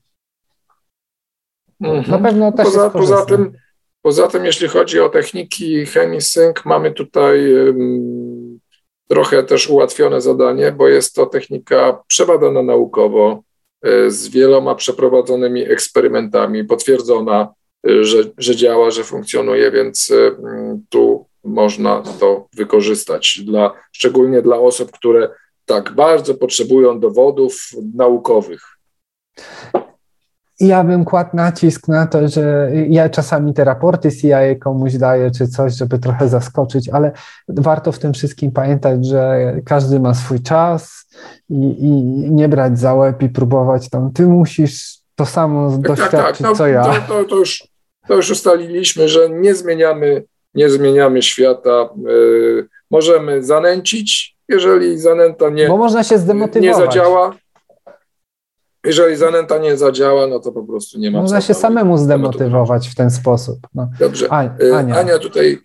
Mhm. 1.80 2.11
Na 2.11 2.28
pewno 2.28 2.53
też 2.53 2.64
poza, 2.64 2.90
poza 2.90 3.24
tym, 3.24 3.53
poza 4.03 4.28
tym, 4.28 4.44
jeśli 4.44 4.68
chodzi 4.68 5.01
o 5.01 5.09
techniki 5.09 5.86
ChemiSync, 5.86 6.57
mamy 6.64 6.92
tutaj 6.92 7.55
um, 7.55 8.61
trochę 9.09 9.42
też 9.42 9.70
ułatwione 9.70 10.20
zadanie, 10.20 10.72
bo 10.72 10.88
jest 10.88 11.14
to 11.14 11.26
technika 11.26 12.03
przebadana 12.07 12.62
naukowo, 12.62 13.42
e, 13.82 14.11
z 14.11 14.28
wieloma 14.28 14.74
przeprowadzonymi 14.74 15.62
eksperymentami, 15.62 16.64
potwierdzona 16.64 17.55
że, 17.85 18.18
że 18.39 18.57
działa, 18.57 18.91
że 18.91 19.05
funkcjonuje, 19.05 19.70
więc 19.70 20.11
y, 20.11 20.37
tu 20.89 21.26
można 21.45 22.03
to 22.20 22.49
wykorzystać, 22.57 23.41
dla, 23.45 23.72
szczególnie 23.93 24.43
dla 24.43 24.59
osób, 24.59 24.91
które 24.91 25.28
tak 25.66 25.93
bardzo 25.95 26.35
potrzebują 26.35 27.01
dowodów 27.01 27.70
naukowych. 27.95 28.62
Ja 30.61 30.85
bym 30.85 31.05
kładł 31.05 31.37
nacisk 31.37 31.89
na 31.89 32.07
to, 32.07 32.28
że 32.28 32.70
ja 32.89 33.09
czasami 33.09 33.55
te 33.55 33.64
raporty 33.64 34.12
CIA 34.12 34.55
komuś 34.61 34.95
daję 34.95 35.31
czy 35.31 35.49
coś, 35.49 35.76
żeby 35.76 35.99
trochę 35.99 36.28
zaskoczyć, 36.28 36.89
ale 36.89 37.12
warto 37.49 37.93
w 37.93 37.99
tym 37.99 38.12
wszystkim 38.12 38.53
pamiętać, 38.53 39.07
że 39.07 39.55
każdy 39.64 40.01
ma 40.01 40.14
swój 40.14 40.43
czas 40.43 41.07
i, 41.51 41.55
i 41.55 41.91
nie 42.31 42.49
brać 42.49 42.78
za 42.78 42.95
łeb 42.95 43.22
i 43.22 43.28
próbować 43.28 43.91
tam, 43.91 44.12
ty 44.12 44.26
musisz 44.26 44.99
to 45.14 45.26
samo 45.26 45.70
tak, 45.70 45.81
doświadczyć, 45.81 46.11
tak, 46.20 46.39
tak. 46.39 46.41
No, 46.41 46.55
co 46.55 46.66
ja. 46.66 46.85
To, 46.85 47.01
to, 47.09 47.24
to, 47.24 47.37
już, 47.37 47.70
to 48.09 48.14
już 48.14 48.30
ustaliliśmy, 48.30 49.09
że 49.09 49.30
nie 49.30 49.55
zmieniamy, 49.55 50.24
nie 50.55 50.70
zmieniamy 50.70 51.22
świata. 51.22 51.88
Yy, 52.07 52.68
możemy 52.90 53.42
zanęcić, 53.42 54.36
jeżeli 54.48 54.98
zanęta 54.98 55.51
nie, 55.51 55.68
Bo 55.68 55.76
można 55.76 56.05
się 56.05 56.18
zdemotywować. 56.18 56.78
nie 56.78 56.86
zadziała. 56.86 57.36
Jeżeli 58.84 59.16
zanęta 59.16 59.59
nie 59.59 59.76
zadziała, 59.76 60.26
no 60.26 60.40
to 60.40 60.53
po 60.53 60.62
prostu 60.62 60.98
nie 60.98 61.11
ma 61.11 61.20
Można 61.20 61.40
się 61.40 61.55
samemu 61.55 61.98
zdemotywować 61.98 62.88
w 62.88 62.94
ten 62.94 63.11
sposób. 63.11 63.59
No. 63.74 63.90
Dobrze. 63.98 64.26
Y, 64.62 64.74
Ania. 64.74 64.96
Ania 64.96 65.18
tutaj 65.18 65.59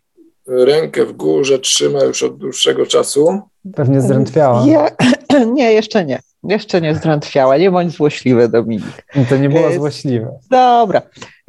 rękę 0.47 1.05
w 1.05 1.13
górze 1.13 1.59
trzyma 1.59 2.03
już 2.03 2.23
od 2.23 2.38
dłuższego 2.38 2.86
czasu. 2.86 3.41
Pewnie 3.75 4.01
zdrętwiała. 4.01 4.63
Ja, 4.67 4.89
nie, 5.53 5.73
jeszcze 5.73 6.05
nie. 6.05 6.19
Jeszcze 6.50 6.82
nie 6.82 6.96
zdrętwiała. 6.96 7.58
Nie 7.58 7.72
bądź 7.72 7.93
złośliwy, 7.93 8.50
Dominik. 8.50 9.06
To 9.30 9.38
nie 9.38 9.50
było 9.50 9.72
złośliwe. 9.74 10.39
Dobra. 10.52 11.02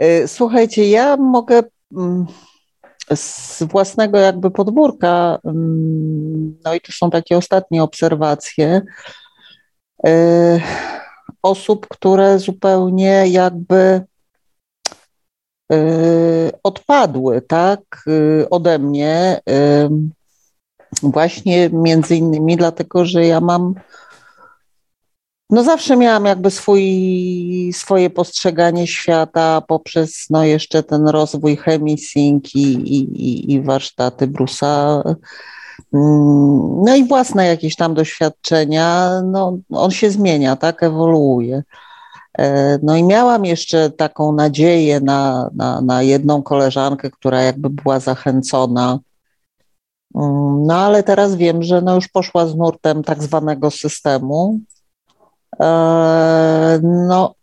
Y, 0.02 0.28
słuchajcie, 0.28 0.90
ja 0.90 1.16
mogę 1.16 1.62
mm, 1.96 2.26
z 3.14 3.62
własnego 3.62 4.18
jakby 4.18 4.50
podwórka, 4.50 5.38
mm, 5.44 6.58
no 6.64 6.74
i 6.74 6.80
to 6.80 6.92
są 6.92 7.10
takie 7.10 7.36
ostatnie 7.36 7.82
obserwacje 7.82 8.82
y, 10.06 10.10
osób, 11.42 11.86
które 11.88 12.38
zupełnie 12.38 13.28
jakby 13.28 14.00
odpadły, 16.62 17.42
tak, 17.42 17.80
ode 18.50 18.78
mnie, 18.78 19.40
właśnie 21.02 21.70
między 21.72 22.16
innymi 22.16 22.56
dlatego, 22.56 23.04
że 23.04 23.26
ja 23.26 23.40
mam 23.40 23.74
no 25.50 25.64
zawsze 25.64 25.96
miałam 25.96 26.24
jakby 26.24 26.50
swój, 26.50 27.72
swoje 27.74 28.10
postrzeganie 28.10 28.86
świata 28.86 29.60
poprzez 29.60 30.26
no 30.30 30.44
jeszcze 30.44 30.82
ten 30.82 31.08
rozwój 31.08 31.56
chemii 31.56 31.98
Sync 31.98 32.54
i, 32.54 32.72
i, 32.72 33.52
i 33.52 33.62
warsztaty 33.62 34.26
Brusa. 34.26 35.02
Mm, 35.94 36.82
no 36.84 36.96
i 36.96 37.04
własne 37.04 37.46
jakieś 37.46 37.76
tam 37.76 37.94
doświadczenia, 37.94 39.10
no 39.24 39.58
on 39.70 39.90
się 39.90 40.10
zmienia, 40.10 40.56
tak, 40.56 40.82
ewoluuje. 40.82 41.62
E, 42.38 42.78
no 42.82 42.96
i 42.96 43.02
miałam 43.02 43.44
jeszcze 43.44 43.90
taką 43.90 44.32
nadzieję 44.32 45.00
na, 45.00 45.50
na, 45.54 45.80
na 45.80 46.02
jedną 46.02 46.42
koleżankę, 46.42 47.10
która 47.10 47.42
jakby 47.42 47.70
była 47.70 48.00
zachęcona. 48.00 48.98
Mm, 50.14 50.66
no 50.66 50.74
ale 50.74 51.02
teraz 51.02 51.34
wiem, 51.34 51.62
że 51.62 51.82
no 51.82 51.94
już 51.94 52.08
poszła 52.08 52.46
z 52.46 52.56
nurtem 52.56 53.04
tak 53.04 53.22
zwanego 53.22 53.70
systemu, 53.70 54.60
no, 56.82 57.34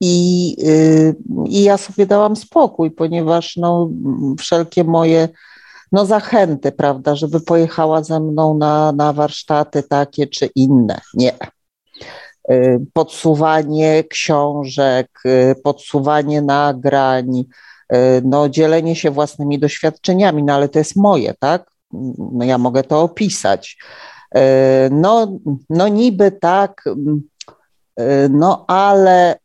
I, 0.00 0.56
y, 0.60 1.16
I 1.48 1.62
ja 1.62 1.76
sobie 1.76 2.06
dałam 2.06 2.36
spokój, 2.36 2.90
ponieważ 2.90 3.56
no, 3.56 3.90
wszelkie 4.38 4.84
moje 4.84 5.28
no, 5.92 6.06
zachęty, 6.06 6.72
prawda, 6.72 7.14
żeby 7.14 7.40
pojechała 7.40 8.04
ze 8.04 8.20
mną 8.20 8.58
na, 8.58 8.92
na 8.92 9.12
warsztaty 9.12 9.82
takie 9.82 10.26
czy 10.26 10.46
inne. 10.54 11.00
Nie. 11.14 11.32
Y, 12.50 12.86
podsuwanie 12.92 14.04
książek, 14.04 15.08
y, 15.26 15.54
podsuwanie 15.64 16.42
nagrań, 16.42 17.44
no, 18.24 18.48
dzielenie 18.48 18.96
się 18.96 19.10
własnymi 19.10 19.58
doświadczeniami, 19.58 20.42
no 20.42 20.54
ale 20.54 20.68
to 20.68 20.78
jest 20.78 20.96
moje, 20.96 21.34
tak? 21.34 21.70
No, 22.32 22.44
ja 22.44 22.58
mogę 22.58 22.82
to 22.82 23.02
opisać. 23.02 23.78
No, 24.90 25.38
no 25.70 25.88
niby 25.88 26.32
tak, 26.32 26.84
no 28.30 28.64
ale 28.68 29.38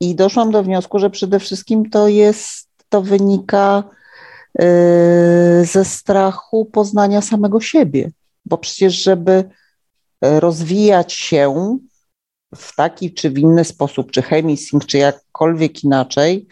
i 0.00 0.14
doszłam 0.14 0.50
do 0.50 0.62
wniosku, 0.62 0.98
że 0.98 1.10
przede 1.10 1.40
wszystkim 1.40 1.90
to 1.90 2.08
jest, 2.08 2.68
to 2.88 3.02
wynika 3.02 3.84
ze 5.62 5.84
strachu 5.84 6.64
poznania 6.64 7.20
samego 7.22 7.60
siebie, 7.60 8.10
bo 8.44 8.58
przecież, 8.58 9.02
żeby 9.02 9.44
rozwijać 10.22 11.12
się 11.12 11.78
w 12.56 12.76
taki 12.76 13.14
czy 13.14 13.30
w 13.30 13.38
inny 13.38 13.64
sposób, 13.64 14.10
czy 14.10 14.22
chemising, 14.22 14.84
czy 14.84 14.98
jakkolwiek 14.98 15.84
inaczej, 15.84 16.46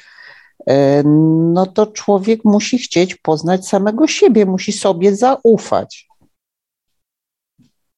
no 1.53 1.67
to 1.67 1.87
człowiek 1.87 2.45
musi 2.45 2.79
chcieć 2.79 3.15
poznać 3.15 3.69
samego 3.69 4.07
siebie, 4.07 4.47
musi 4.47 4.73
sobie 4.73 5.17
zaufać. 5.17 6.09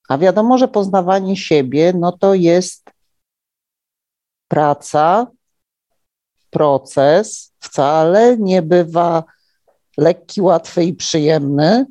A 0.09 0.19
wiadomo, 0.19 0.59
że 0.59 0.69
poznawanie 0.69 1.37
siebie, 1.37 1.93
no 1.93 2.13
to 2.13 2.35
jest 2.35 2.91
praca, 4.49 5.27
proces 6.51 7.53
wcale 7.59 8.37
nie 8.39 8.63
bywa 8.63 9.25
lekki, 9.97 10.41
łatwy 10.41 10.85
i 10.85 10.95
przyjemny. 10.95 11.87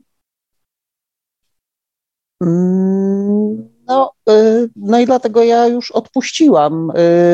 Mm, 2.41 3.69
no, 3.87 4.13
y, 4.29 4.69
no 4.75 4.99
i 4.99 5.05
dlatego 5.05 5.43
ja 5.43 5.67
już 5.67 5.91
odpuściłam 5.91 6.91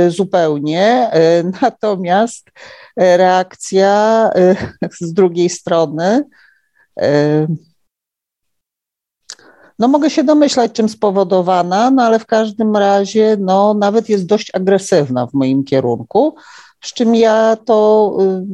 y, 0.08 0.12
zupełnie. 0.12 1.12
Y, 1.16 1.52
natomiast 1.62 2.50
reakcja 2.98 4.30
z 5.02 5.14
drugiej 5.14 5.50
strony, 5.50 6.24
no 9.80 9.88
mogę 9.88 10.10
się 10.10 10.24
domyślać, 10.24 10.72
czym 10.72 10.90
spowodowana, 10.90 11.92
no 11.92 12.04
ale 12.04 12.20
w 12.20 12.26
każdym 12.26 12.78
razie, 12.78 13.38
no 13.40 13.74
nawet 13.74 14.10
jest 14.10 14.26
dość 14.26 14.56
agresywna 14.56 15.28
w 15.28 15.34
moim 15.34 15.64
kierunku 15.64 16.36
z 16.82 16.94
czym 16.94 17.16
ja 17.16 17.56
to 17.56 18.18
y, 18.22 18.46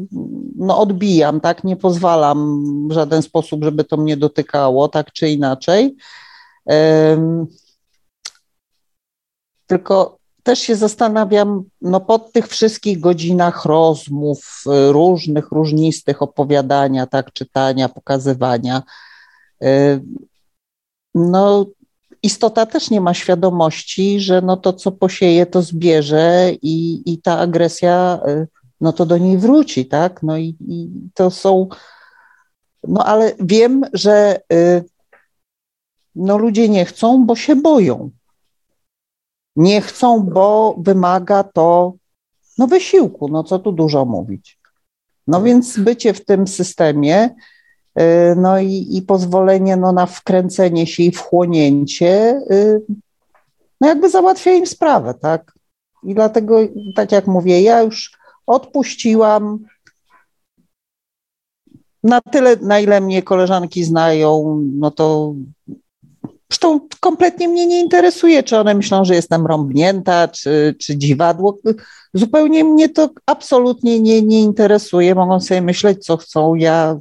no, 0.56 0.80
odbijam, 0.80 1.42
tak? 1.42 1.64
Nie 1.64 1.76
pozwalam 1.76 2.68
w 2.90 2.92
żaden 2.92 3.22
sposób, 3.22 3.64
żeby 3.64 3.84
to 3.84 3.98
mnie 3.98 4.18
dotykało, 4.18 4.88
tak 4.88 5.12
czy 5.12 5.30
inaczej. 5.30 5.96
Um, 6.66 7.48
tylko 9.68 10.18
też 10.44 10.60
się 10.60 10.76
zastanawiam, 10.76 11.64
no 11.82 12.00
po 12.00 12.20
tych 12.20 12.48
wszystkich 12.48 13.00
godzinach 13.00 13.66
rozmów, 13.66 14.64
y, 14.68 14.92
różnych, 14.92 15.52
różnistych 15.52 16.22
opowiadania, 16.22 17.08
tak, 17.08 17.34
czytania, 17.34 17.90
pokazywania, 17.90 18.84
y, 19.64 20.02
no 21.16 21.66
istota 22.24 22.66
też 22.66 22.90
nie 22.90 23.02
ma 23.02 23.14
świadomości, 23.14 24.20
że 24.20 24.42
no 24.42 24.58
to, 24.58 24.74
co 24.74 24.92
posieje, 24.92 25.46
to 25.46 25.62
zbierze 25.62 26.52
i, 26.62 27.04
i 27.14 27.22
ta 27.22 27.40
agresja, 27.40 28.20
y, 28.28 28.48
no 28.82 28.94
to 28.94 29.06
do 29.06 29.18
niej 29.18 29.38
wróci, 29.38 29.86
tak? 29.86 30.24
No 30.24 30.38
i, 30.38 30.58
i 30.68 30.90
to 31.14 31.32
są, 31.32 31.68
no 32.88 33.06
ale 33.06 33.34
wiem, 33.40 33.86
że 33.94 34.42
y, 34.54 34.84
no 36.16 36.38
ludzie 36.38 36.70
nie 36.70 36.86
chcą, 36.86 37.26
bo 37.26 37.36
się 37.36 37.56
boją. 37.56 38.12
Nie 39.56 39.82
chcą, 39.82 40.24
bo 40.24 40.76
wymaga 40.78 41.44
to 41.44 41.94
no 42.58 42.68
wysiłku, 42.68 43.28
no 43.28 43.44
co 43.44 43.60
tu 43.60 43.72
dużo 43.72 44.06
mówić. 44.06 44.60
No 45.28 45.44
więc 45.44 45.80
bycie 45.80 46.14
w 46.14 46.26
tym 46.26 46.48
systemie 46.48 47.30
no 48.36 48.60
i, 48.60 48.88
i 48.92 49.02
pozwolenie 49.02 49.78
no, 49.78 49.92
na 49.92 50.06
wkręcenie 50.06 50.88
się 50.88 51.04
i 51.04 51.12
wchłonięcie, 51.12 52.42
y, 52.52 52.82
no 53.82 53.88
jakby 53.88 54.10
załatwia 54.10 54.52
im 54.52 54.68
sprawę, 54.68 55.14
tak? 55.14 55.54
I 56.04 56.16
dlatego, 56.16 56.58
tak 56.96 57.12
jak 57.12 57.28
mówię, 57.28 57.62
ja 57.62 57.82
już 57.82 58.12
odpuściłam 58.48 59.60
na 62.04 62.22
tyle, 62.22 62.56
na 62.56 62.80
ile 62.80 63.02
mnie 63.02 63.24
koleżanki 63.24 63.84
znają, 63.84 64.62
no 64.74 64.92
to 64.92 65.34
zresztą 66.50 66.80
kompletnie 67.00 67.48
mnie 67.48 67.68
nie 67.68 67.80
interesuje, 67.80 68.44
czy 68.44 68.58
one 68.58 68.76
myślą, 68.76 69.06
że 69.06 69.16
jestem 69.16 69.46
rąbnięta, 69.46 70.28
czy, 70.28 70.76
czy 70.80 70.98
dziwadło. 70.98 71.58
Zupełnie 72.14 72.64
mnie 72.64 72.90
to 72.90 73.10
absolutnie 73.26 74.00
nie, 74.00 74.22
nie 74.22 74.42
interesuje. 74.42 75.16
Mogą 75.16 75.40
sobie 75.40 75.62
myśleć, 75.62 76.06
co 76.06 76.18
chcą. 76.18 76.56
Ja 76.56 76.98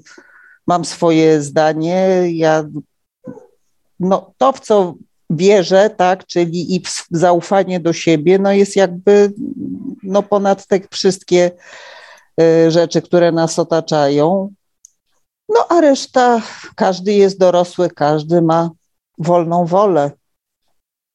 mam 0.66 0.84
swoje 0.84 1.42
zdanie, 1.42 2.22
ja 2.32 2.64
no, 4.00 4.32
to, 4.38 4.52
w 4.52 4.60
co 4.60 4.94
wierzę, 5.30 5.90
tak, 5.90 6.26
czyli 6.26 6.76
i 6.76 6.82
zaufanie 7.10 7.80
do 7.80 7.92
siebie, 7.92 8.38
no 8.38 8.52
jest 8.52 8.76
jakby 8.76 9.32
no, 10.02 10.22
ponad 10.22 10.66
te 10.66 10.80
wszystkie 10.90 11.50
y, 12.40 12.70
rzeczy, 12.70 13.02
które 13.02 13.32
nas 13.32 13.58
otaczają. 13.58 14.52
No 15.48 15.66
a 15.68 15.80
reszta, 15.80 16.42
każdy 16.76 17.12
jest 17.12 17.38
dorosły, 17.38 17.90
każdy 17.90 18.42
ma 18.42 18.70
wolną 19.18 19.66
wolę. 19.66 20.10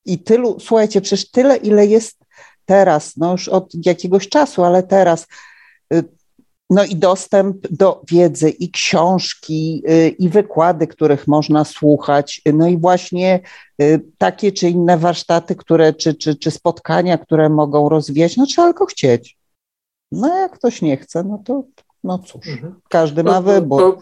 I 0.05 0.19
tylu, 0.19 0.59
słuchajcie, 0.59 1.01
przecież 1.01 1.31
tyle, 1.31 1.57
ile 1.57 1.85
jest 1.85 2.17
teraz, 2.65 3.17
no 3.17 3.31
już 3.31 3.47
od 3.47 3.85
jakiegoś 3.85 4.29
czasu, 4.29 4.63
ale 4.63 4.83
teraz 4.83 5.27
y, 5.93 6.03
no 6.69 6.83
i 6.83 6.95
dostęp 6.95 7.67
do 7.67 8.01
wiedzy 8.11 8.49
i 8.49 8.71
książki, 8.71 9.83
y, 9.89 10.09
i 10.09 10.29
wykłady, 10.29 10.87
których 10.87 11.27
można 11.27 11.65
słuchać, 11.65 12.41
no 12.53 12.67
i 12.67 12.77
właśnie 12.77 13.39
y, 13.81 14.01
takie 14.17 14.51
czy 14.51 14.69
inne 14.69 14.97
warsztaty, 14.97 15.55
które, 15.55 15.93
czy, 15.93 16.13
czy, 16.13 16.35
czy 16.35 16.51
spotkania, 16.51 17.17
które 17.17 17.49
mogą 17.49 17.89
rozwijać, 17.89 18.37
no 18.37 18.45
trzeba 18.45 18.67
tylko 18.67 18.85
chcieć. 18.85 19.37
No 20.11 20.37
jak 20.37 20.51
ktoś 20.51 20.81
nie 20.81 20.97
chce, 20.97 21.23
no 21.23 21.41
to 21.45 21.63
no 22.03 22.19
cóż, 22.19 22.47
mhm. 22.47 22.75
każdy 22.89 23.23
ma 23.23 23.31
no, 23.31 23.41
wybór. 23.41 23.97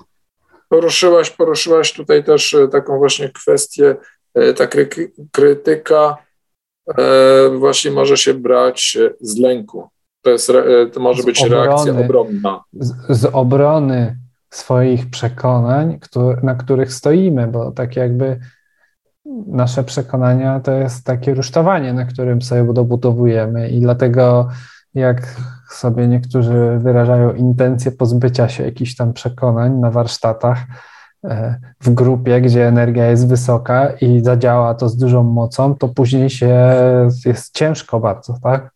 Poruszyłaś, 0.69 1.29
poruszyłaś 1.29 1.93
tutaj 1.93 2.23
też 2.23 2.53
e, 2.53 2.67
taką 2.67 2.97
właśnie 2.97 3.29
kwestię, 3.29 3.95
e, 4.33 4.53
ta 4.53 4.67
krytyka 5.31 6.17
e, 6.97 7.49
właśnie 7.57 7.91
może 7.91 8.17
się 8.17 8.33
brać 8.33 8.97
z 9.21 9.37
lęku 9.37 9.89
to, 10.27 10.31
jest, 10.31 10.51
to 10.93 10.99
może 10.99 11.23
być 11.23 11.43
obrony, 11.43 11.65
reakcja 11.65 11.99
obronna. 11.99 12.63
Z, 12.73 12.93
z, 13.09 13.25
obrony 13.25 14.17
swoich 14.49 15.09
przekonań, 15.09 15.99
który, 15.99 16.41
na 16.43 16.55
których 16.55 16.93
stoimy, 16.93 17.47
bo 17.47 17.71
tak 17.71 17.95
jakby 17.95 18.39
nasze 19.47 19.83
przekonania 19.83 20.59
to 20.59 20.71
jest 20.71 21.05
takie 21.05 21.33
rusztowanie, 21.33 21.93
na 21.93 22.05
którym 22.05 22.41
sobie 22.41 22.73
dobudowujemy 22.73 23.69
i 23.69 23.79
dlatego 23.79 24.49
jak 24.93 25.35
sobie 25.69 26.07
niektórzy 26.07 26.77
wyrażają 26.79 27.33
intencje 27.33 27.91
pozbycia 27.91 28.49
się 28.49 28.63
jakichś 28.63 28.95
tam 28.95 29.13
przekonań 29.13 29.73
na 29.79 29.91
warsztatach, 29.91 30.57
e, 31.23 31.59
w 31.81 31.89
grupie, 31.89 32.41
gdzie 32.41 32.67
energia 32.67 33.05
jest 33.05 33.27
wysoka 33.27 33.89
i 34.01 34.21
zadziała 34.23 34.73
to 34.75 34.89
z 34.89 34.97
dużą 34.97 35.23
mocą, 35.23 35.75
to 35.75 35.87
później 35.87 36.29
się 36.29 36.75
jest 37.25 37.53
ciężko 37.53 37.99
bardzo, 37.99 38.37
tak? 38.43 38.71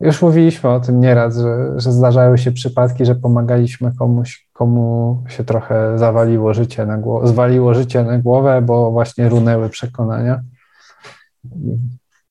Już 0.00 0.22
mówiliśmy 0.22 0.70
o 0.70 0.80
tym 0.80 1.00
nieraz, 1.00 1.38
że, 1.38 1.80
że 1.80 1.92
zdarzały 1.92 2.38
się 2.38 2.52
przypadki, 2.52 3.04
że 3.04 3.14
pomagaliśmy 3.14 3.92
komuś, 3.98 4.48
komu 4.52 5.24
się 5.28 5.44
trochę 5.44 5.98
zawaliło 5.98 6.54
życie 6.54 6.86
na 6.86 6.98
głowę, 6.98 7.28
zwaliło 7.28 7.74
życie 7.74 8.02
na 8.02 8.18
głowę, 8.18 8.62
bo 8.62 8.90
właśnie 8.90 9.28
runęły 9.28 9.68
przekonania 9.68 10.42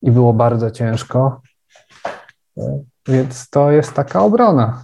i 0.02 0.12
było 0.12 0.34
bardzo 0.34 0.72
ciężko. 0.72 1.42
Więc 3.08 3.50
to 3.50 3.72
jest 3.72 3.94
taka 3.94 4.22
obrona. 4.22 4.84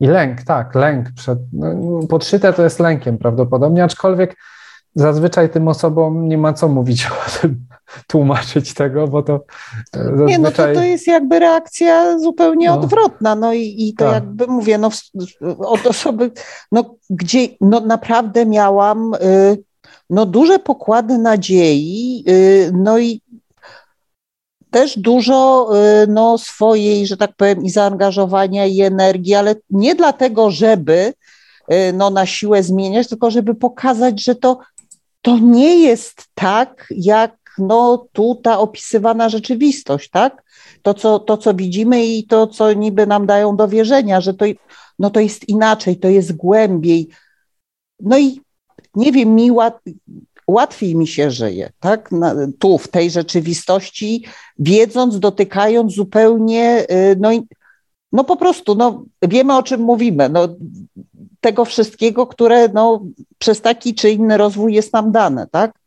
I 0.00 0.06
lęk, 0.06 0.42
tak, 0.42 0.74
lęk. 0.74 1.12
Przed, 1.16 1.38
no, 1.52 2.00
podszyte 2.06 2.52
to 2.52 2.62
jest 2.62 2.80
lękiem 2.80 3.18
prawdopodobnie, 3.18 3.84
aczkolwiek 3.84 4.36
zazwyczaj 4.94 5.50
tym 5.50 5.68
osobom 5.68 6.28
nie 6.28 6.38
ma 6.38 6.52
co 6.52 6.68
mówić 6.68 7.06
o 7.06 7.40
tym, 7.40 7.66
tłumaczyć 8.06 8.74
tego, 8.74 9.08
bo 9.08 9.22
to 9.22 9.44
zazwyczaj... 9.92 10.26
Nie, 10.26 10.38
no 10.38 10.50
to, 10.50 10.62
to 10.74 10.82
jest 10.82 11.06
jakby 11.06 11.38
reakcja 11.38 12.18
zupełnie 12.18 12.68
no. 12.68 12.74
odwrotna, 12.74 13.34
no 13.34 13.52
i, 13.52 13.74
i 13.78 13.94
to 13.94 14.04
tak. 14.04 14.14
jakby 14.14 14.46
mówię, 14.46 14.78
no 14.78 14.90
od 15.58 15.86
osoby, 15.86 16.30
no 16.72 16.94
gdzie 17.10 17.48
no 17.60 17.80
naprawdę 17.80 18.46
miałam 18.46 19.14
y, 19.14 19.62
no 20.10 20.26
duże 20.26 20.58
pokłady 20.58 21.18
nadziei, 21.18 22.24
y, 22.28 22.70
no 22.74 22.98
i 22.98 23.20
też 24.70 24.98
dużo 24.98 25.70
y, 26.02 26.06
no, 26.06 26.38
swojej, 26.38 27.06
że 27.06 27.16
tak 27.16 27.30
powiem, 27.36 27.64
i 27.64 27.70
zaangażowania, 27.70 28.66
i 28.66 28.80
energii, 28.80 29.34
ale 29.34 29.54
nie 29.70 29.94
dlatego, 29.94 30.50
żeby 30.50 31.14
no, 31.94 32.10
na 32.10 32.26
siłę 32.26 32.62
zmieniać, 32.62 33.08
tylko 33.08 33.30
żeby 33.30 33.54
pokazać, 33.54 34.24
że 34.24 34.34
to, 34.34 34.58
to 35.22 35.38
nie 35.38 35.78
jest 35.80 36.24
tak, 36.34 36.86
jak 36.96 37.43
no, 37.58 38.06
tu 38.12 38.34
ta 38.34 38.58
opisywana 38.58 39.28
rzeczywistość, 39.28 40.10
tak? 40.10 40.42
To 40.82 40.94
co, 40.94 41.18
to, 41.18 41.36
co 41.36 41.54
widzimy 41.54 42.06
i 42.06 42.26
to, 42.26 42.46
co 42.46 42.72
niby 42.72 43.06
nam 43.06 43.26
dają 43.26 43.56
do 43.56 43.68
wierzenia, 43.68 44.20
że 44.20 44.34
to, 44.34 44.44
no, 44.98 45.10
to 45.10 45.20
jest 45.20 45.48
inaczej, 45.48 45.96
to 45.96 46.08
jest 46.08 46.36
głębiej. 46.36 47.08
No 48.00 48.18
i 48.18 48.40
nie 48.94 49.12
wiem, 49.12 49.34
mi 49.34 49.50
łat, 49.50 49.80
łatwiej 50.46 50.96
mi 50.96 51.06
się 51.06 51.30
żyje, 51.30 51.70
tak? 51.80 52.12
Na, 52.12 52.34
tu, 52.58 52.78
w 52.78 52.88
tej 52.88 53.10
rzeczywistości, 53.10 54.24
wiedząc, 54.58 55.18
dotykając 55.18 55.94
zupełnie, 55.94 56.86
y, 56.90 57.16
no, 57.20 57.30
no 58.12 58.24
po 58.24 58.36
prostu, 58.36 58.74
no, 58.74 59.04
wiemy 59.22 59.56
o 59.56 59.62
czym 59.62 59.80
mówimy, 59.80 60.28
no, 60.28 60.48
tego 61.40 61.64
wszystkiego, 61.64 62.26
które 62.26 62.68
no, 62.68 63.04
przez 63.38 63.60
taki 63.60 63.94
czy 63.94 64.10
inny 64.10 64.36
rozwój 64.36 64.74
jest 64.74 64.92
nam 64.92 65.12
dane, 65.12 65.46
tak? 65.50 65.83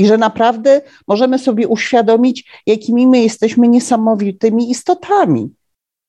I 0.00 0.06
że 0.06 0.18
naprawdę 0.18 0.80
możemy 1.08 1.38
sobie 1.38 1.68
uświadomić, 1.68 2.62
jakimi 2.66 3.06
my 3.06 3.22
jesteśmy 3.22 3.68
niesamowitymi 3.68 4.70
istotami. 4.70 5.54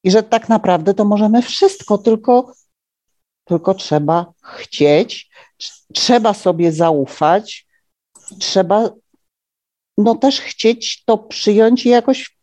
I 0.04 0.12
że 0.12 0.24
tak 0.24 0.50
naprawdę 0.50 0.94
to 0.94 1.06
możemy 1.06 1.42
wszystko, 1.42 1.98
tylko, 1.98 2.54
tylko 3.46 3.74
trzeba 3.74 4.34
chcieć, 4.44 5.32
trzeba 5.94 6.34
sobie 6.34 6.72
zaufać, 6.72 7.68
trzeba 8.40 8.90
no 9.98 10.16
też 10.16 10.42
chcieć 10.42 11.04
to 11.06 11.18
przyjąć 11.18 11.86
i 11.86 11.90
jakoś 11.90 12.38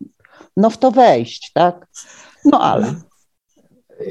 no 0.56 0.70
w 0.70 0.78
to 0.78 0.90
wejść, 0.90 1.52
tak? 1.54 1.86
No 2.44 2.60
ale. 2.60 2.94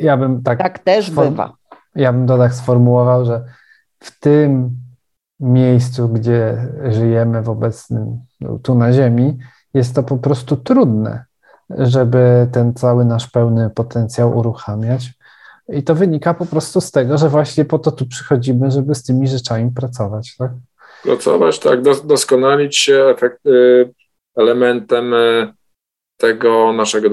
Ja 0.01 0.17
bym 0.17 0.43
tak. 0.43 0.59
Tak 0.59 0.79
też 0.79 1.11
bywa. 1.11 1.53
Ja 1.95 2.13
bym 2.13 2.27
to 2.27 2.37
tak 2.37 2.53
sformułował, 2.53 3.25
że 3.25 3.43
w 3.99 4.19
tym 4.19 4.77
miejscu, 5.39 6.09
gdzie 6.09 6.67
żyjemy 6.89 7.41
w 7.41 7.49
obecnym, 7.49 8.19
no, 8.41 8.59
tu 8.59 8.75
na 8.75 8.93
Ziemi, 8.93 9.37
jest 9.73 9.95
to 9.95 10.03
po 10.03 10.17
prostu 10.17 10.57
trudne, 10.57 11.25
żeby 11.69 12.47
ten 12.51 12.73
cały 12.73 13.05
nasz 13.05 13.27
pełny 13.27 13.69
potencjał 13.69 14.37
uruchamiać. 14.37 15.09
I 15.69 15.83
to 15.83 15.95
wynika 15.95 16.33
po 16.33 16.45
prostu 16.45 16.81
z 16.81 16.91
tego, 16.91 17.17
że 17.17 17.29
właśnie 17.29 17.65
po 17.65 17.79
to 17.79 17.91
tu 17.91 18.05
przychodzimy, 18.05 18.71
żeby 18.71 18.95
z 18.95 19.03
tymi 19.03 19.27
rzeczami 19.27 19.71
pracować. 19.75 20.35
Tak? 20.37 20.51
Pracować, 21.03 21.59
tak, 21.59 21.81
doskonalić 22.05 22.77
się. 22.77 23.03
Efekt, 23.03 23.45
y, 23.45 23.93
elementem 24.35 25.13
y, 25.13 25.53
tego 26.17 26.73
naszego 26.73 27.09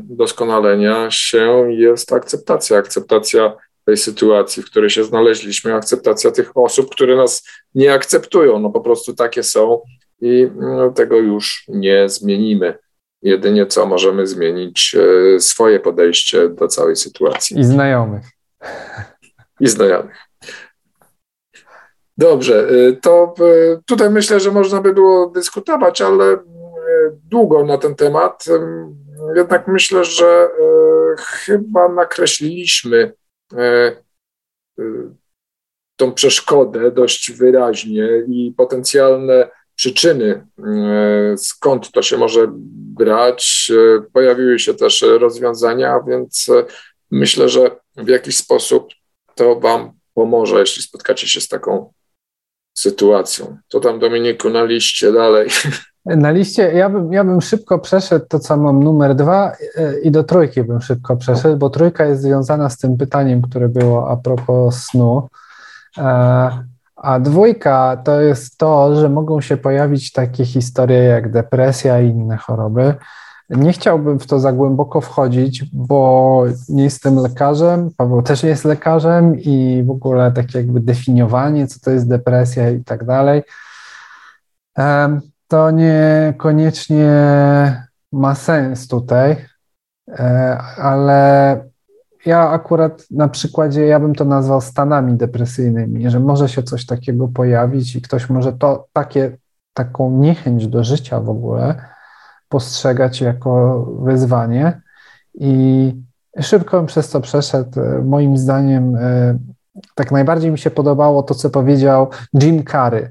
doskonalenia 0.00 1.10
się 1.10 1.72
jest 1.72 2.12
akceptacja. 2.12 2.78
Akceptacja 2.78 3.56
tej 3.84 3.96
sytuacji, 3.96 4.62
w 4.62 4.66
której 4.66 4.90
się 4.90 5.04
znaleźliśmy, 5.04 5.74
akceptacja 5.74 6.30
tych 6.30 6.56
osób, 6.56 6.90
które 6.90 7.16
nas 7.16 7.48
nie 7.74 7.92
akceptują. 7.94 8.58
No 8.58 8.70
po 8.70 8.80
prostu 8.80 9.14
takie 9.14 9.42
są 9.42 9.80
i 10.20 10.50
no, 10.56 10.90
tego 10.90 11.16
już 11.16 11.64
nie 11.68 12.08
zmienimy. 12.08 12.78
Jedynie 13.22 13.66
co 13.66 13.86
możemy 13.86 14.26
zmienić 14.26 14.96
e, 14.96 15.40
swoje 15.40 15.80
podejście 15.80 16.48
do 16.48 16.68
całej 16.68 16.96
sytuacji. 16.96 17.58
I 17.58 17.64
znajomych. 17.64 18.24
I 19.60 19.68
znajomych. 19.68 20.16
Dobrze, 22.18 22.68
e, 22.68 22.92
to 22.92 23.34
e, 23.40 23.80
tutaj 23.86 24.10
myślę, 24.10 24.40
że 24.40 24.50
można 24.50 24.80
by 24.80 24.94
było 24.94 25.26
dyskutować, 25.26 26.00
ale 26.00 26.38
długo 27.24 27.64
na 27.64 27.78
ten 27.78 27.94
temat. 27.94 28.44
Jednak 29.36 29.68
myślę, 29.68 30.04
że 30.04 30.48
chyba 31.18 31.88
nakreśliliśmy 31.88 33.12
tą 35.96 36.12
przeszkodę 36.12 36.90
dość 36.90 37.32
wyraźnie 37.32 38.08
i 38.28 38.54
potencjalne 38.56 39.48
przyczyny, 39.74 40.46
e, 40.66 41.38
skąd 41.38 41.90
to 41.90 42.02
się 42.02 42.18
może 42.18 42.48
brać. 42.98 43.72
E, 43.98 44.02
pojawiły 44.12 44.58
się 44.58 44.74
też 44.74 45.02
rozwiązania, 45.02 46.00
więc 46.08 46.48
e, 46.48 46.64
myślę, 47.10 47.48
że 47.48 47.70
w 47.96 48.08
jakiś 48.08 48.36
sposób 48.36 48.88
to 49.34 49.60
Wam 49.60 49.92
pomoże, 50.14 50.60
jeśli 50.60 50.82
spotkacie 50.82 51.28
się 51.28 51.40
z 51.40 51.48
taką 51.48 51.92
sytuacją. 52.78 53.58
To 53.68 53.80
tam, 53.80 53.98
Dominiku, 53.98 54.50
na 54.50 54.64
liście 54.64 55.12
dalej. 55.12 55.48
Na 56.06 56.30
liście 56.30 56.72
ja 56.72 56.88
bym, 56.90 57.12
ja 57.12 57.24
bym 57.24 57.40
szybko 57.40 57.78
przeszedł 57.78 58.26
to, 58.28 58.38
co 58.38 58.56
mam 58.56 58.84
numer 58.84 59.14
dwa 59.14 59.52
i 60.02 60.10
do 60.10 60.24
trójki 60.24 60.64
bym 60.64 60.80
szybko 60.80 61.16
przeszedł, 61.16 61.56
bo 61.56 61.70
trójka 61.70 62.04
jest 62.04 62.22
związana 62.22 62.68
z 62.68 62.78
tym 62.78 62.96
pytaniem, 62.96 63.42
które 63.42 63.68
było 63.68 64.10
a 64.10 64.16
propos 64.16 64.84
snu. 64.84 65.28
A 66.96 67.20
dwójka 67.20 67.96
to 68.04 68.20
jest 68.20 68.58
to, 68.58 68.96
że 68.96 69.08
mogą 69.08 69.40
się 69.40 69.56
pojawić 69.56 70.12
takie 70.12 70.44
historie 70.44 71.04
jak 71.04 71.30
depresja 71.30 72.00
i 72.00 72.08
inne 72.08 72.36
choroby. 72.36 72.94
Nie 73.50 73.72
chciałbym 73.72 74.18
w 74.18 74.26
to 74.26 74.40
za 74.40 74.52
głęboko 74.52 75.00
wchodzić, 75.00 75.64
bo 75.72 76.44
nie 76.68 76.84
jestem 76.84 77.16
lekarzem, 77.16 77.90
Paweł 77.96 78.22
też 78.22 78.42
jest 78.42 78.64
lekarzem 78.64 79.40
i 79.40 79.84
w 79.86 79.90
ogóle 79.90 80.32
takie 80.32 80.58
jakby 80.58 80.80
definiowanie, 80.80 81.66
co 81.66 81.80
to 81.80 81.90
jest 81.90 82.08
depresja 82.08 82.70
i 82.70 82.84
tak 82.84 83.04
dalej, 83.04 83.42
to 85.52 85.70
niekoniecznie 85.70 87.08
ma 88.12 88.34
sens 88.34 88.88
tutaj, 88.88 89.36
e, 90.08 90.58
ale 90.78 91.64
ja 92.26 92.50
akurat 92.50 93.04
na 93.10 93.28
przykładzie, 93.28 93.86
ja 93.86 94.00
bym 94.00 94.14
to 94.14 94.24
nazwał 94.24 94.60
stanami 94.60 95.16
depresyjnymi, 95.16 96.10
że 96.10 96.20
może 96.20 96.48
się 96.48 96.62
coś 96.62 96.86
takiego 96.86 97.28
pojawić 97.28 97.96
i 97.96 98.02
ktoś 98.02 98.30
może 98.30 98.52
to 98.52 98.86
takie, 98.92 99.36
taką 99.74 100.10
niechęć 100.10 100.66
do 100.66 100.84
życia 100.84 101.20
w 101.20 101.30
ogóle 101.30 101.84
postrzegać 102.48 103.20
jako 103.20 103.84
wyzwanie 104.02 104.80
i 105.34 105.92
szybko 106.40 106.76
bym 106.76 106.86
przez 106.86 107.10
to 107.10 107.20
przeszedł. 107.20 107.80
Moim 108.04 108.38
zdaniem 108.38 108.96
e, 108.96 109.38
tak 109.94 110.12
najbardziej 110.12 110.50
mi 110.50 110.58
się 110.58 110.70
podobało 110.70 111.22
to, 111.22 111.34
co 111.34 111.50
powiedział 111.50 112.10
Jim 112.42 112.64
Carrey 112.64 113.08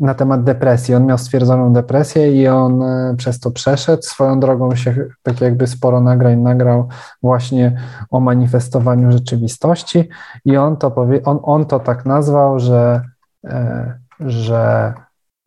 na 0.00 0.14
temat 0.14 0.44
depresji. 0.44 0.94
On 0.94 1.06
miał 1.06 1.18
stwierdzoną 1.18 1.72
depresję 1.72 2.42
i 2.42 2.48
on 2.48 2.82
e, 2.82 3.14
przez 3.16 3.40
to 3.40 3.50
przeszedł. 3.50 4.02
Swoją 4.02 4.40
drogą 4.40 4.74
się 4.74 4.94
tak 5.22 5.40
jakby 5.40 5.66
sporo 5.66 6.00
nagrań 6.00 6.38
nagrał 6.38 6.88
właśnie 7.22 7.80
o 8.10 8.20
manifestowaniu 8.20 9.12
rzeczywistości 9.12 10.08
i 10.44 10.56
on 10.56 10.76
to, 10.76 10.90
powie, 10.90 11.24
on, 11.24 11.38
on 11.42 11.66
to 11.66 11.80
tak 11.80 12.06
nazwał, 12.06 12.58
że, 12.58 13.02
e, 13.44 13.98
że 14.20 14.94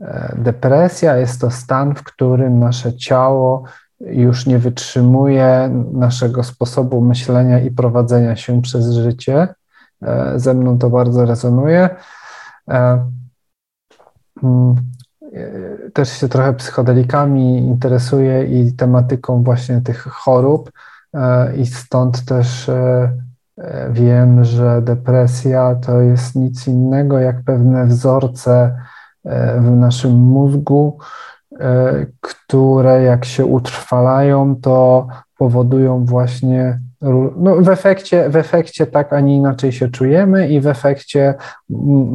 e, 0.01 0.35
depresja 0.37 1.17
jest 1.17 1.41
to 1.41 1.51
stan, 1.51 1.95
w 1.95 2.03
którym 2.03 2.59
nasze 2.59 2.93
ciało 2.93 3.63
już 3.99 4.45
nie 4.45 4.59
wytrzymuje 4.59 5.69
naszego 5.93 6.43
sposobu 6.43 7.01
myślenia 7.01 7.59
i 7.59 7.71
prowadzenia 7.71 8.35
się 8.35 8.61
przez 8.61 8.93
życie 8.93 9.47
ze 10.35 10.53
mną 10.53 10.77
to 10.77 10.89
bardzo 10.89 11.25
rezonuje. 11.25 11.89
E, 12.69 13.09
mm, 14.43 14.75
e, 15.33 15.91
też 15.91 16.09
się 16.09 16.27
trochę 16.29 16.53
psychodelikami 16.53 17.57
interesuję 17.57 18.43
i 18.43 18.73
tematyką 18.73 19.43
właśnie 19.43 19.81
tych 19.81 20.03
chorób, 20.03 20.71
i 21.57 21.65
stąd 21.65 22.25
też 22.25 22.71
wiem, 23.89 24.43
że 24.43 24.81
depresja 24.81 25.75
to 25.75 26.01
jest 26.01 26.35
nic 26.35 26.67
innego 26.67 27.19
jak 27.19 27.43
pewne 27.43 27.85
wzorce 27.85 28.77
w 29.59 29.75
naszym 29.75 30.11
mózgu, 30.11 30.97
które 32.21 33.03
jak 33.03 33.25
się 33.25 33.45
utrwalają, 33.45 34.55
to 34.55 35.07
powodują 35.37 36.05
właśnie 36.05 36.79
no, 37.01 37.55
w, 37.55 37.69
efekcie, 37.69 38.29
w 38.29 38.35
efekcie 38.35 38.87
tak, 38.87 39.13
a 39.13 39.19
nie 39.19 39.35
inaczej 39.35 39.71
się 39.71 39.89
czujemy 39.89 40.49
i 40.49 40.61
w 40.61 40.67
efekcie 40.67 41.35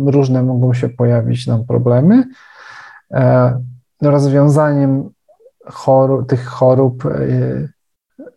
różne 0.07 0.43
mogą 0.43 0.75
się 0.75 0.89
pojawić 0.89 1.47
nam 1.47 1.67
problemy. 1.67 2.25
E, 3.11 3.61
rozwiązaniem 4.03 5.11
choru, 5.67 6.25
tych 6.25 6.47
chorób, 6.47 7.07
e, 7.07 7.13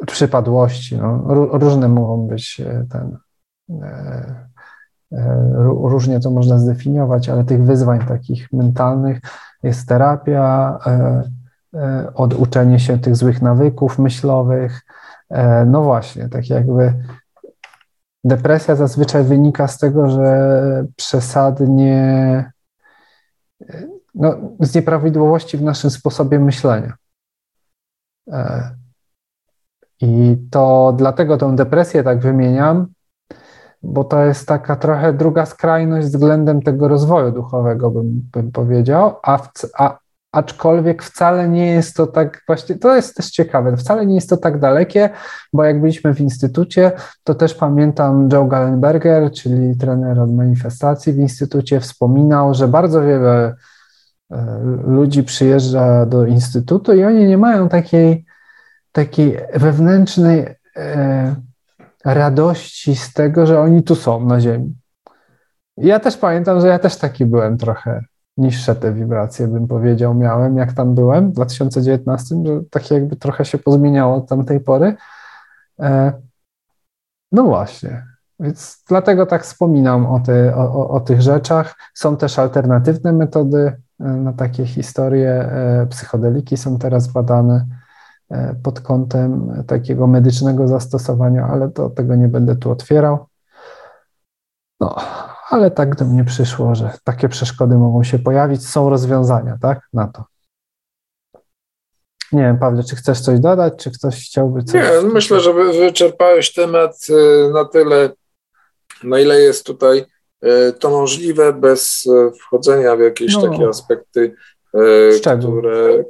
przypadłości, 0.05 0.97
no, 0.97 1.23
różne 1.51 1.87
mogą 1.87 2.27
być 2.27 2.61
e, 2.65 2.85
ten, 2.89 3.17
różnie 5.65 6.19
to 6.19 6.31
można 6.31 6.59
zdefiniować, 6.59 7.29
ale 7.29 7.43
tych 7.43 7.63
wyzwań 7.63 7.99
takich 8.07 8.53
mentalnych 8.53 9.19
jest 9.63 9.87
terapia, 9.87 10.79
oduczenie 12.13 12.79
się 12.79 12.99
tych 12.99 13.15
złych 13.15 13.41
nawyków 13.41 13.99
myślowych, 13.99 14.81
no 15.65 15.81
właśnie, 15.81 16.29
tak 16.29 16.49
jakby 16.49 16.93
depresja 18.23 18.75
zazwyczaj 18.75 19.23
wynika 19.23 19.67
z 19.67 19.77
tego, 19.77 20.09
że 20.09 20.85
przesadnie, 20.95 22.51
no, 24.15 24.35
z 24.59 24.75
nieprawidłowości 24.75 25.57
w 25.57 25.61
naszym 25.61 25.89
sposobie 25.89 26.39
myślenia. 26.39 26.93
I 30.01 30.37
to 30.51 30.93
dlatego 30.97 31.37
tą 31.37 31.55
depresję 31.55 32.03
tak 32.03 32.19
wymieniam, 32.19 32.87
bo 33.83 34.03
to 34.03 34.23
jest 34.23 34.47
taka 34.47 34.75
trochę 34.75 35.13
druga 35.13 35.45
skrajność 35.45 36.07
względem 36.07 36.61
tego 36.61 36.87
rozwoju 36.87 37.31
duchowego, 37.31 37.91
bym, 37.91 38.29
bym 38.31 38.51
powiedział, 38.51 39.15
a, 39.23 39.37
w, 39.37 39.49
a 39.77 39.97
aczkolwiek 40.35 41.03
wcale 41.03 41.49
nie 41.49 41.67
jest 41.67 41.95
to 41.95 42.07
tak, 42.07 42.43
właśnie 42.47 42.75
to 42.75 42.95
jest 42.95 43.15
też 43.15 43.29
ciekawe, 43.29 43.77
wcale 43.77 44.05
nie 44.05 44.15
jest 44.15 44.29
to 44.29 44.37
tak 44.37 44.59
dalekie, 44.59 45.09
bo 45.53 45.63
jak 45.63 45.81
byliśmy 45.81 46.13
w 46.13 46.21
instytucie, 46.21 46.91
to 47.23 47.35
też 47.35 47.53
pamiętam 47.53 48.29
Joe 48.33 48.47
Gallenberger, 48.47 49.31
czyli 49.31 49.77
trener 49.77 50.19
od 50.19 50.33
manifestacji 50.33 51.13
w 51.13 51.17
instytucie, 51.17 51.79
wspominał, 51.79 52.53
że 52.53 52.67
bardzo 52.67 53.01
wiele 53.01 53.55
e, 54.31 54.59
ludzi 54.87 55.23
przyjeżdża 55.23 56.05
do 56.05 56.25
instytutu 56.25 56.93
i 56.93 57.03
oni 57.03 57.25
nie 57.25 57.37
mają 57.37 57.69
takiej, 57.69 58.25
takiej 58.91 59.37
wewnętrznej 59.53 60.45
e, 60.77 61.35
radości 62.05 62.95
z 62.95 63.13
tego, 63.13 63.45
że 63.45 63.59
oni 63.59 63.83
tu 63.83 63.95
są 63.95 64.25
na 64.25 64.39
ziemi. 64.41 64.75
Ja 65.77 65.99
też 65.99 66.17
pamiętam, 66.17 66.61
że 66.61 66.67
ja 66.67 66.79
też 66.79 66.95
taki 66.95 67.25
byłem 67.25 67.57
trochę 67.57 68.01
niższe 68.37 68.75
te 68.75 68.93
wibracje, 68.93 69.47
bym 69.47 69.67
powiedział, 69.67 70.13
miałem, 70.13 70.57
jak 70.57 70.73
tam 70.73 70.95
byłem 70.95 71.29
w 71.31 71.33
2019, 71.33 72.35
że 72.45 72.61
takie 72.71 72.95
jakby 72.95 73.15
trochę 73.15 73.45
się 73.45 73.57
pozmieniało 73.57 74.15
od 74.15 74.29
tamtej 74.29 74.59
pory. 74.59 74.95
E, 75.79 76.13
no 77.31 77.43
właśnie, 77.43 78.05
więc 78.39 78.83
dlatego 78.87 79.25
tak 79.25 79.43
wspominam 79.43 80.05
o, 80.05 80.19
te, 80.19 80.55
o, 80.55 80.89
o 80.89 80.99
tych 80.99 81.21
rzeczach. 81.21 81.75
Są 81.93 82.17
też 82.17 82.39
alternatywne 82.39 83.13
metody 83.13 83.81
e, 83.99 84.03
na 84.03 84.33
takie 84.33 84.65
historie. 84.65 85.31
E, 85.31 85.87
psychodeliki 85.89 86.57
są 86.57 86.79
teraz 86.79 87.07
badane 87.07 87.65
pod 88.63 88.79
kątem 88.81 89.63
takiego 89.67 90.07
medycznego 90.07 90.67
zastosowania, 90.67 91.47
ale 91.47 91.69
to 91.69 91.89
tego 91.89 92.15
nie 92.15 92.27
będę 92.27 92.55
tu 92.55 92.71
otwierał. 92.71 93.25
No, 94.79 94.95
ale 95.49 95.71
tak 95.71 95.95
do 95.95 96.05
mnie 96.05 96.23
przyszło, 96.23 96.75
że 96.75 96.97
takie 97.03 97.29
przeszkody 97.29 97.75
mogą 97.75 98.03
się 98.03 98.19
pojawić, 98.19 98.67
są 98.69 98.89
rozwiązania, 98.89 99.57
tak, 99.61 99.79
na 99.93 100.07
to. 100.07 100.23
Nie 102.31 102.41
wiem, 102.41 102.59
Pawle, 102.59 102.83
czy 102.83 102.95
chcesz 102.95 103.19
coś 103.19 103.39
dodać, 103.39 103.73
czy 103.77 103.91
ktoś 103.91 104.25
chciałby 104.25 104.63
coś... 104.63 104.73
Nie, 104.73 105.09
myślę, 105.13 105.39
że 105.39 105.53
wyczerpałeś 105.53 106.53
temat 106.53 107.07
y, 107.09 107.51
na 107.53 107.65
tyle, 107.65 108.09
na 109.03 109.19
ile 109.19 109.41
jest 109.41 109.65
tutaj 109.65 110.05
y, 110.45 110.73
to 110.79 110.89
możliwe, 110.89 111.53
bez 111.53 112.05
y, 112.05 112.31
wchodzenia 112.39 112.95
w 112.95 112.99
jakieś 112.99 113.33
no, 113.33 113.49
takie 113.49 113.67
aspekty, 113.67 114.35
które, 115.19 116.03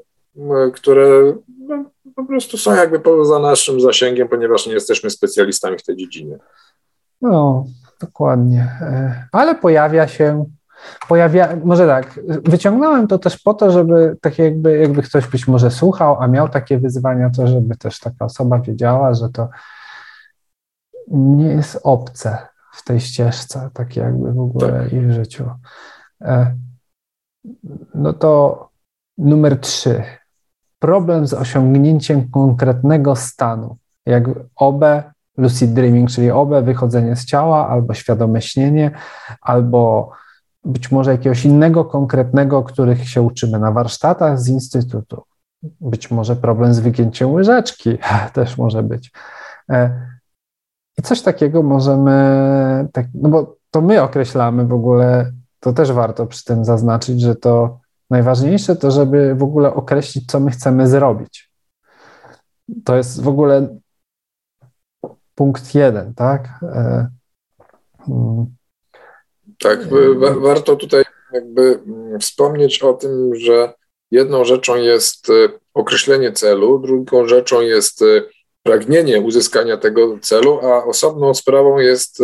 które 0.73 1.35
no, 1.59 1.85
po 2.15 2.25
prostu 2.25 2.57
są 2.57 2.75
jakby 2.75 2.99
poza 2.99 3.39
naszym 3.39 3.81
zasięgiem, 3.81 4.27
ponieważ 4.27 4.67
nie 4.67 4.73
jesteśmy 4.73 5.09
specjalistami 5.09 5.77
w 5.77 5.83
tej 5.83 5.95
dziedzinie. 5.97 6.37
No, 7.21 7.65
dokładnie. 7.99 8.61
E, 8.81 9.27
ale 9.31 9.55
pojawia 9.55 10.07
się, 10.07 10.45
pojawia, 11.07 11.55
może 11.63 11.87
tak, 11.87 12.19
wyciągnąłem 12.27 13.07
to 13.07 13.19
też 13.19 13.37
po 13.39 13.53
to, 13.53 13.71
żeby 13.71 14.17
tak 14.21 14.39
jakby, 14.39 14.77
jakby 14.77 15.01
ktoś 15.01 15.27
być 15.27 15.47
może 15.47 15.71
słuchał, 15.71 16.21
a 16.21 16.27
miał 16.27 16.49
takie 16.49 16.77
wyzwania, 16.77 17.29
to 17.29 17.47
żeby 17.47 17.77
też 17.77 17.99
taka 17.99 18.25
osoba 18.25 18.59
wiedziała, 18.59 19.13
że 19.13 19.29
to 19.29 19.49
nie 21.07 21.47
jest 21.47 21.79
obce 21.83 22.37
w 22.73 22.83
tej 22.83 22.99
ścieżce, 22.99 23.69
tak 23.73 23.95
jakby 23.95 24.33
w 24.33 24.39
ogóle 24.39 24.83
tak. 24.83 24.93
i 24.93 24.99
w 24.99 25.11
życiu. 25.11 25.49
E, 26.21 26.55
no 27.95 28.13
to 28.13 28.69
numer 29.17 29.59
trzy. 29.59 30.03
Problem 30.79 31.27
z 31.27 31.33
osiągnięciem 31.33 32.29
konkretnego 32.29 33.15
stanu. 33.15 33.77
Jak 34.05 34.23
OB 34.55 34.83
lucid 35.37 35.73
dreaming, 35.73 36.09
czyli 36.09 36.31
obe 36.31 36.61
wychodzenie 36.61 37.15
z 37.15 37.25
ciała, 37.25 37.69
albo 37.69 37.93
świadome 37.93 38.41
śnienie, 38.41 38.91
albo 39.41 40.11
być 40.65 40.91
może 40.91 41.11
jakiegoś 41.11 41.45
innego 41.45 41.85
konkretnego, 41.85 42.63
których 42.63 43.09
się 43.09 43.21
uczymy 43.21 43.59
na 43.59 43.71
warsztatach 43.71 44.39
z 44.39 44.47
instytutu. 44.47 45.23
Być 45.81 46.11
może 46.11 46.35
problem 46.35 46.73
z 46.73 46.79
wygięciem 46.79 47.31
łyżeczki 47.31 47.97
też 48.33 48.57
może 48.57 48.83
być. 48.83 49.11
E, 49.69 50.07
I 50.97 51.01
coś 51.01 51.21
takiego 51.21 51.63
możemy, 51.63 52.87
tak, 52.93 53.05
no 53.13 53.29
bo 53.29 53.55
to 53.71 53.81
my 53.81 54.01
określamy 54.01 54.65
w 54.65 54.73
ogóle, 54.73 55.31
to 55.59 55.73
też 55.73 55.91
warto 55.91 56.25
przy 56.25 56.43
tym 56.43 56.65
zaznaczyć, 56.65 57.21
że 57.21 57.35
to 57.35 57.79
najważniejsze 58.09 58.75
to, 58.75 58.91
żeby 58.91 59.35
w 59.35 59.43
ogóle 59.43 59.73
określić, 59.73 60.31
co 60.31 60.39
my 60.39 60.51
chcemy 60.51 60.87
zrobić. 60.87 61.51
To 62.83 62.95
jest 62.95 63.21
w 63.21 63.27
ogóle 63.27 63.67
punkt 65.35 65.75
jeden, 65.75 66.13
tak? 66.13 66.49
E, 66.61 67.07
hmm. 68.05 68.45
Tak, 69.59 69.79
warto 70.41 70.75
tutaj 70.75 71.03
jakby 71.33 71.79
mm, 71.87 72.19
wspomnieć 72.19 72.83
o 72.83 72.93
tym, 72.93 73.35
że 73.35 73.73
jedną 74.11 74.45
rzeczą 74.45 74.75
jest 74.75 75.29
e, 75.29 75.33
określenie 75.73 76.31
celu, 76.31 76.79
drugą 76.79 77.27
rzeczą 77.27 77.61
jest 77.61 78.01
e, 78.01 78.05
pragnienie 78.63 79.21
uzyskania 79.21 79.77
tego 79.77 80.19
celu, 80.19 80.59
a 80.63 80.85
osobną 80.85 81.33
sprawą 81.33 81.79
jest, 81.79 82.23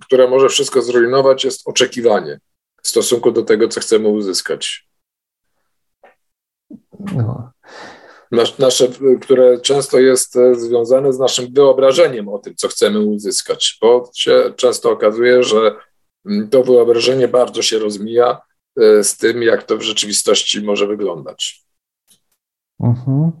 która 0.00 0.26
może 0.26 0.48
wszystko 0.48 0.82
zrujnować, 0.82 1.44
jest 1.44 1.68
oczekiwanie 1.68 2.40
w 2.82 2.88
stosunku 2.88 3.32
do 3.32 3.42
tego, 3.42 3.68
co 3.68 3.80
chcemy 3.80 4.08
uzyskać. 4.08 4.88
No 7.14 7.51
nasze, 8.58 8.88
które 9.20 9.60
często 9.60 9.98
jest 9.98 10.36
e, 10.36 10.54
związane 10.54 11.12
z 11.12 11.18
naszym 11.18 11.52
wyobrażeniem 11.52 12.28
o 12.28 12.38
tym, 12.38 12.54
co 12.54 12.68
chcemy 12.68 13.00
uzyskać, 13.00 13.78
bo 13.82 14.10
się 14.14 14.52
często 14.56 14.90
okazuje, 14.90 15.42
że 15.42 15.74
mm, 16.26 16.48
to 16.48 16.62
wyobrażenie 16.64 17.28
bardzo 17.28 17.62
się 17.62 17.78
rozmija 17.78 18.40
e, 18.80 19.04
z 19.04 19.16
tym, 19.16 19.42
jak 19.42 19.62
to 19.62 19.76
w 19.76 19.82
rzeczywistości 19.82 20.62
może 20.62 20.86
wyglądać. 20.86 21.64
Mhm. 22.80 23.32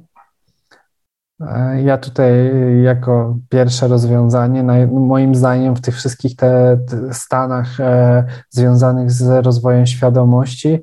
E, 1.40 1.82
ja 1.82 1.98
tutaj 1.98 2.50
jako 2.82 3.38
pierwsze 3.48 3.88
rozwiązanie, 3.88 4.62
moim 4.92 5.34
zdaniem 5.34 5.74
w 5.76 5.80
tych 5.80 5.96
wszystkich 5.96 6.36
te, 6.36 6.78
stanach 7.12 7.76
związanych 8.50 9.10
z 9.10 9.44
rozwojem 9.44 9.86
świadomości, 9.86 10.82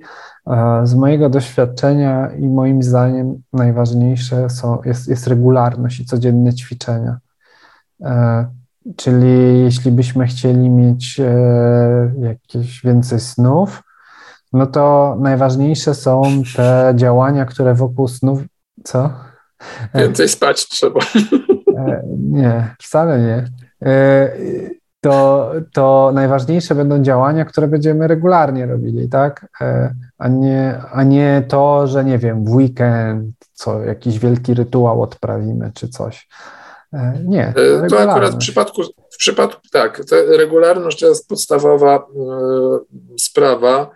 z 0.84 0.96
mojego 0.96 1.30
doświadczenia 1.30 2.32
i 2.32 2.48
moim 2.48 2.84
zdaniem 2.84 3.42
najważniejsze 3.54 4.50
są, 4.50 4.82
jest, 4.86 5.08
jest 5.08 5.28
regularność 5.28 6.00
i 6.00 6.06
codzienne 6.06 6.54
ćwiczenia. 6.54 7.18
E, 8.02 8.46
czyli 8.96 9.60
jeśli 9.60 9.92
byśmy 9.92 10.28
chcieli 10.28 10.70
mieć 10.70 11.20
e, 11.20 12.12
jakieś 12.22 12.82
więcej 12.82 13.20
snów, 13.20 13.84
no 14.54 14.66
to 14.66 15.18
najważniejsze 15.20 15.96
są 15.96 16.24
te 16.56 16.94
działania, 16.96 17.46
które 17.46 17.74
wokół 17.74 18.08
snów. 18.08 18.40
Co? 18.84 19.14
E, 19.94 20.02
więcej 20.02 20.30
spać 20.30 20.68
trzeba. 20.68 21.00
Nie, 22.18 22.76
wcale 22.80 23.20
nie 23.20 23.46
to, 25.02 25.52
to 25.74 26.12
najważniejsze 26.14 26.76
będą 26.76 27.04
działania, 27.04 27.46
które 27.46 27.68
będziemy 27.68 28.08
regularnie 28.08 28.66
robili, 28.66 29.10
tak? 29.10 29.48
E, 29.62 29.96
a 30.18 30.28
nie, 30.28 30.82
a 30.92 31.04
nie 31.04 31.44
to, 31.48 31.88
że 31.88 32.06
nie 32.06 32.18
wiem, 32.18 32.46
w 32.46 32.50
weekend 32.50 33.36
co, 33.54 33.82
jakiś 33.84 34.20
wielki 34.20 34.54
rytuał 34.54 35.02
odprawimy 35.02 35.72
czy 35.74 35.90
coś. 35.90 36.28
E, 36.94 37.20
nie. 37.26 37.48
E, 37.48 37.88
to 37.90 38.00
akurat 38.00 38.36
w 38.36 38.38
przypadku, 38.38 38.84
w 39.14 39.18
przypadku 39.18 39.62
tak, 39.72 40.02
regularność 40.38 41.00
to 41.00 41.08
jest 41.08 41.28
podstawowa 41.28 42.08
sprawa. 43.20 43.90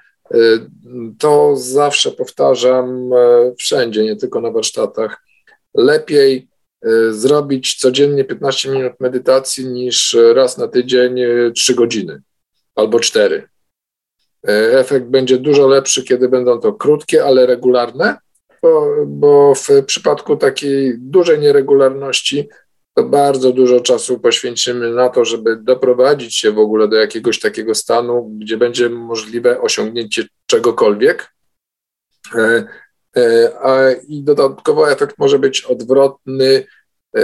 To 1.19 1.55
zawsze 1.55 2.11
powtarzam 2.11 3.09
wszędzie, 3.57 4.03
nie 4.03 4.15
tylko 4.15 4.41
na 4.41 4.51
warsztatach. 4.51 5.21
Lepiej 5.73 6.47
Y, 6.52 6.52
zrobić 7.09 7.75
codziennie 7.75 8.23
15 8.25 8.69
minut 8.69 8.93
medytacji 8.99 9.65
niż 9.65 10.17
raz 10.35 10.57
na 10.57 10.67
tydzień 10.67 11.19
3 11.55 11.73
y, 11.73 11.75
godziny 11.75 12.21
albo 12.75 12.99
4. 12.99 13.35
Y, 13.35 14.51
efekt 14.77 15.05
będzie 15.05 15.37
dużo 15.37 15.67
lepszy, 15.67 16.03
kiedy 16.03 16.29
będą 16.29 16.59
to 16.59 16.73
krótkie, 16.73 17.25
ale 17.25 17.45
regularne, 17.45 18.17
bo, 18.61 18.95
bo 19.07 19.55
w 19.55 19.67
przypadku 19.85 20.35
takiej 20.35 20.93
dużej 20.97 21.39
nieregularności 21.39 22.49
to 22.95 23.03
bardzo 23.03 23.51
dużo 23.51 23.79
czasu 23.79 24.19
poświęcimy 24.19 24.91
na 24.91 25.09
to, 25.09 25.25
żeby 25.25 25.55
doprowadzić 25.55 26.35
się 26.35 26.51
w 26.51 26.59
ogóle 26.59 26.87
do 26.87 26.95
jakiegoś 26.95 27.39
takiego 27.39 27.75
stanu, 27.75 28.37
gdzie 28.41 28.57
będzie 28.57 28.89
możliwe 28.89 29.61
osiągnięcie 29.61 30.23
czegokolwiek. 30.45 31.33
E, 33.17 33.51
a 33.61 33.91
i 34.07 34.23
dodatkowo 34.23 34.91
efekt 34.91 35.17
może 35.17 35.39
być 35.39 35.61
odwrotny, 35.61 36.65
e, 37.13 37.21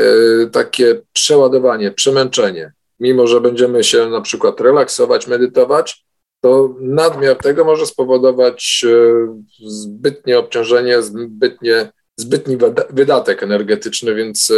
takie 0.52 1.02
przeładowanie, 1.14 1.92
przemęczenie. 1.92 2.72
Mimo, 3.00 3.28
że 3.28 3.42
będziemy 3.42 3.84
się 3.84 4.10
na 4.10 4.22
przykład 4.22 4.62
relaksować, 4.62 5.28
medytować, 5.28 6.06
to 6.42 6.76
nadmiar 6.80 7.38
tego 7.38 7.66
może 7.66 7.86
spowodować 7.86 8.86
e, 8.88 9.42
zbytnie 9.68 10.40
obciążenie, 10.40 11.02
zbytnie 11.02 11.92
zbytni 12.20 12.58
wydatek 12.90 13.44
energetyczny, 13.44 14.16
więc 14.16 14.54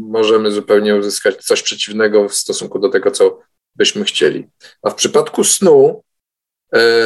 możemy 0.00 0.52
zupełnie 0.52 0.96
uzyskać 0.96 1.44
coś 1.44 1.62
przeciwnego 1.62 2.28
w 2.28 2.34
stosunku 2.34 2.78
do 2.78 2.88
tego, 2.88 3.10
co 3.10 3.40
byśmy 3.76 4.04
chcieli. 4.04 4.48
A 4.82 4.90
w 4.90 4.94
przypadku 4.94 5.44
snu, 5.44 6.02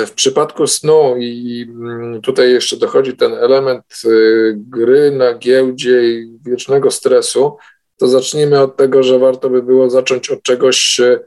w 0.06 0.10
przypadku 0.14 0.66
snu, 0.66 1.16
i 1.18 1.66
mm, 1.70 2.22
tutaj 2.22 2.52
jeszcze 2.52 2.76
dochodzi 2.76 3.16
ten 3.16 3.34
element 3.34 3.84
gry 4.54 5.10
na 5.10 5.34
giełdzie 5.34 6.10
i 6.10 6.38
wiecznego 6.44 6.90
stresu, 6.90 7.56
to 8.02 8.08
zacznijmy 8.08 8.60
od 8.60 8.76
tego, 8.76 9.02
że 9.02 9.18
warto 9.18 9.50
by 9.50 9.62
było 9.62 9.90
zacząć 9.90 10.30
od 10.30 10.42
czegoś, 10.42 11.00
e, 11.00 11.20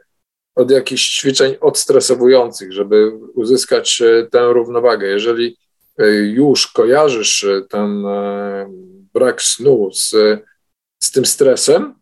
od 0.56 0.72
jakichś 0.72 1.20
ćwiczeń 1.20 1.56
odstresowujących, 1.62 2.74
żeby 2.74 3.12
uzyskać 3.34 4.02
e, 4.02 4.28
tę 4.32 4.54
równowagę. 4.54 5.08
Jeżeli 5.08 5.58
e, 5.98 6.08
już 6.14 6.68
kojarzysz 6.68 7.46
ten 7.70 8.04
brak 9.14 9.42
snu 9.42 9.90
z, 9.94 10.10
z 11.04 11.12
tym 11.12 11.26
stresem, 11.26 11.94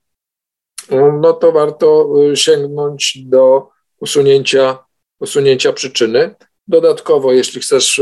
no 1.22 1.34
to 1.34 1.52
warto 1.52 2.14
sięgnąć 2.36 3.18
do 3.26 3.70
usunięcia, 4.00 4.78
usunięcia 5.24 5.74
przyczyny. 5.74 6.36
Dodatkowo, 6.68 7.34
jeśli 7.34 7.62
chcesz 7.62 8.02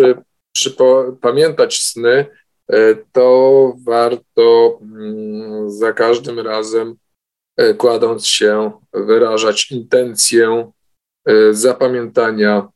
pamiętać 1.21 1.79
sny, 1.79 2.25
E, 2.71 2.95
to 3.11 3.73
warto 3.85 4.79
mm, 4.81 5.71
za 5.71 5.93
każdym 5.93 6.39
razem, 6.39 6.95
e, 7.57 7.73
kładąc 7.73 8.27
się, 8.27 8.71
wyrażać 8.93 9.71
intencję 9.71 10.71
zapamiętania 11.51 12.69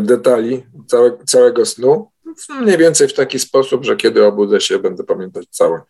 detali 0.00 0.66
całe, 0.86 1.18
całego 1.24 1.66
snu, 1.66 2.10
mniej 2.60 2.78
więcej 2.78 3.08
w 3.08 3.14
taki 3.14 3.38
sposób, 3.38 3.84
że 3.84 3.96
kiedy 3.96 4.24
obudzę 4.24 4.60
się, 4.60 4.78
będę 4.78 5.04
pamiętać 5.04 5.46
całe 5.50 5.82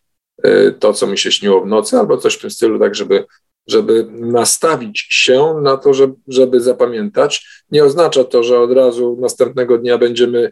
to, 0.78 0.92
co 0.92 1.06
mi 1.06 1.18
się 1.18 1.32
śniło 1.32 1.60
w 1.60 1.66
nocy, 1.66 1.96
albo 1.96 2.18
coś 2.18 2.34
w 2.34 2.40
tym 2.40 2.50
stylu, 2.50 2.78
tak 2.78 2.94
żeby, 2.94 3.24
żeby 3.66 4.06
nastawić 4.10 4.98
się 4.98 5.60
na 5.62 5.76
to, 5.76 5.94
żeby, 5.94 6.14
żeby 6.28 6.60
zapamiętać. 6.60 7.64
Nie 7.70 7.84
oznacza 7.84 8.24
to, 8.24 8.42
że 8.42 8.60
od 8.60 8.72
razu 8.72 9.18
następnego 9.20 9.78
dnia 9.78 9.98
będziemy, 9.98 10.50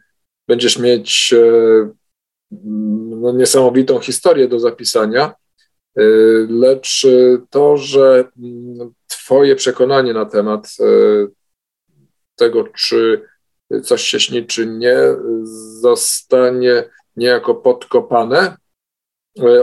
będziesz 0.49 0.79
mieć 0.79 1.35
no, 3.21 3.33
niesamowitą 3.33 3.99
historię 4.01 4.49
do 4.49 4.61
zapisania, 4.61 5.35
y, 5.99 6.47
lecz 6.51 7.07
to, 7.51 7.77
że 7.77 8.25
mm, 8.39 8.93
Twoje 9.07 9.57
przekonanie 9.57 10.13
na 10.13 10.27
temat 10.27 10.69
y, 10.81 11.27
tego, 12.37 12.65
czy 12.65 13.23
coś 13.83 14.03
się 14.03 14.21
śni, 14.21 14.47
czy 14.47 14.67
nie, 14.67 14.97
zostanie 15.81 16.85
niejako 17.17 17.55
podkopane, 17.55 18.57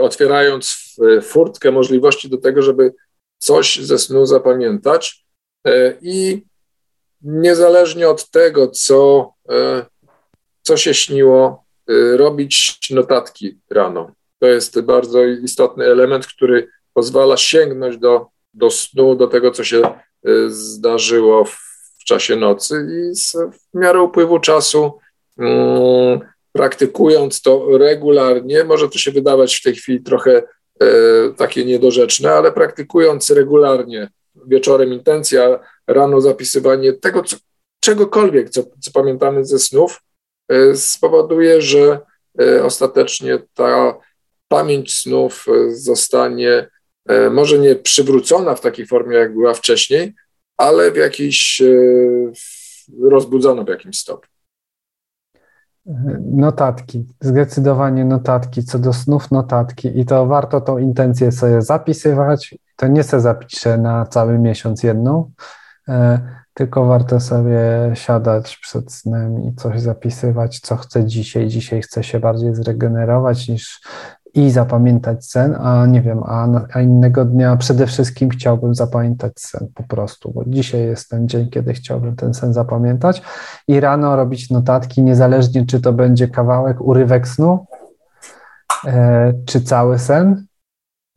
otwierając 0.00 0.96
furtkę 1.22 1.70
możliwości 1.70 2.28
do 2.28 2.38
tego, 2.38 2.62
żeby 2.62 2.94
coś 3.42 3.80
ze 3.80 3.98
snu 3.98 4.26
zapamiętać 4.26 5.26
i 6.02 6.42
niezależnie 7.22 8.08
od 8.08 8.30
tego, 8.30 8.68
co, 8.68 9.32
co 10.62 10.76
się 10.76 10.94
śniło, 10.94 11.62
Y, 11.90 12.16
robić 12.16 12.78
notatki 12.90 13.58
rano. 13.70 14.10
To 14.38 14.46
jest 14.46 14.80
bardzo 14.80 15.24
istotny 15.24 15.84
element, 15.84 16.26
który 16.26 16.68
pozwala 16.94 17.36
sięgnąć 17.36 17.98
do, 17.98 18.26
do 18.54 18.70
snu, 18.70 19.14
do 19.14 19.26
tego, 19.26 19.50
co 19.50 19.64
się 19.64 19.82
zdarzyło 20.48 21.44
w, 21.44 21.58
w 22.00 22.04
czasie 22.04 22.36
nocy 22.36 22.86
i 22.90 23.14
z, 23.14 23.32
w 23.32 23.78
miarę 23.78 24.02
upływu 24.02 24.38
czasu, 24.38 24.98
um, 25.36 26.20
praktykując 26.52 27.42
to 27.42 27.78
regularnie, 27.78 28.64
może 28.64 28.88
to 28.88 28.98
się 28.98 29.10
wydawać 29.10 29.56
w 29.56 29.62
tej 29.62 29.74
chwili 29.74 30.02
trochę 30.02 30.32
e, 30.36 30.42
takie 31.36 31.64
niedorzeczne, 31.64 32.32
ale 32.32 32.52
praktykując 32.52 33.30
regularnie 33.30 34.08
wieczorem 34.46 34.92
intencja, 34.92 35.60
rano 35.86 36.20
zapisywanie 36.20 36.92
tego, 36.92 37.22
co, 37.22 37.36
czegokolwiek, 37.80 38.50
co, 38.50 38.62
co 38.80 38.90
pamiętamy 38.92 39.44
ze 39.44 39.58
snów, 39.58 40.00
E, 40.52 40.76
spowoduje, 40.76 41.62
że 41.62 42.00
e, 42.40 42.64
ostatecznie 42.64 43.38
ta 43.54 43.98
pamięć 44.48 44.98
snów 44.98 45.46
e, 45.48 45.74
zostanie 45.74 46.68
może 47.30 47.58
nie 47.58 47.76
przywrócona 47.76 48.54
w 48.54 48.60
takiej 48.60 48.86
formie, 48.86 49.16
jak 49.16 49.32
była 49.32 49.54
wcześniej, 49.54 50.14
ale 50.56 50.92
w 50.92 50.96
jakiejś 50.96 51.62
rozbudzona 53.02 53.64
w 53.64 53.68
jakimś 53.68 53.98
stopniu. 53.98 54.31
Notatki, 56.20 57.08
zdecydowanie 57.20 58.04
notatki, 58.04 58.64
co 58.64 58.78
do 58.78 58.92
snów 58.92 59.30
notatki 59.30 60.00
i 60.00 60.04
to 60.06 60.26
warto 60.26 60.60
tą 60.60 60.78
intencję 60.78 61.32
sobie 61.32 61.62
zapisywać, 61.62 62.54
to 62.76 62.86
nie 62.86 63.02
se 63.02 63.20
zapiszę 63.20 63.78
na 63.78 64.06
cały 64.06 64.38
miesiąc 64.38 64.82
jedną, 64.82 65.30
tylko 66.54 66.84
warto 66.84 67.20
sobie 67.20 67.60
siadać 67.94 68.56
przed 68.56 68.92
snem 68.92 69.42
i 69.42 69.54
coś 69.54 69.80
zapisywać, 69.80 70.60
co 70.60 70.76
chcę 70.76 71.04
dzisiaj. 71.04 71.48
Dzisiaj 71.48 71.82
chcę 71.82 72.04
się 72.04 72.20
bardziej 72.20 72.54
zregenerować 72.54 73.48
niż 73.48 73.80
i 74.34 74.50
zapamiętać 74.50 75.26
sen, 75.26 75.56
a 75.60 75.86
nie 75.86 76.02
wiem, 76.02 76.22
a, 76.26 76.48
a 76.72 76.80
innego 76.80 77.24
dnia 77.24 77.56
przede 77.56 77.86
wszystkim 77.86 78.30
chciałbym 78.30 78.74
zapamiętać 78.74 79.32
sen 79.36 79.68
po 79.74 79.82
prostu, 79.82 80.32
bo 80.32 80.44
dzisiaj 80.46 80.80
jest 80.80 81.08
ten 81.08 81.28
dzień, 81.28 81.50
kiedy 81.50 81.72
chciałbym 81.72 82.16
ten 82.16 82.34
sen 82.34 82.52
zapamiętać 82.52 83.22
i 83.68 83.80
rano 83.80 84.16
robić 84.16 84.50
notatki, 84.50 85.02
niezależnie 85.02 85.66
czy 85.66 85.80
to 85.80 85.92
będzie 85.92 86.28
kawałek, 86.28 86.80
urywek 86.80 87.28
snu, 87.28 87.66
e, 88.86 89.32
czy 89.46 89.60
cały 89.60 89.98
sen, 89.98 90.46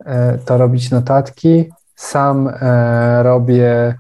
e, 0.06 0.38
to 0.38 0.58
robić 0.58 0.92
notatki. 0.92 1.70
Sam 1.96 2.48
e, 2.62 3.24
robię, 3.24 3.96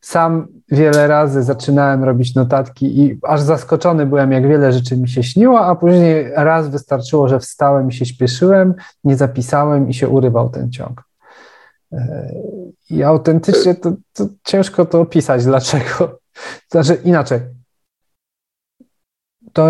sam 0.00 0.46
wiele 0.70 1.06
razy 1.06 1.42
zaczynałem 1.42 2.04
robić 2.04 2.34
notatki 2.34 3.00
i 3.00 3.18
aż 3.22 3.40
zaskoczony 3.40 4.06
byłem, 4.06 4.32
jak 4.32 4.48
wiele 4.48 4.72
rzeczy 4.72 4.96
mi 4.96 5.08
się 5.08 5.22
śniło, 5.22 5.60
a 5.60 5.76
później 5.76 6.30
raz 6.34 6.68
wystarczyło, 6.68 7.28
że 7.28 7.40
wstałem 7.40 7.88
i 7.88 7.92
się 7.92 8.06
śpieszyłem, 8.06 8.74
nie 9.04 9.16
zapisałem 9.16 9.88
i 9.88 9.94
się 9.94 10.08
urywał 10.08 10.50
ten 10.50 10.72
ciąg. 10.72 11.02
E, 11.92 12.32
I 12.90 13.02
autentycznie 13.02 13.74
to, 13.74 13.92
to 14.12 14.26
ciężko 14.44 14.86
to 14.86 15.00
opisać, 15.00 15.44
dlaczego. 15.44 16.20
Znaczy 16.72 16.94
inaczej. 17.04 17.40
To 19.52 19.68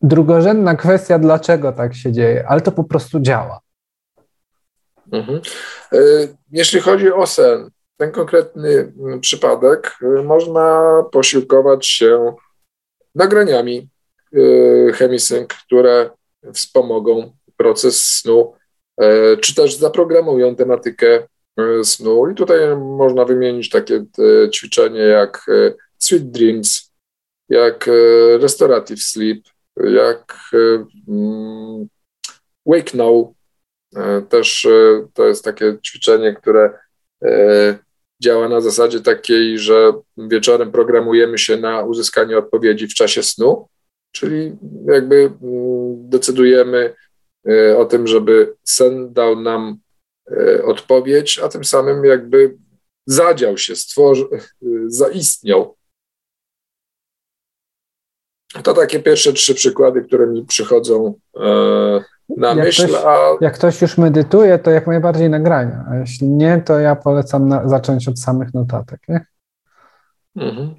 drugorzędna 0.00 0.74
kwestia, 0.74 1.18
dlaczego 1.18 1.72
tak 1.72 1.94
się 1.94 2.12
dzieje, 2.12 2.48
ale 2.48 2.60
to 2.60 2.72
po 2.72 2.84
prostu 2.84 3.20
działa. 3.20 3.60
Mhm. 5.12 5.40
E, 5.92 5.98
jeśli 6.50 6.80
chodzi 6.80 7.12
o 7.12 7.26
sen, 7.26 7.70
ten 8.02 8.12
konkretny 8.12 8.92
mm, 8.98 9.20
przypadek 9.20 9.98
y, 10.02 10.22
można 10.22 10.94
posiłkować 11.12 11.86
się 11.86 12.34
nagraniami 13.14 13.88
y, 14.34 14.92
chemisync, 14.94 15.48
które 15.48 16.10
wspomogą 16.54 17.32
proces 17.56 18.06
snu, 18.06 18.54
e, 19.00 19.36
czy 19.36 19.54
też 19.54 19.76
zaprogramują 19.76 20.56
tematykę 20.56 21.28
y, 21.60 21.84
snu. 21.84 22.30
I 22.30 22.34
tutaj 22.34 22.76
można 22.76 23.24
wymienić 23.24 23.70
takie 23.70 24.04
ćwiczenie 24.54 25.00
jak 25.00 25.46
Sweet 25.98 26.30
Dreams, 26.30 26.92
jak 27.48 27.90
Restorative 28.40 29.02
Sleep, 29.02 29.42
jak 29.76 30.36
mm, 31.08 31.88
Wake 32.66 32.94
Now. 32.94 33.32
E, 33.96 34.22
też 34.22 34.66
to 35.14 35.26
jest 35.26 35.44
takie 35.44 35.78
ćwiczenie, 35.86 36.34
które 36.34 36.78
e, 37.24 37.78
działa 38.22 38.48
na 38.48 38.60
zasadzie 38.60 39.00
takiej, 39.00 39.58
że 39.58 39.92
wieczorem 40.16 40.72
programujemy 40.72 41.38
się 41.38 41.56
na 41.56 41.84
uzyskanie 41.84 42.38
odpowiedzi 42.38 42.88
w 42.88 42.94
czasie 42.94 43.22
snu, 43.22 43.68
czyli 44.12 44.56
jakby 44.86 45.16
mm, 45.16 46.08
decydujemy 46.08 46.94
e, 47.48 47.78
o 47.78 47.84
tym, 47.84 48.06
żeby 48.06 48.54
sen 48.64 49.12
dał 49.12 49.40
nam 49.40 49.78
e, 50.30 50.64
odpowiedź, 50.64 51.38
a 51.38 51.48
tym 51.48 51.64
samym 51.64 52.04
jakby 52.04 52.56
zadział 53.06 53.58
się, 53.58 53.76
stworzył, 53.76 54.28
e, 54.34 54.38
zaistniał. 54.86 55.76
To 58.64 58.74
takie 58.74 59.00
pierwsze 59.00 59.32
trzy 59.32 59.54
przykłady, 59.54 60.02
które 60.02 60.26
mi 60.26 60.46
przychodzą 60.46 61.14
na 62.28 62.48
jak 62.48 62.58
myśl. 62.58 62.88
Ktoś, 62.88 63.04
a... 63.04 63.16
Jak 63.40 63.54
ktoś 63.54 63.82
już 63.82 63.98
medytuje, 63.98 64.58
to 64.58 64.70
jak 64.70 64.86
najbardziej 64.86 65.30
nagrania, 65.30 65.84
a 65.90 65.96
jeśli 65.96 66.28
nie, 66.28 66.60
to 66.60 66.78
ja 66.78 66.96
polecam 66.96 67.48
na, 67.48 67.68
zacząć 67.68 68.08
od 68.08 68.18
samych 68.18 68.54
notatek. 68.54 69.00
Nie? 69.08 69.26
Mhm. 70.36 70.74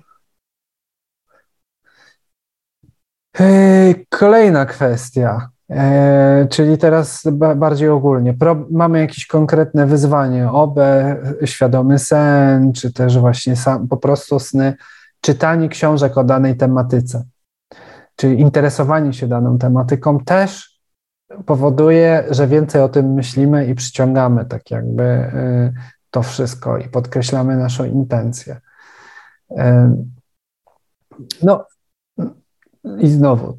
Kolejna 4.10 4.66
kwestia, 4.66 5.50
e, 5.70 6.48
czyli 6.50 6.78
teraz 6.78 7.24
bardziej 7.56 7.90
ogólnie. 7.90 8.36
Mamy 8.72 9.00
jakieś 9.00 9.28
konkretne 9.28 9.86
wyzwanie, 9.86 10.52
OB, 10.52 10.80
świadomy 11.46 12.00
sen, 12.00 12.74
czy 12.74 12.94
też 12.94 13.18
właśnie 13.18 13.56
sam, 13.56 13.88
po 13.88 13.98
prostu 13.98 14.40
sny, 14.40 14.76
czytanie 15.22 15.70
książek 15.70 16.18
o 16.18 16.24
danej 16.24 16.58
tematyce. 16.58 17.24
czy 18.16 18.34
interesowanie 18.34 19.14
się 19.14 19.28
daną 19.28 19.58
tematyką 19.58 20.20
też 20.20 20.73
powoduje, 21.46 22.24
że 22.30 22.48
więcej 22.48 22.82
o 22.82 22.90
tym 22.90 23.14
myślimy 23.14 23.66
i 23.66 23.76
przyciągamy 23.76 24.46
tak 24.46 24.72
jakby 24.72 25.04
y, 25.04 25.74
to 26.12 26.24
wszystko 26.24 26.78
i 26.78 26.90
podkreślamy 26.90 27.58
naszą 27.58 27.86
intencję. 27.86 28.62
Y, 29.52 29.56
no 31.44 31.66
i 32.98 33.10
znowu, 33.10 33.58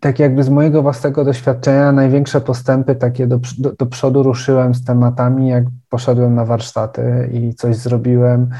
tak 0.00 0.18
jakby 0.18 0.42
z 0.42 0.48
mojego 0.48 0.82
własnego 0.82 1.24
doświadczenia 1.24 1.92
największe 1.92 2.40
postępy 2.40 2.94
takie 2.94 3.26
do, 3.26 3.40
do, 3.58 3.72
do, 3.72 3.86
przodu 3.86 4.22
ruszyłem 4.22 4.74
z 4.74 4.84
tematami, 4.84 5.48
jak 5.48 5.64
poszedłem 5.88 6.34
na 6.34 6.44
warsztaty 6.44 7.30
i 7.32 7.54
coś 7.54 7.76
zrobiłem. 7.76 8.50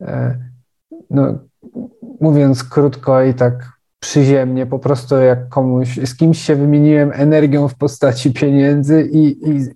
E, 0.00 0.38
no, 1.10 1.38
mówiąc 2.20 2.64
krótko 2.64 3.22
i 3.22 3.34
tak 3.34 3.75
przyziemnie, 4.06 4.66
po 4.66 4.78
prostu 4.78 5.16
jak 5.16 5.48
komuś, 5.48 6.00
z 6.04 6.16
kimś 6.16 6.42
się 6.42 6.56
wymieniłem 6.56 7.12
energią 7.14 7.68
w 7.68 7.74
postaci 7.74 8.32
pieniędzy 8.32 9.08
i, 9.12 9.50
i, 9.50 9.66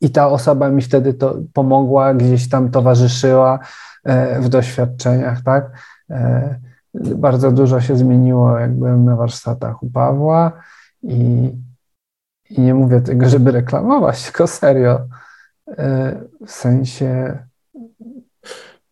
i 0.00 0.10
ta 0.10 0.28
osoba 0.28 0.68
mi 0.68 0.82
wtedy 0.82 1.14
to 1.14 1.38
pomogła, 1.52 2.14
gdzieś 2.14 2.48
tam 2.48 2.70
towarzyszyła 2.70 3.58
e, 4.04 4.40
w 4.40 4.48
doświadczeniach, 4.48 5.42
tak? 5.42 5.70
E, 6.10 6.58
bardzo 6.94 7.52
dużo 7.52 7.80
się 7.80 7.96
zmieniło, 7.96 8.58
jak 8.58 8.74
byłem 8.74 9.04
na 9.04 9.16
warsztatach 9.16 9.82
u 9.82 9.90
Pawła 9.90 10.52
i, 11.02 11.50
i 12.50 12.60
nie 12.60 12.74
mówię 12.74 13.00
tego, 13.00 13.28
żeby 13.28 13.50
reklamować, 13.50 14.22
tylko 14.24 14.46
serio. 14.46 15.00
E, 15.68 16.20
w 16.46 16.50
sensie. 16.50 17.38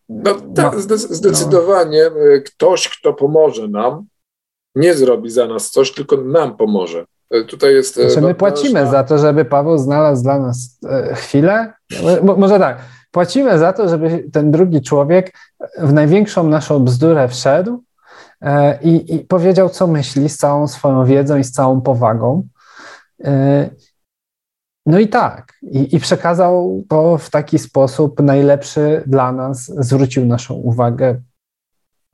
No 0.09 0.33
tak, 0.55 0.79
zdecydowanie 1.09 2.03
ktoś, 2.45 2.89
kto 2.89 3.13
pomoże 3.13 3.67
nam, 3.67 4.10
nie 4.75 4.93
zrobi 4.93 5.29
za 5.29 5.47
nas 5.47 5.71
coś, 5.71 5.93
tylko 5.93 6.17
nam 6.17 6.57
pomoże. 6.57 7.05
E, 7.29 7.43
tutaj 7.43 7.73
jest. 7.73 7.95
Znaczy 7.95 8.21
my 8.21 8.35
płacimy 8.35 8.87
za 8.87 9.03
to, 9.03 9.17
żeby 9.17 9.45
Paweł 9.45 9.77
znalazł 9.77 10.23
dla 10.23 10.39
nas 10.39 10.79
chwilę. 11.13 11.73
Może 12.37 12.59
tak. 12.59 12.77
Płacimy 13.11 13.59
za 13.59 13.73
to, 13.73 13.89
żeby 13.89 14.29
ten 14.33 14.51
drugi 14.51 14.81
człowiek 14.81 15.33
w 15.77 15.93
największą 15.93 16.47
naszą 16.47 16.79
bzdurę 16.79 17.27
wszedł 17.27 17.83
E, 18.41 18.79
i, 18.81 19.15
i 19.15 19.19
powiedział, 19.19 19.69
co 19.69 19.87
myśli 19.87 20.29
z 20.29 20.37
całą 20.37 20.67
swoją 20.67 21.05
wiedzą 21.05 21.37
i 21.37 21.43
z 21.43 21.51
całą 21.51 21.81
powagą. 21.81 22.47
E, 23.23 23.69
no 24.85 24.99
i 24.99 25.07
tak, 25.07 25.53
i, 25.61 25.95
i, 25.95 25.99
przekazał 25.99 26.83
to 26.89 27.17
w 27.17 27.29
taki 27.29 27.59
sposób 27.59 28.19
najlepszy 28.19 29.03
dla 29.07 29.31
nas, 29.31 29.65
zwrócił 29.65 30.25
naszą 30.25 30.53
uwagę 30.53 31.21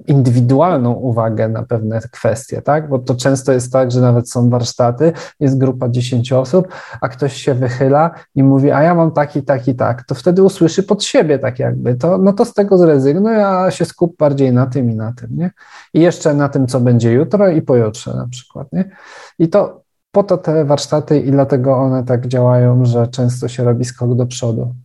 indywidualną 0.07 0.93
uwagę 0.93 1.49
na 1.49 1.63
pewne 1.63 1.99
kwestie, 2.11 2.61
tak? 2.61 2.89
Bo 2.89 2.99
to 2.99 3.15
często 3.15 3.51
jest 3.51 3.73
tak, 3.73 3.91
że 3.91 4.01
nawet 4.01 4.29
są 4.29 4.49
warsztaty, 4.49 5.13
jest 5.39 5.57
grupa 5.57 5.89
10 5.89 6.33
osób, 6.33 6.67
a 7.01 7.09
ktoś 7.09 7.33
się 7.33 7.53
wychyla 7.53 8.11
i 8.35 8.43
mówi, 8.43 8.71
a 8.71 8.83
ja 8.83 8.95
mam 8.95 9.11
taki, 9.11 9.43
taki, 9.43 9.75
tak, 9.75 10.03
to 10.03 10.15
wtedy 10.15 10.43
usłyszy 10.43 10.83
pod 10.83 11.03
siebie 11.03 11.39
tak 11.39 11.59
jakby, 11.59 11.95
to, 11.95 12.17
no 12.17 12.33
to 12.33 12.45
z 12.45 12.53
tego 12.53 12.77
zrezygnuj, 12.77 13.35
a 13.35 13.71
się 13.71 13.85
skup 13.85 14.17
bardziej 14.17 14.53
na 14.53 14.65
tym 14.65 14.91
i 14.91 14.95
na 14.95 15.13
tym, 15.13 15.29
nie? 15.31 15.51
I 15.93 16.01
jeszcze 16.01 16.33
na 16.33 16.49
tym, 16.49 16.67
co 16.67 16.79
będzie 16.79 17.11
jutro 17.11 17.49
i 17.49 17.61
pojutrze 17.61 18.13
na 18.13 18.27
przykład, 18.27 18.73
nie? 18.73 18.91
I 19.39 19.49
to 19.49 19.81
po 20.11 20.23
to 20.23 20.37
te 20.37 20.65
warsztaty 20.65 21.19
i 21.19 21.31
dlatego 21.31 21.77
one 21.77 22.03
tak 22.03 22.27
działają, 22.27 22.85
że 22.85 23.07
często 23.07 23.47
się 23.47 23.63
robi 23.63 23.85
skok 23.85 24.15
do 24.15 24.25
przodu. 24.25 24.75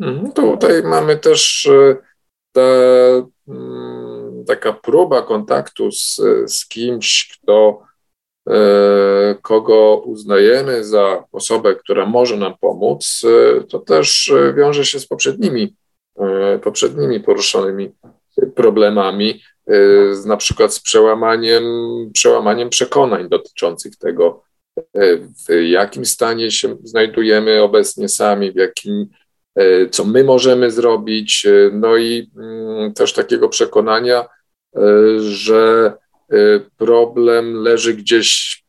Mhm, 0.00 0.32
tutaj 0.32 0.82
mamy 0.82 1.16
też 1.16 1.66
e, 1.66 1.96
te 2.52 2.62
mm, 3.48 3.89
taka 4.46 4.72
próba 4.72 5.22
kontaktu 5.22 5.92
z, 5.92 6.20
z 6.46 6.68
kimś, 6.68 7.28
kto, 7.32 7.82
e, 8.50 9.34
kogo 9.42 10.02
uznajemy 10.04 10.84
za 10.84 11.24
osobę, 11.32 11.74
która 11.74 12.06
może 12.06 12.36
nam 12.36 12.54
pomóc, 12.60 13.22
e, 13.24 13.64
to 13.64 13.78
też 13.78 14.32
wiąże 14.56 14.84
się 14.84 15.00
z 15.00 15.06
poprzednimi, 15.06 15.76
e, 16.18 16.58
poprzednimi 16.58 17.20
poruszonymi 17.20 17.90
problemami, 18.54 19.42
z, 20.12 20.24
na 20.26 20.36
przykład 20.36 20.74
z 20.74 20.80
przełamaniem, 20.80 21.64
przełamaniem 22.12 22.70
przekonań 22.70 23.28
dotyczących 23.28 23.96
tego, 23.96 24.42
w 25.48 25.52
jakim 25.62 26.04
stanie 26.04 26.50
się 26.50 26.76
znajdujemy 26.84 27.62
obecnie 27.62 28.08
sami, 28.08 28.52
w 28.52 28.56
jakim 28.56 29.06
E, 29.06 29.19
co 29.90 30.04
my 30.04 30.24
możemy 30.24 30.70
zrobić, 30.70 31.46
e, 31.46 31.70
no 31.72 31.96
i 31.96 32.30
mm, 32.36 32.94
też 32.94 33.12
takiego 33.12 33.48
przekonania, 33.48 34.24
e, 34.76 34.80
że 35.20 35.92
problem 36.76 37.54
leży 37.54 37.94
gdzieś 37.94 38.60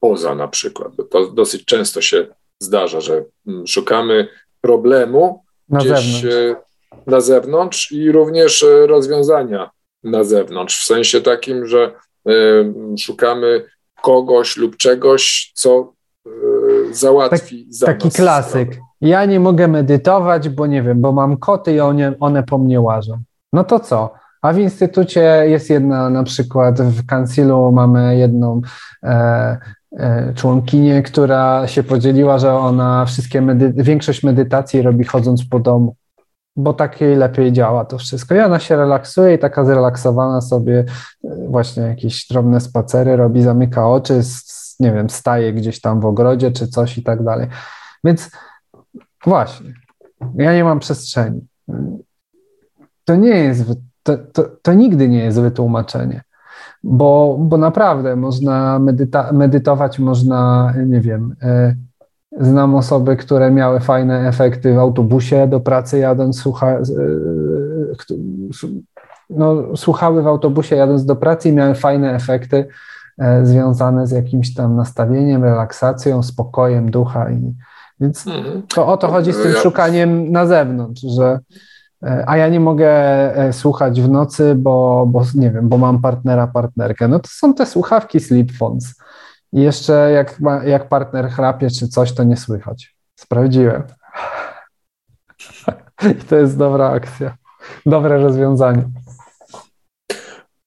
poza 0.00 0.34
na 0.34 0.48
przykład. 0.48 0.92
To 1.10 1.30
dosyć 1.30 1.64
często 1.64 2.00
się 2.00 2.26
zdarza, 2.60 3.00
że 3.00 3.24
mm, 3.46 3.66
szukamy 3.66 4.28
problemu 4.60 5.44
na 5.68 5.78
gdzieś 5.78 6.20
zewnątrz. 6.20 6.62
na 7.06 7.20
zewnątrz 7.20 7.92
i 7.92 8.12
również 8.12 8.64
rozwiązania 8.86 9.70
na 10.04 10.24
zewnątrz, 10.24 10.80
w 10.82 10.84
sensie 10.86 11.20
takim, 11.20 11.66
że 11.66 11.92
szukamy 12.98 13.64
kogoś 14.02 14.56
lub 14.56 14.76
czegoś, 14.76 15.52
co 15.54 15.92
załatwi 16.90 17.64
tak, 17.64 17.74
za 17.74 17.86
Taki 17.86 18.10
klasyk. 18.10 18.68
Sprawę 18.68 18.85
ja 19.00 19.24
nie 19.24 19.40
mogę 19.40 19.68
medytować, 19.68 20.48
bo 20.48 20.66
nie 20.66 20.82
wiem, 20.82 21.00
bo 21.00 21.12
mam 21.12 21.36
koty 21.36 21.72
i 21.72 21.80
one, 21.80 22.12
one 22.20 22.42
po 22.42 22.58
mnie 22.58 22.80
łażą. 22.80 23.18
No 23.52 23.64
to 23.64 23.80
co? 23.80 24.12
A 24.42 24.52
w 24.52 24.58
instytucie 24.58 25.20
jest 25.46 25.70
jedna, 25.70 26.10
na 26.10 26.22
przykład 26.22 26.82
w 26.82 27.06
kancilu 27.06 27.72
mamy 27.72 28.16
jedną 28.16 28.60
e, 29.02 29.58
e, 29.98 30.32
członkinię, 30.34 31.02
która 31.02 31.66
się 31.66 31.82
podzieliła, 31.82 32.38
że 32.38 32.54
ona 32.54 33.04
wszystkie 33.04 33.40
medy 33.40 33.72
większość 33.76 34.22
medytacji 34.22 34.82
robi 34.82 35.04
chodząc 35.04 35.44
po 35.48 35.58
domu, 35.58 35.94
bo 36.56 36.72
tak 36.72 37.00
jej 37.00 37.16
lepiej 37.16 37.52
działa 37.52 37.84
to 37.84 37.98
wszystko. 37.98 38.34
I 38.34 38.40
ona 38.40 38.58
się 38.58 38.76
relaksuje 38.76 39.34
i 39.34 39.38
taka 39.38 39.64
zrelaksowana 39.64 40.40
sobie 40.40 40.84
e, 41.24 41.28
właśnie 41.48 41.82
jakieś 41.82 42.28
drobne 42.28 42.60
spacery 42.60 43.16
robi, 43.16 43.42
zamyka 43.42 43.88
oczy, 43.88 44.20
nie 44.80 44.92
wiem, 44.92 45.10
staje 45.10 45.52
gdzieś 45.52 45.80
tam 45.80 46.00
w 46.00 46.06
ogrodzie 46.06 46.50
czy 46.50 46.68
coś 46.68 46.98
i 46.98 47.02
tak 47.02 47.24
dalej. 47.24 47.48
Więc 48.04 48.30
Właśnie. 49.26 49.74
Ja 50.34 50.54
nie 50.54 50.64
mam 50.64 50.78
przestrzeni. 50.78 51.46
To 53.04 53.16
nie 53.16 53.28
jest, 53.28 53.64
to, 54.02 54.18
to, 54.32 54.44
to 54.62 54.72
nigdy 54.72 55.08
nie 55.08 55.24
jest 55.24 55.40
wytłumaczenie, 55.40 56.22
bo, 56.84 57.36
bo 57.40 57.56
naprawdę 57.58 58.16
można 58.16 58.78
medyta, 58.78 59.32
medytować, 59.32 59.98
można, 59.98 60.72
nie 60.86 61.00
wiem, 61.00 61.36
e, 61.42 61.74
znam 62.38 62.74
osoby, 62.74 63.16
które 63.16 63.50
miały 63.50 63.80
fajne 63.80 64.28
efekty 64.28 64.74
w 64.74 64.78
autobusie 64.78 65.48
do 65.48 65.60
pracy 65.60 65.98
jadąc, 65.98 66.38
słucha, 66.38 66.70
e, 66.70 66.82
no, 69.30 69.76
słuchały 69.76 70.22
w 70.22 70.26
autobusie 70.26 70.76
jadąc 70.76 71.04
do 71.04 71.16
pracy 71.16 71.48
i 71.48 71.52
miały 71.52 71.74
fajne 71.74 72.14
efekty 72.14 72.68
e, 73.18 73.46
związane 73.46 74.06
z 74.06 74.10
jakimś 74.10 74.54
tam 74.54 74.76
nastawieniem, 74.76 75.44
relaksacją, 75.44 76.22
spokojem 76.22 76.90
ducha 76.90 77.30
i, 77.30 77.54
więc 78.00 78.26
mhm. 78.26 78.62
to 78.62 78.86
o 78.86 78.96
to 78.96 79.08
chodzi 79.08 79.32
z 79.32 79.42
tym 79.42 79.52
szukaniem 79.52 80.32
na 80.32 80.46
zewnątrz, 80.46 81.02
że 81.02 81.38
e, 82.02 82.24
a 82.26 82.36
ja 82.36 82.48
nie 82.48 82.60
mogę 82.60 82.90
e, 83.36 83.52
słuchać 83.52 84.00
w 84.02 84.08
nocy, 84.08 84.54
bo, 84.54 85.06
bo 85.08 85.24
nie 85.34 85.50
wiem, 85.50 85.68
bo 85.68 85.78
mam 85.78 86.00
partnera, 86.00 86.46
partnerkę. 86.46 87.08
No 87.08 87.18
to 87.18 87.28
są 87.28 87.54
te 87.54 87.66
słuchawki 87.66 88.20
Sleep 88.20 88.52
Phones. 88.52 88.94
I 89.52 89.60
jeszcze 89.60 90.10
jak, 90.10 90.40
jak 90.64 90.88
partner 90.88 91.30
chrapie 91.30 91.70
czy 91.70 91.88
coś, 91.88 92.12
to 92.12 92.24
nie 92.24 92.36
słychać. 92.36 92.96
Sprawdziłem. 93.14 93.82
I 96.12 96.14
to 96.14 96.36
jest 96.36 96.58
dobra 96.58 96.90
akcja. 96.90 97.36
Dobre 97.86 98.18
rozwiązanie. 98.18 98.82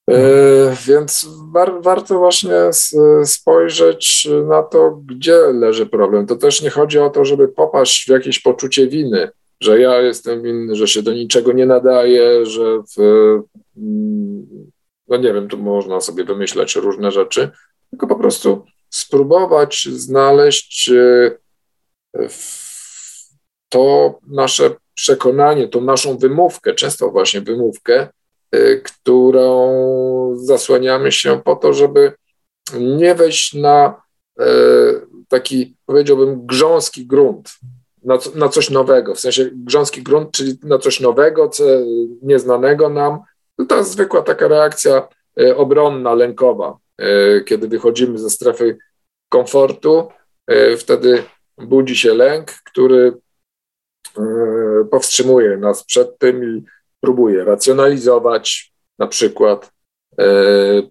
E, 0.09 0.75
więc 0.87 1.27
war, 1.53 1.81
warto 1.81 2.17
właśnie 2.19 2.55
spojrzeć 3.25 4.27
na 4.47 4.63
to, 4.63 5.01
gdzie 5.05 5.37
leży 5.37 5.85
problem. 5.85 6.25
To 6.25 6.35
też 6.35 6.61
nie 6.61 6.69
chodzi 6.69 6.99
o 6.99 7.09
to, 7.09 7.25
żeby 7.25 7.47
popaść 7.47 8.05
w 8.05 8.09
jakieś 8.09 8.39
poczucie 8.39 8.87
winy, 8.87 9.29
że 9.61 9.79
ja 9.79 10.01
jestem 10.01 10.43
winny, 10.43 10.75
że 10.75 10.87
się 10.87 11.01
do 11.01 11.13
niczego 11.13 11.51
nie 11.51 11.65
nadaje, 11.65 12.45
że 12.45 12.79
w, 12.97 12.99
mm, 13.77 14.71
no 15.07 15.17
nie 15.17 15.33
wiem, 15.33 15.47
tu 15.47 15.57
można 15.57 16.01
sobie 16.01 16.23
wymyślać 16.23 16.75
różne 16.75 17.11
rzeczy, 17.11 17.49
tylko 17.89 18.07
po 18.07 18.15
prostu 18.15 18.65
spróbować 18.89 19.87
znaleźć 19.91 20.91
e, 20.91 21.31
to 23.69 24.19
nasze 24.27 24.75
przekonanie, 24.93 25.67
tą 25.67 25.81
naszą 25.81 26.17
wymówkę, 26.17 26.73
często 26.73 27.09
właśnie 27.09 27.41
wymówkę, 27.41 28.07
którą 28.83 30.35
zasłaniamy 30.35 31.11
się 31.11 31.41
po 31.45 31.55
to, 31.55 31.73
żeby 31.73 32.13
nie 32.79 33.15
wejść 33.15 33.53
na 33.53 34.01
y, 34.41 34.43
taki, 35.27 35.77
powiedziałbym, 35.85 36.45
grząski 36.45 37.07
grunt, 37.07 37.49
na, 38.03 38.17
na 38.35 38.49
coś 38.49 38.69
nowego, 38.69 39.15
w 39.15 39.19
sensie 39.19 39.49
grząski 39.53 40.03
grunt, 40.03 40.31
czyli 40.31 40.59
na 40.63 40.77
coś 40.77 40.99
nowego, 40.99 41.49
co 41.49 41.63
nieznanego 42.21 42.89
nam. 42.89 43.19
To 43.57 43.65
ta 43.65 43.83
zwykła 43.83 44.21
taka 44.21 44.47
reakcja 44.47 45.07
e, 45.39 45.57
obronna, 45.57 46.13
lękowa. 46.13 46.77
Kiedy 47.45 47.67
wychodzimy 47.67 48.17
ze 48.17 48.29
strefy 48.29 48.77
komfortu, 49.29 50.07
wtedy 50.77 51.23
budzi 51.57 51.95
się 51.95 52.13
lęk, 52.13 52.51
który 52.65 53.13
powstrzymuje 54.91 55.57
nas 55.57 55.83
przed 55.83 56.17
tym 56.17 56.43
i 56.43 56.63
próbuje 57.01 57.43
racjonalizować, 57.43 58.73
na 58.99 59.07
przykład, 59.07 59.71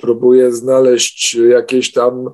próbuje 0.00 0.52
znaleźć 0.52 1.34
jakieś 1.34 1.92
tam 1.92 2.30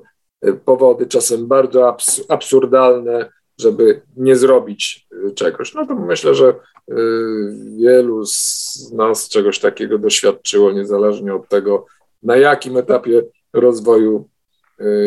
powody, 0.65 1.07
czasem 1.07 1.47
bardzo 1.47 1.97
absurdalne, 2.29 3.29
żeby 3.59 4.01
nie 4.17 4.35
zrobić 4.35 5.07
czegoś. 5.35 5.73
No 5.73 5.85
to 5.85 5.95
myślę, 5.95 6.35
że 6.35 6.53
wielu 7.77 8.25
z 8.25 8.91
nas 8.93 9.29
czegoś 9.29 9.59
takiego 9.59 9.97
doświadczyło, 9.97 10.71
niezależnie 10.71 11.33
od 11.33 11.47
tego, 11.49 11.85
na 12.23 12.37
jakim 12.37 12.77
etapie 12.77 13.23
rozwoju 13.53 14.29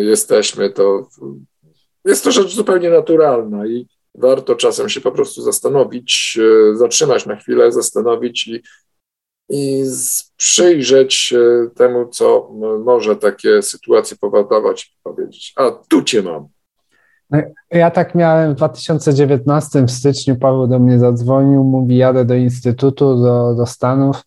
jesteśmy, 0.02 0.70
to 0.70 1.08
jest 2.04 2.24
to 2.24 2.32
rzecz 2.32 2.54
zupełnie 2.54 2.90
naturalna 2.90 3.66
i 3.66 3.88
warto 4.18 4.54
czasem 4.54 4.88
się 4.88 5.00
po 5.00 5.12
prostu 5.12 5.42
zastanowić, 5.42 6.38
y, 6.72 6.76
zatrzymać 6.76 7.26
na 7.26 7.36
chwilę, 7.36 7.72
zastanowić 7.72 8.46
i, 8.48 8.62
i 9.48 9.84
przyjrzeć 10.36 11.34
temu, 11.76 12.08
co 12.08 12.50
może 12.84 13.16
takie 13.16 13.62
sytuacje 13.62 14.16
powodować, 14.20 14.96
powiedzieć, 15.02 15.52
a 15.56 15.70
tu 15.70 16.02
cię 16.02 16.22
mam. 16.22 16.48
No, 17.30 17.38
ja 17.70 17.90
tak 17.90 18.14
miałem 18.14 18.52
w 18.52 18.56
2019 18.56 19.82
w 19.82 19.90
styczniu, 19.90 20.36
Paweł 20.36 20.66
do 20.66 20.78
mnie 20.78 20.98
zadzwonił, 20.98 21.64
mówi 21.64 21.96
jadę 21.96 22.24
do 22.24 22.34
Instytutu, 22.34 23.22
do, 23.22 23.54
do 23.54 23.66
Stanów, 23.66 24.22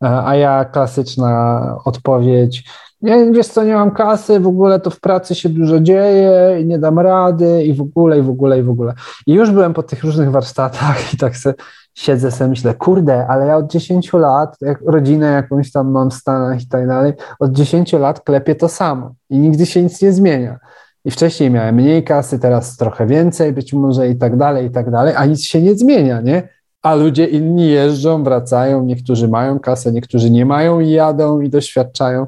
a 0.00 0.36
ja 0.36 0.64
klasyczna 0.64 1.60
odpowiedź, 1.84 2.64
nie, 3.02 3.32
wiesz 3.32 3.46
co, 3.46 3.64
nie 3.64 3.74
mam 3.74 3.90
kasy, 3.90 4.40
w 4.40 4.46
ogóle 4.46 4.80
to 4.80 4.90
w 4.90 5.00
pracy 5.00 5.34
się 5.34 5.48
dużo 5.48 5.80
dzieje 5.80 6.58
i 6.60 6.66
nie 6.66 6.78
dam 6.78 6.98
rady 6.98 7.64
i 7.64 7.74
w 7.74 7.80
ogóle, 7.80 8.18
i 8.18 8.22
w 8.22 8.30
ogóle, 8.30 8.58
i 8.58 8.62
w 8.62 8.70
ogóle. 8.70 8.94
I 9.26 9.32
już 9.32 9.50
byłem 9.50 9.74
po 9.74 9.82
tych 9.82 10.04
różnych 10.04 10.30
warsztatach 10.30 11.14
i 11.14 11.16
tak 11.16 11.36
se 11.36 11.54
siedzę 11.94 12.30
sobie, 12.30 12.50
myślę, 12.50 12.74
kurde, 12.74 13.26
ale 13.26 13.46
ja 13.46 13.56
od 13.56 13.70
10 13.70 14.12
lat, 14.12 14.56
jak 14.60 14.80
rodzinę 14.86 15.32
jakąś 15.32 15.72
tam 15.72 15.90
mam 15.90 16.10
w 16.10 16.14
Stanach 16.14 16.62
i 16.62 16.68
tak 16.68 16.86
dalej, 16.86 17.12
od 17.38 17.52
10 17.52 17.92
lat 17.92 18.20
klepię 18.20 18.54
to 18.54 18.68
samo 18.68 19.14
i 19.30 19.38
nigdy 19.38 19.66
się 19.66 19.82
nic 19.82 20.02
nie 20.02 20.12
zmienia. 20.12 20.58
I 21.04 21.10
wcześniej 21.10 21.50
miałem 21.50 21.74
mniej 21.74 22.04
kasy, 22.04 22.38
teraz 22.38 22.76
trochę 22.76 23.06
więcej, 23.06 23.52
być 23.52 23.72
może 23.72 24.08
i 24.08 24.16
tak 24.16 24.36
dalej, 24.36 24.66
i 24.66 24.70
tak 24.70 24.90
dalej, 24.90 25.14
a 25.16 25.26
nic 25.26 25.42
się 25.42 25.62
nie 25.62 25.74
zmienia, 25.74 26.20
nie? 26.20 26.48
A 26.82 26.94
ludzie 26.94 27.26
inni 27.26 27.70
jeżdżą, 27.70 28.24
wracają, 28.24 28.84
niektórzy 28.84 29.28
mają 29.28 29.60
kasę, 29.60 29.92
niektórzy 29.92 30.30
nie 30.30 30.46
mają 30.46 30.80
i 30.80 30.90
jadą 30.90 31.40
i 31.40 31.48
doświadczają. 31.48 32.26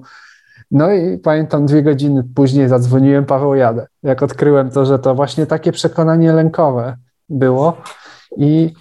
No 0.71 0.93
i 0.93 1.19
pamiętam, 1.19 1.67
dwie 1.67 1.83
godziny 1.83 2.25
później 2.35 2.69
zadzwoniłem, 2.69 3.25
Paweł 3.25 3.55
jadę. 3.55 3.87
Jak 4.03 4.23
odkryłem 4.23 4.71
to, 4.71 4.85
że 4.85 4.99
to 4.99 5.15
właśnie 5.15 5.47
takie 5.47 5.73
przekonanie 5.73 6.33
lękowe 6.33 6.97
było. 7.29 7.77
I 8.37 8.73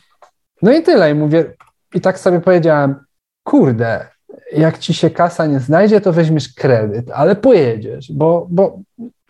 no 0.62 0.72
i 0.72 0.84
tyle. 0.84 1.12
I 1.12 1.14
mówię, 1.14 1.54
i 1.94 2.02
tak 2.02 2.20
sobie 2.20 2.40
powiedziałem, 2.40 2.96
kurde, 3.44 4.08
jak 4.54 4.78
ci 4.78 4.94
się 4.94 5.10
kasa 5.10 5.46
nie 5.46 5.60
znajdzie, 5.60 6.02
to 6.02 6.14
weźmiesz 6.14 6.54
kredyt, 6.54 7.12
ale 7.12 7.36
pojedziesz, 7.36 8.12
bo, 8.12 8.48
bo 8.50 8.80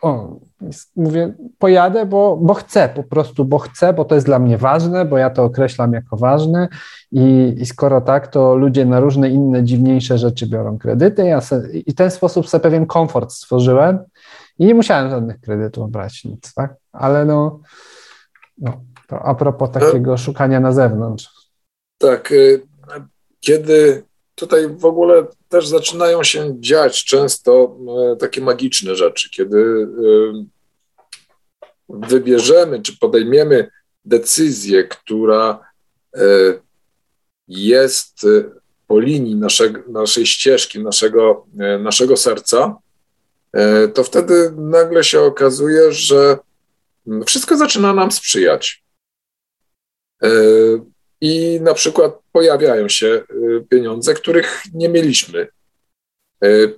o, 0.01 0.39
mówię, 0.95 1.33
pojadę, 1.59 2.05
bo, 2.05 2.37
bo 2.37 2.53
chcę, 2.53 2.89
po 2.95 3.03
prostu, 3.03 3.45
bo 3.45 3.59
chcę, 3.59 3.93
bo 3.93 4.05
to 4.05 4.15
jest 4.15 4.27
dla 4.27 4.39
mnie 4.39 4.57
ważne, 4.57 5.05
bo 5.05 5.17
ja 5.17 5.29
to 5.29 5.43
określam 5.43 5.93
jako 5.93 6.17
ważne 6.17 6.67
i, 7.11 7.55
i 7.57 7.65
skoro 7.65 8.01
tak, 8.01 8.27
to 8.27 8.55
ludzie 8.55 8.85
na 8.85 8.99
różne 8.99 9.29
inne 9.29 9.63
dziwniejsze 9.63 10.17
rzeczy 10.17 10.47
biorą 10.47 10.77
kredyty 10.77 11.25
ja 11.25 11.41
se, 11.41 11.69
i 11.73 11.91
w 11.91 11.95
ten 11.95 12.11
sposób 12.11 12.49
sobie 12.49 12.61
pewien 12.61 12.85
komfort 12.85 13.31
stworzyłem 13.31 13.99
i 14.59 14.65
nie 14.65 14.75
musiałem 14.75 15.09
żadnych 15.09 15.41
kredytów 15.41 15.91
brać, 15.91 16.23
nic, 16.23 16.53
tak? 16.53 16.75
Ale 16.91 17.25
no, 17.25 17.59
no 18.57 18.81
to 19.07 19.19
a 19.19 19.35
propos 19.35 19.71
takiego 19.71 20.17
szukania 20.17 20.59
na 20.59 20.71
zewnątrz. 20.71 21.29
Tak, 21.97 22.31
y, 22.31 22.61
kiedy 23.39 24.03
tutaj 24.35 24.69
w 24.69 24.85
ogóle 24.85 25.27
też 25.49 25.67
zaczynają 25.67 26.23
się 26.23 26.55
dziać 26.59 27.05
często 27.05 27.77
e, 28.13 28.15
takie 28.15 28.41
magiczne 28.41 28.95
rzeczy, 28.95 29.29
kiedy 29.29 29.57
e, 29.57 30.45
wybierzemy 31.93 32.81
czy 32.81 32.97
podejmiemy 32.97 33.69
decyzję, 34.05 34.83
która 34.83 35.59
e, 36.15 36.19
jest 37.47 38.25
po 38.87 38.99
linii 38.99 39.35
naszego, 39.35 39.91
naszej 39.91 40.25
ścieżki, 40.25 40.83
naszego, 40.83 41.45
naszego 41.79 42.17
serca, 42.17 42.75
to 43.93 44.03
wtedy 44.03 44.53
nagle 44.57 45.03
się 45.03 45.21
okazuje, 45.21 45.91
że 45.91 46.37
wszystko 47.25 47.57
zaczyna 47.57 47.93
nam 47.93 48.11
sprzyjać 48.11 48.83
i 51.21 51.59
na 51.61 51.73
przykład 51.73 52.19
pojawiają 52.31 52.89
się 52.89 53.23
pieniądze, 53.69 54.13
których 54.13 54.63
nie 54.73 54.89
mieliśmy. 54.89 55.47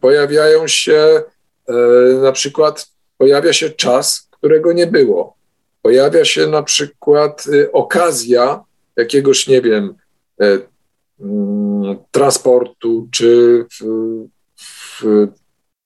Pojawiają 0.01 0.67
się 0.67 1.23
na 2.21 2.31
przykład, 2.31 2.87
pojawia 3.17 3.53
się 3.53 3.69
czas, 3.69 4.24
którego 4.45 4.73
nie 4.73 4.87
było. 4.87 5.35
Pojawia 5.81 6.25
się 6.25 6.47
na 6.47 6.63
przykład 6.63 7.45
okazja 7.73 8.63
jakiegoś, 8.95 9.47
nie 9.47 9.61
wiem, 9.61 9.95
mm, 11.19 11.97
transportu 12.11 13.07
czy 13.11 13.65
w, 13.71 13.83
w, 14.55 15.03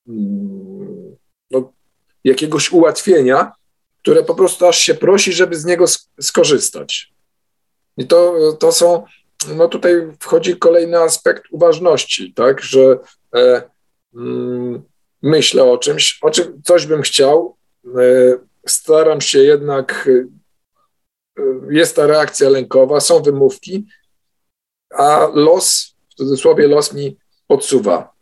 mm, 0.07 1.15
no, 1.51 1.73
jakiegoś 2.23 2.71
ułatwienia, 2.71 3.51
które 4.01 4.23
po 4.23 4.35
prostu 4.35 4.67
aż 4.67 4.77
się 4.77 4.95
prosi, 4.95 5.33
żeby 5.33 5.55
z 5.55 5.65
niego 5.65 5.85
skorzystać. 6.21 7.13
I 7.97 8.07
to, 8.07 8.33
to 8.59 8.71
są, 8.71 9.03
no 9.55 9.67
tutaj 9.67 9.93
wchodzi 10.19 10.57
kolejny 10.57 10.97
aspekt 10.97 11.43
uważności, 11.51 12.33
tak, 12.33 12.61
że 12.61 12.99
e, 13.35 13.63
mm, 14.15 14.83
myślę 15.21 15.63
o 15.63 15.77
czymś, 15.77 16.19
o 16.21 16.31
czym 16.31 16.61
coś 16.63 16.85
bym 16.85 17.01
chciał, 17.01 17.55
e, 17.85 18.48
staram 18.67 19.21
się 19.21 19.39
jednak, 19.39 20.09
e, 21.37 21.43
jest 21.69 21.95
ta 21.95 22.07
reakcja 22.07 22.49
lękowa, 22.49 22.99
są 22.99 23.21
wymówki, 23.21 23.85
a 24.93 25.27
los, 25.33 25.95
w 26.09 26.15
cudzysłowie 26.15 26.67
los 26.67 26.93
mi 26.93 27.17
podsuwa 27.47 28.13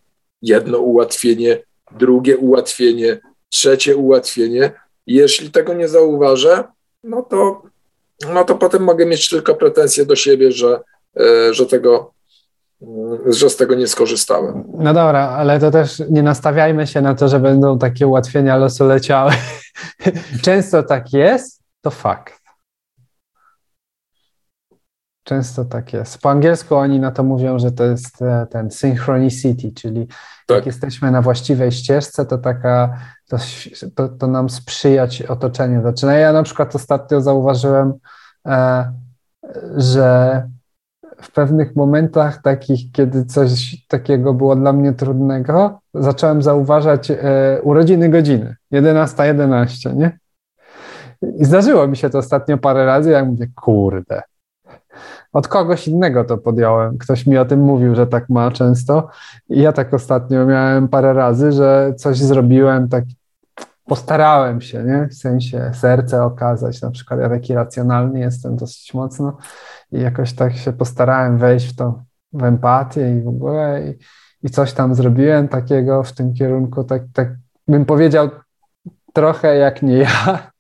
jedno 0.42 0.78
ułatwienie, 0.78 1.64
drugie 1.92 2.38
ułatwienie, 2.38 3.20
trzecie 3.50 3.98
ułatwienie. 3.98 4.72
Jeśli 5.08 5.52
tego 5.52 5.74
nie 5.74 5.88
zauważę, 5.88 6.64
no 7.04 7.22
to 7.22 7.62
no 8.26 8.44
to 8.44 8.56
potem 8.56 8.84
mogę 8.84 9.06
mieć 9.06 9.30
tylko 9.30 9.56
pretensje 9.56 10.06
do 10.06 10.16
siebie, 10.16 10.52
że, 10.52 10.80
e, 11.20 11.54
że 11.54 11.66
tego 11.66 12.14
że 13.26 13.50
z 13.50 13.58
tego 13.58 13.76
nie 13.76 13.88
skorzystałem. 13.88 14.64
No 14.78 14.94
dobra, 14.94 15.30
ale 15.30 15.60
to 15.60 15.72
też 15.72 16.04
nie 16.10 16.24
nastawiajmy 16.24 16.88
się 16.88 17.02
na 17.02 17.16
to, 17.16 17.28
że 17.28 17.40
będą 17.40 17.80
takie 17.80 18.08
ułatwienia 18.08 18.58
losu 18.58 18.86
leciały. 18.86 19.32
Często 20.46 20.84
tak 20.84 21.14
jest, 21.14 21.62
to 21.82 21.92
fakt. 21.92 22.38
Często 25.24 25.66
tak 25.66 25.94
jest. 25.94 26.18
Po 26.18 26.32
angielsku 26.32 26.76
oni 26.76 27.00
na 27.00 27.12
to 27.12 27.24
mówią, 27.24 27.60
że 27.60 27.72
to 27.72 27.84
jest 27.84 28.22
e, 28.22 28.48
ten 28.52 28.72
synchronicity, 28.72 29.72
czyli 29.72 30.08
tak. 30.48 30.56
jak 30.56 30.66
jesteśmy 30.66 31.12
na 31.12 31.22
właściwej 31.22 31.72
ścieżce, 31.72 32.26
to 32.26 32.38
taka, 32.38 33.00
to, 33.28 33.38
to, 33.96 34.10
to 34.10 34.28
nam 34.28 34.50
sprzyjać 34.50 35.22
otoczenie 35.22 35.82
zaczyna. 35.82 36.14
Ja 36.14 36.34
na 36.34 36.44
przykład 36.44 36.76
ostatnio 36.76 37.22
zauważyłem, 37.22 37.94
e, 38.48 38.94
że 39.78 40.48
w 41.22 41.32
pewnych 41.32 41.76
momentach 41.76 42.42
takich, 42.42 42.92
kiedy 42.92 43.26
coś 43.26 43.78
takiego 43.88 44.34
było 44.34 44.56
dla 44.56 44.74
mnie 44.74 44.94
trudnego, 44.94 45.80
zacząłem 45.94 46.42
zauważać 46.42 47.12
e, 47.12 47.18
urodziny 47.64 48.10
godziny, 48.10 48.56
11.11, 48.74 49.24
11, 49.24 49.94
nie? 49.94 50.20
I 51.40 51.46
zdarzyło 51.46 51.88
mi 51.88 51.98
się 51.98 52.10
to 52.10 52.18
ostatnio 52.18 52.58
parę 52.58 52.86
razy, 52.86 53.12
jak 53.12 53.26
mówię, 53.26 53.48
kurde, 53.56 54.22
od 55.34 55.48
kogoś 55.48 55.88
innego 55.88 56.24
to 56.24 56.38
podjąłem. 56.38 56.98
Ktoś 56.98 57.28
mi 57.28 57.38
o 57.38 57.46
tym 57.46 57.60
mówił, 57.60 57.96
że 57.96 58.08
tak 58.08 58.30
ma 58.30 58.52
często. 58.52 59.08
I 59.50 59.62
ja 59.62 59.74
tak 59.74 59.94
ostatnio 59.94 60.46
miałem 60.46 60.88
parę 60.88 61.14
razy, 61.14 61.52
że 61.52 61.94
coś 61.98 62.18
zrobiłem, 62.18 62.90
tak 62.90 63.04
postarałem 63.88 64.62
się, 64.62 64.84
nie? 64.84 65.08
W 65.08 65.14
sensie 65.14 65.72
serce 65.74 66.24
okazać. 66.24 66.82
Na 66.82 66.92
przykład 66.92 67.20
ja 67.20 67.30
taki 67.30 67.54
racjonalny 67.54 68.20
jestem 68.20 68.56
dosyć 68.56 68.94
mocno 68.94 69.38
i 69.92 70.02
jakoś 70.02 70.34
tak 70.34 70.58
się 70.58 70.74
postarałem 70.74 71.38
wejść 71.38 71.74
w 71.74 71.76
tą 71.76 72.04
w 72.34 72.44
empatię 72.44 73.18
i 73.18 73.22
w 73.22 73.28
ogóle 73.28 73.88
i, 73.88 73.98
i 74.44 74.50
coś 74.50 74.74
tam 74.74 74.96
zrobiłem 74.96 75.48
takiego 75.48 76.04
w 76.04 76.12
tym 76.12 76.34
kierunku, 76.34 76.84
tak, 76.84 77.02
tak 77.14 77.30
bym 77.68 77.86
powiedział 77.86 78.30
trochę 79.14 79.56
jak 79.56 79.82
nie 79.82 79.98
ja 79.98 80.52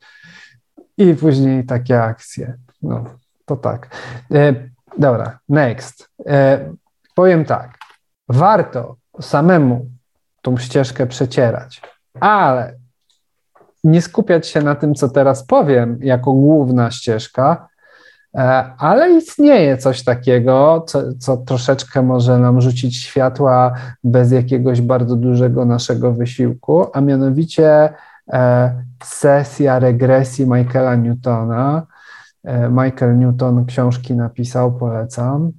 i 0.98 1.14
później 1.14 1.66
takie 1.66 2.04
akcje. 2.04 2.58
No 2.82 3.04
to 3.46 3.56
tak. 3.56 3.96
E, 4.34 4.54
dobra, 4.98 5.40
next. 5.50 6.10
E, 6.26 6.60
powiem 7.16 7.46
tak. 7.46 7.78
Warto 8.30 8.96
samemu 9.22 9.90
tą 10.42 10.58
ścieżkę 10.58 11.08
przecierać. 11.08 11.82
Ale 12.20 12.78
nie 13.84 14.02
skupiać 14.02 14.48
się 14.48 14.62
na 14.62 14.76
tym, 14.76 14.96
co 14.96 15.10
teraz 15.10 15.46
powiem, 15.46 16.00
jako 16.02 16.34
główna 16.34 16.92
ścieżka, 16.92 17.68
e, 18.36 18.40
ale 18.78 19.12
istnieje 19.12 19.78
coś 19.78 20.04
takiego, 20.04 20.84
co, 20.88 21.04
co, 21.20 21.38
troszeczkę 21.38 22.02
może 22.02 22.40
nam 22.40 22.62
rzucić 22.62 22.98
światła 22.98 23.74
bez 24.04 24.32
jakiegoś 24.32 24.82
bardzo 24.82 25.16
dużego 25.16 25.66
naszego 25.66 26.14
wysiłku, 26.14 26.86
a 26.94 27.02
mianowicie 27.02 27.94
e, 28.34 28.84
sesja 29.04 29.80
regresji 29.80 30.46
Michaela 30.46 30.96
Newtona. 30.96 31.88
E, 32.44 32.70
Michael 32.70 33.18
Newton 33.18 33.66
książki 33.66 34.16
napisał, 34.16 34.78
polecam. 34.78 35.52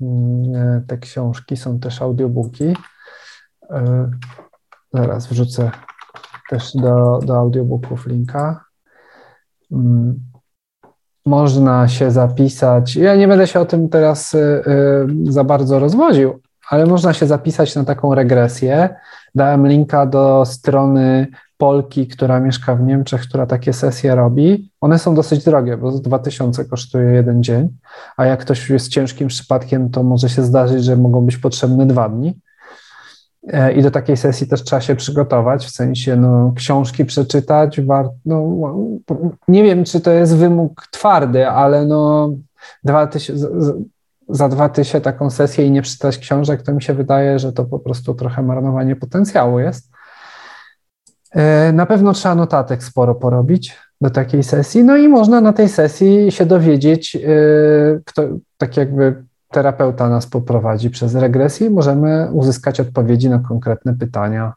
Mm, 0.00 0.86
te 0.86 0.98
książki 0.98 1.56
są 1.56 1.78
też 1.78 2.02
audiobooki. 2.02 2.76
Zaraz 4.92 5.26
wrzucę 5.26 5.70
też 6.50 6.76
do, 6.76 7.20
do 7.22 7.36
audiobooków 7.36 8.06
linka. 8.06 8.64
Mm, 9.72 10.20
można 11.26 11.88
się 11.88 12.10
zapisać. 12.10 12.96
Ja 12.96 13.16
nie 13.16 13.28
będę 13.28 13.46
się 13.46 13.60
o 13.60 13.66
tym 13.66 13.88
teraz 13.88 14.34
y, 14.34 14.38
y, 14.38 15.32
za 15.32 15.44
bardzo 15.44 15.78
rozwodził, 15.78 16.40
ale 16.70 16.86
można 16.86 17.12
się 17.12 17.26
zapisać 17.26 17.74
na 17.74 17.84
taką 17.84 18.14
regresję. 18.14 18.96
Dałem 19.34 19.66
linka 19.68 20.06
do 20.06 20.44
strony 20.46 21.26
Polki, 21.58 22.06
która 22.06 22.40
mieszka 22.40 22.74
w 22.74 22.82
Niemczech, 22.82 23.22
która 23.22 23.46
takie 23.46 23.72
sesje 23.72 24.14
robi. 24.14 24.70
One 24.80 24.98
są 24.98 25.14
dosyć 25.14 25.44
drogie, 25.44 25.76
bo 25.76 25.90
2000 25.92 26.64
kosztuje 26.64 27.10
jeden 27.10 27.42
dzień, 27.42 27.68
a 28.16 28.24
jak 28.24 28.40
ktoś 28.40 28.70
jest 28.70 28.88
ciężkim 28.88 29.28
przypadkiem, 29.28 29.90
to 29.90 30.02
może 30.02 30.28
się 30.28 30.42
zdarzyć, 30.42 30.84
że 30.84 30.96
mogą 30.96 31.20
być 31.20 31.36
potrzebne 31.36 31.86
dwa 31.86 32.08
dni. 32.08 32.40
E, 33.46 33.72
I 33.72 33.82
do 33.82 33.90
takiej 33.90 34.16
sesji 34.16 34.46
też 34.46 34.62
trzeba 34.62 34.80
się 34.80 34.96
przygotować, 34.96 35.66
w 35.66 35.70
sensie 35.70 36.16
no, 36.16 36.52
książki 36.56 37.04
przeczytać. 37.04 37.80
War, 37.80 38.08
no, 38.24 38.74
nie 39.48 39.62
wiem, 39.62 39.84
czy 39.84 40.00
to 40.00 40.10
jest 40.10 40.36
wymóg 40.36 40.86
twardy, 40.90 41.48
ale 41.48 41.86
no, 41.86 42.30
dwa 42.84 43.06
tysiące, 43.06 43.48
za 44.28 44.48
dwa 44.48 44.68
tysiące 44.68 45.00
taką 45.00 45.30
sesję 45.30 45.66
i 45.66 45.70
nie 45.70 45.82
przeczytać 45.82 46.18
książek, 46.18 46.62
to 46.62 46.72
mi 46.72 46.82
się 46.82 46.94
wydaje, 46.94 47.38
że 47.38 47.52
to 47.52 47.64
po 47.64 47.78
prostu 47.78 48.14
trochę 48.14 48.42
marnowanie 48.42 48.96
potencjału 48.96 49.60
jest. 49.60 49.90
E, 51.30 51.72
na 51.72 51.86
pewno 51.86 52.12
trzeba 52.12 52.34
notatek 52.34 52.84
sporo 52.84 53.14
porobić 53.14 53.76
do 54.00 54.10
takiej 54.10 54.42
sesji, 54.42 54.84
no 54.84 54.96
i 54.96 55.08
można 55.08 55.40
na 55.40 55.52
tej 55.52 55.68
sesji 55.68 56.32
się 56.32 56.46
dowiedzieć, 56.46 57.16
e, 57.16 57.20
kto, 58.04 58.22
tak 58.58 58.76
jakby 58.76 59.24
terapeuta 59.50 60.08
nas 60.08 60.26
poprowadzi 60.26 60.90
przez 60.90 61.14
regresję 61.14 61.66
i 61.66 61.70
możemy 61.70 62.28
uzyskać 62.32 62.80
odpowiedzi 62.80 63.30
na 63.30 63.38
konkretne 63.38 63.94
pytania 63.94 64.52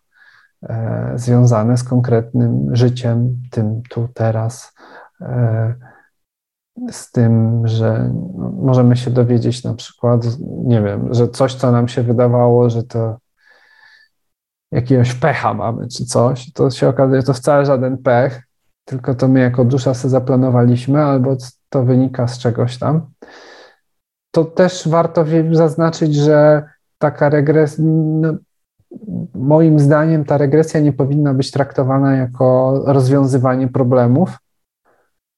e, 0.64 1.12
związane 1.16 1.78
z 1.78 1.84
konkretnym 1.84 2.76
życiem, 2.76 3.38
tym 3.52 3.82
tu, 3.90 4.08
teraz. 4.14 4.74
E, 5.22 5.76
z 6.92 7.12
tym, 7.12 7.62
że 7.68 8.14
możemy 8.54 8.98
się 8.98 9.12
dowiedzieć 9.12 9.64
na 9.64 9.74
przykład, 9.74 10.26
nie 10.64 10.82
wiem, 10.82 11.14
że 11.14 11.28
coś, 11.28 11.56
co 11.56 11.72
nam 11.72 11.88
się 11.88 12.04
wydawało, 12.04 12.70
że 12.70 12.84
to 12.84 13.18
jakiegoś 14.72 15.14
pecha 15.14 15.54
mamy 15.54 15.88
czy 15.88 16.06
coś, 16.06 16.54
to 16.54 16.70
się 16.70 16.88
okazuje, 16.88 17.22
że 17.22 17.28
to 17.28 17.34
wcale 17.34 17.66
żaden 17.66 17.98
pech, 17.98 18.44
tylko 18.86 19.16
to 19.16 19.28
my 19.28 19.40
jako 19.40 19.66
dusza 19.66 19.94
sobie 19.94 20.10
zaplanowaliśmy, 20.10 21.04
albo 21.04 21.36
to 21.70 21.84
wynika 21.84 22.28
z 22.28 22.40
czegoś 22.40 22.78
tam 22.78 23.02
to 24.32 24.46
też 24.46 24.88
warto 24.88 25.26
zaznaczyć, 25.52 26.16
że 26.16 26.64
taka 26.98 27.30
regresja, 27.30 27.84
no, 27.88 28.34
moim 29.36 29.80
zdaniem 29.80 30.26
ta 30.26 30.38
regresja 30.38 30.80
nie 30.80 30.94
powinna 30.94 31.34
być 31.34 31.52
traktowana 31.52 32.16
jako 32.16 32.82
rozwiązywanie 32.86 33.68
problemów, 33.68 34.30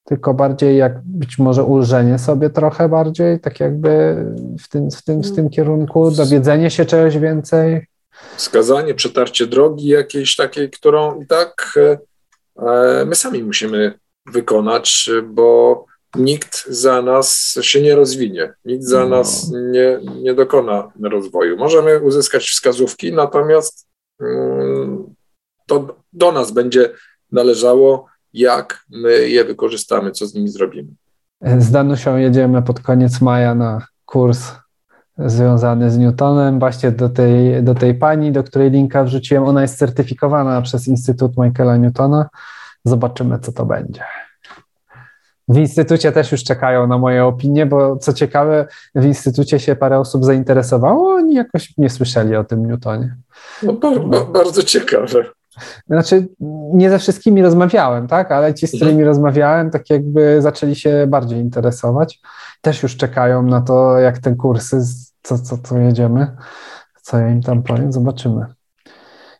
tylko 0.03 0.33
bardziej 0.33 0.77
jak 0.77 1.01
być 1.03 1.39
może 1.39 1.63
ulżenie 1.63 2.19
sobie 2.19 2.49
trochę 2.49 2.89
bardziej, 2.89 3.39
tak 3.39 3.59
jakby 3.59 4.25
w 4.59 4.69
tym, 4.69 4.91
w 4.91 5.03
tym, 5.03 5.23
w 5.23 5.35
tym 5.35 5.49
kierunku, 5.49 6.11
dowiedzenie 6.11 6.71
się 6.71 6.85
czegoś 6.85 7.17
więcej. 7.17 7.87
Wskazanie, 8.35 8.93
przetarcie 8.93 9.47
drogi 9.47 9.87
jakiejś 9.87 10.35
takiej, 10.35 10.69
którą 10.69 11.21
i 11.21 11.27
tak 11.27 11.79
e, 12.57 13.05
my 13.05 13.15
sami 13.15 13.43
musimy 13.43 13.93
wykonać, 14.25 15.09
bo 15.23 15.85
nikt 16.15 16.65
za 16.67 17.01
nas 17.01 17.57
się 17.61 17.81
nie 17.81 17.95
rozwinie, 17.95 18.53
nikt 18.65 18.83
za 18.83 18.99
no. 18.99 19.09
nas 19.09 19.51
nie, 19.71 19.99
nie 20.21 20.33
dokona 20.33 20.91
rozwoju. 21.03 21.57
Możemy 21.57 21.99
uzyskać 21.99 22.49
wskazówki, 22.49 23.13
natomiast 23.13 23.87
mm, 24.21 25.15
to 25.67 25.95
do 26.13 26.31
nas 26.31 26.51
będzie 26.51 26.89
należało, 27.31 28.05
jak 28.33 28.85
my 28.89 29.29
je 29.29 29.45
wykorzystamy, 29.45 30.11
co 30.11 30.25
z 30.25 30.33
nimi 30.33 30.49
zrobimy. 30.49 30.89
Z 31.57 31.71
Danusią 31.71 32.17
jedziemy 32.17 32.61
pod 32.61 32.79
koniec 32.79 33.21
maja 33.21 33.55
na 33.55 33.85
kurs 34.05 34.51
związany 35.17 35.91
z 35.91 35.97
Newtonem, 35.97 36.59
właśnie 36.59 36.91
do 36.91 37.09
tej, 37.09 37.63
do 37.63 37.75
tej 37.75 37.95
pani, 37.95 38.31
do 38.31 38.43
której 38.43 38.71
linka 38.71 39.03
wrzuciłem. 39.03 39.43
Ona 39.43 39.61
jest 39.61 39.77
certyfikowana 39.77 40.61
przez 40.61 40.87
Instytut 40.87 41.37
Michaela 41.37 41.77
Newtona. 41.77 42.29
Zobaczymy, 42.85 43.39
co 43.39 43.51
to 43.51 43.65
będzie. 43.65 44.03
W 45.51 45.57
instytucie 45.57 46.11
też 46.11 46.31
już 46.31 46.43
czekają 46.43 46.87
na 46.87 46.97
moje 46.97 47.25
opinie, 47.25 47.65
bo 47.65 47.97
co 47.97 48.13
ciekawe, 48.13 48.67
w 48.95 49.05
instytucie 49.05 49.59
się 49.59 49.75
parę 49.75 49.99
osób 49.99 50.25
zainteresowało, 50.25 51.13
oni 51.13 51.33
jakoś 51.33 51.77
nie 51.77 51.89
słyszeli 51.89 52.35
o 52.35 52.43
tym 52.43 52.65
Newtonie. 52.65 53.15
No, 53.63 53.73
bardzo, 53.73 54.25
bardzo 54.25 54.63
ciekawe. 54.63 55.23
Znaczy, 55.87 56.27
nie 56.73 56.89
ze 56.89 56.99
wszystkimi 56.99 57.41
rozmawiałem, 57.41 58.07
tak, 58.07 58.31
ale 58.31 58.53
ci, 58.53 58.67
z 58.67 58.69
którymi 58.69 58.91
mhm. 58.91 59.07
rozmawiałem, 59.07 59.71
tak 59.71 59.89
jakby 59.89 60.41
zaczęli 60.41 60.75
się 60.75 61.05
bardziej 61.07 61.39
interesować. 61.39 62.19
Też 62.61 62.83
już 62.83 62.97
czekają 62.97 63.43
na 63.43 63.61
to, 63.61 63.99
jak 63.99 64.19
te 64.19 64.35
kursy, 64.35 64.81
co, 65.21 65.39
co, 65.39 65.57
co 65.57 65.77
jedziemy, 65.77 66.35
co 67.01 67.17
ja 67.17 67.29
im 67.29 67.41
tam 67.41 67.63
powiem, 67.63 67.91
zobaczymy. 67.91 68.45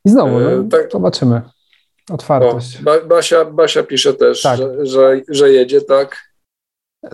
I 0.06 0.10
znowu, 0.10 0.40
no, 0.40 0.52
e, 0.52 0.64
tak. 0.64 0.92
zobaczymy. 0.92 1.42
Otwartość. 2.10 2.80
O, 2.86 3.08
Basia, 3.08 3.46
Basia 3.46 3.84
pisze 3.84 4.14
też, 4.14 4.42
tak. 4.42 4.58
że, 4.58 4.86
że, 4.86 5.22
że 5.30 5.52
jedzie, 5.52 5.82
tak? 5.82 6.32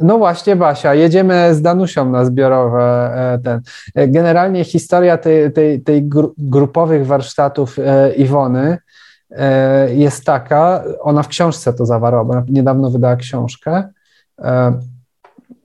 No 0.01 0.17
właśnie, 0.17 0.55
Basia, 0.55 0.93
jedziemy 0.93 1.55
z 1.55 1.61
Danusią 1.61 2.11
na 2.11 2.25
zbiorowe 2.25 3.11
e, 3.15 3.39
ten. 3.43 3.61
E, 3.95 4.07
generalnie 4.07 4.63
historia 4.63 5.17
tej, 5.17 5.53
tej, 5.53 5.81
tej 5.81 6.09
grupowych 6.37 7.05
warsztatów 7.05 7.79
e, 7.79 8.13
Iwony 8.15 8.77
jest 9.89 10.25
taka, 10.25 10.83
ona 10.99 11.23
w 11.23 11.27
książce 11.27 11.73
to 11.73 11.85
zawarła, 11.85 12.25
bo 12.25 12.43
niedawno 12.49 12.89
wydała 12.89 13.15
książkę. 13.15 13.83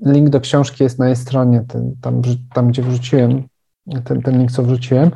Link 0.07 0.29
do 0.29 0.41
książki 0.41 0.85
jest 0.85 0.99
na 0.99 1.07
jej 1.07 1.17
stronie, 1.17 1.65
ten, 1.69 1.95
tam, 2.01 2.23
tam 2.55 2.69
gdzie 2.69 2.83
wrzuciłem, 2.83 3.43
ten, 4.05 4.23
ten 4.23 4.39
link, 4.39 4.53
co 4.53 4.63
wrzuciłem. 4.63 5.11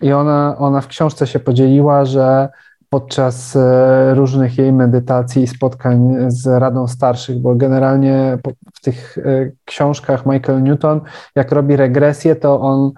I 0.00 0.12
ona, 0.12 0.56
ona 0.58 0.80
w 0.80 0.86
książce 0.86 1.26
się 1.26 1.38
podzieliła, 1.38 2.04
że 2.04 2.48
podczas 2.92 3.56
e, 3.56 4.14
różnych 4.14 4.58
jej 4.58 4.72
medytacji 4.72 5.42
i 5.42 5.46
spotkań 5.46 6.14
z 6.28 6.46
Radą 6.46 6.86
Starszych, 6.88 7.38
bo 7.38 7.54
generalnie 7.54 8.38
w 8.74 8.80
tych 8.80 9.18
e, 9.18 9.22
książkach 9.64 10.26
Michael 10.26 10.62
Newton, 10.62 11.00
jak 11.34 11.52
robi 11.52 11.76
regresję, 11.76 12.36
to 12.36 12.60
on, 12.60 12.92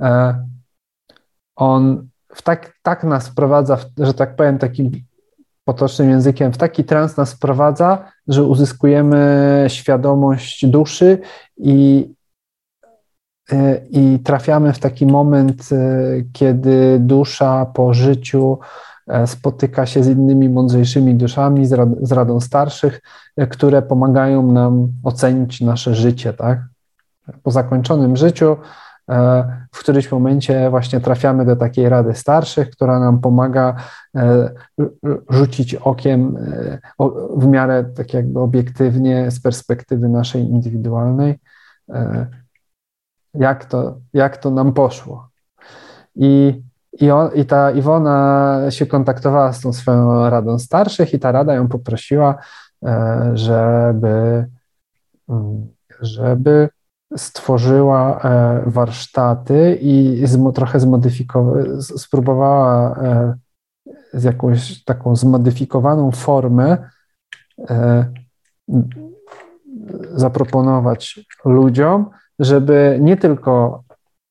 e, 0.00 0.44
on 1.56 2.08
w 2.34 2.42
tak, 2.42 2.72
tak 2.82 3.04
nas 3.04 3.28
wprowadza, 3.28 3.78
że 3.98 4.14
tak 4.14 4.36
powiem, 4.36 4.58
takim 4.58 4.90
potocznym 5.64 6.10
językiem, 6.10 6.52
w 6.52 6.58
taki 6.58 6.84
trans 6.84 7.16
nas 7.16 7.32
wprowadza, 7.32 8.04
że 8.28 8.44
uzyskujemy 8.44 9.64
świadomość 9.68 10.66
duszy 10.66 11.18
i, 11.56 12.08
i 13.90 14.18
trafiamy 14.24 14.72
w 14.72 14.78
taki 14.78 15.06
moment, 15.06 15.68
kiedy 16.32 16.98
dusza 17.00 17.66
po 17.66 17.94
życiu 17.94 18.58
spotyka 19.26 19.86
się 19.86 20.04
z 20.04 20.08
innymi 20.08 20.48
mądrzejszymi 20.48 21.14
duszami, 21.14 21.66
z 22.02 22.12
Radą 22.12 22.40
Starszych, 22.40 23.00
e, 23.36 23.46
które 23.46 23.82
pomagają 23.82 24.52
nam 24.52 24.88
ocenić 25.02 25.60
nasze 25.60 25.94
życie, 25.94 26.32
tak? 26.32 26.58
Po 27.42 27.50
zakończonym 27.50 28.16
życiu, 28.16 28.56
e, 29.10 29.44
w 29.72 29.78
którymś 29.78 30.12
momencie 30.12 30.70
właśnie 30.70 31.00
trafiamy 31.00 31.44
do 31.44 31.56
takiej 31.56 31.88
Rady 31.88 32.14
Starszych, 32.14 32.70
która 32.70 33.00
nam 33.00 33.20
pomaga 33.20 33.76
rzucić 35.30 35.74
okiem 35.74 36.36
w 37.36 37.46
miarę 37.46 37.84
tak 37.84 38.14
jakby 38.14 38.40
obiektywnie 38.40 39.30
z 39.30 39.40
perspektywy 39.40 40.08
naszej 40.08 40.42
indywidualnej, 40.42 41.38
jak 43.34 43.64
to, 43.64 43.98
jak 44.12 44.36
to 44.36 44.50
nam 44.50 44.72
poszło. 44.72 45.28
I 46.16 46.62
i, 47.00 47.10
on, 47.10 47.30
I 47.34 47.44
ta 47.44 47.70
Iwona 47.70 48.60
się 48.70 48.86
kontaktowała 48.86 49.52
z 49.52 49.60
tą 49.60 49.72
swoją 49.72 50.30
radą 50.30 50.58
starszych, 50.58 51.14
i 51.14 51.18
ta 51.18 51.32
rada 51.32 51.54
ją 51.54 51.68
poprosiła, 51.68 52.36
e, 52.84 53.30
żeby, 53.34 54.46
mm, 55.28 55.68
żeby 56.00 56.68
stworzyła 57.16 58.20
e, 58.20 58.62
warsztaty 58.66 59.78
i 59.80 60.24
trochę 60.54 60.80
zmodyfikowała, 60.80 61.62
spróbowała 61.80 62.98
e, 62.98 63.34
z 64.12 64.24
jakąś 64.24 64.84
taką 64.84 65.16
zmodyfikowaną 65.16 66.10
formę 66.10 66.78
zaproponować 70.14 71.20
ludziom, 71.44 72.10
żeby 72.38 72.98
nie 73.00 73.16
tylko 73.16 73.83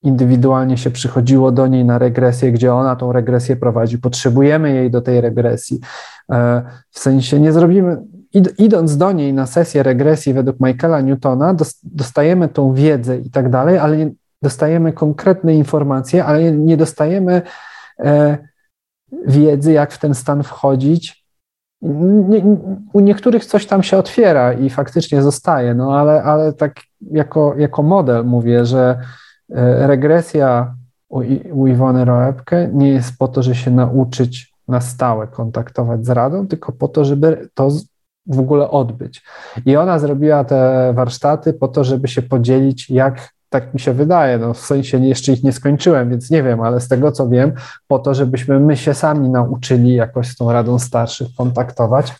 indywidualnie 0.04 0.78
się 0.78 0.92
przychodziło 0.92 1.52
do 1.52 1.68
niej 1.68 1.86
na 1.86 1.98
regresję, 1.98 2.52
gdzie 2.52 2.74
ona 2.74 2.96
tą 2.96 3.12
regresję 3.12 3.56
prowadzi. 3.56 3.98
Potrzebujemy 3.98 4.76
jej 4.76 4.92
do 4.92 5.02
tej 5.02 5.22
regresji. 5.22 5.80
W 6.90 7.00
sensie 7.00 7.40
nie 7.40 7.52
zrobimy, 7.52 7.98
idąc 8.58 8.98
do 8.98 9.12
niej 9.12 9.34
na 9.34 9.46
sesję 9.46 9.84
regresji 9.84 10.34
według 10.34 10.60
Michaela 10.60 11.02
Newtona, 11.02 11.56
dostajemy 11.84 12.50
tą 12.50 12.74
wiedzę 12.74 13.18
i 13.18 13.30
tak 13.32 13.50
dalej, 13.50 13.78
ale 13.78 13.98
nie 13.98 14.12
dostajemy 14.42 14.94
konkretne 14.94 15.56
informacje, 15.56 16.26
ale 16.26 16.52
nie 16.52 16.78
dostajemy 16.78 17.42
e, 18.00 18.38
wiedzy, 19.28 19.72
jak 19.72 19.92
w 19.92 20.00
ten 20.00 20.14
stan 20.14 20.44
wchodzić. 20.44 21.24
Nie, 21.82 22.44
u 22.94 23.00
niektórych 23.00 23.46
coś 23.46 23.66
tam 23.66 23.84
się 23.84 23.98
otwiera 23.98 24.54
i 24.54 24.70
faktycznie 24.70 25.22
zostaje, 25.22 25.74
no 25.74 26.00
ale, 26.00 26.24
ale 26.24 26.54
tak 26.54 26.76
jako, 27.12 27.56
jako 27.58 27.84
model 27.84 28.26
mówię, 28.26 28.66
że 28.66 29.00
e, 29.00 29.23
regresja 29.88 30.76
u, 31.10 31.22
u 31.52 31.68
Iwony 31.68 32.06
Roebke 32.06 32.70
nie 32.74 32.90
jest 32.90 33.18
po 33.18 33.28
to, 33.28 33.44
żeby 33.44 33.56
się 33.56 33.72
nauczyć 33.72 34.54
na 34.68 34.82
stałe 34.82 35.28
kontaktować 35.28 36.06
z 36.06 36.10
radą, 36.10 36.48
tylko 36.48 36.72
po 36.72 36.88
to, 36.88 37.06
żeby 37.06 37.50
to 37.54 37.70
w 38.28 38.40
ogóle 38.40 38.70
odbyć. 38.70 39.26
I 39.66 39.76
ona 39.76 40.00
zrobiła 40.00 40.44
te 40.44 40.92
warsztaty 40.94 41.54
po 41.54 41.68
to, 41.68 41.84
żeby 41.84 42.08
się 42.08 42.22
podzielić, 42.22 42.90
jak 42.90 43.34
tak 43.50 43.74
mi 43.74 43.80
się 43.80 43.94
wydaje, 43.94 44.38
no 44.38 44.54
w 44.54 44.60
sensie 44.60 45.06
jeszcze 45.06 45.32
ich 45.32 45.44
nie 45.44 45.52
skończyłem, 45.52 46.10
więc 46.10 46.30
nie 46.30 46.44
wiem, 46.44 46.62
ale 46.62 46.80
z 46.80 46.88
tego 46.88 47.12
co 47.12 47.30
wiem, 47.30 47.54
po 47.88 48.00
to, 48.00 48.14
żebyśmy 48.14 48.60
my 48.60 48.78
się 48.78 48.94
sami 48.94 49.30
nauczyli 49.30 49.94
jakoś 49.94 50.28
z 50.28 50.36
tą 50.36 50.52
Radą 50.52 50.80
Starszych 50.80 51.28
kontaktować. 51.38 52.16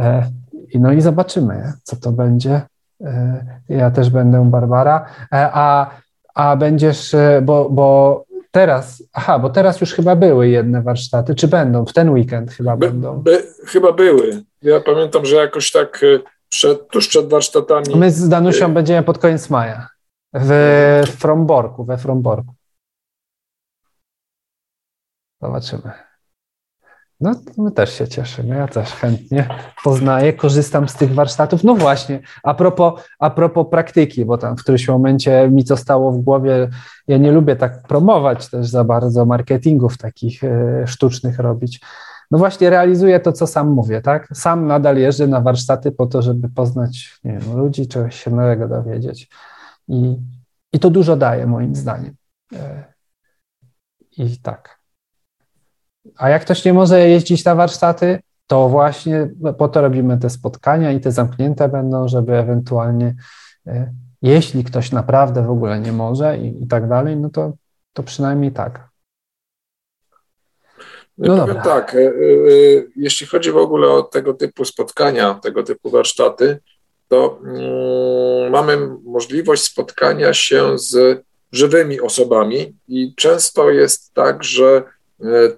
E, 0.00 0.30
no 0.74 0.92
i 0.92 1.00
zobaczymy, 1.00 1.72
co 1.82 1.96
to 1.96 2.12
będzie. 2.12 2.60
E, 3.04 3.44
ja 3.68 3.90
też 3.90 4.10
będę 4.10 4.50
Barbara. 4.50 5.06
E, 5.32 5.50
a, 5.52 5.90
a 6.38 6.56
będziesz, 6.56 7.16
bo, 7.42 7.70
bo 7.70 8.24
teraz, 8.50 9.02
aha, 9.12 9.38
bo 9.38 9.50
teraz 9.50 9.80
już 9.80 9.94
chyba 9.94 10.16
były 10.16 10.48
jedne 10.48 10.82
warsztaty, 10.82 11.34
czy 11.34 11.48
będą? 11.48 11.86
W 11.86 11.92
ten 11.92 12.10
weekend 12.10 12.52
chyba 12.52 12.76
by, 12.76 12.86
będą. 12.86 13.18
By, 13.18 13.46
chyba 13.66 13.92
były. 13.92 14.44
Ja 14.62 14.80
pamiętam, 14.80 15.24
że 15.26 15.36
jakoś 15.36 15.72
tak 15.72 16.02
y, 16.02 16.20
przed, 16.48 16.88
tuż 16.88 17.08
przed 17.08 17.28
warsztatami. 17.28 17.96
My 17.96 18.10
z 18.10 18.28
Danusią 18.28 18.70
y 18.70 18.74
będziemy 18.74 19.02
pod 19.02 19.18
koniec 19.18 19.50
maja 19.50 19.88
w 20.34 21.02
Fromborku, 21.18 21.84
we 21.84 21.98
Fromborku. 21.98 22.54
Zobaczymy. 25.42 26.07
No, 27.20 27.34
my 27.56 27.70
też 27.72 27.92
się 27.92 28.08
cieszymy, 28.08 28.56
ja 28.56 28.68
też 28.68 28.88
chętnie 28.88 29.48
poznaję, 29.84 30.32
korzystam 30.32 30.88
z 30.88 30.94
tych 30.94 31.14
warsztatów. 31.14 31.64
No 31.64 31.74
właśnie, 31.74 32.20
a 32.42 32.54
propos, 32.54 33.02
a 33.18 33.30
propos 33.30 33.66
praktyki, 33.70 34.24
bo 34.24 34.38
tam 34.38 34.56
w 34.56 34.60
którymś 34.60 34.88
momencie 34.88 35.48
mi 35.50 35.64
to 35.64 35.76
stało 35.76 36.12
w 36.12 36.18
głowie, 36.18 36.68
ja 37.08 37.18
nie 37.18 37.32
lubię 37.32 37.56
tak 37.56 37.82
promować 37.82 38.50
też 38.50 38.68
za 38.68 38.84
bardzo 38.84 39.26
marketingów 39.26 39.98
takich 39.98 40.44
y, 40.44 40.84
sztucznych 40.86 41.38
robić. 41.38 41.80
No 42.30 42.38
właśnie 42.38 42.70
realizuję 42.70 43.20
to, 43.20 43.32
co 43.32 43.46
sam 43.46 43.68
mówię, 43.68 44.00
tak? 44.00 44.28
Sam 44.34 44.66
nadal 44.66 44.96
jeżdżę 44.96 45.26
na 45.26 45.40
warsztaty 45.40 45.92
po 45.92 46.06
to, 46.06 46.22
żeby 46.22 46.48
poznać 46.48 47.20
wiem, 47.24 47.56
ludzi, 47.56 47.88
czegoś 47.88 48.24
się 48.24 48.30
nowego 48.30 48.68
dowiedzieć. 48.68 49.30
I, 49.88 50.16
I 50.72 50.78
to 50.78 50.90
dużo 50.90 51.16
daje, 51.16 51.46
moim 51.46 51.74
zdaniem. 51.74 52.14
E, 52.52 52.84
I 54.16 54.40
tak. 54.40 54.77
A 56.18 56.28
jak 56.28 56.42
ktoś 56.42 56.64
nie 56.64 56.72
może 56.72 57.08
jeździć 57.08 57.44
na 57.44 57.54
warsztaty, 57.54 58.20
to 58.46 58.68
właśnie 58.68 59.30
po 59.58 59.68
to 59.68 59.80
robimy 59.80 60.18
te 60.18 60.30
spotkania 60.30 60.92
i 60.92 61.00
te 61.00 61.12
zamknięte 61.12 61.68
będą, 61.68 62.08
żeby 62.08 62.36
ewentualnie, 62.36 63.14
e, 63.66 63.92
jeśli 64.22 64.64
ktoś 64.64 64.92
naprawdę 64.92 65.42
w 65.42 65.50
ogóle 65.50 65.80
nie 65.80 65.92
może 65.92 66.38
i, 66.38 66.62
i 66.62 66.66
tak 66.66 66.88
dalej, 66.88 67.16
no 67.16 67.30
to, 67.30 67.52
to 67.92 68.02
przynajmniej 68.02 68.52
tak. 68.52 68.88
No 71.18 71.36
Powiem 71.36 71.62
tak, 71.62 71.94
e, 71.94 72.12
jeśli 72.96 73.26
chodzi 73.26 73.52
w 73.52 73.56
ogóle 73.56 73.88
o 73.88 74.02
tego 74.02 74.34
typu 74.34 74.64
spotkania, 74.64 75.34
tego 75.34 75.62
typu 75.62 75.90
warsztaty, 75.90 76.58
to 77.08 77.40
mm, 77.44 78.52
mamy 78.52 78.78
możliwość 79.04 79.62
spotkania 79.62 80.34
się 80.34 80.78
z 80.78 81.22
żywymi 81.52 82.00
osobami 82.00 82.76
i 82.88 83.14
często 83.16 83.70
jest 83.70 84.14
tak, 84.14 84.44
że 84.44 84.66
e, 84.66 84.82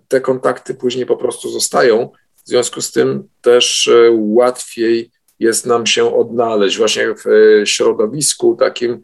te 0.09 0.21
kontakty 0.21 0.75
później 0.75 1.07
po 1.07 1.17
prostu 1.17 1.51
zostają. 1.51 2.11
W 2.45 2.49
związku 2.49 2.81
z 2.81 2.93
tym 2.93 3.29
też 3.41 3.89
e, 3.89 4.11
łatwiej 4.13 5.11
jest 5.39 5.67
nam 5.67 5.87
się 5.87 6.17
odnaleźć 6.17 6.79
właśnie 6.79 7.15
w 7.15 7.27
e, 7.27 7.67
środowisku 7.67 8.57
takim 8.57 9.03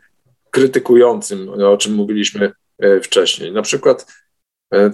krytykującym, 0.51 1.49
o 1.49 1.77
czym 1.77 1.95
mówiliśmy 1.95 2.53
wcześniej. 3.03 3.53
Na 3.53 3.63
przykład 3.63 4.07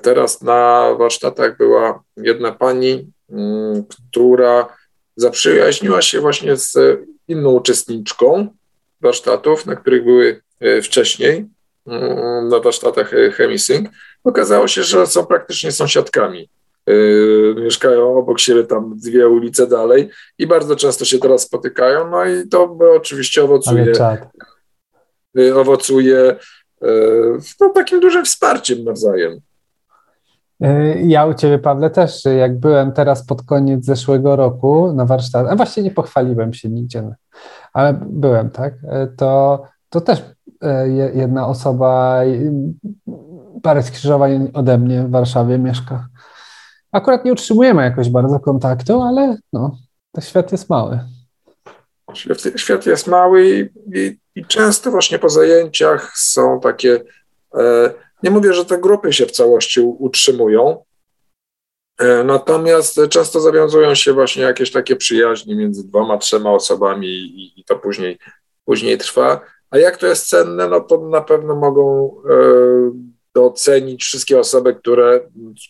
teraz 0.02 0.42
na 0.42 0.94
warsztatach 0.98 1.56
była 1.56 2.02
jedna 2.16 2.52
pani, 2.52 3.12
mm, 3.30 3.84
która 3.84 4.76
zaprzyjaźniła 5.16 6.02
się 6.02 6.20
właśnie 6.20 6.56
z 6.56 6.76
inną 7.28 7.50
uczestniczką 7.50 8.48
warsztatów, 9.00 9.66
na 9.66 9.76
których 9.76 10.04
były 10.04 10.42
e, 10.60 10.82
wcześniej, 10.82 11.46
mm, 11.86 12.48
na 12.48 12.60
warsztatach 12.60 13.14
e, 13.14 13.30
ChemiSync. 13.30 13.88
Okazało 14.24 14.68
się, 14.68 14.82
że 14.82 15.06
są 15.06 15.26
praktycznie 15.26 15.72
sąsiadkami. 15.72 16.48
E, 16.86 16.94
mieszkają 17.60 18.18
obok 18.18 18.40
siebie 18.40 18.64
tam 18.64 18.96
dwie 18.96 19.28
ulice 19.28 19.66
dalej 19.66 20.10
i 20.38 20.46
bardzo 20.46 20.76
często 20.76 21.04
się 21.04 21.18
teraz 21.18 21.42
spotykają, 21.42 22.10
no 22.10 22.24
i 22.24 22.48
to 22.48 22.76
oczywiście 22.96 23.44
owocuje, 23.44 23.92
owocuje 25.54 26.36
no, 27.60 27.68
takim 27.74 28.00
dużym 28.00 28.24
wsparciem 28.24 28.84
nawzajem. 28.84 29.40
Ja 31.04 31.26
u 31.26 31.34
Ciebie, 31.34 31.58
Pawle, 31.58 31.90
też, 31.90 32.24
jak 32.24 32.58
byłem 32.58 32.92
teraz 32.92 33.26
pod 33.26 33.42
koniec 33.42 33.84
zeszłego 33.84 34.36
roku 34.36 34.92
na 34.92 35.04
warsztat, 35.04 35.46
a 35.50 35.56
właśnie 35.56 35.82
nie 35.82 35.90
pochwaliłem 35.90 36.54
się 36.54 36.68
nigdzie, 36.68 37.14
ale 37.72 38.00
byłem, 38.06 38.50
tak, 38.50 38.74
to, 39.16 39.62
to 39.88 40.00
też 40.00 40.22
e, 40.62 40.88
jedna 41.14 41.46
osoba 41.46 42.20
parę 43.62 43.82
skrzyżowań 43.82 44.50
ode 44.54 44.78
mnie 44.78 45.02
w 45.02 45.10
Warszawie 45.10 45.58
mieszka. 45.58 46.08
Akurat 46.92 47.24
nie 47.24 47.32
utrzymujemy 47.32 47.82
jakoś 47.82 48.10
bardzo 48.10 48.40
kontaktu, 48.40 49.02
ale 49.02 49.36
no, 49.52 49.76
to 50.12 50.20
świat 50.20 50.52
jest 50.52 50.70
mały. 50.70 51.00
Świat, 52.14 52.38
świat 52.56 52.86
jest 52.86 53.06
mały 53.06 53.50
i, 53.50 53.60
i, 53.98 54.18
i, 54.34 54.44
często 54.44 54.90
właśnie 54.90 55.18
po 55.18 55.28
zajęciach 55.28 56.12
są 56.16 56.60
takie 56.60 57.00
e, 57.54 57.90
nie 58.22 58.30
mówię, 58.30 58.54
że 58.54 58.64
te 58.64 58.78
grupy 58.78 59.12
się 59.12 59.26
w 59.26 59.30
całości 59.30 59.80
utrzymują, 59.80 60.84
e, 61.98 62.24
natomiast 62.24 63.00
często 63.10 63.40
zawiązują 63.40 63.94
się 63.94 64.12
właśnie 64.12 64.42
jakieś 64.42 64.70
takie 64.72 64.96
przyjaźnie 64.96 65.56
między 65.56 65.88
dwoma, 65.88 66.18
trzema 66.18 66.50
osobami 66.50 67.08
i, 67.08 67.60
i 67.60 67.64
to 67.64 67.78
później, 67.78 68.18
później 68.64 68.98
trwa. 68.98 69.40
A 69.70 69.78
jak 69.78 69.96
to 69.96 70.06
jest 70.06 70.28
cenne, 70.28 70.68
no 70.68 70.80
to 70.80 71.08
na 71.08 71.20
pewno 71.20 71.56
mogą 71.56 72.14
e, 72.30 72.34
docenić 73.34 74.02
wszystkie 74.04 74.38
osoby, 74.38 74.74
które 74.74 75.20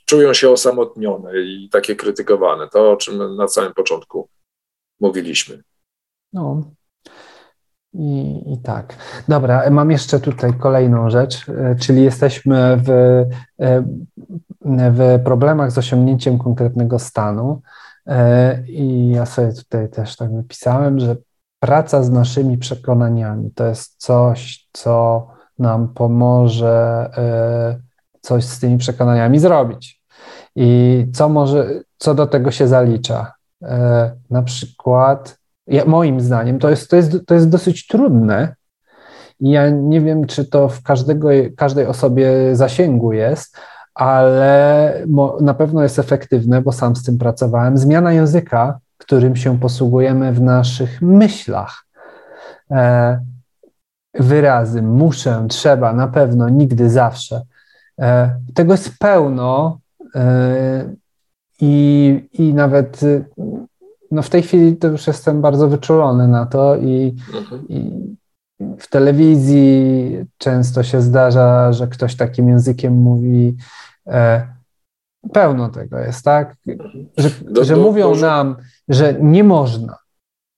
czują 0.06 0.34
się 0.34 0.50
osamotnione 0.50 1.40
i 1.40 1.68
takie 1.72 1.96
krytykowane. 1.96 2.68
To, 2.68 2.92
o 2.92 2.96
czym 2.96 3.36
na 3.36 3.48
samym 3.48 3.74
początku 3.74 4.28
mówiliśmy. 5.00 5.62
No, 6.32 6.62
i, 7.94 8.42
I, 8.52 8.58
tak. 8.58 8.96
Dobra, 9.28 9.70
mam 9.70 9.90
jeszcze 9.90 10.20
tutaj 10.20 10.54
kolejną 10.58 11.10
rzecz, 11.10 11.48
e, 11.48 11.76
czyli 11.80 12.02
jesteśmy 12.02 12.76
w, 12.76 12.90
e, 13.60 13.84
w 14.90 15.20
problemach 15.24 15.72
z 15.72 15.78
osiągnięciem 15.78 16.38
konkretnego 16.38 16.98
stanu. 16.98 17.62
E, 18.06 18.62
I 18.66 19.10
ja 19.10 19.26
sobie 19.26 19.52
tutaj 19.52 19.90
też 19.90 20.16
tak 20.16 20.30
napisałem, 20.30 21.00
że 21.00 21.16
praca 21.60 22.02
z 22.02 22.10
naszymi 22.10 22.58
przekonaniami 22.58 23.50
to 23.50 23.66
jest 23.66 23.94
coś, 23.96 24.68
co 24.72 25.26
nam 25.62 25.88
pomoże 25.88 27.10
coś 28.20 28.44
z 28.44 28.60
tymi 28.60 28.78
przekonaniami 28.78 29.38
zrobić. 29.38 30.02
I 30.56 31.06
co 31.14 31.28
może, 31.28 31.66
co 31.98 32.14
do 32.14 32.26
tego 32.26 32.50
się 32.50 32.68
zalicza? 32.68 33.32
Na 34.30 34.42
przykład 34.42 35.38
ja, 35.66 35.84
moim 35.84 36.20
zdaniem 36.20 36.58
to 36.58 36.70
jest, 36.70 36.90
to, 36.90 36.96
jest, 36.96 37.12
to 37.26 37.34
jest 37.34 37.48
dosyć 37.48 37.86
trudne. 37.86 38.54
I 39.40 39.50
ja 39.50 39.70
nie 39.70 40.00
wiem, 40.00 40.26
czy 40.26 40.44
to 40.44 40.68
w 40.68 40.82
każdego, 40.82 41.28
każdej 41.56 41.86
osobie 41.86 42.56
zasięgu 42.56 43.12
jest, 43.12 43.56
ale 43.94 44.94
na 45.40 45.54
pewno 45.54 45.82
jest 45.82 45.98
efektywne, 45.98 46.62
bo 46.62 46.72
sam 46.72 46.96
z 46.96 47.04
tym 47.04 47.18
pracowałem. 47.18 47.78
Zmiana 47.78 48.12
języka, 48.12 48.78
którym 48.98 49.36
się 49.36 49.60
posługujemy 49.60 50.32
w 50.32 50.40
naszych 50.40 51.02
myślach. 51.02 51.84
E, 52.70 53.20
wyrazy 54.14 54.82
muszę, 54.82 55.46
trzeba, 55.48 55.92
na 55.92 56.08
pewno, 56.08 56.48
nigdy, 56.48 56.90
zawsze. 56.90 57.42
E, 58.00 58.36
tego 58.54 58.72
jest 58.72 58.98
pełno 58.98 59.78
e, 60.14 60.94
i, 61.60 62.28
i 62.32 62.54
nawet 62.54 63.00
no 64.10 64.22
w 64.22 64.30
tej 64.30 64.42
chwili 64.42 64.76
to 64.76 64.88
już 64.88 65.06
jestem 65.06 65.40
bardzo 65.40 65.68
wyczulony 65.68 66.28
na 66.28 66.46
to 66.46 66.76
i, 66.76 67.16
mhm. 67.34 67.68
i 67.68 67.92
w 68.78 68.88
telewizji 68.88 70.16
często 70.38 70.82
się 70.82 71.00
zdarza, 71.00 71.72
że 71.72 71.86
ktoś 71.86 72.16
takim 72.16 72.48
językiem 72.48 72.94
mówi. 72.94 73.56
E, 74.06 74.48
pełno 75.32 75.68
tego 75.68 75.98
jest, 75.98 76.24
tak? 76.24 76.56
Że, 77.16 77.30
do, 77.42 77.64
że 77.64 77.74
do, 77.74 77.82
mówią 77.82 78.14
do, 78.14 78.20
nam, 78.20 78.56
że 78.88 79.14
nie 79.20 79.44
można, 79.44 79.96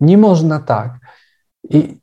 nie 0.01 0.19
można 0.19 0.59
tak. 0.59 0.99
I, 1.71 1.99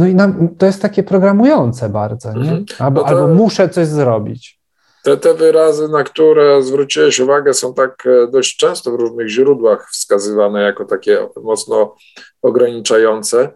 no 0.00 0.06
i 0.06 0.14
nam, 0.14 0.48
to 0.58 0.66
jest 0.66 0.82
takie 0.82 1.02
programujące 1.02 1.88
bardzo, 1.88 2.32
nie? 2.32 2.38
Mhm. 2.40 2.64
Albo, 2.78 3.00
no 3.00 3.08
to, 3.08 3.14
albo 3.14 3.34
muszę 3.34 3.68
coś 3.68 3.86
zrobić. 3.86 4.60
Te, 5.04 5.16
te 5.16 5.34
wyrazy, 5.34 5.88
na 5.88 6.04
które 6.04 6.62
zwróciłeś 6.62 7.20
uwagę, 7.20 7.54
są 7.54 7.74
tak 7.74 8.06
e, 8.06 8.30
dość 8.30 8.56
często 8.56 8.90
w 8.90 8.94
różnych 8.94 9.28
źródłach 9.28 9.88
wskazywane 9.90 10.62
jako 10.62 10.84
takie 10.84 11.28
mocno 11.42 11.96
ograniczające, 12.42 13.48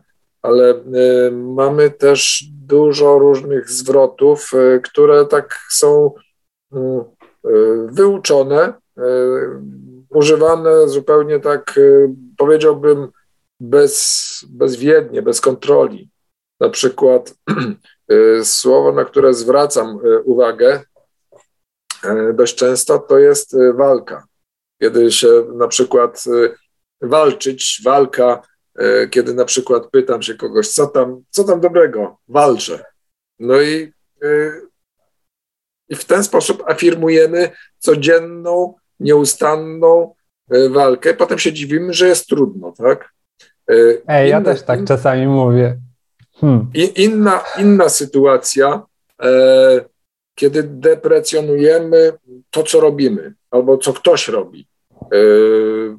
ale 0.42 0.74
y, 0.74 1.30
mamy 1.32 1.90
też 1.90 2.44
dużo 2.66 3.18
różnych 3.18 3.70
zwrotów, 3.70 4.50
y, 4.54 4.80
które 4.80 5.26
tak 5.26 5.58
są 5.70 6.12
y, 6.74 6.78
wyuczone, 7.90 8.72
używane 10.10 10.88
zupełnie 10.88 11.40
tak, 11.40 11.80
powiedziałbym, 12.36 13.08
bez, 13.60 14.44
bezwiednie, 14.48 15.22
bez 15.22 15.40
kontroli. 15.40 16.10
Na 16.64 16.70
przykład 16.70 17.34
słowo, 18.42 18.92
na 18.92 19.04
które 19.04 19.34
zwracam 19.34 19.98
uwagę 20.24 20.82
dość 22.34 22.54
często, 22.54 22.98
to 22.98 23.18
jest 23.18 23.56
walka. 23.74 24.24
Kiedy 24.82 25.12
się 25.12 25.28
na 25.54 25.68
przykład 25.68 26.24
walczyć, 27.00 27.80
walka, 27.84 28.42
kiedy 29.10 29.34
na 29.34 29.44
przykład 29.44 29.90
pytam 29.90 30.22
się 30.22 30.34
kogoś, 30.34 30.68
co 30.68 30.86
tam, 30.86 31.22
co 31.30 31.44
tam 31.44 31.60
dobrego, 31.60 32.16
walczę. 32.28 32.84
No 33.38 33.60
i, 33.60 33.92
i 35.88 35.96
w 35.96 36.04
ten 36.04 36.24
sposób 36.24 36.62
afirmujemy 36.66 37.50
codzienną, 37.78 38.74
nieustanną 39.00 40.14
walkę. 40.70 41.14
Potem 41.14 41.38
się 41.38 41.52
dziwimy, 41.52 41.92
że 41.92 42.08
jest 42.08 42.26
trudno, 42.26 42.72
tak? 42.72 43.12
Ej, 44.08 44.30
ja 44.30 44.40
też 44.40 44.62
tak 44.62 44.84
czasami 44.84 45.26
mówię. 45.26 45.83
Hmm. 46.44 46.70
Inna, 46.96 47.44
inna 47.58 47.88
sytuacja, 47.88 48.82
e, 49.22 49.84
kiedy 50.34 50.62
deprecjonujemy 50.62 52.12
to, 52.50 52.62
co 52.62 52.80
robimy, 52.80 53.34
albo 53.50 53.78
co 53.78 53.92
ktoś 53.92 54.28
robi. 54.28 54.68
E, 54.92 55.18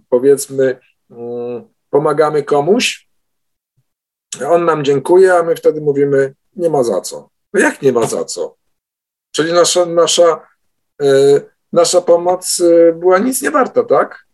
powiedzmy, 0.09 0.79
mm, 1.09 1.63
pomagamy 1.89 2.43
komuś, 2.43 3.09
on 4.47 4.65
nam 4.65 4.83
dziękuje, 4.83 5.33
a 5.33 5.43
my 5.43 5.55
wtedy 5.55 5.81
mówimy, 5.81 6.33
nie 6.55 6.69
ma 6.69 6.83
za 6.83 7.01
co. 7.01 7.29
No 7.53 7.59
jak 7.59 7.81
nie 7.81 7.91
ma 7.91 8.05
za 8.05 8.25
co? 8.25 8.55
Czyli 9.31 9.53
nasza, 9.53 9.85
nasza, 9.85 10.47
e, 11.01 11.07
nasza 11.73 12.01
pomoc 12.01 12.61
była 12.93 13.19
nic 13.19 13.41
nie 13.41 13.51
warta, 13.51 13.83
tak? 13.83 14.24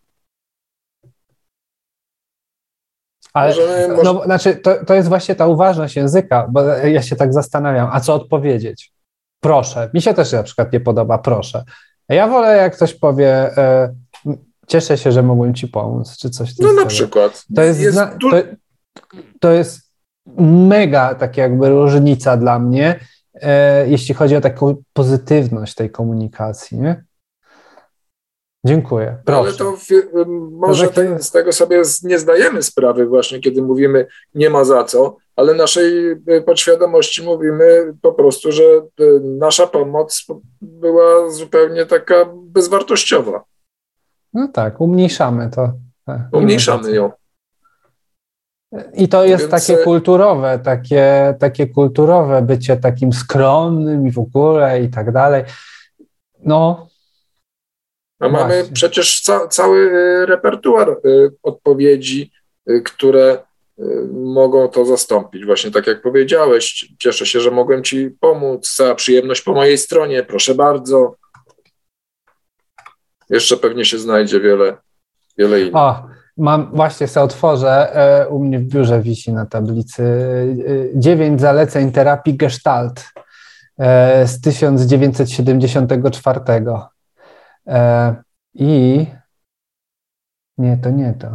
Ale 3.33 3.49
Możemy, 3.49 3.87
może... 3.87 4.03
no, 4.03 4.23
znaczy, 4.23 4.55
to, 4.55 4.85
to 4.85 4.93
jest 4.93 5.09
właśnie 5.09 5.35
ta 5.35 5.47
uważność 5.47 5.95
języka, 5.95 6.47
bo 6.51 6.63
ja 6.63 7.01
się 7.01 7.15
tak 7.15 7.33
zastanawiam, 7.33 7.89
a 7.91 7.99
co 7.99 8.13
odpowiedzieć? 8.13 8.91
Proszę. 9.39 9.89
Mi 9.93 10.01
się 10.01 10.13
też 10.13 10.31
na 10.31 10.43
przykład 10.43 10.73
nie 10.73 10.79
podoba, 10.79 11.17
proszę. 11.17 11.63
Ja 12.09 12.27
wolę, 12.27 12.57
jak 12.57 12.75
ktoś 12.75 12.93
powie, 12.93 13.57
e, 13.57 13.93
cieszę 14.67 14.97
się, 14.97 15.11
że 15.11 15.23
mogłem 15.23 15.53
ci 15.53 15.67
pomóc, 15.67 16.17
czy 16.17 16.29
coś 16.29 16.59
No 16.59 16.73
na 16.73 16.85
przykład. 16.85 17.45
To 17.55 17.61
jest, 17.61 17.79
jest 17.79 17.97
to, 17.97 18.29
to, 19.39 19.51
jest 19.51 19.79
mega 20.37 21.15
tak 21.15 21.37
jakby 21.37 21.69
różnica 21.69 22.37
dla 22.37 22.59
mnie, 22.59 22.99
e, 23.33 23.87
jeśli 23.89 24.15
chodzi 24.15 24.35
o 24.35 24.41
taką 24.41 24.75
pozytywność 24.93 25.75
tej 25.75 25.89
komunikacji, 25.89 26.79
nie? 26.79 27.03
Dziękuję. 28.65 29.17
Proszę. 29.25 29.39
Ale 29.41 29.53
to 29.53 29.77
w, 29.77 29.87
może 30.51 30.87
to 30.87 30.93
tak 30.93 31.23
z 31.23 31.31
tego 31.31 31.53
sobie 31.53 31.81
nie 32.03 32.19
zdajemy 32.19 32.63
sprawy 32.63 33.05
właśnie, 33.05 33.39
kiedy 33.39 33.61
mówimy 33.61 34.07
nie 34.35 34.49
ma 34.49 34.63
za 34.63 34.83
co, 34.83 35.17
ale 35.35 35.53
naszej 35.53 36.11
y, 36.11 36.43
podświadomości 36.45 37.23
mówimy 37.23 37.93
po 38.01 38.13
prostu, 38.13 38.51
że 38.51 38.63
y, 38.63 39.21
nasza 39.23 39.67
pomoc 39.67 40.25
była 40.61 41.29
zupełnie 41.29 41.85
taka 41.85 42.15
bezwartościowa. 42.33 43.43
No 44.33 44.47
tak, 44.47 44.81
umniejszamy 44.81 45.49
to. 45.49 45.73
Tak, 46.05 46.21
umniejszamy 46.31 46.91
ją. 46.91 47.11
I 48.93 49.07
to 49.07 49.25
jest 49.25 49.49
Więc... 49.49 49.51
takie 49.51 49.83
kulturowe, 49.83 50.59
takie, 50.63 51.35
takie 51.39 51.67
kulturowe 51.67 52.41
bycie 52.41 52.77
takim 52.77 53.13
skromnym 53.13 54.07
i 54.07 54.11
w 54.11 54.19
ogóle 54.19 54.81
i 54.81 54.89
tak 54.89 55.11
dalej. 55.11 55.43
No, 56.45 56.87
a 58.21 58.29
mamy 58.29 58.63
przecież 58.73 59.21
ca 59.21 59.47
cały 59.47 59.79
y, 59.79 60.25
repertuar 60.25 60.89
y, 60.89 61.31
odpowiedzi, 61.43 62.31
y, 62.69 62.81
które 62.81 63.37
mogą 64.13 64.67
to 64.67 64.85
zastąpić. 64.85 65.45
Właśnie 65.45 65.71
tak 65.71 65.87
jak 65.87 66.01
powiedziałeś, 66.01 66.93
cieszę 66.99 67.25
się, 67.25 67.39
że 67.39 67.51
mogłem 67.51 67.83
Ci 67.83 68.09
pomóc. 68.19 68.73
Cała 68.73 68.95
przyjemność 68.95 69.41
po 69.41 69.53
mojej 69.53 69.77
stronie, 69.77 70.23
proszę 70.23 70.55
bardzo. 70.55 71.15
Jeszcze 73.29 73.57
pewnie 73.57 73.85
się 73.85 73.99
znajdzie 73.99 74.39
wiele, 74.39 74.77
wiele 75.37 75.61
innych. 75.61 75.75
O, 75.75 76.07
mam, 76.37 76.71
właśnie 76.73 77.07
sobie 77.07 77.23
otworzę, 77.23 77.95
e, 77.95 78.27
u 78.27 78.39
mnie 78.39 78.59
w 78.59 78.63
biurze 78.63 79.01
wisi 79.01 79.33
na 79.33 79.45
tablicy 79.45 80.03
dziewięć 80.95 81.41
zaleceń 81.41 81.91
terapii 81.91 82.37
gestalt 82.37 83.05
e, 83.79 84.27
z 84.27 84.41
1974. 84.41 86.39
E, 87.67 88.15
I 88.53 89.07
nie, 90.57 90.77
to 90.77 90.89
nie 90.89 91.13
to. 91.13 91.27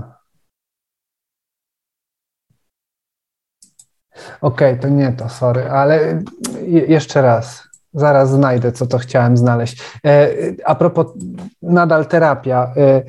Okej, 4.41 4.73
okay, 4.73 4.79
to 4.79 4.89
nie 4.89 5.13
to, 5.13 5.29
sorry, 5.29 5.71
ale 5.71 6.23
jeszcze 6.89 7.23
raz. 7.23 7.69
Zaraz 7.93 8.31
znajdę, 8.31 8.73
co 8.73 8.87
to 8.87 8.99
chciałem 8.99 9.37
znaleźć. 9.37 9.83
E, 10.05 10.29
a 10.65 10.75
propos, 10.75 11.07
nadal 11.63 12.07
terapia. 12.07 12.73
E, 12.77 13.03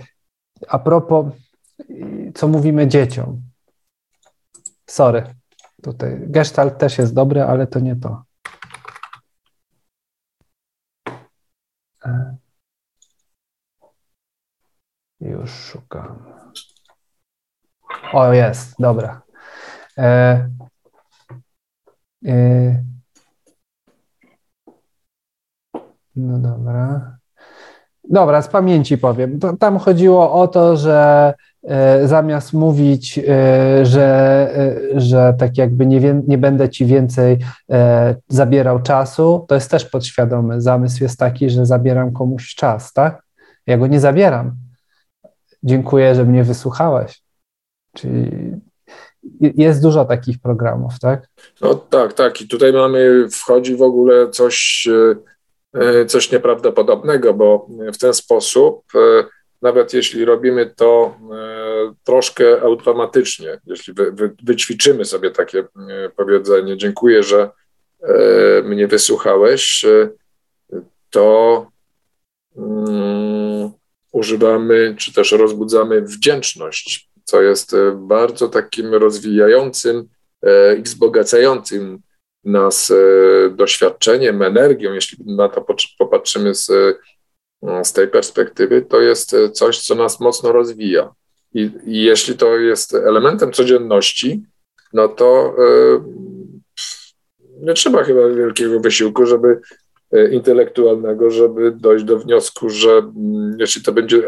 a 0.68 0.80
propos, 0.80 1.26
co 2.35 2.48
mówimy 2.48 2.88
dzieciom. 2.88 3.41
Sorry. 4.85 5.23
Tutaj 5.84 6.18
gestalt 6.19 6.77
też 6.77 6.98
jest 6.98 7.14
dobry, 7.14 7.44
ale 7.44 7.68
to 7.68 7.80
nie 7.80 7.95
to. 7.95 8.23
Już 15.19 15.52
szukam. 15.52 16.23
O, 18.14 18.34
jest, 18.34 18.76
dobra. 18.80 19.22
E, 19.98 20.49
e, 22.26 22.84
no 26.15 26.39
dobra. 26.39 27.18
Dobra, 28.10 28.41
z 28.41 28.48
pamięci 28.48 28.98
powiem. 28.98 29.39
Tam 29.60 29.77
chodziło 29.77 30.34
o 30.34 30.48
to, 30.48 30.77
że 30.77 31.34
e, 31.64 32.07
zamiast 32.07 32.53
mówić, 32.53 33.19
e, 33.19 33.85
że, 33.85 34.49
e, 34.95 34.99
że 34.99 35.34
tak 35.39 35.57
jakby 35.57 35.85
nie, 35.85 36.22
nie 36.27 36.38
będę 36.38 36.69
ci 36.69 36.85
więcej 36.85 37.38
e, 37.72 38.15
zabierał 38.27 38.81
czasu, 38.81 39.45
to 39.48 39.56
jest 39.56 39.72
też 39.72 39.85
podświadomy. 39.85 40.61
Zamysł 40.61 41.03
jest 41.03 41.19
taki, 41.19 41.49
że 41.49 41.65
zabieram 41.65 42.14
komuś 42.14 42.56
czas, 42.56 42.94
tak? 42.94 43.23
Ja 43.68 43.77
go 43.77 43.88
nie 43.88 43.99
zabieram 43.99 44.66
dziękuję, 45.63 46.15
że 46.15 46.25
mnie 46.25 46.43
wysłuchałeś. 46.43 47.21
Czyli 47.95 48.31
jest 49.39 49.81
dużo 49.81 50.05
takich 50.05 50.39
programów, 50.39 50.93
tak? 51.01 51.27
No 51.61 51.75
tak, 51.75 52.13
tak. 52.13 52.41
I 52.41 52.47
tutaj 52.47 52.73
mamy, 52.73 53.27
wchodzi 53.31 53.75
w 53.75 53.81
ogóle 53.81 54.29
coś, 54.29 54.88
e, 54.91 55.15
e, 55.79 56.05
coś 56.05 56.31
nieprawdopodobnego, 56.31 57.34
bo 57.34 57.67
w 57.93 57.97
ten 57.97 58.13
sposób, 58.13 58.84
e, 58.95 59.23
nawet 59.61 59.93
jeśli 59.93 60.25
robimy 60.25 60.73
to 60.75 61.17
troszkę 62.03 62.61
automatycznie, 62.61 63.59
jeśli 63.65 63.93
wy, 63.93 64.11
wy, 64.11 64.35
wyćwiczymy 64.43 65.05
sobie 65.05 65.31
takie 65.31 65.63
powiedzenie, 66.15 66.77
dziękuję, 66.77 67.23
że 67.23 67.49
mnie 68.63 68.88
wysłuchałeś, 68.88 69.85
to 71.09 71.67
mm, 72.57 73.26
używamy, 74.18 74.95
czy 74.99 75.14
też 75.14 75.31
rozbudzamy 75.31 76.02
wdzięczność, 76.02 77.10
co 77.23 77.41
jest 77.41 77.73
e, 77.73 77.91
bardzo 77.95 78.48
takim 78.48 78.94
rozwijającym 78.94 80.10
e, 80.41 80.76
i 80.76 80.81
wzbogacającym 80.81 81.99
nas 82.44 82.94
doświadczeniem, 83.52 84.41
energią, 84.41 84.94
jeśli 84.94 85.35
na 85.35 85.49
to 85.49 85.65
popatrzymy 85.99 86.56
z, 86.56 86.72
z 87.84 87.94
tej 87.94 88.07
perspektywy, 88.07 88.81
to 88.81 89.02
jest 89.02 89.35
coś, 89.53 89.80
co 89.80 89.95
nas 89.95 90.19
mocno 90.19 90.52
rozwija. 90.52 91.14
I, 91.53 91.72
I, 91.85 92.03
jeśli 92.03 92.38
to 92.38 92.57
jest 92.57 92.95
elementem 92.95 93.52
codzienności, 93.52 94.44
no 94.94 95.07
to 95.07 95.56
nie 97.61 97.73
trzeba 97.73 98.03
chyba 98.03 98.30
wielkiego 98.30 98.80
wysiłku, 98.80 99.26
żeby 99.26 99.60
E, 99.60 99.86
intelektualnego, 100.31 101.31
żeby 101.31 101.71
dojść 101.71 102.05
do 102.05 102.19
wniosku, 102.19 102.69
że 102.69 102.91
mm, 102.91 103.57
jeśli 103.59 103.84
to 103.84 103.91
będzie 103.91 104.23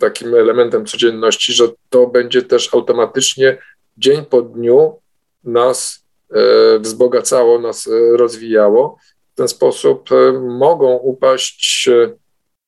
takim 0.00 0.34
elementem 0.34 0.86
codzienności, 0.86 1.52
że 1.52 1.64
to 1.90 2.06
będzie 2.06 2.42
też 2.42 2.74
automatycznie 2.74 3.58
dzień 3.96 4.24
po 4.24 4.42
dniu 4.42 4.98
nas 5.44 6.04
e, 6.30 6.78
wzbogacało, 6.78 7.58
nas 7.58 7.86
e, 7.86 8.16
rozwijało. 8.16 8.96
W 9.32 9.34
ten 9.34 9.48
sposób 9.48 10.10
mogą 10.40 10.96
upaść 10.96 11.88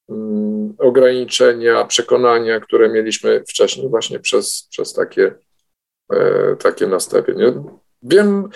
mm, 0.09 0.74
ograniczenia, 0.78 1.85
przekonania, 1.85 2.61
które 2.61 2.89
mieliśmy 2.89 3.45
wcześniej 3.49 3.89
właśnie 3.89 4.20
przez, 4.20 4.69
przez 4.70 4.93
takie, 4.93 5.35
takie 6.59 6.86
nastawienie. 6.86 7.53
Wiem, 8.03 8.49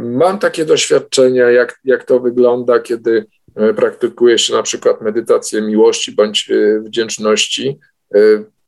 Mam 0.00 0.38
takie 0.38 0.64
doświadczenia, 0.64 1.50
jak, 1.50 1.80
jak 1.84 2.04
to 2.04 2.20
wygląda, 2.20 2.80
kiedy 2.80 3.26
e, 3.56 3.74
praktykuje 3.74 4.38
się 4.38 4.54
na 4.54 4.62
przykład 4.62 5.02
medytację 5.02 5.62
miłości 5.62 6.12
bądź 6.12 6.50
e, 6.50 6.80
wdzięczności. 6.80 7.78
E, 8.14 8.18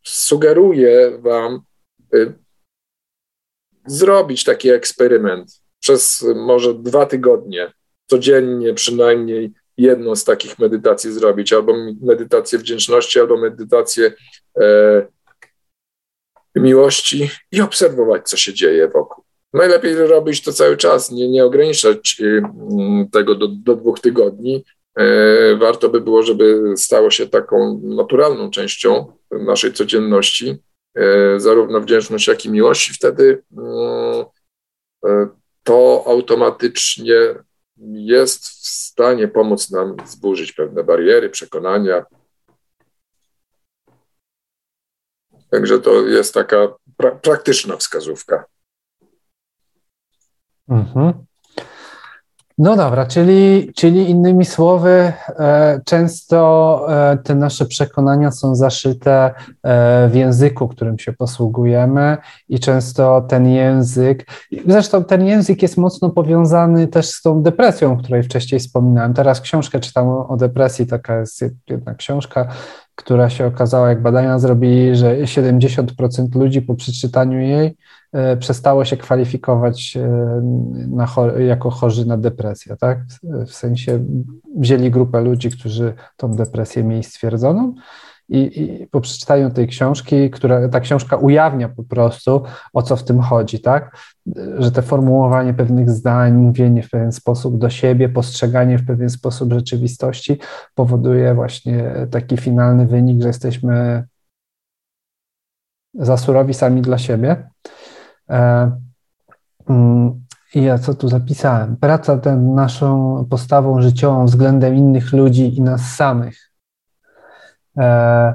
sugeruję 0.02 1.18
Wam 1.18 1.60
zrobić 3.86 4.44
taki 4.44 4.70
eksperyment 4.70 5.60
przez 5.80 6.26
może 6.34 6.74
dwa 6.74 7.06
tygodnie, 7.06 7.72
codziennie 8.06 8.74
przynajmniej 8.74 9.52
jedną 9.76 10.16
z 10.16 10.24
takich 10.24 10.59
medytacji 10.59 11.12
zrobić, 11.12 11.52
albo 11.52 11.74
medytację 12.02 12.59
wdzięczności, 12.59 13.20
albo 13.20 13.36
medytację 13.36 14.12
miłości 16.56 17.30
i 17.52 17.60
obserwować, 17.60 18.28
co 18.28 18.36
się 18.36 18.55
dzieje 18.55 18.88
wokół. 18.88 19.23
Najlepiej 19.55 19.94
robić 19.94 20.43
to 20.43 20.52
cały 20.52 20.76
czas, 20.76 21.10
nie, 21.10 21.28
nie 21.28 21.44
ograniczać 21.44 22.16
y, 22.20 22.43
mm, 22.70 23.09
tego 23.10 23.35
do, 23.35 23.48
do 23.48 23.76
dwóch 23.76 24.01
tygodni. 24.01 24.64
E, 24.97 25.56
warto 25.56 25.89
by 25.89 26.01
było, 26.01 26.22
żeby 26.22 26.74
stało 26.76 27.10
się 27.10 27.28
taką 27.28 27.81
naturalną 27.85 28.51
częścią 28.51 29.12
naszej 29.31 29.72
codzienności, 29.72 30.56
e, 30.94 31.40
zarówno 31.40 31.81
wdzięczność, 31.81 32.28
jak 32.28 32.44
i 32.44 32.51
miłość. 32.51 32.90
Wtedy 32.94 33.43
mm, 33.56 34.24
e, 35.06 35.28
to 35.62 36.05
automatycznie 36.06 37.35
jest 37.93 38.44
w 38.47 38.66
stanie 38.66 39.28
pomóc 39.28 39.70
nam 39.70 39.97
zburzyć 40.06 40.52
pewne 40.52 40.85
bariery, 40.85 41.31
przekonania. 41.31 42.05
Także 45.51 45.78
to 45.78 46.06
jest 46.06 46.35
taka 46.35 46.74
pra 46.97 47.10
praktyczna 47.10 47.76
wskazówka. 47.76 48.53
Mhm. 50.69 51.12
No 52.59 52.77
dobra, 52.77 53.07
czyli, 53.07 53.73
czyli 53.77 54.11
innymi 54.11 54.45
słowy, 54.45 55.12
e, 55.39 55.81
często 55.85 56.86
e, 57.12 57.16
te 57.16 57.35
nasze 57.35 57.66
przekonania 57.66 58.31
są 58.31 58.55
zaszyte 58.55 59.35
e, 59.62 60.09
w 60.09 60.15
języku, 60.15 60.69
którym 60.69 60.99
się 60.99 61.12
posługujemy, 61.12 62.16
i 62.49 62.61
często 62.61 63.20
ten 63.28 63.49
język, 63.49 64.27
zresztą 64.66 65.05
ten 65.05 65.27
język 65.27 65.62
jest 65.62 65.77
mocno 65.77 66.11
powiązany 66.11 66.89
też 66.89 67.09
z 67.09 67.23
tą 67.23 67.43
depresją, 67.43 67.93
o 67.93 67.97
której 67.97 68.23
wcześniej 68.23 68.61
wspominałem. 68.61 69.15
Teraz 69.15 69.41
książkę 69.41 69.81
czytam 69.81 70.09
o 70.09 70.36
depresji, 70.36 70.86
taka 70.86 71.19
jest 71.19 71.45
jedna 71.69 71.95
książka, 71.95 72.49
która 72.95 73.31
się 73.31 73.47
okazała, 73.47 73.89
jak 73.89 74.03
badania 74.03 74.39
zrobili, 74.39 74.97
że 74.97 75.16
70% 75.16 76.37
ludzi 76.37 76.62
po 76.62 76.75
przeczytaniu 76.75 77.39
jej 77.39 77.77
E, 78.15 78.37
przestało 78.37 78.85
się 78.85 78.97
kwalifikować 78.97 79.97
e, 79.97 80.09
na, 80.89 81.09
jako 81.39 81.71
chorzy 81.71 82.07
na 82.07 82.19
depresję, 82.19 82.77
tak? 82.77 82.99
W 83.47 83.55
sensie 83.55 84.05
wzięli 84.57 84.91
grupę 84.91 85.21
ludzi, 85.21 85.51
którzy 85.51 85.95
tą 86.16 86.31
depresję 86.31 86.85
mieli 86.85 87.05
stwierdzoną 87.05 87.75
i, 88.28 88.62
i 88.62 88.86
po 88.86 89.01
przeczytaniu 89.01 89.51
tej 89.51 89.68
książki, 89.68 90.30
która 90.30 90.68
ta 90.68 90.80
książka 90.80 91.16
ujawnia 91.16 91.68
po 91.68 91.84
prostu, 91.84 92.42
o 92.72 92.82
co 92.82 92.96
w 92.96 93.05
tym 93.05 93.20
chodzi, 93.20 93.60
tak? 93.60 93.96
Że 94.59 94.72
te 94.72 94.82
formułowanie 94.82 95.55
pewnych 95.55 95.90
zdań, 95.90 96.32
mówienie 96.32 96.82
w 96.82 96.90
pewien 96.90 97.12
sposób 97.12 97.59
do 97.59 97.70
siebie, 97.70 98.09
postrzeganie 98.09 98.78
w 98.78 98.86
pewien 98.86 99.10
sposób 99.10 99.52
rzeczywistości 99.52 100.38
powoduje 100.74 101.34
właśnie 101.34 102.06
taki 102.10 102.36
finalny 102.36 102.86
wynik, 102.86 103.22
że 103.22 103.28
jesteśmy 103.28 104.05
za 105.94 106.16
surowi 106.16 106.55
sami 106.55 106.82
dla 106.82 106.98
siebie. 106.98 107.51
E, 108.30 108.70
mm, 109.68 110.24
I 110.55 110.62
ja 110.62 110.78
co 110.78 110.94
tu 110.94 111.09
zapisałem? 111.09 111.76
Praca 111.76 112.18
tę 112.18 112.36
naszą 112.36 113.26
postawą 113.30 113.82
życiową 113.82 114.26
względem 114.26 114.74
innych 114.74 115.12
ludzi 115.12 115.56
i 115.56 115.62
nas 115.62 115.80
samych. 115.80 116.53
E, 117.78 118.34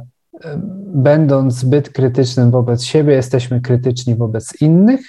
będąc 0.94 1.54
zbyt 1.54 1.90
krytycznym 1.90 2.52
wobec 2.52 2.84
siebie, 2.84 3.14
jesteśmy 3.14 3.62
krytyczni 3.62 4.16
wobec 4.16 4.62
innych. 4.62 5.02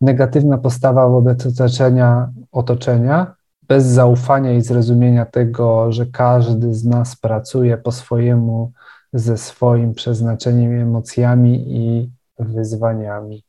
Negatywna 0.00 0.58
postawa 0.58 1.08
wobec 1.08 1.46
otoczenia, 1.46 2.30
otoczenia 2.52 3.34
bez 3.68 3.84
zaufania 3.84 4.52
i 4.52 4.62
zrozumienia 4.62 5.26
tego, 5.26 5.92
że 5.92 6.06
każdy 6.06 6.74
z 6.74 6.84
nas 6.84 7.16
pracuje 7.16 7.78
po 7.78 7.92
swojemu, 7.92 8.72
ze 9.12 9.38
swoim 9.38 9.94
przeznaczeniem, 9.94 10.80
emocjami 10.80 11.64
i 11.76 12.10
wyzwaniami. 12.38 13.44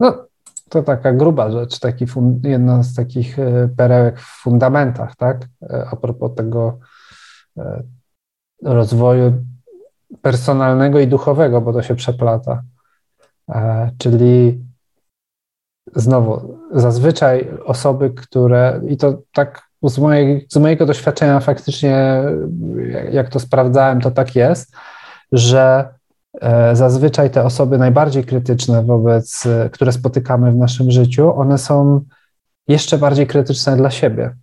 No, 0.00 0.26
to 0.68 0.82
taka 0.82 1.12
gruba 1.12 1.50
rzecz, 1.50 1.78
taki 1.78 2.06
fun, 2.06 2.40
jedna 2.44 2.82
z 2.82 2.94
takich 2.94 3.38
e, 3.38 3.68
perełek 3.76 4.20
w 4.20 4.42
fundamentach, 4.42 5.16
tak? 5.16 5.48
E, 5.62 5.86
a 5.90 5.96
propos 5.96 6.34
tego 6.36 6.78
rozwoju 8.62 9.32
personalnego 10.22 11.00
i 11.00 11.06
duchowego, 11.06 11.60
bo 11.60 11.72
to 11.72 11.82
się 11.82 11.94
przeplata. 11.94 12.62
Czyli 13.98 14.64
znowu, 15.94 16.58
zazwyczaj 16.72 17.48
osoby, 17.64 18.10
które, 18.10 18.80
i 18.88 18.96
to 18.96 19.22
tak 19.32 19.62
z, 19.82 19.98
mojej, 19.98 20.46
z 20.50 20.56
mojego 20.56 20.86
doświadczenia 20.86 21.40
faktycznie, 21.40 22.22
jak 23.12 23.28
to 23.28 23.40
sprawdzałem, 23.40 24.00
to 24.00 24.10
tak 24.10 24.36
jest, 24.36 24.72
że 25.32 25.88
E, 26.40 26.76
zazwyczaj 26.76 27.30
te 27.30 27.44
osoby 27.44 27.78
najbardziej 27.78 28.24
krytyczne 28.24 28.82
wobec, 28.84 29.46
e, 29.46 29.70
które 29.70 29.92
spotykamy 29.92 30.52
w 30.52 30.56
naszym 30.56 30.90
życiu, 30.90 31.34
one 31.34 31.58
są 31.58 32.00
jeszcze 32.68 32.98
bardziej 32.98 33.26
krytyczne 33.26 33.76
dla 33.76 33.90
siebie 33.90 34.24
e, 34.24 34.34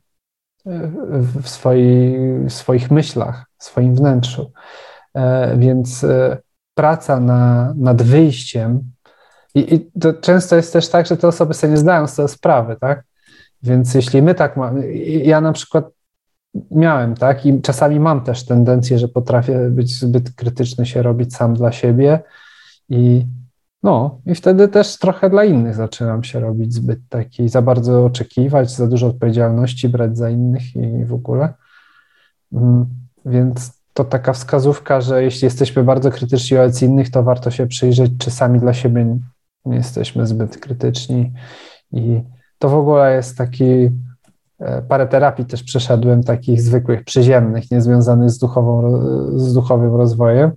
w, 0.66 1.44
w 2.48 2.54
swoich 2.54 2.92
myślach, 2.92 3.46
w 3.58 3.64
swoim 3.64 3.96
wnętrzu. 3.96 4.52
Więc 5.58 6.06
praca 6.74 7.20
na, 7.20 7.74
nad 7.78 8.02
wyjściem, 8.02 8.92
i, 9.56 9.76
i 9.76 9.92
to 10.00 10.14
często 10.14 10.56
jest 10.56 10.74
też 10.74 10.90
tak, 10.90 11.06
że 11.06 11.18
te 11.18 11.28
osoby 11.28 11.54
sobie 11.54 11.72
nie 11.72 11.78
zdają 11.78 12.08
z 12.08 12.16
tego 12.16 12.28
sprawy, 12.28 12.78
tak? 12.82 13.04
Więc 13.64 13.94
jeśli 13.94 14.22
my 14.22 14.36
tak 14.36 14.58
mamy, 14.58 14.94
ja 15.04 15.42
na 15.42 15.54
przykład 15.54 15.86
miałem, 16.72 17.16
tak? 17.16 17.46
I 17.46 17.62
czasami 17.62 18.00
mam 18.00 18.24
też 18.24 18.46
tendencję, 18.46 19.00
że 19.00 19.08
potrafię 19.08 19.70
być 19.70 20.00
zbyt 20.00 20.36
krytyczny, 20.36 20.86
się 20.86 21.02
robić 21.02 21.36
sam 21.36 21.54
dla 21.54 21.72
siebie 21.72 22.20
i 22.90 23.26
no, 23.84 24.22
i 24.26 24.36
wtedy 24.36 24.68
też 24.68 24.98
trochę 24.98 25.30
dla 25.30 25.44
innych 25.44 25.76
zaczynam 25.76 26.24
się 26.24 26.40
robić 26.40 26.74
zbyt 26.74 27.00
taki, 27.10 27.50
za 27.50 27.62
bardzo 27.62 28.06
oczekiwać, 28.06 28.72
za 28.72 28.88
dużo 28.88 29.08
odpowiedzialności 29.08 29.90
brać 29.90 30.18
za 30.18 30.30
innych 30.30 30.76
i 30.76 31.06
w 31.06 31.14
ogóle. 31.14 31.54
Mm, 32.54 32.86
więc 33.26 33.80
to 33.94 34.04
taka 34.04 34.34
wskazówka, 34.34 35.02
że 35.02 35.24
jeśli 35.24 35.46
jesteśmy 35.46 35.84
bardzo 35.84 36.12
krytyczni 36.12 36.58
wobec 36.58 36.82
innych, 36.82 37.12
to 37.12 37.24
warto 37.24 37.52
się 37.52 37.68
przyjrzeć, 37.68 38.12
czy 38.20 38.32
sami 38.32 38.60
dla 38.60 38.74
siebie 38.74 39.18
nie 39.66 39.76
jesteśmy 39.78 40.28
zbyt 40.28 40.58
krytyczni. 40.58 41.34
I 41.92 42.22
to 42.60 42.70
w 42.70 42.74
ogóle 42.74 43.16
jest 43.16 43.38
taki 43.38 43.90
E, 44.60 44.82
parę 44.82 45.08
terapii 45.08 45.46
też 45.46 45.64
przeszedłem, 45.64 46.24
takich 46.24 46.62
zwykłych, 46.62 47.04
przyziemnych, 47.04 47.72
niezwiązanych 47.72 48.30
z, 48.30 48.40
z 49.36 49.54
duchowym 49.54 49.96
rozwojem, 49.96 50.52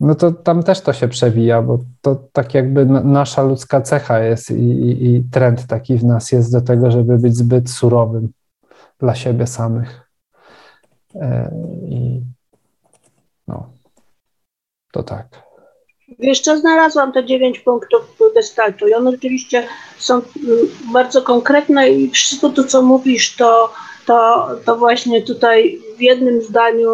no 0.00 0.14
to 0.14 0.32
tam 0.32 0.62
też 0.62 0.80
to 0.80 0.92
się 0.92 1.08
przewija, 1.08 1.62
bo 1.62 1.78
to 2.00 2.16
tak 2.32 2.54
jakby 2.54 2.86
nasza 2.86 3.42
ludzka 3.42 3.80
cecha 3.80 4.18
jest 4.20 4.50
i, 4.50 4.54
i, 4.54 5.14
i 5.14 5.24
trend 5.32 5.66
taki 5.66 5.96
w 5.96 6.04
nas 6.04 6.32
jest 6.32 6.52
do 6.52 6.60
tego, 6.60 6.90
żeby 6.90 7.18
być 7.18 7.36
zbyt 7.36 7.70
surowym 7.70 8.32
dla 8.98 9.14
siebie 9.14 9.46
samych. 9.46 10.10
E, 11.14 11.54
I 11.88 12.22
no, 13.48 13.70
to 14.92 15.02
tak. 15.02 15.26
Jeszcze 16.18 16.58
znalazłam 16.58 17.12
te 17.12 17.24
dziewięć 17.24 17.60
punktów 17.60 18.18
gestaltu 18.34 18.88
i 18.88 18.94
one 18.94 19.10
rzeczywiście 19.10 19.66
są 19.98 20.14
mm, 20.14 20.24
bardzo 20.92 21.22
konkretne 21.22 21.90
i 21.90 22.10
wszystko 22.10 22.50
to, 22.50 22.64
co 22.64 22.82
mówisz, 22.82 23.36
to, 23.36 23.72
to, 24.06 24.48
to 24.64 24.76
właśnie 24.76 25.22
tutaj 25.22 25.78
w 25.96 26.00
jednym 26.00 26.42
zdaniu 26.42 26.88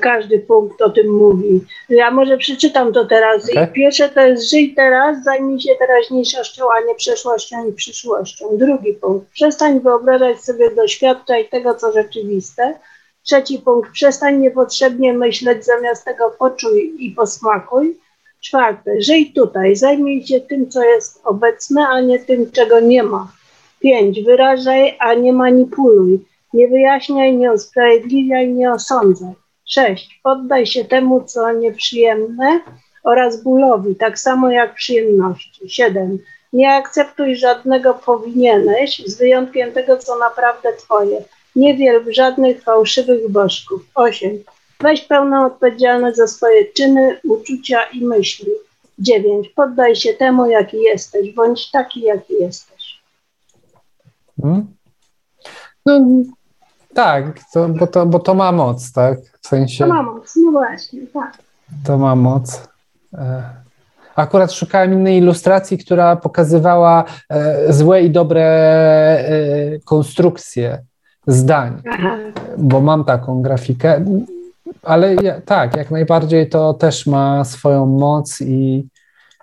każdy 0.00 0.38
punkt 0.38 0.82
o 0.82 0.90
tym 0.90 1.08
mówi. 1.16 1.60
Ja 1.88 2.10
może 2.10 2.36
przeczytam 2.36 2.92
to 2.92 3.04
teraz. 3.04 3.50
Okay. 3.50 3.66
Pierwsze 3.66 4.08
to 4.08 4.20
jest 4.20 4.50
żyj 4.50 4.74
teraz, 4.74 5.24
zajmij 5.24 5.60
się 5.60 5.74
teraźniejszością, 5.78 6.64
a 6.78 6.86
nie 6.86 6.94
przeszłością 6.94 7.68
i 7.68 7.72
przyszłością. 7.72 8.46
Drugi 8.52 8.94
punkt, 8.94 9.30
przestań 9.32 9.80
wyobrażać 9.80 10.40
sobie 10.40 10.70
doświadczaj 10.70 11.48
tego, 11.48 11.74
co 11.74 11.92
rzeczywiste. 11.92 12.74
Trzeci 13.22 13.58
punkt, 13.58 13.92
przestań 13.92 14.38
niepotrzebnie 14.38 15.12
myśleć, 15.12 15.64
zamiast 15.64 16.04
tego 16.04 16.30
poczuj 16.38 16.96
i 16.98 17.10
posmakuj. 17.10 17.96
Czwarte, 18.40 19.00
żyj 19.00 19.32
tutaj, 19.32 19.76
zajmij 19.76 20.26
się 20.26 20.40
tym, 20.40 20.70
co 20.70 20.84
jest 20.84 21.20
obecne, 21.24 21.88
a 21.88 22.00
nie 22.00 22.18
tym, 22.18 22.50
czego 22.50 22.80
nie 22.80 23.02
ma. 23.02 23.32
Pięć, 23.80 24.22
wyrażaj, 24.22 24.96
a 24.98 25.14
nie 25.14 25.32
manipuluj. 25.32 26.24
Nie 26.54 26.68
wyjaśniaj, 26.68 27.36
nie 27.36 27.52
usprawiedliwiaj, 27.52 28.48
nie 28.48 28.72
osądzaj. 28.72 29.32
Sześć, 29.70 30.20
poddaj 30.22 30.66
się 30.66 30.84
temu, 30.84 31.24
co 31.24 31.52
nieprzyjemne 31.52 32.60
oraz 33.04 33.42
bólowi, 33.42 33.96
tak 33.96 34.18
samo 34.18 34.50
jak 34.50 34.74
przyjemności. 34.74 35.70
Siedem, 35.70 36.18
nie 36.52 36.74
akceptuj 36.74 37.36
żadnego 37.36 37.94
powinieneś, 37.94 39.02
z 39.06 39.18
wyjątkiem 39.18 39.72
tego, 39.72 39.96
co 39.96 40.18
naprawdę 40.18 40.72
twoje. 40.76 41.24
Nie 41.56 41.76
wiel 41.76 42.04
w 42.04 42.14
żadnych 42.14 42.62
fałszywych 42.62 43.30
bożków. 43.30 43.82
Osiem, 43.94 44.32
weź 44.80 45.00
pełną 45.00 45.46
odpowiedzialność 45.46 46.16
za 46.16 46.26
swoje 46.26 46.64
czyny, 46.64 47.20
uczucia 47.24 47.82
i 47.82 48.04
myśli. 48.04 48.52
Dziewięć, 48.98 49.48
poddaj 49.48 49.96
się 49.96 50.14
temu, 50.14 50.50
jaki 50.50 50.82
jesteś, 50.82 51.32
bądź 51.32 51.70
taki, 51.70 52.00
jaki 52.00 52.34
jesteś. 52.34 53.00
Hmm? 54.42 54.66
No 55.86 56.00
tak, 56.94 57.40
to, 57.52 57.68
bo, 57.68 57.86
to, 57.86 58.06
bo 58.06 58.18
to 58.18 58.34
ma 58.34 58.52
moc, 58.52 58.92
tak? 58.92 59.18
W 59.42 59.46
sensie. 59.48 59.84
To 59.84 59.94
ma 59.94 60.02
moc, 60.02 60.36
no 60.44 60.50
właśnie, 60.50 61.00
tak. 61.06 61.38
To 61.84 61.98
ma 61.98 62.16
moc. 62.16 62.68
E, 63.14 63.42
Akurat 64.16 64.52
szukałem 64.52 64.92
innej 64.92 65.18
ilustracji, 65.18 65.78
która 65.78 66.16
pokazywała 66.16 67.04
e, 67.28 67.72
złe 67.72 68.02
i 68.02 68.10
dobre 68.10 68.44
e, 68.44 69.78
konstrukcje 69.84 70.82
zdań, 71.26 71.82
Aha. 71.90 72.16
bo 72.58 72.80
mam 72.80 73.04
taką 73.04 73.42
grafikę, 73.42 74.04
ale 74.82 75.14
ja, 75.14 75.40
tak, 75.40 75.76
jak 75.76 75.90
najbardziej 75.90 76.48
to 76.48 76.74
też 76.74 77.06
ma 77.06 77.44
swoją 77.44 77.86
moc 77.86 78.40
i 78.40 78.88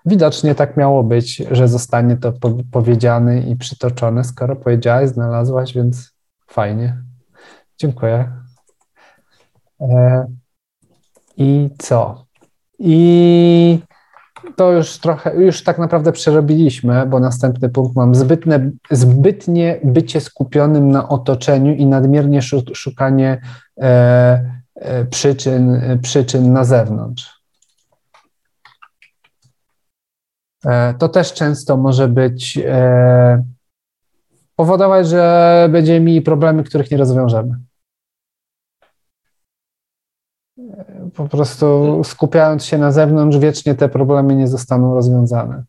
widocznie 0.06 0.56
tak 0.56 0.78
miało 0.78 1.04
być, 1.04 1.44
że 1.52 1.68
zostanie 1.68 2.18
to 2.18 2.32
po, 2.32 2.52
powiedziane 2.72 3.40
i 3.40 3.56
przytoczone, 3.56 4.24
skoro 4.24 4.56
powiedziałaś, 4.56 5.10
znalazłaś, 5.10 5.74
więc 5.74 6.12
fajnie. 6.48 7.07
Dziękuję. 7.78 8.32
E, 9.82 10.26
I 11.38 11.70
co? 11.78 12.26
I 12.80 13.80
to 14.56 14.72
już 14.72 14.98
trochę, 14.98 15.36
już 15.36 15.64
tak 15.64 15.78
naprawdę 15.80 16.12
przerobiliśmy, 16.12 17.06
bo 17.06 17.20
następny 17.20 17.70
punkt 17.70 17.96
mam 17.96 18.16
zbytne, 18.16 18.72
zbytnie 18.92 19.80
bycie 19.84 20.22
skupionym 20.22 20.92
na 20.92 21.10
otoczeniu 21.10 21.74
i 21.74 21.86
nadmiernie 21.86 22.42
szu- 22.42 22.76
szukanie 22.76 23.42
e, 23.82 24.62
e, 24.76 25.06
przyczyn, 25.06 25.82
przyczyn 26.02 26.54
na 26.54 26.64
zewnątrz. 26.64 27.42
E, 30.66 30.94
to 30.94 31.10
też 31.10 31.34
często 31.34 31.78
może 31.78 32.08
być 32.08 32.58
e, 32.66 33.44
powodować, 34.58 35.08
że 35.08 35.68
będziemy 35.72 36.00
mieli 36.00 36.22
problemy, 36.22 36.64
których 36.64 36.92
nie 36.92 36.98
rozwiążemy. 36.98 37.60
Po 41.16 41.28
prostu 41.28 42.02
skupiając 42.04 42.66
się 42.66 42.78
na 42.78 42.92
zewnątrz, 42.92 43.38
wiecznie 43.38 43.76
te 43.76 43.90
problemy 43.90 44.36
nie 44.36 44.48
zostaną 44.48 44.96
rozwiązane. 44.96 45.64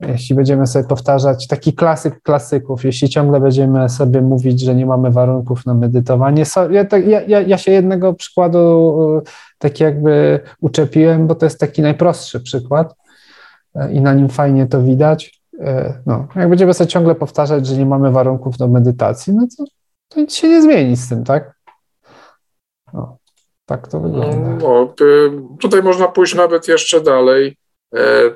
Jeśli 0.00 0.36
będziemy 0.36 0.66
sobie 0.66 0.88
powtarzać 0.88 1.46
taki 1.46 1.72
klasyk 1.72 2.22
klasyków, 2.22 2.84
jeśli 2.84 3.08
ciągle 3.08 3.40
będziemy 3.40 3.88
sobie 3.88 4.20
mówić, 4.20 4.60
że 4.60 4.74
nie 4.74 4.86
mamy 4.86 5.10
warunków 5.10 5.66
na 5.66 5.74
medytowanie, 5.74 6.44
tak, 6.88 7.06
ja, 7.06 7.20
ja, 7.20 7.40
ja 7.40 7.58
się 7.58 7.72
jednego 7.72 8.14
przykładu 8.14 9.22
tak 9.58 9.80
jakby 9.80 10.40
uczepiłem, 10.60 11.26
bo 11.26 11.34
to 11.34 11.46
jest 11.46 11.60
taki 11.60 11.82
najprostszy 11.82 12.40
przykład 12.40 12.94
i 13.92 14.00
na 14.00 14.14
nim 14.14 14.28
fajnie 14.28 14.66
to 14.66 14.82
widać. 14.82 15.37
No, 16.06 16.28
jak 16.36 16.48
będziemy 16.48 16.74
sobie 16.74 16.88
ciągle 16.88 17.14
powtarzać, 17.14 17.66
że 17.66 17.76
nie 17.76 17.86
mamy 17.86 18.10
warunków 18.10 18.56
do 18.56 18.68
medytacji, 18.68 19.32
no 19.32 19.46
to, 19.58 19.64
to 20.08 20.20
nic 20.20 20.34
się 20.34 20.48
nie 20.48 20.62
zmieni 20.62 20.96
z 20.96 21.08
tym, 21.08 21.24
tak? 21.24 21.54
No, 22.92 23.18
tak 23.66 23.88
to 23.88 24.00
wygląda. 24.00 24.66
No, 24.66 24.94
tutaj 25.60 25.82
można 25.82 26.08
pójść 26.08 26.34
nawet 26.34 26.68
jeszcze 26.68 27.00
dalej. 27.00 27.56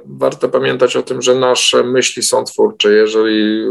Warto 0.05 0.49
pamiętać 0.49 0.97
o 0.97 1.03
tym, 1.03 1.23
że 1.23 1.35
nasze 1.35 1.83
myśli 1.83 2.23
są 2.23 2.45
twórcze. 2.45 2.93
Jeżeli 2.93 3.71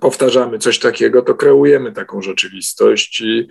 powtarzamy 0.00 0.58
coś 0.58 0.78
takiego, 0.78 1.22
to 1.22 1.34
kreujemy 1.34 1.92
taką 1.92 2.22
rzeczywistość 2.22 3.20
i 3.20 3.48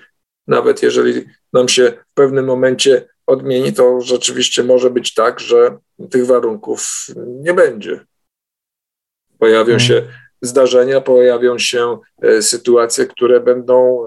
nawet 0.47 0.83
jeżeli 0.83 1.25
nam 1.53 1.67
się 1.67 1.93
w 2.11 2.13
pewnym 2.13 2.45
momencie 2.45 3.07
odmieni, 3.27 3.73
to 3.73 4.01
rzeczywiście 4.01 4.63
może 4.63 4.89
być 4.89 5.13
tak, 5.13 5.39
że 5.39 5.77
tych 6.09 6.25
warunków 6.25 7.07
nie 7.25 7.53
będzie. 7.53 7.99
Pojawią 9.39 9.79
się 9.79 10.03
zdarzenia, 10.41 11.01
pojawią 11.01 11.57
się 11.57 11.97
sytuacje, 12.41 13.05
które 13.05 13.39
będą 13.39 14.05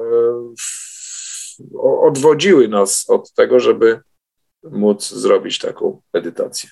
odwodziły 2.03 2.69
nas 2.69 3.11
od 3.11 3.33
tego, 3.33 3.61
żeby 3.61 4.01
móc 4.71 5.11
zrobić 5.11 5.59
taką 5.59 6.01
medytację. 6.15 6.71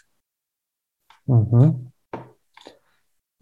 Mhm. 1.29 1.91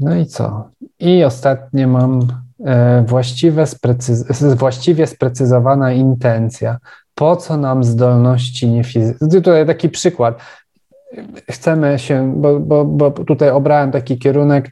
No 0.00 0.16
i 0.16 0.26
co? 0.26 0.70
I 0.98 1.24
ostatnie 1.24 1.86
mam 1.86 2.20
e, 2.64 3.04
właściwe 3.08 3.64
sprecyz- 3.64 4.54
właściwie 4.56 5.06
sprecyzowana 5.06 5.92
intencja. 5.92 6.78
Po 7.14 7.36
co 7.36 7.56
nam 7.56 7.84
zdolności 7.84 8.68
niefizyczne? 8.68 9.28
Tutaj 9.28 9.66
taki 9.66 9.88
przykład. 9.88 10.38
Chcemy 11.50 11.98
się, 11.98 12.32
bo, 12.36 12.60
bo, 12.60 12.84
bo 12.84 13.10
tutaj 13.10 13.50
obrałem 13.50 13.92
taki 13.92 14.18
kierunek, 14.18 14.66
e, 14.66 14.70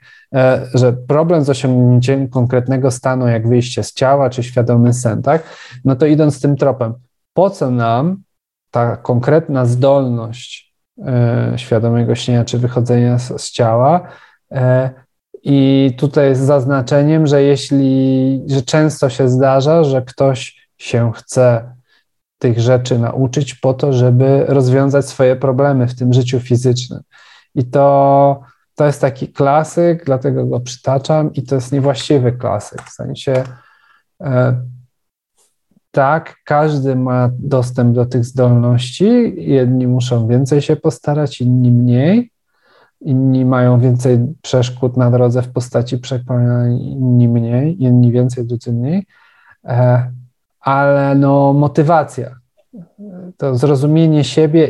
że 0.75 0.93
problem 0.93 1.45
z 1.45 1.51
osiągnięciem 1.51 2.29
konkretnego 2.29 2.91
stanu, 2.91 3.29
jak 3.29 3.49
wyjście 3.49 3.83
z 3.83 3.93
ciała 3.93 4.31
czy 4.31 4.43
świadomy 4.43 4.93
sen, 4.93 5.23
tak? 5.23 5.43
No 5.85 5.97
to 5.97 6.07
idąc 6.07 6.41
tym 6.41 6.57
tropem, 6.57 6.95
po 7.35 7.51
co 7.51 7.71
nam 7.71 8.23
ta 8.71 8.97
konkretna 8.97 9.65
zdolność 9.67 10.75
e, 11.07 11.53
świadomego 11.57 12.15
śnienia 12.15 12.45
czy 12.45 12.59
wychodzenia 12.59 13.19
z, 13.19 13.41
z 13.41 13.51
ciała? 13.51 14.09
E, 14.53 14.91
I 15.43 15.91
tutaj 15.99 16.35
z 16.35 16.39
zaznaczeniem, 16.39 17.27
że 17.27 17.43
jeśli, 17.43 18.43
że 18.49 18.63
często 18.63 19.09
się 19.09 19.29
zdarza, 19.29 19.85
że 19.85 20.03
ktoś 20.03 20.69
się 20.79 21.13
chce 21.13 21.77
tych 22.39 22.61
rzeczy 22.61 22.99
nauczyć 22.99 23.55
po 23.55 23.75
to, 23.75 23.93
żeby 23.93 24.45
rozwiązać 24.49 25.07
swoje 25.07 25.37
problemy 25.37 25.87
w 25.89 25.95
tym 25.95 26.13
życiu 26.13 26.41
fizycznym. 26.41 27.01
I 27.55 27.65
to, 27.65 28.41
to 28.77 28.87
jest 28.87 29.01
taki 29.01 29.29
klasyk, 29.29 30.05
dlatego 30.05 30.47
go 30.47 30.61
przytaczam, 30.61 31.33
i 31.33 31.43
to 31.43 31.55
jest 31.55 31.73
niewłaściwy 31.73 32.33
klasyk. 32.33 32.83
W 32.83 32.91
sensie 32.93 33.45
e, 34.21 34.61
tak, 35.91 36.37
każdy 36.45 36.97
ma 36.97 37.31
dostęp 37.39 37.95
do 37.95 38.07
tych 38.07 38.25
zdolności. 38.25 39.35
Jedni 39.37 39.87
muszą 39.87 40.27
więcej 40.27 40.63
się 40.63 40.77
postarać, 40.77 41.41
inni 41.41 41.73
mniej. 41.73 42.31
Inni 43.01 43.45
mają 43.45 43.81
więcej 43.81 44.19
przeszkód 44.43 44.97
na 44.97 45.11
drodze 45.11 45.43
w 45.43 45.53
postaci 45.53 45.99
przekonania, 45.99 46.77
inni 46.77 47.29
mniej, 47.29 47.83
inni 47.83 48.13
więcej, 48.13 48.47
drudzy 48.47 48.73
mniej. 48.73 49.07
E, 49.65 50.11
ale 50.61 51.15
no 51.15 51.53
motywacja, 51.53 52.37
to 53.37 53.55
zrozumienie 53.55 54.25
siebie 54.25 54.69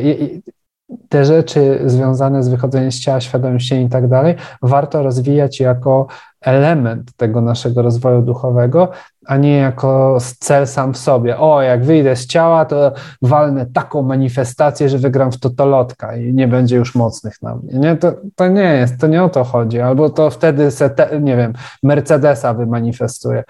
te 1.09 1.25
rzeczy 1.25 1.79
związane 1.85 2.43
z 2.43 2.47
wychodzeniem 2.47 2.91
z 2.91 2.99
ciała, 2.99 3.21
świadomością 3.21 3.75
i 3.75 3.89
tak 3.89 4.07
dalej, 4.07 4.35
warto 4.61 5.03
rozwijać 5.03 5.59
jako 5.59 6.07
element 6.41 7.15
tego 7.17 7.41
naszego 7.41 7.81
rozwoju 7.81 8.21
duchowego, 8.21 8.89
a 9.25 9.37
nie 9.37 9.57
jako 9.57 10.17
cel 10.39 10.67
sam 10.67 10.93
w 10.93 10.97
sobie. 10.97 11.37
O, 11.37 11.61
jak 11.61 11.85
wyjdę 11.85 12.15
z 12.15 12.27
ciała, 12.27 12.65
to 12.65 12.91
walnę 13.21 13.65
taką 13.65 14.01
manifestację, 14.01 14.89
że 14.89 14.97
wygram 14.97 15.31
w 15.31 15.39
totolotka 15.39 16.15
i 16.15 16.33
nie 16.33 16.47
będzie 16.47 16.75
już 16.75 16.95
mocnych 16.95 17.41
na 17.41 17.55
mnie. 17.55 17.73
Nie, 17.73 17.95
to, 17.95 18.13
to 18.35 18.47
nie 18.47 18.73
jest, 18.73 18.97
to 18.99 19.07
nie 19.07 19.23
o 19.23 19.29
to 19.29 19.43
chodzi. 19.43 19.79
Albo 19.79 20.09
to 20.09 20.29
wtedy 20.29 20.71
se, 20.71 20.89
te, 20.89 21.21
nie 21.21 21.37
wiem, 21.37 21.53
Mercedesa 21.83 22.53
wymanifestuje. 22.53 23.43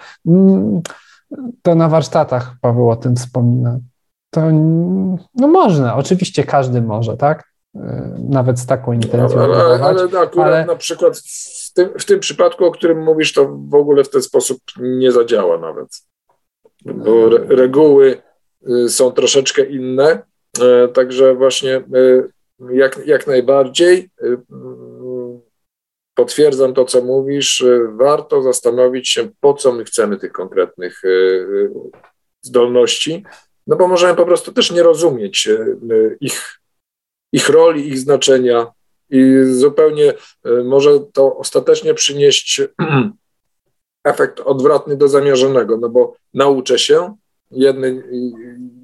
To 1.62 1.74
na 1.74 1.88
warsztatach 1.88 2.56
Paweł 2.60 2.90
o 2.90 2.96
tym 2.96 3.16
wspomina. 3.16 3.78
To 4.30 4.40
no 5.34 5.48
można, 5.48 5.96
oczywiście 5.96 6.44
każdy 6.44 6.82
może, 6.82 7.16
tak? 7.16 7.48
nawet 8.18 8.58
z 8.58 8.66
taką 8.66 8.92
intencją. 8.92 9.40
ale, 9.40 9.56
ale, 9.56 9.84
ale 9.84 10.02
akurat 10.02 10.46
ale... 10.46 10.66
na 10.66 10.76
przykład 10.76 11.18
w 11.18 11.72
tym, 11.72 11.88
w 11.98 12.04
tym 12.04 12.20
przypadku, 12.20 12.64
o 12.64 12.70
którym 12.70 13.02
mówisz, 13.02 13.32
to 13.32 13.48
w 13.48 13.74
ogóle 13.74 14.04
w 14.04 14.10
ten 14.10 14.22
sposób 14.22 14.58
nie 14.80 15.12
zadziała 15.12 15.58
nawet. 15.58 15.88
Bo 16.84 17.26
re, 17.26 17.56
reguły 17.56 18.22
y, 18.68 18.88
są 18.88 19.12
troszeczkę 19.12 19.64
inne, 19.64 20.22
e, 20.60 20.88
także 20.88 21.34
właśnie 21.34 21.76
y, 21.76 22.30
jak, 22.70 23.06
jak 23.06 23.26
najbardziej 23.26 24.10
y, 24.22 24.38
potwierdzam 26.14 26.74
to, 26.74 26.84
co 26.84 27.02
mówisz. 27.02 27.64
Warto 27.92 28.42
zastanowić 28.42 29.08
się, 29.08 29.28
po 29.40 29.54
co 29.54 29.72
my 29.72 29.84
chcemy 29.84 30.16
tych 30.16 30.32
konkretnych 30.32 31.02
zdolności, 32.42 33.24
no 33.68 33.76
bo 33.76 33.88
możemy 33.88 34.14
po 34.14 34.26
prostu 34.26 34.52
też 34.52 34.70
nie 34.70 34.82
rozumieć 34.82 35.48
ich, 36.20 36.60
ich 37.32 37.48
roli, 37.48 37.88
ich 37.88 37.98
znaczenia 37.98 38.66
i 39.10 39.44
zupełnie 39.44 40.14
może 40.64 41.00
to 41.12 41.36
ostatecznie 41.36 41.94
przynieść 41.94 42.62
efekt 44.04 44.40
odwrotny 44.40 44.96
do 44.96 45.08
zamierzonego, 45.08 45.76
no 45.76 45.88
bo 45.88 46.16
nauczę 46.34 46.78
się 46.78 47.16
jednej, 47.50 48.02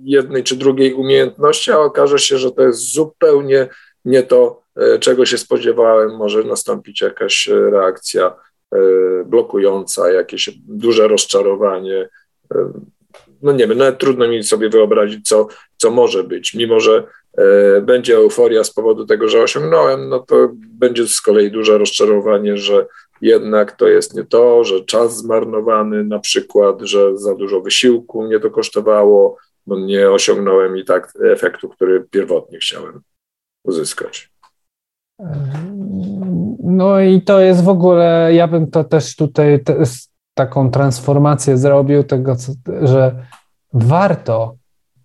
jednej 0.03 0.45
czy 0.45 0.57
drugiej 0.57 0.95
umiejętności, 0.95 1.73
a 1.73 1.79
okaże 1.79 2.19
się, 2.19 2.39
że 2.39 2.53
to 2.53 2.63
jest 2.63 2.93
zupełnie 2.93 3.69
nie 4.05 4.23
to, 4.23 4.63
e, 4.77 4.99
czego 4.99 5.27
się 5.27 5.39
spodziewałem. 5.39 6.17
Może 6.17 6.45
nastąpić 6.45 7.01
jakaś 7.01 7.49
e, 7.49 7.71
reakcja 7.71 8.27
e, 8.73 8.79
blokująca, 9.25 10.13
jakieś 10.13 10.51
duże 10.67 11.09
rozczarowanie. 11.09 12.09
No 13.45 13.53
nie 13.53 13.67
wiem, 13.67 13.79
nawet 13.79 13.99
trudno 13.99 14.29
mi 14.29 14.45
sobie 14.45 14.69
wyobrazić, 14.69 15.29
co, 15.29 15.47
co 15.77 15.91
może 15.91 16.25
być. 16.25 16.55
Mimo, 16.55 16.81
że 16.81 17.05
będzie 17.83 18.17
euforia 18.17 18.65
z 18.65 18.71
powodu 18.71 19.07
tego, 19.07 19.29
że 19.29 19.43
osiągnąłem, 19.43 20.09
no 20.09 20.19
to 20.19 20.51
będzie 20.55 21.07
z 21.09 21.21
kolei 21.21 21.51
duże 21.51 21.79
rozczarowanie, 21.79 22.57
że 22.57 22.87
jednak 23.21 23.77
to 23.77 23.89
jest 23.89 24.15
nie 24.15 24.25
to, 24.25 24.65
że 24.65 24.81
czas 24.81 25.17
zmarnowany 25.17 26.05
na 26.05 26.19
przykład, 26.19 26.83
że 26.83 27.19
za 27.19 27.35
dużo 27.35 27.61
wysiłku 27.61 28.23
mnie 28.23 28.41
to 28.41 28.51
kosztowało, 28.51 29.37
bo 29.67 29.79
nie 29.79 30.11
osiągnąłem 30.11 30.77
i 30.77 30.85
tak 30.85 31.13
efektu, 31.33 31.69
który 31.69 32.07
pierwotnie 32.11 32.59
chciałem 32.59 33.01
uzyskać. 33.65 34.31
No 36.65 37.01
i 37.01 37.23
to 37.23 37.41
jest 37.41 37.65
w 37.65 37.69
ogóle, 37.69 38.31
ja 38.35 38.49
bym 38.49 38.71
to 38.71 38.85
też 38.85 39.17
tutaj 39.17 39.61
taką 40.35 40.71
transformację 40.71 41.59
zrobił 41.59 42.05
tego, 42.05 42.37
co, 42.37 42.53
że 42.83 43.27
warto, 43.73 44.55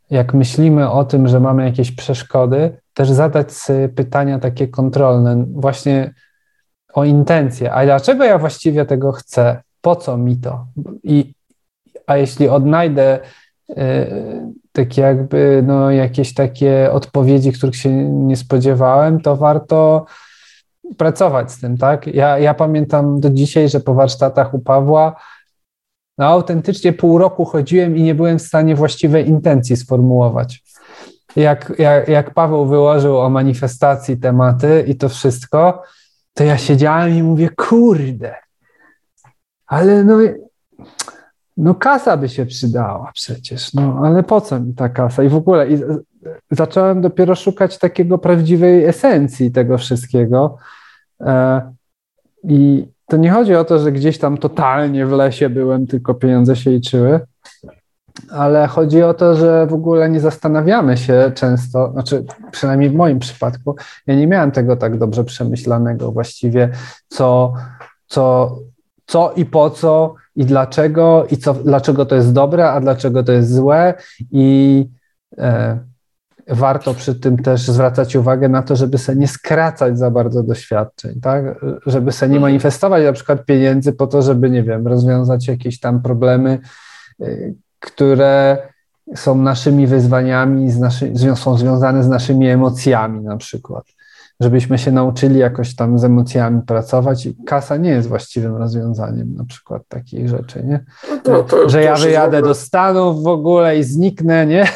jak 0.10 0.34
myślimy 0.34 0.92
o 0.92 1.06
tym, 1.06 1.28
że 1.28 1.40
mamy 1.40 1.66
jakieś 1.66 1.92
przeszkody, 1.92 2.78
też 2.94 3.10
zadać 3.10 3.52
sobie 3.52 3.90
pytania 3.90 4.40
takie 4.40 4.68
kontrolne. 4.68 5.46
Właśnie 5.54 6.14
o 6.94 7.04
intencję. 7.04 7.74
A 7.74 7.86
dlaczego 7.86 8.24
ja 8.24 8.38
właściwie 8.38 8.86
tego 8.86 9.12
chcę? 9.12 9.62
Po 9.82 9.96
co 9.96 10.18
mi 10.18 10.38
to? 10.38 10.66
I, 11.04 11.34
a 12.08 12.18
jeśli 12.18 12.50
odnajdę 12.50 13.20
y, 13.70 13.76
takie 14.72 15.02
jakby 15.02 15.64
no, 15.68 15.92
jakieś 15.92 16.34
takie 16.34 16.92
odpowiedzi, 16.92 17.52
których 17.52 17.76
się 17.76 17.90
nie 18.10 18.36
spodziewałem, 18.36 19.22
to 19.22 19.36
warto 19.36 20.06
pracować 20.98 21.52
z 21.52 21.60
tym, 21.60 21.78
tak? 21.78 22.08
Ja, 22.08 22.40
ja 22.40 22.54
pamiętam 22.54 23.20
do 23.20 23.30
dzisiaj, 23.30 23.70
że 23.70 23.80
po 23.80 23.94
warsztatach 23.94 24.54
u 24.54 24.60
Pawła 24.60 25.16
no, 26.20 26.26
autentycznie 26.26 26.94
pół 26.94 27.18
roku 27.18 27.46
chodziłem 27.46 27.98
i 27.98 28.04
nie 28.04 28.16
byłem 28.16 28.40
w 28.40 28.42
stanie 28.42 28.76
właściwej 28.76 29.28
intencji 29.28 29.78
sformułować. 29.78 30.64
Jak, 31.36 31.74
jak, 31.78 32.08
jak 32.08 32.34
Paweł 32.34 32.66
wyłożył 32.66 33.20
o 33.20 33.30
manifestacji 33.30 34.18
tematy 34.18 34.86
i 34.88 34.96
to 34.96 35.10
wszystko, 35.10 35.84
to 36.34 36.44
ja 36.44 36.58
siedziałem 36.58 37.14
i 37.14 37.24
mówię, 37.24 37.50
kurde, 37.50 38.36
ale 39.68 40.04
no, 40.04 40.18
no 41.58 41.76
kasa 41.76 42.18
by 42.18 42.30
się 42.30 42.46
przydała 42.46 43.12
przecież, 43.14 43.74
no 43.74 44.02
ale 44.04 44.24
po 44.24 44.42
co 44.42 44.60
mi 44.60 44.74
ta 44.74 44.90
kasa? 44.90 45.24
I 45.24 45.30
w 45.30 45.36
ogóle 45.36 45.70
i 45.70 45.80
zacząłem 46.52 47.02
dopiero 47.02 47.36
szukać 47.36 47.78
takiego 47.78 48.18
prawdziwej 48.18 48.86
esencji 48.86 49.52
tego 49.52 49.78
wszystkiego. 49.78 50.58
E, 51.22 51.62
I 52.44 52.88
to 53.08 53.18
nie 53.18 53.32
chodzi 53.32 53.56
o 53.56 53.66
to, 53.66 53.80
że 53.80 53.92
gdzieś 53.92 54.18
tam 54.18 54.38
totalnie 54.38 55.06
w 55.06 55.12
lesie 55.12 55.50
byłem, 55.50 55.88
tylko 55.88 56.14
pieniądze 56.14 56.56
się 56.56 56.72
liczyły, 56.72 57.20
ale 58.32 58.68
chodzi 58.68 59.04
o 59.04 59.14
to, 59.14 59.36
że 59.36 59.68
w 59.68 59.74
ogóle 59.74 60.10
nie 60.10 60.20
zastanawiamy 60.20 60.98
się 60.98 61.32
często, 61.36 61.92
znaczy 61.92 62.26
przynajmniej 62.52 62.90
w 62.90 62.96
moim 62.96 63.20
przypadku, 63.20 63.76
ja 64.08 64.16
nie 64.16 64.28
miałem 64.28 64.52
tego 64.52 64.76
tak 64.76 64.98
dobrze 64.98 65.24
przemyślanego 65.24 66.12
właściwie, 66.12 66.70
co, 67.08 67.54
co, 68.08 68.56
co 69.06 69.34
i 69.36 69.46
po 69.46 69.70
co 69.70 70.16
i 70.36 70.46
dlaczego 70.46 71.26
i 71.32 71.38
co, 71.38 71.54
dlaczego 71.54 72.06
to 72.06 72.16
jest 72.16 72.34
dobre, 72.34 72.72
a 72.72 72.80
dlaczego 72.80 73.24
to 73.24 73.32
jest 73.32 73.54
złe 73.54 73.94
i 74.32 74.86
e, 75.38 75.80
warto 76.50 76.94
przy 76.94 77.16
tym 77.16 77.38
też 77.38 77.68
zwracać 77.68 78.16
uwagę 78.16 78.50
na 78.50 78.62
to, 78.62 78.76
żeby 78.76 78.98
sobie 78.98 79.20
nie 79.20 79.28
skracać 79.28 79.98
za 79.98 80.12
bardzo 80.12 80.44
doświadczeń, 80.44 81.22
tak? 81.22 81.46
Żeby 81.86 82.12
sobie 82.12 82.30
nie 82.30 82.38
mhm. 82.38 82.52
manifestować 82.52 83.04
na 83.04 83.14
przykład 83.14 83.46
pieniędzy 83.46 83.94
po 83.94 84.08
to, 84.08 84.22
żeby, 84.22 84.50
nie 84.50 84.64
wiem, 84.64 84.88
rozwiązać 84.88 85.48
jakieś 85.48 85.80
tam 85.80 86.02
problemy, 86.02 86.60
które 87.80 88.58
są 89.16 89.36
naszymi 89.36 89.88
wyzwaniami, 89.88 90.72
z 90.72 90.80
naszy, 90.80 91.14
są 91.36 91.58
związane 91.58 92.04
z 92.04 92.08
naszymi 92.08 92.50
emocjami 92.50 93.22
na 93.22 93.38
przykład. 93.38 93.84
Żebyśmy 94.40 94.78
się 94.78 94.92
nauczyli 94.92 95.40
jakoś 95.40 95.76
tam 95.76 96.00
z 96.00 96.04
emocjami 96.04 96.62
pracować 96.62 97.26
i 97.26 97.36
kasa 97.46 97.78
nie 97.78 97.90
jest 97.90 98.08
właściwym 98.08 98.56
rozwiązaniem 98.56 99.36
na 99.36 99.46
przykład 99.46 99.82
takich 99.88 100.30
rzeczy, 100.30 100.64
nie? 100.64 100.86
No 101.10 101.18
to, 101.18 101.44
to, 101.44 101.70
że 101.70 101.84
ja 101.84 101.96
wyjadę 101.96 102.42
do 102.42 102.54
Stanów 102.54 103.24
w 103.24 103.28
ogóle 103.28 103.78
i 103.78 103.84
zniknę, 103.84 104.46
nie? 104.46 104.68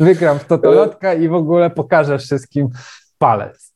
Wygram 0.00 0.38
w 0.38 0.44
totolotka 0.44 1.14
i 1.14 1.28
w 1.28 1.34
ogóle 1.34 1.70
pokażę 1.70 2.18
wszystkim 2.18 2.68
palec. 3.18 3.70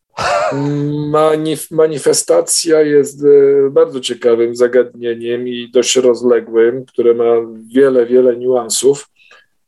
Manif 1.11 1.71
manifestacja 1.71 2.81
jest 2.81 3.25
e, 3.25 3.71
bardzo 3.71 4.01
ciekawym 4.01 4.57
zagadnieniem 4.57 5.49
i 5.49 5.71
dość 5.71 5.97
rozległym, 5.97 6.85
które 6.87 7.15
ma 7.15 7.35
wiele, 7.67 8.07
wiele 8.07 8.37
niuansów, 8.37 9.11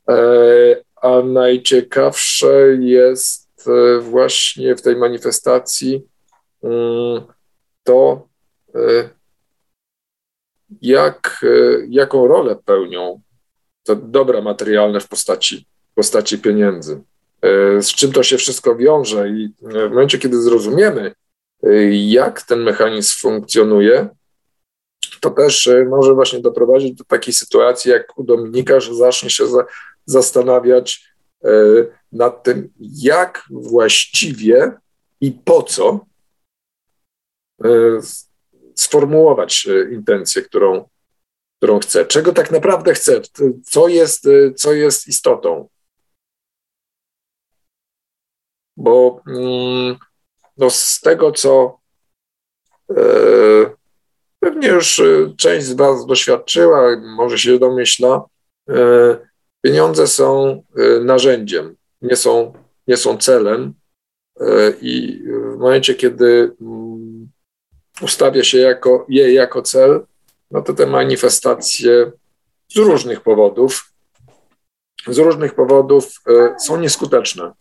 e, 0.09 0.17
a 0.97 1.23
najciekawsze 1.23 2.77
jest 2.81 3.69
e, 3.69 4.01
właśnie 4.01 4.77
w 4.77 4.83
tej 4.83 4.97
manifestacji 4.97 6.03
mm, 6.63 7.23
to, 7.85 8.29
jak, 10.83 11.45
jaką 11.89 12.27
rolę 12.27 12.57
pełnią 12.65 13.21
te 13.85 13.97
dobra 13.97 14.41
materialne 14.41 15.01
w 15.01 15.09
postaci, 15.09 15.67
postaci 15.97 16.39
pieniędzy. 16.39 17.01
E, 17.43 17.83
z 17.83 17.89
czym 17.89 18.13
to 18.13 18.23
się 18.23 18.39
wszystko 18.39 18.77
wiąże. 18.77 19.29
I 19.29 19.49
w 19.63 19.75
momencie, 19.91 20.19
kiedy 20.19 20.43
zrozumiemy, 20.43 21.15
e, 21.63 21.95
jak 21.95 22.43
ten 22.43 22.63
mechanizm 22.63 23.15
funkcjonuje, 23.21 24.09
to 25.21 25.31
też 25.31 25.67
e, 25.67 25.85
może 25.85 26.15
właśnie 26.15 26.41
doprowadzić 26.41 26.95
do 26.95 27.05
takiej 27.05 27.35
sytuacji 27.35 27.91
jak 27.91 28.19
u 28.19 28.25
Dominika, 28.25 28.81
że 28.81 28.95
zacznie 28.95 29.31
się 29.31 29.47
za, 29.47 29.65
zastanawiać 30.05 31.17
nad 32.13 32.43
tym, 32.43 32.69
jak 32.81 33.45
właściwie 33.51 34.73
i 35.21 35.33
po 35.33 35.63
co 35.63 36.07
sformułować 38.75 39.69
intencję, 39.93 40.43
którą, 40.43 40.89
którą 41.59 41.79
chce, 41.79 42.07
czego 42.07 42.33
tak 42.33 42.51
naprawdę 42.51 42.95
chce, 42.95 43.21
co 43.65 43.89
jest, 43.89 44.29
co 44.57 44.73
jest 44.73 45.09
istotą 45.09 45.69
bo 48.77 49.21
mm, 49.27 49.97
no 50.57 50.71
z 50.71 51.01
tego, 51.01 51.33
co 51.33 51.79
e, 52.91 52.97
pewnie 54.41 54.69
już 54.69 54.99
e, 54.99 55.35
część 55.37 55.67
z 55.67 55.73
Was 55.73 56.07
doświadczyła, 56.07 56.97
może 57.17 57.39
się 57.39 57.59
domyśla, 57.59 58.25
e, 58.69 59.17
pieniądze 59.63 60.07
są 60.07 60.63
narzędziem, 61.05 61.77
nie 62.03 62.17
są, 62.17 62.53
nie 62.87 62.97
są 62.97 63.19
celem. 63.19 63.75
I 64.81 65.23
w 65.55 65.59
momencie, 65.59 65.95
kiedy 65.95 66.57
mm, 66.61 67.29
ustawia 68.03 68.45
się 68.45 68.59
jako, 68.59 69.07
je 69.09 69.33
jako 69.33 69.63
cel, 69.63 70.07
no 70.51 70.63
to 70.63 70.73
te 70.73 70.87
manifestacje 70.87 72.13
z 72.69 72.77
różnych 72.77 73.21
powodów, 73.21 73.93
z 75.07 75.19
różnych 75.19 75.55
powodów 75.55 76.23
są 76.67 76.81
nieskuteczne. 76.81 77.53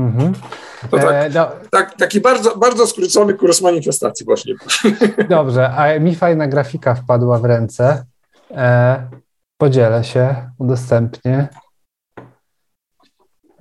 Mhm. 0.00 0.32
To 0.90 0.98
tak, 0.98 1.12
e, 1.12 1.30
do... 1.30 1.52
tak, 1.70 1.96
taki 1.96 2.20
bardzo, 2.20 2.56
bardzo 2.56 2.86
skrócony 2.86 3.34
kurs 3.34 3.60
manifestacji 3.60 4.26
właśnie. 4.26 4.54
Dobrze, 5.28 5.70
a 5.70 5.98
mi 5.98 6.14
fajna 6.14 6.48
grafika 6.48 6.94
wpadła 6.94 7.38
w 7.38 7.44
ręce. 7.44 8.04
E, 8.50 9.10
podzielę 9.56 10.04
się, 10.04 10.50
udostępnię. 10.58 11.48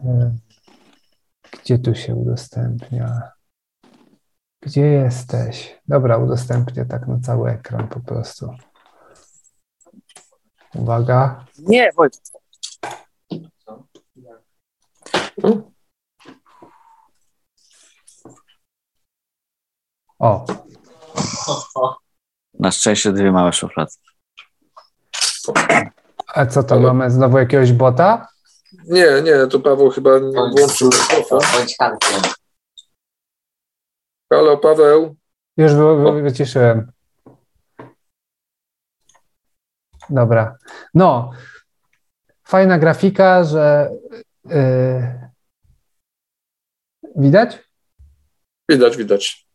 E, 0.06 0.36
Gdzie 1.64 1.80
tu 1.80 1.96
się 1.96 2.16
udostępnia? 2.16 3.22
Gdzie 4.62 4.86
jesteś? 4.86 5.80
Dobra, 5.88 6.18
udostępnię 6.18 6.86
tak 6.86 7.08
na 7.08 7.20
cały 7.20 7.52
ekran 7.52 7.88
po 7.88 8.00
prostu. 8.00 8.56
Uwaga. 10.76 11.46
Nie, 11.58 11.92
Wojtek. 11.98 12.22
O, 20.20 20.46
Na 22.60 22.72
szczęście 22.72 23.12
dwie 23.12 23.32
małe 23.32 23.54
szuflady. 23.54 23.92
a 26.28 26.46
co 26.46 26.64
to 26.64 26.76
Ale- 26.76 26.84
mamy? 26.88 27.12
Znowu 27.12 27.38
jakiegoś 27.38 27.72
bota? 27.72 28.28
Nie, 28.86 29.22
nie, 29.24 29.48
to 29.48 29.60
Paweł 29.60 29.90
chyba 29.90 30.20
nie 30.20 30.32
włączył 30.58 30.90
mikrofon. 30.90 31.40
Bądź 31.54 31.78
champion. 31.78 32.22
Halo, 34.34 34.58
Paweł. 34.58 35.16
Już 35.58 35.74
wy, 35.74 35.96
wy, 36.14 36.22
wyciszyłem. 36.22 36.92
Dobra. 40.10 40.58
No, 40.94 41.32
fajna 42.48 42.80
grafika, 42.80 43.44
że 43.44 43.90
yy, 44.46 45.30
widać? 47.16 47.60
Widać, 48.70 48.98
widać. 48.98 49.49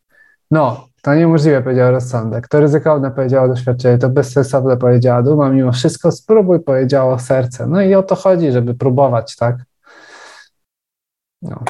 No, 0.51 0.87
to 1.01 1.15
niemożliwe, 1.15 1.61
powiedział 1.61 1.91
rozsądek. 1.91 2.47
To 2.47 2.59
ryzykowne, 2.59 3.11
powiedziało 3.11 3.47
doświadczenie. 3.47 3.97
To 3.97 4.09
bezsensowne, 4.09 4.77
powiedziała 4.77 5.23
duma. 5.23 5.49
Mimo 5.49 5.71
wszystko 5.71 6.11
spróbuj, 6.11 6.59
powiedziało 6.59 7.19
serce. 7.19 7.67
No 7.67 7.81
i 7.81 7.95
o 7.95 8.03
to 8.03 8.15
chodzi, 8.15 8.51
żeby 8.51 8.75
próbować, 8.75 9.35
tak? 9.35 9.55
No. 11.41 11.63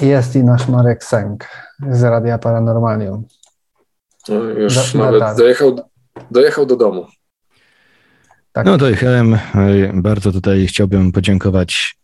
Jest 0.00 0.36
i 0.36 0.44
nasz 0.44 0.68
Marek 0.68 1.04
Sęk 1.04 1.46
z 1.90 2.02
Radia 2.02 2.38
Paranormalium. 2.38 3.24
No, 4.28 4.34
już 4.34 4.74
Da- 4.92 4.98
nawet 4.98 5.20
nadal. 5.20 5.36
dojechał, 5.36 5.76
dojechał 6.30 6.66
do 6.66 6.76
domu. 6.76 7.06
Tak. 8.52 8.66
No 8.66 8.76
dojechałem. 8.78 9.38
Bardzo 9.94 10.32
tutaj 10.32 10.66
chciałbym 10.66 11.12
podziękować, 11.12 11.96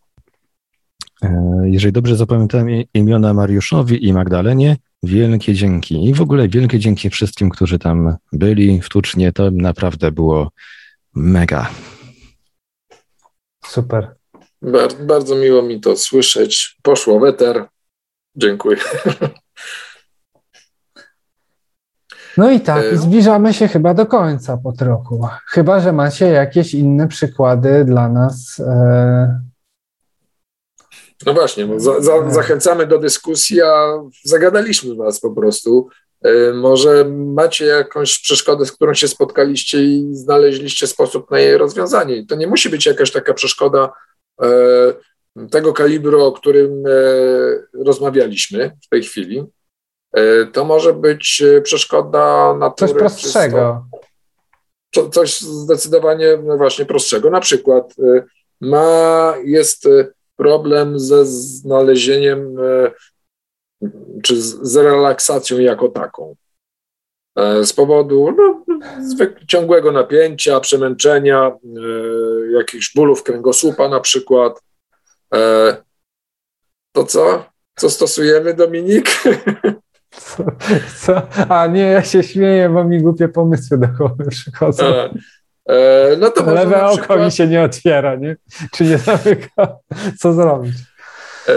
jeżeli 1.63 1.91
dobrze 1.93 2.15
zapamiętałem 2.15 2.69
i- 2.69 2.87
imiona 2.93 3.33
Mariuszowi 3.33 4.07
i 4.07 4.13
Magdalenie, 4.13 4.77
wielkie 5.03 5.53
dzięki. 5.53 6.05
I 6.05 6.13
w 6.13 6.21
ogóle 6.21 6.47
wielkie 6.47 6.79
dzięki 6.79 7.09
wszystkim, 7.09 7.49
którzy 7.49 7.79
tam 7.79 8.15
byli 8.33 8.81
w 8.81 8.89
Tucznie. 8.89 9.33
To 9.33 9.51
naprawdę 9.51 10.11
było 10.11 10.51
mega. 11.15 11.69
Super. 13.65 14.15
Bar 14.61 14.89
bardzo 15.07 15.35
miło 15.35 15.61
mi 15.61 15.81
to 15.81 15.97
słyszeć. 15.97 16.77
Poszło 16.81 17.19
weter. 17.19 17.65
Dziękuję. 18.35 18.77
No 22.37 22.51
i 22.51 22.59
tak, 22.59 22.85
E, 22.85 22.97
zbliżamy 22.97 23.53
się 23.53 23.67
chyba 23.67 23.93
do 23.93 24.05
końca 24.05 24.57
po 24.57 24.71
trochu. 24.71 25.27
Chyba, 25.47 25.79
że 25.79 25.93
macie 25.93 26.25
jakieś 26.27 26.73
inne 26.73 27.07
przykłady 27.07 27.85
dla 27.85 28.09
nas. 28.09 28.59
E, 28.59 29.41
No 31.25 31.33
właśnie, 31.33 31.65
bo 31.65 31.79
za, 31.79 32.01
za, 32.01 32.29
zachęcamy 32.29 32.87
do 32.87 32.97
dyskusji, 32.97 33.61
a 33.61 34.03
zagadaliśmy 34.23 34.95
was 34.95 35.19
po 35.19 35.31
prostu. 35.31 35.87
E, 36.21 36.53
Może 36.53 37.05
macie 37.15 37.65
jakąś 37.65 38.19
przeszkodę, 38.19 38.65
z 38.65 38.71
którą 38.71 38.93
się 38.93 39.07
spotkaliście 39.07 39.83
i 39.83 40.07
znaleźliście 40.11 40.87
sposób 40.87 41.31
na 41.31 41.39
jej 41.39 41.57
rozwiązanie. 41.57 42.25
To 42.25 42.35
nie 42.35 42.47
musi 42.47 42.69
być 42.69 42.85
jakaś 42.85 43.11
taka 43.11 43.33
przeszkoda 43.33 43.89
e, 44.41 44.47
tego 45.51 45.73
kalibru, 45.73 46.23
o 46.23 46.31
którym 46.31 46.83
e, 46.87 46.91
rozmawialiśmy 47.85 48.71
w 48.85 48.89
tej 48.89 49.03
chwili. 49.03 49.43
E, 50.13 50.45
To 50.45 50.65
może 50.65 50.93
być 50.93 51.41
e, 51.57 51.61
przeszkoda 51.61 52.53
natury 52.59 52.91
coś 52.91 52.99
prostszego. 52.99 53.85
co- 54.95 55.09
coś 55.09 55.41
zdecydowanie 55.41 56.37
no 56.43 56.57
właśnie 56.57 56.85
prostszego. 56.85 57.29
Na 57.29 57.39
przykład 57.39 57.93
y, 57.99 58.23
ma, 58.61 59.33
jest 59.43 59.87
problem 60.37 60.99
ze 60.99 61.25
znalezieniem 61.25 62.59
y, 62.59 62.91
czy 64.23 64.41
z, 64.41 64.75
relaksacją 64.75 65.59
jako 65.59 65.89
taką. 65.89 66.35
E, 67.37 67.63
Z 67.63 67.73
powodu 67.73 68.35
no, 68.37 68.63
ciągłego 69.47 69.91
napięcia, 69.91 70.59
przemęczenia, 70.59 71.51
y, 71.77 72.51
jakichś 72.51 72.93
bólów 72.95 73.23
kręgosłupa 73.23 73.89
na 73.89 73.99
przykład. 73.99 74.63
E, 75.33 75.77
To 76.95 77.03
co? 77.03 77.45
Co 77.75 77.89
stosujemy, 77.89 78.53
Dominik? 78.53 79.09
Co, 80.11 80.43
co? 81.01 81.21
A 81.49 81.67
nie, 81.67 81.81
ja 81.81 82.03
się 82.03 82.23
śmieję, 82.23 82.69
bo 82.69 82.83
mi 82.83 83.01
głupie 83.01 83.27
pomysły 83.27 83.77
do 83.77 83.87
głowy 83.87 84.25
przychodzą. 84.29 84.83
E, 85.69 86.17
No 86.19 86.31
to 86.31 86.51
Lewe 86.53 86.85
oko 86.85 86.97
przykład- 86.97 87.19
mi 87.25 87.31
się 87.31 87.47
nie 87.47 87.63
otwiera, 87.63 88.15
nie? 88.15 88.35
Czy 88.73 88.83
nie 88.83 88.97
zamyka? 88.97 89.77
Co 90.21 90.33
zrobić? 90.33 90.73
E, 91.47 91.53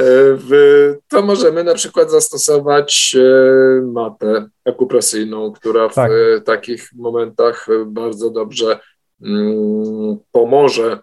to 1.09 1.23
możemy 1.23 1.65
na 1.65 1.75
przykład 1.75 2.11
zastosować 2.11 3.17
e, 3.19 3.83
matę 3.83 4.49
akupresyjną, 4.65 5.53
która 5.53 5.89
w 5.89 5.95
Tak. 5.95 6.11
takich 6.45 6.89
momentach 6.97 7.67
bardzo 7.87 8.31
dobrze 8.31 8.79
mm, 9.23 10.19
pomoże 10.33 10.99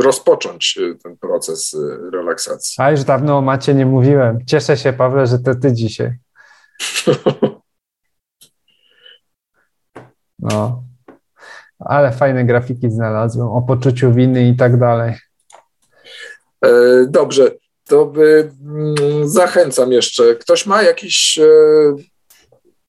rozpocząć 0.00 0.78
ten 1.02 1.16
proces 1.16 1.76
relaksacji. 2.12 2.74
A 2.78 2.90
już 2.90 3.04
dawno 3.04 3.38
o 3.38 3.40
macie 3.40 3.74
nie 3.74 3.86
mówiłem. 3.86 4.38
Cieszę 4.46 4.76
się, 4.76 4.92
Pawle, 4.92 5.26
że 5.26 5.38
to 5.38 5.54
ty 5.54 5.72
dzisiaj. 5.72 6.10
No. 10.44 10.82
Ale 11.78 12.12
fajne 12.12 12.44
grafiki 12.44 12.90
znalazłem 12.90 13.48
o 13.48 13.62
poczuciu 13.62 14.12
winy 14.12 14.48
i 14.48 14.56
tak 14.56 14.78
dalej. 14.78 15.14
E, 16.64 16.70
Dobrze, 17.08 17.50
to 17.84 18.06
by, 18.06 18.52
mm, 18.64 19.28
zachęcam 19.28 19.92
jeszcze. 19.92 20.34
Ktoś 20.34 20.66
ma 20.66 20.82
jakiś, 20.82 21.38
e, 21.38 21.46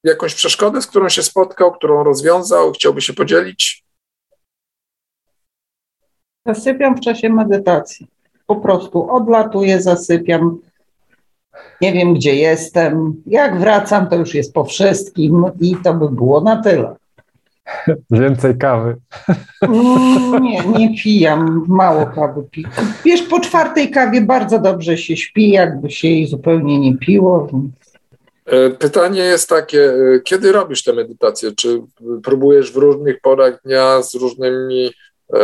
jakąś 0.03 0.35
przeszkodę, 0.35 0.81
z 0.81 0.87
którą 0.87 1.09
się 1.09 1.23
spotkał, 1.23 1.71
którą 1.71 2.03
rozwiązał, 2.03 2.71
chciałby 2.71 3.01
się 3.01 3.13
podzielić? 3.13 3.85
Zasypiam 6.47 6.97
w 6.97 6.99
czasie 6.99 7.29
medytacji. 7.29 8.07
Po 8.47 8.55
prostu 8.55 9.11
odlatuję, 9.11 9.81
zasypiam. 9.81 10.57
Nie 11.81 11.93
wiem, 11.93 12.13
gdzie 12.13 12.35
jestem. 12.35 13.23
Jak 13.25 13.59
wracam, 13.59 14.09
to 14.09 14.15
już 14.15 14.33
jest 14.35 14.53
po 14.53 14.65
wszystkim 14.65 15.45
i 15.61 15.75
to 15.83 15.93
by 15.93 16.09
było 16.09 16.41
na 16.41 16.63
tyle. 16.63 16.95
Więcej 18.11 18.57
kawy. 18.57 18.95
Mm, 19.61 20.43
Nie, 20.43 20.65
nie 20.65 20.95
pijam, 21.03 21.65
mało 21.67 22.05
kawy 22.05 22.43
piję. 22.51 22.67
Wiesz, 23.05 23.21
po 23.21 23.39
czwartej 23.39 23.91
kawie 23.91 24.21
bardzo 24.21 24.59
dobrze 24.59 24.97
się 24.97 25.17
śpi, 25.17 25.49
jakby 25.49 25.91
się 25.91 26.07
jej 26.07 26.27
zupełnie 26.27 26.79
nie 26.79 26.97
piło. 26.97 27.47
E, 28.45 28.69
Pytanie 28.69 29.19
jest 29.21 29.49
takie, 29.49 29.83
e, 29.93 30.19
kiedy 30.23 30.51
robisz 30.51 30.83
tę 30.83 30.93
medytację? 30.93 31.51
Czy 31.51 31.81
próbujesz 32.23 32.71
w 32.71 32.75
różnych 32.75 33.21
porach 33.21 33.61
dnia 33.65 34.01
z 34.01 34.15
różnymi, 34.15 34.91
e, 35.33 35.37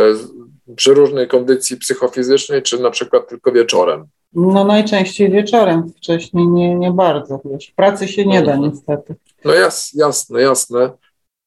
przy 0.75 0.93
różnej 0.93 1.27
kondycji 1.27 1.77
psychofizycznej, 1.77 2.61
czy 2.61 2.79
na 2.79 2.89
przykład 2.91 3.27
tylko 3.29 3.51
wieczorem? 3.51 4.05
No 4.33 4.63
najczęściej 4.63 5.31
wieczorem, 5.31 5.89
wcześniej 5.97 6.47
nie, 6.47 6.75
nie 6.75 6.91
bardzo. 6.91 7.41
Wiesz, 7.45 7.67
w 7.67 7.75
pracy 7.75 8.07
się 8.07 8.25
nie 8.25 8.41
da 8.41 8.51
Mhm. 8.53 8.71
niestety. 8.71 9.15
No 9.45 9.53
jas, 9.53 9.91
jasne, 9.93 10.41
jasne. 10.41 10.89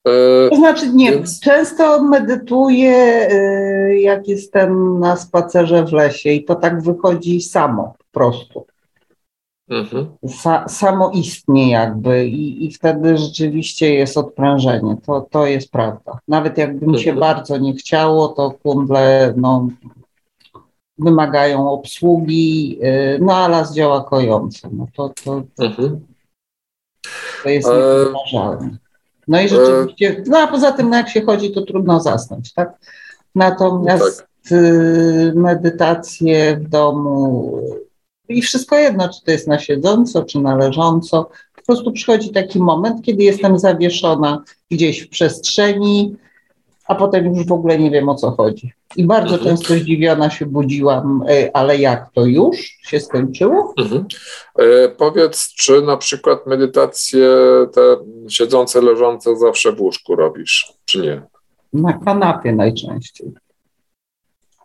E, 0.07 0.51
To 0.51 0.57
znaczy 0.57 0.93
nie, 0.93 1.11
Więc- 1.13 1.41
często 1.41 2.03
medytuję, 2.03 3.29
y, 3.33 4.01
jak 4.01 4.29
jestem 4.29 4.99
na 5.01 5.17
spacerze 5.17 5.85
w 5.85 5.93
lesie 5.93 6.31
i 6.31 6.45
to 6.45 6.55
tak 6.55 6.83
wychodzi 6.83 7.41
samo 7.41 7.95
po 7.99 8.05
prostu. 8.13 8.67
mhm. 9.71 10.07
Sa, 10.27 10.69
samoistnie 10.69 11.71
jakby 11.71 12.27
i, 12.29 12.65
i 12.67 12.73
wtedy 12.73 13.17
rzeczywiście 13.17 13.95
jest 13.95 14.17
odprężenie. 14.19 14.97
To, 15.07 15.21
to 15.31 15.47
jest 15.47 15.71
prawda. 15.73 16.19
Nawet 16.29 16.59
jakby 16.59 16.87
mi 16.87 16.99
się 16.99 17.11
Mhm. 17.11 17.21
bardzo 17.21 17.59
nie 17.59 17.73
chciało, 17.75 18.29
to 18.29 18.51
kundle 18.63 19.35
no, 19.37 19.69
wymagają 20.99 21.71
obsługi, 21.71 22.79
y, 22.85 23.19
no 23.23 23.37
a 23.37 23.49
las 23.49 23.75
działa 23.75 24.05
kojąco. 24.05 24.69
No 24.73 24.87
to, 24.97 25.13
to, 25.25 25.43
Mhm. 25.59 26.01
to 27.43 27.49
jest 27.49 27.69
E, 27.69 27.73
niewyobrażalne. 27.73 28.77
No 29.29 29.41
i 29.41 29.49
rzeczywiście, 29.49 30.23
no 30.27 30.39
a 30.39 30.47
poza 30.47 30.73
tym, 30.73 30.91
no 30.91 30.97
jak 30.97 31.09
się 31.09 31.23
chodzi, 31.23 31.53
to 31.53 31.63
trudno 31.63 32.01
zasnąć, 32.01 32.53
tak? 32.53 32.73
Natomiast 33.35 34.19
Tak. 34.19 34.53
y, 34.53 35.33
medytacje 35.35 36.57
w 36.57 36.69
domu 36.69 37.61
i 38.29 38.43
wszystko 38.43 38.77
jedno, 38.77 39.09
czy 39.09 39.25
to 39.25 39.31
jest 39.31 39.49
na 39.49 39.59
siedząco, 39.59 40.25
czy 40.25 40.41
na 40.41 40.57
leżąco, 40.57 41.31
po 41.57 41.63
prostu 41.67 41.93
przychodzi 41.93 42.31
taki 42.31 42.59
moment, 42.59 43.03
kiedy 43.03 43.23
jestem 43.23 43.59
zawieszona 43.59 44.43
gdzieś 44.71 45.01
w 45.01 45.09
przestrzeni, 45.09 46.17
a 46.89 46.95
potem 46.95 47.27
już 47.35 47.47
w 47.47 47.53
ogóle 47.53 47.79
nie 47.79 47.91
wiem 47.91 48.09
o 48.09 48.15
co 48.15 48.31
chodzi. 48.31 48.73
I 48.97 49.05
bardzo 49.05 49.35
Mhm. 49.35 49.57
często 49.57 49.75
zdziwiona 49.75 50.31
się 50.31 50.47
budziłam, 50.47 51.25
e, 51.29 51.57
ale 51.57 51.77
jak 51.77 52.11
to 52.13 52.27
już 52.27 52.57
się 52.83 53.01
skończyło? 53.01 53.75
Mhm. 53.79 54.05
E, 54.59 54.89
powiedz, 54.89 55.49
czy 55.55 55.83
na 55.83 55.97
przykład 55.97 56.47
medytacje 56.47 57.29
te 57.73 57.81
siedzące, 58.29 58.81
leżące 58.83 59.37
zawsze 59.37 59.73
w 59.73 59.81
łóżku 59.81 60.17
robisz, 60.17 60.73
czy 60.85 60.99
nie? 61.03 61.23
Na 61.73 61.93
kanapie 61.93 62.53
najczęściej. 62.53 63.33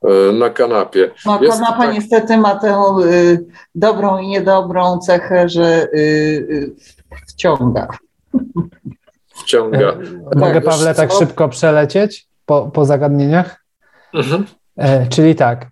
E, 0.04 0.32
na 0.32 0.50
kanapie. 0.50 1.12
No, 1.26 1.40
Jest 1.44 1.60
kanapa 1.60 1.78
tak- 1.86 1.94
niestety 1.94 2.38
ma 2.38 2.56
tę 2.60 2.84
y, 3.04 3.46
dobrą 3.76 4.18
i 4.20 4.28
niedobrą 4.28 5.00
cechę, 5.00 5.50
że 5.50 5.88
y, 5.94 5.98
y, 5.98 6.76
wciąga. 7.28 7.88
Wciąga. 9.40 9.94
Mogę, 10.36 10.54
wiesz 10.54 10.64
Pawle, 10.64 10.96
tak 10.96 11.12
szybko 11.12 11.50
przelecieć 11.50 12.28
po, 12.46 12.72
po 12.72 12.86
zagadnieniach? 12.86 13.66
Mhm. 14.14 14.46
E, 14.78 15.08
czyli 15.08 15.36
tak, 15.36 15.64
e, 15.64 15.68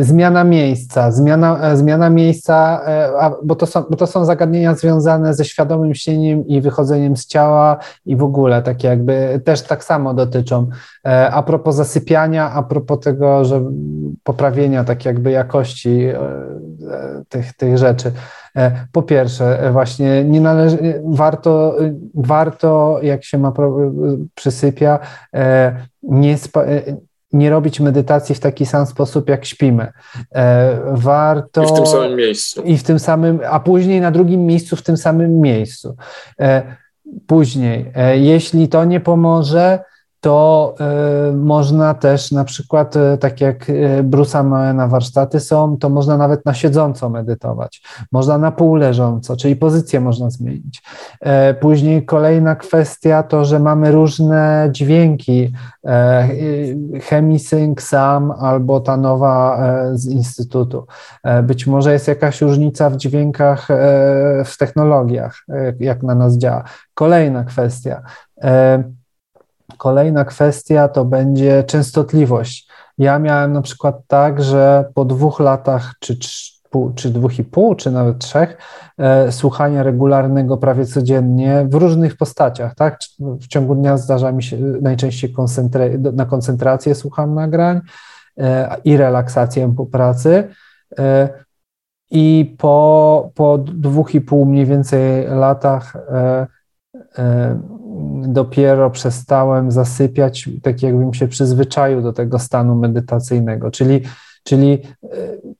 zmiana 0.00 0.44
miejsca, 0.44 1.10
zmiana, 1.10 1.60
e, 1.60 1.76
zmiana 1.76 2.10
miejsca, 2.10 2.80
e, 2.86 3.30
bo, 3.44 3.54
to 3.54 3.66
są, 3.66 3.82
bo 3.90 3.96
to 3.96 4.06
są 4.06 4.24
zagadnienia 4.24 4.74
związane 4.74 5.34
ze 5.34 5.44
świadomym 5.44 5.94
śnieniem 5.94 6.46
i 6.46 6.60
wychodzeniem 6.60 7.16
z 7.16 7.26
ciała 7.26 7.78
i 8.06 8.16
w 8.16 8.22
ogóle 8.22 8.62
takie 8.62 8.88
jakby 8.88 9.40
też 9.44 9.62
tak 9.62 9.84
samo 9.84 10.14
dotyczą. 10.14 10.68
E, 11.06 11.30
a 11.30 11.42
propos 11.42 11.74
zasypiania, 11.74 12.50
a 12.52 12.62
propos 12.62 13.00
tego, 13.00 13.44
że 13.44 13.62
poprawienia 14.22 14.84
tak 14.84 15.04
jakby 15.04 15.30
jakości 15.30 16.04
e, 16.04 16.20
e, 16.20 17.22
tych, 17.28 17.52
tych 17.56 17.78
rzeczy. 17.78 18.12
E, 18.56 18.86
Po 18.92 19.02
pierwsze, 19.02 19.60
e, 19.60 19.72
właśnie 19.72 20.24
nie 20.24 20.40
należy, 20.40 20.76
e, 20.76 21.02
warto, 21.04 21.84
e, 21.84 21.94
warto, 22.14 22.98
jak 23.02 23.24
się 23.24 23.38
ma 23.38 23.52
przysypia, 24.34 24.98
e, 25.34 25.76
nie, 26.02 26.38
spa, 26.38 26.62
e, 26.62 26.82
nie 27.34 27.50
robić 27.50 27.80
medytacji 27.80 28.34
w 28.34 28.40
taki 28.40 28.66
sam 28.66 28.86
sposób, 28.86 29.28
jak 29.28 29.44
śpimy. 29.44 29.92
E, 30.34 30.78
Warto. 30.92 31.62
I 31.62 31.66
w 31.66 31.72
tym 31.72 31.86
samym 31.86 32.16
miejscu. 32.16 32.62
I 32.62 32.78
w 32.78 32.82
tym 32.82 32.98
samym, 32.98 33.40
a 33.50 33.60
później 33.60 34.00
na 34.00 34.10
drugim 34.10 34.46
miejscu 34.46 34.76
w 34.76 34.82
tym 34.82 34.96
samym 34.96 35.40
miejscu. 35.40 35.96
E, 36.40 36.62
Później, 37.26 37.92
e, 37.94 38.18
jeśli 38.18 38.68
to 38.68 38.84
nie 38.84 39.00
pomoże, 39.00 39.78
to 40.24 40.74
e, 40.80 41.32
można 41.32 41.94
też 41.94 42.32
na 42.32 42.44
przykład, 42.44 42.96
e, 42.96 43.18
tak 43.18 43.40
jak 43.40 43.70
e, 43.70 44.02
Bruce'a 44.02 44.44
Moena 44.44 44.88
warsztaty 44.88 45.40
są, 45.40 45.76
to 45.76 45.88
można 45.88 46.16
nawet 46.16 46.46
na 46.46 46.54
siedząco 46.54 47.10
medytować. 47.10 47.82
Można 48.12 48.38
na 48.38 48.52
pół 48.52 48.74
leżąco, 48.74 49.36
czyli 49.36 49.56
pozycję 49.56 50.00
można 50.00 50.30
zmienić. 50.30 50.82
Później 51.60 52.04
kolejna 52.04 52.56
kwestia 52.56 53.22
to, 53.22 53.44
że 53.44 53.58
mamy 53.58 53.92
różne 53.92 54.68
dźwięki, 54.72 55.52
Chemisync, 57.08 57.80
SAM 57.80 58.30
albo 58.30 58.80
ta 58.80 58.96
nowa 58.96 59.60
z 59.92 60.06
Instytutu. 60.06 60.86
Być 61.42 61.66
może 61.66 61.92
jest 61.92 62.08
jakaś 62.08 62.40
różnica 62.40 62.90
w 62.90 62.96
dźwiękach, 62.96 63.68
w 64.44 64.56
technologiach, 64.58 65.44
jak 65.80 66.02
na 66.02 66.14
nas 66.14 66.36
działa. 66.36 66.64
Kolejna 66.94 67.44
kwestia. 67.44 68.02
Kolejna 69.78 70.24
kwestia 70.24 70.88
to 70.88 71.04
będzie 71.04 71.64
częstotliwość. 71.64 72.68
Ja 72.98 73.18
miałem 73.18 73.52
na 73.52 73.62
przykład 73.62 73.96
tak, 74.06 74.42
że 74.42 74.90
po 74.94 75.04
dwóch 75.04 75.40
latach, 75.40 75.92
czy, 76.00 76.18
czy 76.94 77.10
dwóch 77.10 77.38
i 77.38 77.44
pół, 77.44 77.74
czy 77.74 77.90
nawet 77.90 78.18
trzech, 78.18 78.56
e, 78.98 79.32
słuchania 79.32 79.82
regularnego 79.82 80.56
prawie 80.56 80.86
codziennie 80.86 81.66
w 81.68 81.74
różnych 81.74 82.16
postaciach, 82.16 82.74
tak? 82.74 82.98
W 83.20 83.46
ciągu 83.46 83.74
dnia 83.74 83.96
zdarza 83.96 84.32
mi 84.32 84.42
się 84.42 84.56
najczęściej 84.58 85.34
koncentre- 85.34 86.12
na 86.12 86.26
koncentrację 86.26 86.94
słucham 86.94 87.34
nagrań 87.34 87.80
e, 88.38 88.76
i 88.84 88.96
relaksację 88.96 89.74
po 89.76 89.86
pracy. 89.86 90.48
E, 90.98 91.28
I 92.10 92.56
po, 92.58 93.30
po 93.34 93.58
dwóch 93.58 94.14
i 94.14 94.20
pół 94.20 94.46
mniej 94.46 94.66
więcej 94.66 95.26
latach 95.28 95.96
e, 95.96 96.46
dopiero 98.22 98.90
przestałem 98.90 99.70
zasypiać, 99.70 100.48
tak 100.62 100.82
jakbym 100.82 101.14
się 101.14 101.28
przyzwyczaił 101.28 102.02
do 102.02 102.12
tego 102.12 102.38
stanu 102.38 102.74
medytacyjnego, 102.74 103.70
czyli, 103.70 104.00
czyli 104.42 104.72
e, 104.72 105.06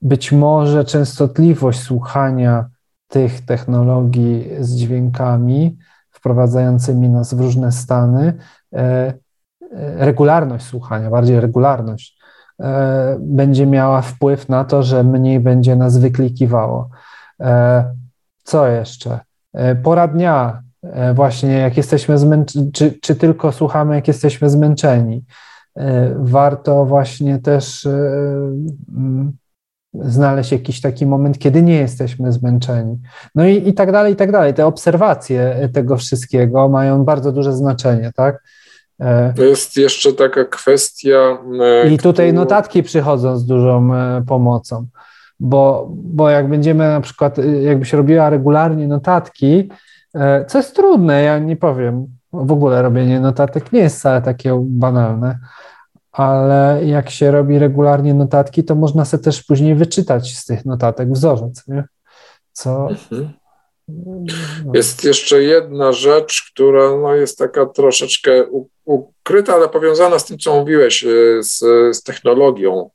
być 0.01 0.31
może 0.31 0.85
częstotliwość 0.85 1.79
słuchania 1.79 2.65
tych 3.07 3.45
technologii 3.45 4.49
z 4.59 4.75
dźwiękami 4.75 5.77
wprowadzającymi 6.11 7.09
nas 7.09 7.33
w 7.33 7.39
różne 7.39 7.71
stany, 7.71 8.33
e, 8.73 8.77
e, 8.79 9.13
regularność 10.05 10.65
słuchania, 10.65 11.09
bardziej 11.09 11.39
regularność, 11.39 12.17
e, 12.59 13.17
będzie 13.19 13.65
miała 13.65 14.01
wpływ 14.01 14.49
na 14.49 14.63
to, 14.63 14.83
że 14.83 15.03
mniej 15.03 15.39
będzie 15.39 15.75
nas 15.75 15.97
wyklikiwało. 15.97 16.89
E, 17.41 17.85
Co 18.43 18.67
jeszcze? 18.67 19.19
E, 19.53 19.75
Pora 19.75 20.07
dnia, 20.07 20.61
e, 20.61 20.64
właśnie 21.13 21.51
jak 21.51 21.77
jesteśmy 21.77 22.17
zmęczeni, 22.17 22.71
czy, 22.71 22.93
czy 23.01 23.15
tylko 23.15 23.51
słuchamy, 23.51 23.95
jak 23.95 24.07
jesteśmy 24.07 24.49
zmęczeni. 24.49 25.23
E, 25.77 26.15
Warto 26.19 26.85
właśnie 26.85 27.39
też 27.39 27.85
e, 27.85 27.89
mm, 28.97 29.31
znaleźć 29.93 30.51
jakiś 30.51 30.81
taki 30.81 31.05
moment, 31.05 31.39
kiedy 31.39 31.61
nie 31.61 31.75
jesteśmy 31.75 32.31
zmęczeni. 32.31 32.97
No 33.35 33.45
i, 33.45 33.69
i 33.69 33.73
tak 33.73 33.91
dalej, 33.91 34.13
i 34.13 34.15
tak 34.15 34.31
dalej. 34.31 34.53
Te 34.53 34.65
obserwacje 34.65 35.69
tego 35.73 35.97
wszystkiego 35.97 36.69
mają 36.69 37.03
bardzo 37.05 37.31
duże 37.31 37.53
znaczenie, 37.53 38.11
tak? 38.15 38.43
E, 38.99 39.33
To 39.33 39.43
jest 39.43 39.77
jeszcze 39.77 40.13
taka 40.13 40.45
kwestia. 40.45 41.37
e, 41.61 41.89
i 41.89 41.97
tutaj 41.97 42.27
którą- 42.27 42.41
notatki 42.41 42.83
przychodzą 42.83 43.37
z 43.37 43.45
dużą 43.45 43.95
e, 43.95 44.23
pomocą, 44.27 44.87
bo, 45.39 45.87
bo 45.91 46.29
jak 46.29 46.49
będziemy 46.49 46.87
na 46.87 47.01
przykład, 47.01 47.39
e, 47.39 47.45
jakbyś 47.61 47.93
robiła 47.93 48.29
regularnie 48.29 48.87
notatki, 48.87 49.69
e, 49.71 49.75
co 50.47 50.57
jest 50.57 50.75
trudne, 50.75 51.23
ja 51.23 51.39
nie 51.39 51.55
powiem, 51.55 52.07
w 52.33 52.51
ogóle 52.51 52.81
robienie 52.81 53.19
notatek 53.19 53.71
nie 53.71 53.79
jest 53.79 53.99
wcale 53.99 54.21
takie 54.21 54.65
banalne, 54.65 55.39
ale 56.11 56.79
jak 56.85 57.09
się 57.09 57.31
robi 57.31 57.59
regularnie 57.59 58.13
notatki, 58.13 58.63
to 58.63 58.75
można 58.75 59.05
sobie 59.05 59.23
też 59.23 59.43
później 59.43 59.75
wyczytać 59.75 60.37
z 60.37 60.45
tych 60.45 60.65
notatek 60.65 61.11
wzorzec, 61.11 61.67
nie? 61.67 61.83
Co... 62.51 62.87
Mhm. 62.89 63.33
no. 64.65 64.71
Jest 64.73 65.03
jeszcze 65.03 65.43
jedna 65.43 65.91
rzecz, 65.91 66.51
która 66.51 66.97
no, 66.97 67.15
jest 67.15 67.37
taka 67.37 67.65
troszeczkę 67.65 68.43
ukryta, 68.85 69.53
ale 69.53 69.69
powiązana 69.69 70.19
z 70.19 70.25
tym, 70.25 70.37
co 70.37 70.59
mówiłeś, 70.59 71.03
e, 71.03 71.07
z, 71.43 71.59
z 71.95 72.03
technologią. 72.03 72.89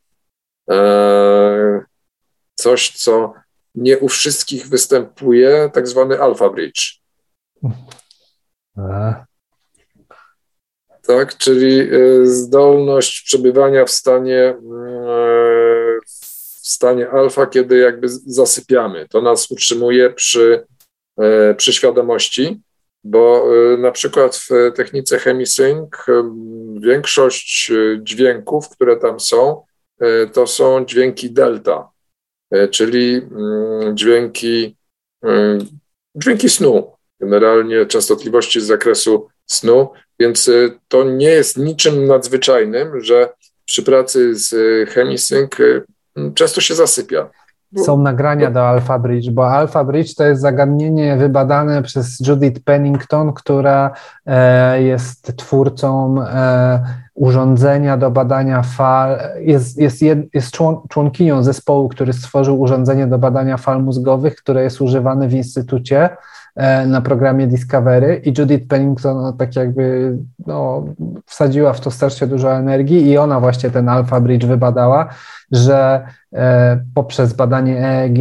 E, 0.70 1.80
coś, 2.55 2.90
co 2.90 3.32
nie 3.74 3.98
u 3.98 4.09
wszystkich 4.09 4.68
występuje, 4.68 5.70
tak 5.74 5.88
zwany 5.88 6.20
Alpha 6.20 6.51
Bridge. 6.51 6.99
A, 8.76 9.24
tak? 11.06 11.36
Czyli 11.36 11.80
e, 11.80 12.26
zdolność 12.26 13.22
przebywania 13.22 13.84
w 13.84 13.90
stanie, 13.90 14.38
e, 14.38 14.56
w 16.06 16.68
stanie 16.68 17.10
alfa, 17.10 17.46
kiedy 17.46 17.78
jakby 17.78 18.08
zasypiamy. 18.08 19.08
To 19.08 19.22
nas 19.22 19.50
utrzymuje 19.50 20.10
przy, 20.10 20.66
e, 21.18 21.54
przy 21.54 21.72
świadomości, 21.72 22.60
bo 23.04 23.44
e, 23.74 23.76
na 23.76 23.90
przykład 23.90 24.36
w 24.36 24.48
technice 24.74 25.18
Chemisync 25.18 25.88
e, 26.08 26.34
większość 26.80 27.70
e, 27.70 28.00
dźwięków, 28.02 28.68
które 28.68 28.96
tam 28.96 29.20
są, 29.20 29.62
e, 30.00 30.26
to 30.26 30.46
są 30.46 30.84
dźwięki 30.84 31.30
delta, 31.30 31.88
e, 32.50 32.68
czyli 32.68 33.14
mm, 33.14 33.96
dźwięki, 33.96 34.76
e, 35.24 35.58
dźwięki 36.14 36.48
snu, 36.48 36.92
generalnie 37.20 37.86
częstotliwości 37.86 38.60
z 38.60 38.64
zakresu 38.64 39.28
snu, 39.47 39.90
więc 40.20 40.48
y, 40.48 40.78
to 40.88 41.05
nie 41.05 41.30
jest 41.30 41.56
niczym 41.56 42.06
nadzwyczajnym, 42.06 43.01
że 43.01 43.28
przy 43.64 43.82
pracy 43.82 44.34
z 44.34 44.52
y, 44.52 44.86
Chemisync 44.86 45.60
y, 45.60 45.82
często 46.34 46.60
się 46.60 46.74
zasypia. 46.74 47.30
Są 47.76 47.98
nagrania 47.98 48.51
do 48.51 48.68
Alpha 48.68 48.98
Bridge, 48.98 49.30
bo 49.30 49.51
Alpha 49.51 49.84
Bridge 49.84 50.14
to 50.14 50.24
jest 50.24 50.40
zagadnienie 50.42 51.16
wybadane 51.16 51.82
przez 51.82 52.20
Judith 52.26 52.60
Pennington, 52.64 53.32
która 53.32 53.90
e, 54.26 54.82
jest 54.82 55.36
twórcą 55.36 56.22
e, 56.22 56.84
urządzenia 57.14 57.97
do 57.97 58.10
badania 58.10 58.62
fal, 58.62 59.18
jest, 59.40 59.78
jest, 59.78 60.02
jest 60.34 60.51
człon, 60.51 60.80
członkinią 60.88 61.42
zespołu, 61.42 61.88
który 61.88 62.12
stworzył 62.12 62.60
urządzenie 62.60 63.06
do 63.06 63.18
badania 63.18 63.56
fal 63.56 63.82
mózgowych, 63.82 64.36
które 64.36 64.62
jest 64.62 64.80
używane 64.80 65.28
w 65.28 65.34
instytucie 65.34 66.10
na 66.86 67.00
programie 67.00 67.46
Discovery 67.46 68.22
i 68.24 68.32
Judith 68.38 68.66
Pennington 68.68 69.22
no, 69.22 69.32
tak 69.32 69.56
jakby 69.56 70.16
no, 70.46 70.84
wsadziła 71.26 71.72
w 71.72 71.80
to 71.80 71.90
strasznie 71.90 72.26
dużo 72.26 72.52
energii 72.52 73.06
i 73.06 73.18
ona 73.18 73.40
właśnie 73.40 73.70
ten 73.70 73.88
Alpha 73.88 74.20
Bridge 74.20 74.46
wybadała, 74.46 75.08
że 75.52 76.06
e, 76.32 76.80
poprzez 76.94 77.32
badanie 77.32 77.88
EEG, 77.88 78.18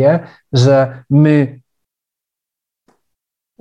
że 0.53 1.03
my 1.09 1.59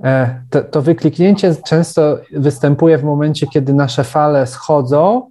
e, 0.03 0.41
to, 0.49 0.61
to 0.61 0.81
wykliknięcie 0.81 1.55
często 1.55 2.19
występuje 2.31 2.97
w 2.97 3.03
momencie, 3.03 3.47
kiedy 3.47 3.73
nasze 3.73 4.03
fale 4.03 4.47
schodzą 4.47 5.29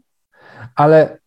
ale 0.78 1.18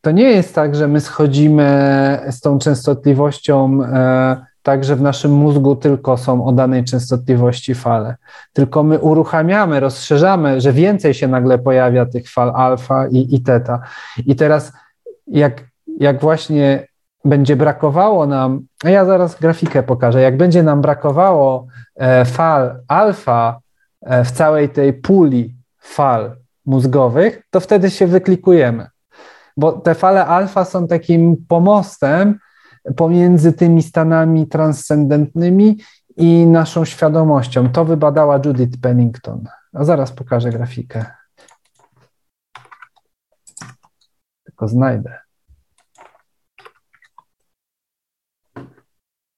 to 0.00 0.10
nie 0.10 0.30
jest 0.30 0.54
tak, 0.54 0.74
że 0.74 0.88
my 0.88 1.00
schodzimy 1.00 2.18
z 2.30 2.40
tą 2.40 2.58
częstotliwością 2.58 3.84
e, 3.84 4.46
tak, 4.62 4.84
że 4.84 4.96
w 4.96 5.02
naszym 5.02 5.32
mózgu 5.32 5.76
tylko 5.76 6.16
są 6.16 6.44
o 6.44 6.52
danej 6.52 6.84
częstotliwości 6.84 7.74
fale. 7.74 8.16
Tylko 8.52 8.82
my 8.82 8.98
uruchamiamy, 8.98 9.80
rozszerzamy, 9.80 10.60
że 10.60 10.72
więcej 10.72 11.14
się 11.14 11.28
nagle 11.28 11.58
pojawia 11.58 12.06
tych 12.06 12.30
fal 12.30 12.52
alfa 12.56 13.08
i, 13.08 13.34
i 13.34 13.40
teta. 13.42 13.80
I 14.26 14.36
teraz, 14.36 14.72
jak, 15.26 15.64
jak 15.98 16.20
właśnie 16.20 16.86
będzie 17.24 17.56
brakowało 17.56 18.26
nam, 18.26 18.60
a 18.84 18.90
ja 18.90 19.04
zaraz 19.04 19.40
grafikę 19.40 19.82
pokażę, 19.82 20.20
jak 20.20 20.36
będzie 20.36 20.62
nam 20.62 20.80
brakowało 20.80 21.66
e, 21.96 22.24
fal 22.24 22.80
alfa 22.88 23.60
e, 24.00 24.24
w 24.24 24.30
całej 24.30 24.68
tej 24.68 24.92
puli 24.92 25.54
fal 25.78 26.36
mózgowych, 26.66 27.42
to 27.50 27.60
wtedy 27.60 27.90
się 27.90 28.06
wyklikujemy. 28.06 28.86
Bo 29.56 29.72
te 29.72 29.94
fale 29.94 30.26
alfa 30.26 30.64
są 30.64 30.86
takim 30.86 31.36
pomostem 31.48 32.38
pomiędzy 32.96 33.52
tymi 33.52 33.82
stanami 33.82 34.46
transcendentnymi 34.46 35.78
i 36.16 36.46
naszą 36.46 36.84
świadomością. 36.84 37.68
To 37.68 37.84
wybadała 37.84 38.40
Judith 38.44 38.80
Pennington. 38.80 39.44
A 39.72 39.84
zaraz 39.84 40.12
pokażę 40.12 40.50
grafikę. 40.50 41.06
Tylko 44.44 44.68
znajdę. 44.68 45.18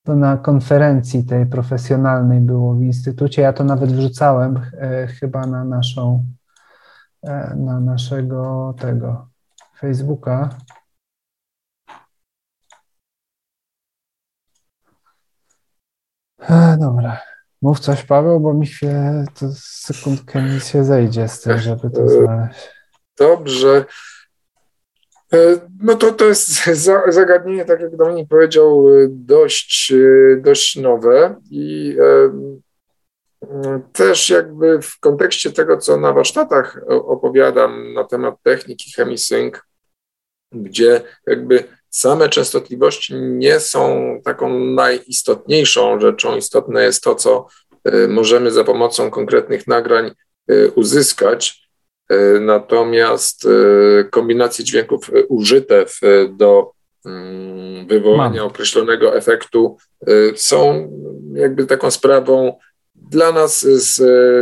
To 0.05 0.16
na 0.16 0.36
konferencji 0.36 1.24
tej 1.24 1.47
profesjonalnej 1.47 2.40
było 2.40 2.74
w 2.74 2.82
instytucie. 2.82 3.43
Ja 3.43 3.52
to 3.52 3.64
nawet 3.64 3.93
wrzucałem 3.93 4.60
e, 4.81 5.06
chyba 5.06 5.47
na 5.47 5.64
naszą, 5.64 6.24
e, 7.23 7.55
na 7.56 7.81
naszego 7.81 8.74
tego 8.78 9.28
Facebooka. 9.78 10.48
E, 16.48 16.77
dobra. 16.81 17.20
Mów 17.62 17.81
coś, 17.81 18.05
Paweł, 18.05 18.40
bo 18.40 18.55
mi 18.55 18.66
się 18.66 19.24
to 19.40 19.47
sekundkę 19.56 20.43
mi 20.43 20.60
się 20.60 20.85
zejdzie 20.85 21.28
z 21.28 21.40
tym, 21.40 21.59
żeby 21.59 21.90
to 21.90 22.09
znaleźć. 22.09 22.70
Dobrze. 23.19 23.85
E, 25.32 25.36
no 25.81 25.94
to, 25.94 26.12
to 26.12 26.24
jest 26.24 26.64
zagadnienie, 27.09 27.64
tak 27.64 27.81
jak 27.81 27.97
Dominik 27.97 28.28
powiedział, 28.28 28.85
dość, 29.09 29.93
dość 30.40 30.77
nowe 30.77 31.35
i 31.51 31.97
też 33.93 34.31
jakby 34.31 34.82
w 34.82 35.01
kontekście 35.01 35.52
tego, 35.52 35.77
co 35.77 35.97
na 35.97 36.12
warsztatach 36.12 36.81
opowiadam 36.89 37.93
na 37.94 38.05
temat 38.05 38.35
techniki 38.43 38.93
ChemiSync, 38.93 39.55
gdzie 40.52 41.01
jakby 41.27 41.64
same 41.93 42.28
częstotliwości 42.28 43.14
nie 43.14 43.60
są 43.60 44.20
taką 44.24 44.59
najistotniejszą 44.59 46.01
rzeczą. 46.01 46.36
Istotne 46.36 46.85
jest 46.85 47.05
to, 47.05 47.14
co 47.14 47.47
e, 47.85 48.09
możemy 48.09 48.51
za 48.51 48.64
pomocą 48.64 49.10
konkretnych 49.10 49.66
nagrań 49.66 50.10
e, 50.48 50.69
uzyskać. 50.69 51.69
E, 52.09 52.40
natomiast 52.40 53.48
kombinacje 54.10 54.64
dźwięków 54.64 55.10
użyte 55.28 55.86
w, 55.86 56.01
do 56.36 56.73
mm, 57.06 57.86
wywołania 57.86 58.40
Mam. 58.40 58.51
określonego 58.51 59.16
efektu 59.16 59.77
są 60.36 60.90
jakby 61.35 61.66
taką 61.66 61.90
sprawą 61.90 62.59
dla 62.94 63.32
nas 63.32 63.60
z 63.60 64.01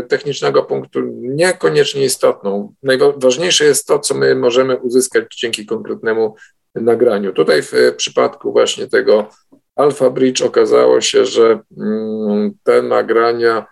technicznego 0.09 0.63
punktu 0.63 1.01
niekoniecznie 1.21 2.05
istotną. 2.05 2.75
Najważniejsze 2.83 3.65
jest 3.65 3.87
to, 3.87 3.99
co 3.99 4.15
my 4.15 4.35
możemy 4.35 4.77
uzyskać 4.77 5.25
dzięki 5.37 5.67
konkretnemu 5.67 6.35
nagraniu. 6.75 7.33
Tutaj 7.33 7.63
w 7.63 7.73
przypadku 7.97 8.53
właśnie 8.53 8.87
tego 8.87 9.29
Alpha 9.77 10.11
Bridge 10.11 10.43
okazało 10.43 11.01
się, 11.01 11.27
że 11.27 11.59
mm, 11.79 12.51
te 12.63 12.83
nagrania, 12.83 13.67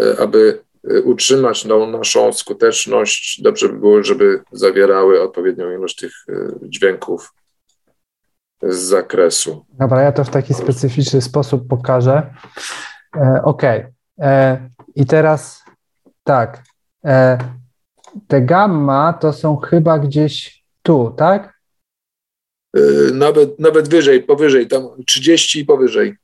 e, 0.00 0.20
aby 0.20 0.60
e, 0.90 1.02
utrzymać 1.02 1.62
tą 1.62 1.90
naszą 1.90 2.32
skuteczność, 2.32 3.42
dobrze 3.42 3.68
by 3.68 3.78
było, 3.78 4.02
żeby 4.02 4.42
zawierały 4.52 5.22
odpowiednią 5.22 5.70
ilość 5.70 5.96
tych 5.96 6.12
e, 6.28 6.34
dźwięków 6.62 7.32
z 8.62 8.76
zakresu. 8.76 9.66
Dobra, 9.78 10.02
ja 10.02 10.12
to 10.12 10.24
w 10.24 10.30
taki 10.30 10.54
specyficzny 10.54 11.22
sposób 11.22 11.68
pokażę. 11.68 12.34
E, 13.16 13.42
OK. 13.44 13.62
E, 14.20 14.68
I 14.94 15.06
teraz 15.06 15.64
tak. 16.24 16.62
E, 17.04 17.38
te 18.28 18.42
gamma 18.42 19.12
to 19.12 19.32
są 19.32 19.56
chyba 19.56 19.98
gdzieś 19.98 20.64
tu, 20.82 21.14
tak? 21.16 21.53
Y, 22.76 23.10
nawet, 23.14 23.58
nawet 23.58 23.88
wyżej, 23.88 24.22
powyżej, 24.22 24.68
tam 24.68 24.88
30 25.06 25.60
i 25.60 25.64
powyżej. 25.64 26.14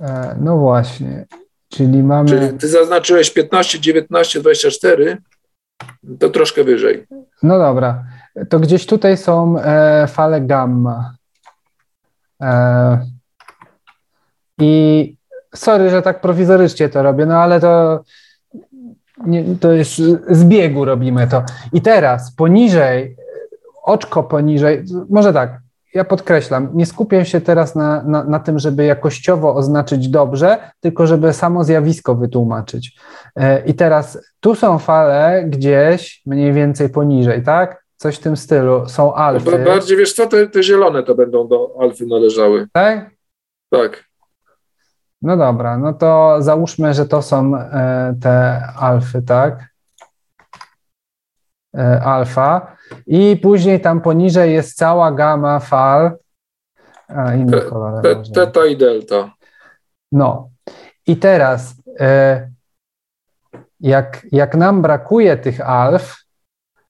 E, 0.00 0.36
no 0.40 0.58
właśnie, 0.58 1.26
czyli 1.68 2.02
mamy. 2.02 2.28
Czyli 2.28 2.58
ty 2.58 2.68
zaznaczyłeś 2.68 3.30
15, 3.30 3.80
19, 3.80 4.40
24, 4.40 5.18
to 6.18 6.30
troszkę 6.30 6.64
wyżej. 6.64 7.06
No 7.42 7.58
dobra, 7.58 8.04
to 8.48 8.60
gdzieś 8.60 8.86
tutaj 8.86 9.16
są 9.16 9.58
e, 9.58 10.06
fale 10.08 10.40
gamma. 10.40 11.14
E, 12.42 13.06
I 14.58 15.16
sorry, 15.54 15.90
że 15.90 16.02
tak 16.02 16.20
prowizorycznie 16.20 16.88
to 16.88 17.02
robię, 17.02 17.26
no 17.26 17.34
ale 17.34 17.60
to. 17.60 18.04
Nie, 19.26 19.44
to 19.60 19.72
jest 19.72 19.96
z 20.30 20.44
biegu 20.44 20.84
robimy 20.84 21.28
to. 21.28 21.44
I 21.72 21.80
teraz 21.80 22.34
poniżej 22.34 23.16
oczko 23.82 24.22
poniżej, 24.22 24.84
może 25.10 25.32
tak, 25.32 25.60
ja 25.94 26.04
podkreślam, 26.04 26.68
nie 26.74 26.86
skupię 26.86 27.24
się 27.24 27.40
teraz 27.40 27.74
na, 27.74 28.02
na, 28.02 28.24
na, 28.24 28.38
tym, 28.38 28.58
żeby 28.58 28.84
jakościowo 28.84 29.54
oznaczyć 29.54 30.08
dobrze, 30.08 30.58
tylko 30.80 31.06
żeby 31.06 31.32
samo 31.32 31.64
zjawisko 31.64 32.14
wytłumaczyć. 32.14 32.96
E, 33.36 33.64
I 33.64 33.74
teraz 33.74 34.18
tu 34.40 34.54
są 34.54 34.78
fale 34.78 35.44
gdzieś 35.46 36.22
mniej 36.26 36.52
więcej 36.52 36.88
poniżej, 36.88 37.42
tak? 37.42 37.84
Coś 37.96 38.16
w 38.16 38.20
tym 38.20 38.36
stylu. 38.36 38.88
Są 38.88 39.14
alfy. 39.14 39.64
Bardziej 39.64 39.96
wiesz 39.96 40.12
co, 40.12 40.26
te, 40.26 40.46
te 40.46 40.62
zielone 40.62 41.02
to 41.02 41.14
będą 41.14 41.48
do 41.48 41.74
alfy 41.80 42.06
należały. 42.06 42.68
Tak? 42.72 43.10
Tak. 43.70 44.04
No 45.22 45.36
dobra, 45.36 45.78
no 45.78 45.92
to 45.92 46.36
załóżmy, 46.38 46.94
że 46.94 47.06
to 47.06 47.22
są 47.22 47.56
e, 47.56 48.14
te 48.22 48.62
alfy, 48.76 49.22
tak? 49.22 49.71
E, 51.78 52.00
alfa 52.02 52.76
i 53.06 53.36
później 53.36 53.80
tam 53.80 54.00
poniżej 54.00 54.52
jest 54.52 54.76
cała 54.76 55.12
gama 55.12 55.60
fal. 55.60 56.16
A, 57.08 57.34
inny 57.34 57.52
te, 57.52 57.60
kolor. 57.60 58.02
Te, 58.02 58.22
teta 58.34 58.66
i 58.66 58.76
delta. 58.76 59.34
No. 60.12 60.50
I 61.06 61.16
teraz, 61.16 61.74
e, 62.00 62.50
jak, 63.80 64.26
jak 64.32 64.54
nam 64.54 64.82
brakuje 64.82 65.36
tych 65.36 65.60
alf, 65.60 66.16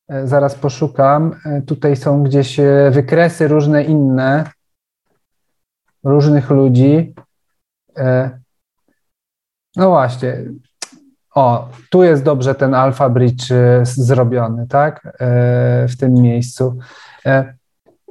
e, 0.09 0.27
zaraz 0.27 0.55
poszukam, 0.55 1.37
tutaj 1.67 1.97
są 1.97 2.23
gdzieś 2.23 2.61
wykresy 2.91 3.49
różne 3.49 3.85
inne, 3.85 4.51
różnych 6.05 6.51
ludzi. 6.51 7.15
No 9.77 9.91
właśnie, 9.91 10.45
o, 11.35 11.69
tu 11.91 12.03
jest 12.03 12.23
dobrze 12.23 12.55
ten 12.55 12.75
Alpha 12.75 13.09
Bridge 13.09 13.51
e, 13.51 13.81
zrobiony, 13.85 14.67
tak, 14.69 15.07
e, 15.07 15.89
w 15.89 15.97
tym 15.97 16.13
miejscu. 16.13 16.79
E, 17.27 17.55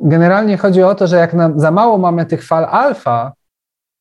generalnie 0.01 0.57
chodzi 0.57 0.83
o 0.83 0.95
to, 0.95 1.07
że 1.07 1.17
jak 1.17 1.33
nam 1.33 1.59
za 1.59 1.71
mało 1.71 1.97
mamy 1.97 2.25
tych 2.25 2.45
fal 2.45 2.65
alfa, 2.65 3.33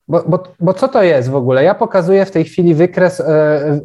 bo, 0.07 0.23
bo, 0.27 0.43
bo 0.59 0.73
co 0.73 0.87
to 0.87 1.03
jest 1.03 1.29
w 1.29 1.35
ogóle? 1.35 1.63
Ja 1.63 1.75
pokazuję 1.75 2.25
w 2.25 2.31
tej 2.31 2.43
chwili 2.43 2.75
wykres, 2.75 3.23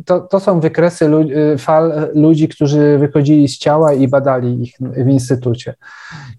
to, 0.06 0.20
to 0.20 0.40
są 0.40 0.60
wykresy 0.60 1.10
fal 1.58 2.10
ludzi, 2.14 2.48
którzy 2.48 2.98
wychodzili 2.98 3.48
z 3.48 3.58
ciała 3.58 3.92
i 3.92 4.08
badali 4.08 4.62
ich 4.62 4.74
w 4.80 5.08
instytucie. 5.08 5.74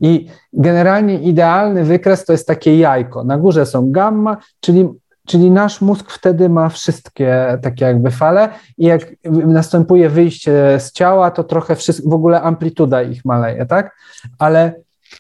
I 0.02 0.28
generalnie 0.54 1.20
idealny 1.20 1.84
wykres 1.84 2.26
to 2.26 2.32
jest 2.32 2.48
takie 2.48 2.78
jajko. 2.78 3.24
Na 3.24 3.38
górze 3.38 3.66
są 3.66 3.92
gamma, 3.92 4.38
czyli 4.60 4.90
Czyli 5.28 5.52
nasz 5.52 5.82
mózg 5.82 6.12
wtedy 6.12 6.50
ma 6.50 6.70
wszystkie 6.70 7.58
takie 7.62 7.86
jakby 7.86 8.12
fale 8.12 8.50
i 8.78 8.86
jak 8.86 9.02
następuje 9.46 10.10
wyjście 10.10 10.80
z 10.80 10.92
ciała, 10.92 11.32
to 11.32 11.44
trochę 11.44 11.76
w 12.06 12.14
ogóle 12.14 12.42
amplituda 12.42 13.02
ich 13.02 13.26
maleje, 13.26 13.66
tak? 13.66 13.96
Ale, 14.40 14.74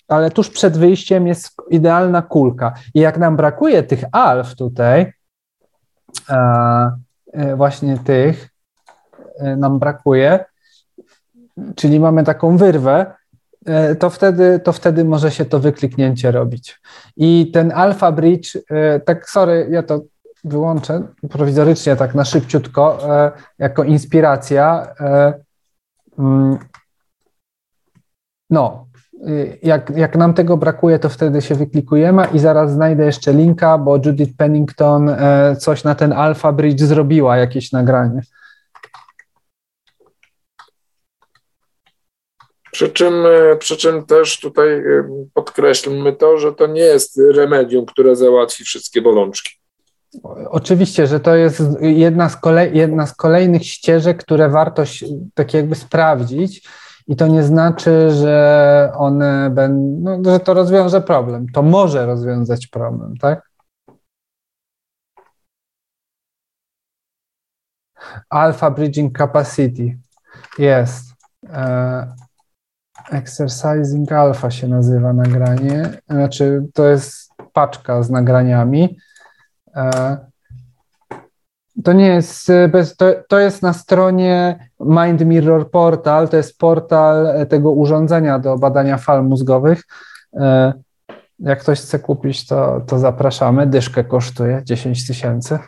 ale 0.08 0.32
tuż 0.32 0.50
przed 0.50 0.78
wyjściem 0.78 1.28
jest 1.28 1.56
idealna 1.70 2.22
kulka. 2.22 2.74
I 2.94 3.00
jak 3.00 3.18
nam 3.18 3.36
brakuje 3.36 3.84
tych 3.84 4.04
alf 4.12 4.56
tutaj, 4.56 5.14
a, 6.28 6.92
e, 7.34 7.56
właśnie 7.56 7.98
tych 7.98 8.50
e, 9.40 9.56
nam 9.56 9.80
brakuje, 9.80 10.46
czyli 11.76 12.00
mamy 12.00 12.24
taką 12.24 12.58
wyrwę, 12.58 13.14
to 14.00 14.10
wtedy, 14.10 14.60
to 14.60 14.74
wtedy 14.74 15.06
może 15.06 15.32
się 15.32 15.46
to 15.46 15.60
wykliknięcie 15.60 16.32
robić. 16.32 16.82
I 17.18 17.52
ten 17.54 17.72
Alpha 17.72 18.12
Bridge, 18.12 18.58
tak 19.06 19.30
sorry, 19.30 19.68
ja 19.72 19.84
to 19.84 20.02
wyłączę 20.44 21.02
prowizorycznie, 21.30 21.96
tak 21.96 22.16
na 22.16 22.26
szybciutko, 22.26 23.00
jako 23.60 23.84
inspiracja. 23.84 24.88
Mm, 26.20 26.58
no, 28.50 28.88
jak, 29.64 29.90
jak 29.90 30.16
nam 30.16 30.34
tego 30.34 30.58
brakuje, 30.58 31.00
to 31.00 31.10
wtedy 31.10 31.42
się 31.42 31.56
wyklikujemy 31.56 32.28
i 32.34 32.40
zaraz 32.40 32.72
znajdę 32.72 33.06
jeszcze 33.06 33.34
linka, 33.34 33.78
bo 33.78 33.96
Judith 34.06 34.38
Pennington 34.38 35.10
e, 35.10 35.56
coś 35.56 35.84
na 35.84 35.96
ten 35.96 36.14
Alpha 36.14 36.52
Bridge 36.52 36.82
zrobiła, 36.82 37.38
jakieś 37.38 37.72
nagranie. 37.72 38.22
Przy 42.78 42.90
czym, 42.90 43.26
e, 43.26 43.56
przy 43.56 43.78
czym 43.78 44.06
też 44.06 44.40
tutaj 44.40 44.70
e, 44.70 45.10
podkreślmy 45.34 46.14
to, 46.14 46.38
że 46.38 46.54
to 46.54 46.68
nie 46.68 46.82
jest 46.82 47.22
remedium, 47.36 47.86
które 47.86 48.16
załatwi 48.16 48.64
wszystkie 48.64 49.02
bolączki. 49.02 49.52
Oczywiście, 50.50 51.08
że 51.08 51.20
to 51.20 51.36
jest 51.36 51.62
jedna 51.82 52.30
z, 52.30 52.38
jedna 52.74 53.08
z 53.08 53.16
kolejnych 53.16 53.66
ścieżek, 53.66 54.24
które 54.24 54.50
warto 54.50 54.84
tak 55.34 55.54
jakby 55.54 55.76
sprawdzić. 55.76 56.70
I 57.08 57.16
to 57.16 57.28
nie 57.28 57.44
znaczy, 57.44 58.12
że 58.12 58.92
one 58.98 59.50
będą, 59.50 60.22
no, 60.24 60.32
że 60.32 60.40
to 60.40 60.54
rozwiąże 60.54 61.02
problem. 61.02 61.46
To 61.54 61.62
może 61.62 62.06
rozwiązać 62.06 62.68
problem, 62.68 63.18
tak? 63.18 63.50
Alpha 68.30 68.72
Bridging 68.72 69.18
Capacity 69.18 69.98
jest. 70.58 71.06
E, 71.50 72.27
exercising 73.12 74.12
Alpha 74.12 74.52
się 74.52 74.68
nazywa 74.68 75.14
nagranie. 75.14 75.90
Znaczy, 76.10 76.66
to 76.74 76.88
jest 76.88 77.32
paczka 77.54 78.04
z 78.04 78.10
nagraniami. 78.10 78.98
E, 79.76 80.18
to 81.84 81.94
nie 81.94 82.08
jest, 82.08 82.52
to, 82.98 83.06
to 83.30 83.40
jest 83.40 83.62
na 83.62 83.74
stronie 83.74 84.60
Mind 84.80 85.26
Mirror 85.26 85.72
Portal, 85.72 86.30
to 86.30 86.38
jest 86.38 86.58
portal 86.58 87.48
tego 87.50 87.72
urządzenia 87.72 88.40
do 88.40 88.58
badania 88.58 88.98
fal 88.98 89.24
mózgowych. 89.26 89.84
E, 90.34 90.74
jak 91.40 91.60
ktoś 91.60 91.82
chce 91.82 92.00
kupić, 92.00 92.48
to, 92.48 92.82
to 92.88 93.00
zapraszamy. 93.00 93.68
Dyszkę 93.68 94.04
kosztuje 94.04 94.62
10 94.64 95.08
tysięcy. 95.08 95.60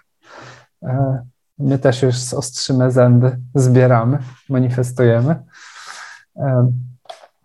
E, 0.83 1.23
my 1.59 1.79
też 1.79 2.03
już 2.03 2.33
ostrzymy 2.33 2.91
zęby, 2.91 3.37
zbieramy, 3.55 4.17
manifestujemy. 4.49 5.35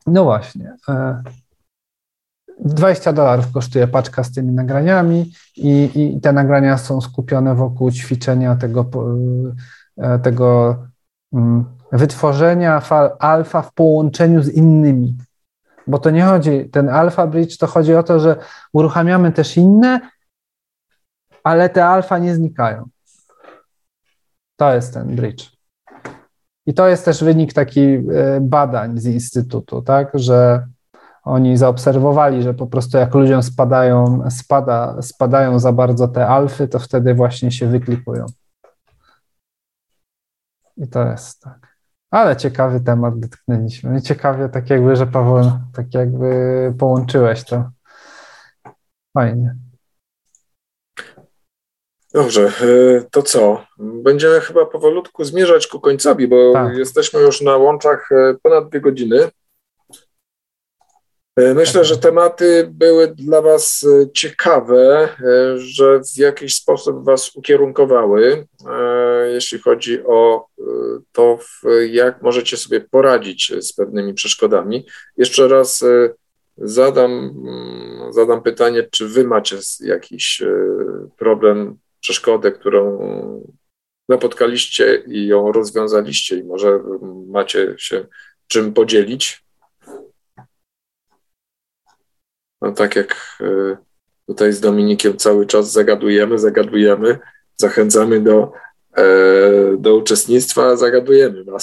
No 0.06 0.24
właśnie. 0.24 0.76
20 2.58 3.12
dolarów 3.12 3.52
kosztuje 3.52 3.88
paczka 3.88 4.24
z 4.24 4.32
tymi 4.32 4.52
nagraniami 4.52 5.32
i, 5.56 5.90
i, 5.94 6.20
te 6.20 6.32
nagrania 6.32 6.78
są 6.78 7.00
skupione 7.00 7.54
wokół 7.54 7.90
ćwiczenia 7.90 8.56
tego, 8.56 8.86
e, 9.98 10.18
tego 10.18 10.76
mm, 11.32 11.64
wytworzenia 11.92 12.80
fal 12.80 13.16
alfa 13.18 13.62
w 13.62 13.72
połączeniu 13.72 14.42
z 14.42 14.48
innymi. 14.48 15.16
Bo 15.86 15.98
to 15.98 16.10
nie 16.10 16.24
chodzi, 16.24 16.70
ten 16.70 16.88
alfa 16.88 17.26
bridge 17.26 17.58
to 17.58 17.66
chodzi 17.66 17.94
o 17.94 18.02
to, 18.02 18.20
że 18.20 18.36
uruchamiamy 18.72 19.32
też 19.32 19.56
inne, 19.56 20.00
ale 21.44 21.68
te 21.68 21.86
alfa 21.86 22.18
nie 22.18 22.34
znikają. 22.34 22.88
To 24.56 24.74
jest 24.74 24.94
ten 24.94 25.16
bridge. 25.16 25.53
I 26.66 26.74
to 26.74 26.88
jest 26.88 27.04
też 27.04 27.24
wynik 27.24 27.52
takich 27.52 28.00
e, 28.10 28.40
badań 28.40 28.98
z 28.98 29.06
Instytutu, 29.06 29.82
tak, 29.82 30.10
że 30.14 30.66
oni 31.22 31.56
zaobserwowali, 31.56 32.42
że 32.42 32.54
po 32.54 32.66
prostu 32.66 32.98
jak 32.98 33.14
ludziom 33.14 33.42
spadają, 33.42 34.30
spada, 34.30 35.02
spadają 35.02 35.58
za 35.58 35.72
bardzo 35.72 36.08
te 36.08 36.26
alfy, 36.26 36.68
to 36.68 36.78
wtedy 36.78 37.14
właśnie 37.14 37.50
się 37.50 37.66
wyklikują. 37.66 38.26
I 40.76 40.88
to 40.88 41.06
jest 41.06 41.40
tak. 41.40 41.76
Ale 42.10 42.36
ciekawy 42.36 42.80
temat 42.80 43.18
dotknęliśmy. 43.20 44.02
Ciekawie 44.02 44.48
tak 44.48 44.70
jakby, 44.70 44.96
że 44.96 45.06
Paweł, 45.06 45.52
tak 45.72 45.94
jakby 45.94 46.74
połączyłeś 46.78 47.44
to. 47.44 47.70
Fajnie. 49.14 49.63
Dobrze, 52.14 52.42
e, 52.42 53.04
to 53.10 53.22
co? 53.22 53.64
Będziemy 53.78 54.40
chyba 54.40 54.66
powolutku 54.66 55.24
zmierzać 55.24 55.66
ku 55.66 55.80
końcowi, 55.80 56.28
bo 56.28 56.52
tak. 56.52 56.76
jesteśmy 56.76 57.20
już 57.20 57.40
na 57.40 57.56
łączach 57.56 58.12
e, 58.12 58.34
ponad 58.42 58.68
dwie 58.68 58.80
godziny. 58.80 59.28
E, 61.36 61.54
myślę, 61.54 61.84
że 61.84 61.96
tematy 61.96 62.68
były 62.70 63.08
dla 63.08 63.42
Was 63.42 63.86
ciekawe, 64.14 65.08
że 65.56 66.00
w 66.14 66.18
jakiś 66.18 66.54
sposób 66.54 67.04
Was 67.04 67.36
ukierunkowały, 67.36 68.46
jeśli 69.32 69.58
chodzi 69.58 70.04
o 70.06 70.46
to, 71.12 71.38
jak 71.90 72.22
możecie 72.22 72.56
sobie 72.56 72.80
poradzić 72.80 73.52
z 73.60 73.72
pewnymi 73.72 74.14
przeszkodami. 74.14 74.86
Jeszcze 75.16 75.48
raz 75.48 75.84
zadam, 76.56 77.12
mm, 77.12 78.12
zadam 78.12 78.42
pytanie, 78.42 78.88
czy 78.90 79.08
Wy 79.08 79.24
macie 79.24 79.56
jakiś 79.80 80.42
problem, 81.16 81.78
przeszkodę, 82.04 82.52
którą 82.52 82.98
napotkaliście 84.08 85.02
i 85.06 85.26
ją 85.26 85.52
rozwiązaliście, 85.52 86.36
i 86.36 86.44
może 86.44 86.80
macie 87.26 87.74
się 87.78 88.06
czym 88.46 88.74
podzielić? 88.74 89.44
No 92.62 92.72
tak 92.72 92.96
jak 92.96 93.38
e, 93.40 93.76
tutaj 94.26 94.52
z 94.52 94.60
Dominikiem 94.60 95.16
cały 95.16 95.46
czas 95.46 95.72
zagadujemy, 95.72 96.38
zagadujemy, 96.38 97.18
zachęcamy 97.56 98.20
do, 98.20 98.52
e, 98.96 99.04
do 99.78 99.96
uczestnictwa, 99.96 100.76
zagadujemy. 100.76 101.44
No, 101.44 101.58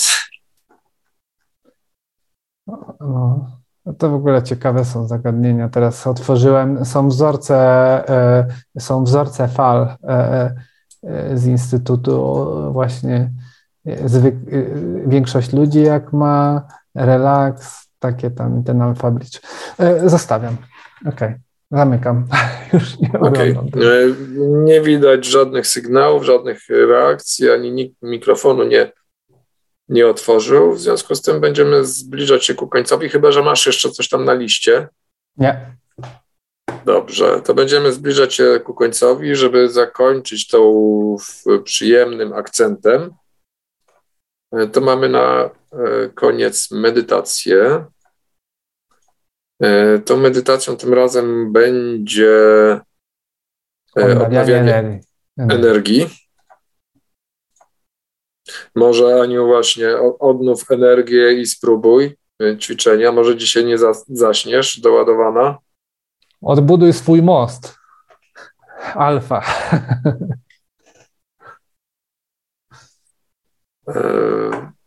to 3.98 4.10
w 4.10 4.14
ogóle 4.14 4.44
ciekawe 4.44 4.86
są 4.86 5.08
zagadnienia. 5.08 5.70
Teraz 5.70 6.08
otworzyłem, 6.08 6.86
są 6.86 7.08
wzorce, 7.08 7.58
e, 8.10 8.48
są 8.80 9.04
wzorce 9.04 9.48
fal 9.48 9.96
z 11.34 11.46
Instytutu 11.46 12.48
właśnie 12.72 13.32
większość 15.06 15.54
ludzi 15.54 15.84
jak 15.84 16.14
ma, 16.14 16.68
relaks, 16.96 17.88
takie 18.00 18.32
tam 18.32 18.64
ten 18.64 18.82
alfabet. 18.82 19.42
Zostawiam. 20.06 20.58
Okej, 21.02 21.14
okay. 21.14 21.40
zamykam. 21.72 22.28
Już 22.74 23.00
nie 23.00 23.20
okay. 23.20 23.56
Nie 24.64 24.82
widać 24.82 25.26
żadnych 25.26 25.68
sygnałów, 25.68 26.24
żadnych 26.24 26.60
reakcji, 26.70 27.50
ani 27.50 27.72
nikt 27.72 27.96
mikrofonu 28.02 28.64
nie, 28.64 28.92
nie 29.92 30.08
otworzył. 30.08 30.74
W 30.74 30.82
związku 30.82 31.16
z 31.16 31.22
tym 31.22 31.42
będziemy 31.42 31.86
zbliżać 31.86 32.46
się 32.46 32.54
ku 32.56 32.68
końcowi, 32.68 33.10
chyba 33.10 33.32
że 33.32 33.44
masz 33.44 33.66
jeszcze 33.66 33.92
coś 33.92 34.10
tam 34.10 34.26
na 34.26 34.34
liście. 34.34 34.88
Nie. 35.38 35.76
Dobrze, 36.86 37.42
to 37.42 37.54
będziemy 37.54 37.92
zbliżać 37.92 38.34
się 38.34 38.60
ku 38.64 38.74
końcowi, 38.74 39.36
żeby 39.36 39.70
zakończyć 39.70 40.48
to 40.48 40.74
przyjemnym 41.64 42.34
akcentem. 42.34 43.14
To 44.72 44.82
mamy 44.82 45.10
na 45.10 45.50
e, 45.72 46.10
koniec 46.16 46.72
medytację. 46.72 47.86
E, 49.64 50.00
tą 50.00 50.18
medytacją 50.18 50.78
tym 50.78 50.94
razem 50.94 51.54
będzie 51.54 52.32
e, 53.98 54.26
odnawianie 54.26 54.76
energii. 54.76 55.08
energii. 55.38 56.10
Może 58.76 59.22
Aniu 59.22 59.48
właśnie 59.48 59.88
odnów 60.20 60.72
energię 60.72 61.34
i 61.34 61.46
spróbuj 61.46 62.18
e, 62.44 62.58
ćwiczenia. 62.58 63.12
Może 63.12 63.38
dzisiaj 63.38 63.66
nie 63.66 63.78
zaśniesz 64.08 64.80
doładowana. 64.80 65.58
Odbuduj 66.42 66.94
swój 66.94 67.22
most. 67.22 67.76
Alfa. 68.96 69.42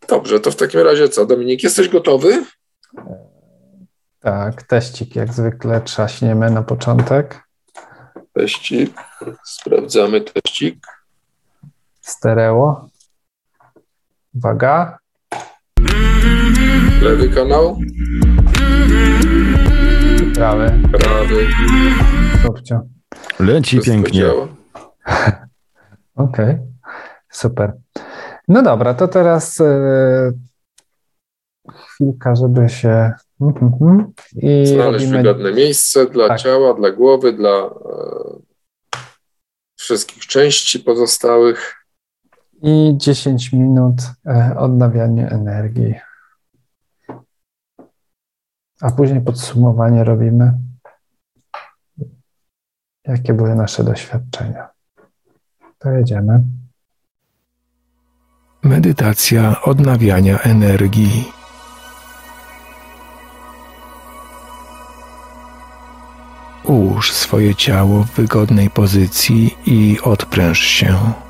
Dobrze, 0.08 0.40
to 0.40 0.50
w 0.50 0.56
takim 0.56 0.80
razie 0.80 1.08
co? 1.08 1.26
Dominik, 1.26 1.62
jesteś 1.62 1.88
gotowy? 1.88 2.44
Tak, 4.20 4.62
teścik 4.62 5.16
jak 5.16 5.32
zwykle 5.32 5.80
trzaśniemy 5.80 6.50
na 6.50 6.62
początek. 6.62 7.42
Teścik, 8.32 8.92
sprawdzamy 9.44 10.20
teścik. 10.20 10.86
Stereo. 12.00 12.88
Uwaga. 14.34 14.98
Lewy 17.02 17.28
kanał. 17.28 17.78
Prawy. 20.34 20.80
Prawy. 20.92 21.46
Subcio. 22.42 22.80
Leci 23.40 23.80
pięknie. 23.80 24.26
Okej, 26.14 26.44
okay. 26.44 26.58
super. 27.30 27.72
No 28.48 28.62
dobra, 28.62 28.94
to 28.94 29.08
teraz 29.08 29.58
yy, 29.58 30.38
chwilka, 31.86 32.34
żeby 32.34 32.68
się 32.68 33.12
Mhm. 33.40 34.12
I 34.36 34.66
Znaleźć 34.66 35.04
robimy... 35.04 35.22
wygodne 35.22 35.52
miejsce 35.52 36.06
dla 36.06 36.28
tak. 36.28 36.40
ciała, 36.40 36.74
dla 36.74 36.90
głowy, 36.90 37.32
dla 37.32 37.50
e, 37.50 37.70
wszystkich 39.76 40.26
części 40.26 40.80
pozostałych. 40.80 41.83
I 42.64 42.94
10 42.96 43.52
minut 43.52 44.02
e, 44.26 44.56
odnawiania 44.56 45.28
energii. 45.28 45.94
a 48.84 48.90
później 48.90 49.20
podsumowanie 49.20 50.04
robimy. 50.04 50.52
Jakie 53.04 53.34
były 53.34 53.54
nasze 53.54 53.84
doświadczenia? 53.84 54.68
To 55.78 55.90
jedziemy. 55.90 56.40
Medytacja 58.62 59.62
odnawiania 59.62 60.38
energii. 60.38 61.32
Ułóż 66.64 67.12
swoje 67.12 67.54
ciało 67.54 68.04
w 68.04 68.10
wygodnej 68.10 68.70
pozycji 68.70 69.56
i 69.66 69.98
odpręż 70.02 70.58
się. 70.58 71.23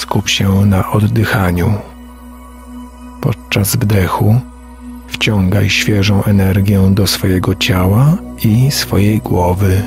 Skup 0.00 0.28
się 0.28 0.66
na 0.66 0.90
oddychaniu. 0.90 1.74
Podczas 3.20 3.76
wdechu 3.76 4.40
wciągaj 5.06 5.70
świeżą 5.70 6.24
energię 6.24 6.90
do 6.90 7.06
swojego 7.06 7.54
ciała 7.54 8.16
i 8.44 8.70
swojej 8.70 9.18
głowy. 9.18 9.82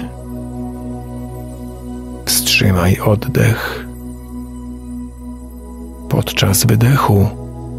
Wstrzymaj 2.26 3.00
oddech. 3.00 3.86
Podczas 6.10 6.66
wydechu 6.66 7.28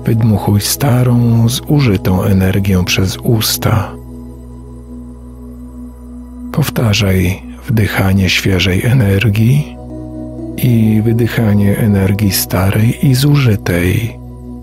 wydmuchuj 0.05 0.61
starą, 0.61 1.49
zużytą 1.49 2.23
energię 2.23 2.85
przez 2.85 3.17
usta. 3.17 3.93
Powtarzaj 6.53 7.43
wdychanie 7.69 8.31
świeżej 8.31 8.83
energii 8.87 9.77
i 10.65 11.03
wydychanie 11.03 11.79
energii 11.79 12.31
starej 12.33 13.07
i 13.07 13.15
zużytej 13.15 14.19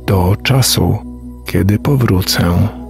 do 0.07 0.35
czasu, 0.43 0.97
kiedy 1.45 1.79
powrócę. 1.79 2.80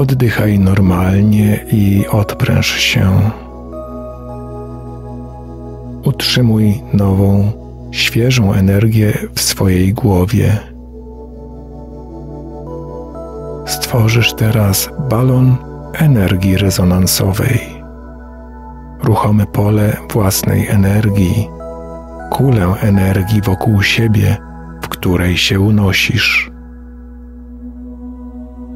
Oddychaj 0.00 0.58
normalnie 0.58 1.66
i 1.72 2.06
odpręż 2.10 2.66
się. 2.66 3.30
Utrzymuj 6.04 6.82
nową, 6.92 7.52
świeżą 7.90 8.52
energię 8.52 9.12
w 9.34 9.40
swojej 9.40 9.94
głowie. 9.94 10.58
Stworzysz 13.66 14.34
teraz 14.34 14.90
balon 15.10 15.56
energii 15.92 16.56
rezonansowej, 16.56 17.60
ruchome 19.02 19.46
pole 19.46 19.96
własnej 20.12 20.68
energii, 20.68 21.48
kulę 22.30 22.74
energii 22.80 23.40
wokół 23.42 23.82
siebie, 23.82 24.36
w 24.82 24.88
której 24.88 25.36
się 25.36 25.60
unosisz 25.60 26.49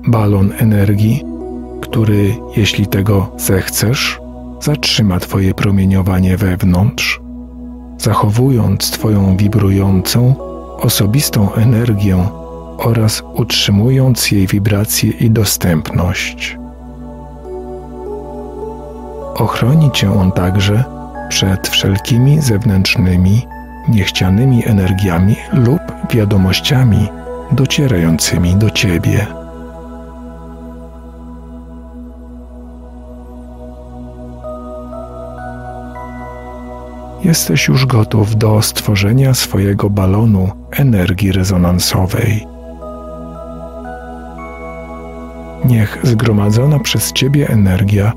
balon 0.07 0.53
energii, 0.59 1.25
który, 1.81 2.37
jeśli 2.57 2.87
tego 2.87 3.31
zechcesz, 3.37 4.21
zatrzyma 4.61 5.21
Twoje 5.21 5.55
promieniowanie 5.55 6.37
wewnątrz, 6.37 7.21
zachowując 7.99 8.91
Twoją 8.91 9.37
wibrującą, 9.37 10.35
osobistą 10.79 11.53
energię 11.53 12.29
oraz 12.79 13.23
utrzymując 13.35 14.31
jej 14.31 14.47
wibrację 14.47 15.11
i 15.11 15.31
dostępność. 15.31 16.59
Ochroni 19.35 19.91
Cię 19.91 20.13
on 20.21 20.33
także 20.33 20.85
przed 21.29 21.69
wszelkimi 21.69 22.41
zewnętrznymi, 22.41 23.47
niechcianymi 23.89 24.67
energiami 24.67 25.37
lub 25.53 25.81
wiadomościami 26.11 27.09
docierającymi 27.53 28.57
do 28.57 28.71
Ciebie. 28.71 29.44
Jesteś 37.25 37.69
już 37.69 37.87
gotów 37.87 38.37
do 38.37 38.63
stworzenia 38.63 39.35
swojego 39.35 39.91
balonu 39.91 40.51
energii 40.71 41.33
rezonansowej. 41.33 42.47
Niech 45.65 45.99
zgromadzona 46.03 46.79
przez 46.79 47.13
Ciebie 47.13 47.49
energia 47.49 48.13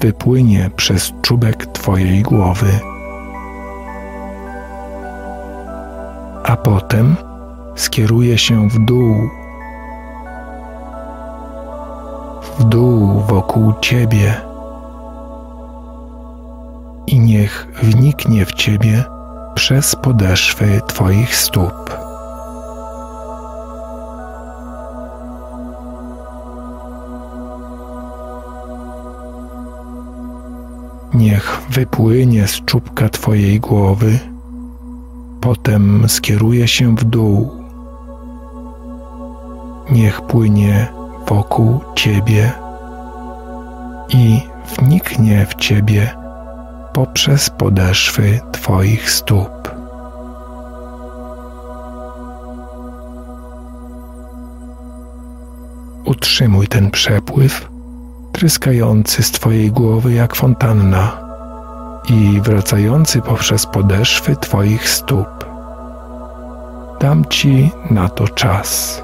wypłynie 0.00 0.70
przez 0.76 1.12
czubek 1.22 1.66
Twojej 1.66 2.22
głowy. 2.22 2.70
A 6.44 6.56
potem 6.56 7.16
skieruje 7.76 8.38
się 8.38 8.68
w 8.68 8.78
dół, 8.78 9.14
w 12.58 12.64
dół 12.64 13.20
wokół 13.20 13.72
Ciebie 13.80 14.49
i 17.10 17.20
niech 17.20 17.66
wniknie 17.82 18.46
w 18.46 18.52
Ciebie 18.52 19.04
przez 19.54 19.96
podeszwy 19.96 20.80
Twoich 20.86 21.36
stóp. 21.36 22.00
Niech 31.14 31.60
wypłynie 31.70 32.48
z 32.48 32.64
czubka 32.64 33.08
Twojej 33.08 33.60
głowy, 33.60 34.18
potem 35.40 36.08
skieruje 36.08 36.68
się 36.68 36.96
w 36.96 37.04
dół. 37.04 37.50
Niech 39.90 40.20
płynie 40.20 40.86
wokół 41.28 41.80
Ciebie 41.94 42.52
i 44.08 44.40
wniknie 44.78 45.46
w 45.46 45.54
Ciebie 45.54 46.19
poprzez 46.92 47.50
podeszwy 47.50 48.40
Twoich 48.52 49.10
stóp. 49.10 49.70
Utrzymuj 56.04 56.68
ten 56.68 56.90
przepływ, 56.90 57.68
tryskający 58.32 59.22
z 59.22 59.30
Twojej 59.30 59.70
głowy 59.70 60.12
jak 60.12 60.36
fontanna 60.36 61.18
i 62.08 62.40
wracający 62.40 63.20
poprzez 63.20 63.66
podeszwy 63.66 64.36
Twoich 64.36 64.88
stóp. 64.88 65.44
Dam 67.00 67.24
Ci 67.24 67.70
na 67.90 68.08
to 68.08 68.28
czas. 68.28 69.02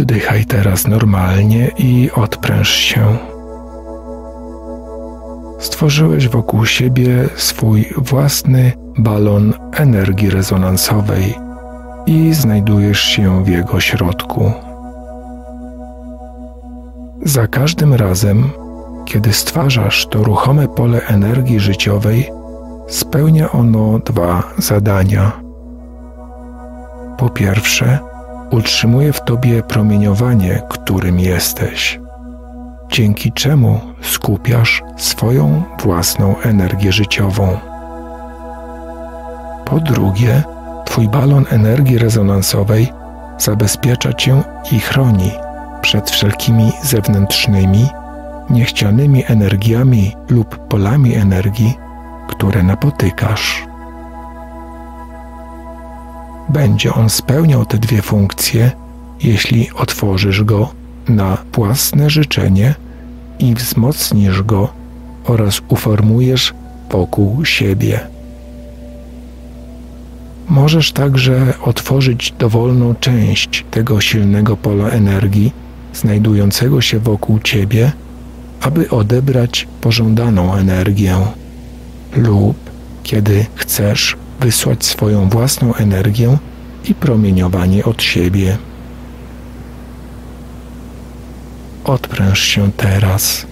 Oddychaj 0.00 0.44
teraz 0.44 0.86
normalnie 0.86 1.70
i 1.78 2.10
odpręż 2.14 2.70
się. 2.70 3.16
Stworzyłeś 5.58 6.28
wokół 6.28 6.66
siebie 6.66 7.28
swój 7.36 7.84
własny 7.96 8.72
balon 8.98 9.52
energii 9.72 10.30
rezonansowej 10.30 11.34
i 12.06 12.34
znajdujesz 12.34 13.00
się 13.00 13.44
w 13.44 13.48
jego 13.48 13.80
środku. 13.80 14.52
Za 17.22 17.46
każdym 17.46 17.94
razem, 17.94 18.50
kiedy 19.04 19.32
stwarzasz 19.32 20.06
to 20.06 20.24
ruchome 20.24 20.68
pole 20.68 21.00
energii 21.06 21.60
życiowej, 21.60 22.30
spełnia 22.88 23.52
ono 23.52 23.98
dwa 23.98 24.42
zadania. 24.58 25.32
Po 27.16 27.28
pierwsze, 27.28 28.07
utrzymuje 28.50 29.12
w 29.12 29.20
tobie 29.20 29.62
promieniowanie, 29.62 30.62
którym 30.68 31.20
jesteś, 31.20 32.00
dzięki 32.90 33.32
czemu 33.32 33.80
skupiasz 34.02 34.82
swoją 34.96 35.62
własną 35.82 36.36
energię 36.40 36.92
życiową. 36.92 37.58
Po 39.64 39.80
drugie, 39.80 40.42
twój 40.84 41.08
balon 41.08 41.46
energii 41.50 41.98
rezonansowej 41.98 42.92
zabezpiecza 43.38 44.12
cię 44.12 44.42
i 44.72 44.80
chroni 44.80 45.30
przed 45.80 46.10
wszelkimi 46.10 46.72
zewnętrznymi, 46.82 47.88
niechcianymi 48.50 49.24
energiami 49.26 50.16
lub 50.30 50.68
polami 50.68 51.14
energii, 51.14 51.74
które 52.28 52.62
napotykasz. 52.62 53.67
Będzie 56.48 56.94
on 56.94 57.10
spełniał 57.10 57.66
te 57.66 57.78
dwie 57.78 58.02
funkcje, 58.02 58.70
jeśli 59.22 59.70
otworzysz 59.70 60.44
go 60.44 60.70
na 61.08 61.38
własne 61.52 62.10
życzenie 62.10 62.74
i 63.38 63.54
wzmocnisz 63.54 64.42
go 64.42 64.68
oraz 65.24 65.60
uformujesz 65.68 66.54
wokół 66.90 67.44
siebie. 67.44 68.00
Możesz 70.48 70.92
także 70.92 71.54
otworzyć 71.62 72.34
dowolną 72.38 72.94
część 72.94 73.64
tego 73.70 74.00
silnego 74.00 74.56
pola 74.56 74.88
energii 74.88 75.52
znajdującego 75.94 76.80
się 76.80 76.98
wokół 76.98 77.38
ciebie, 77.38 77.92
aby 78.60 78.90
odebrać 78.90 79.68
pożądaną 79.80 80.54
energię, 80.54 81.16
lub 82.16 82.56
kiedy 83.02 83.46
chcesz 83.54 84.16
wysłać 84.40 84.84
swoją 84.84 85.28
własną 85.28 85.74
energię 85.74 86.38
i 86.84 86.94
promieniowanie 86.94 87.84
od 87.84 88.02
siebie. 88.02 88.58
Odpręż 91.84 92.40
się 92.40 92.72
teraz. 92.72 93.46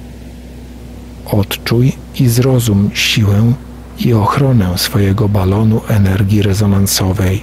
Odczuj 1.26 1.92
i 2.20 2.28
zrozum 2.28 2.90
siłę 2.94 3.52
i 3.98 4.12
ochronę 4.12 4.78
swojego 4.78 5.28
balonu 5.28 5.80
energii 5.88 6.42
rezonansowej. 6.42 7.42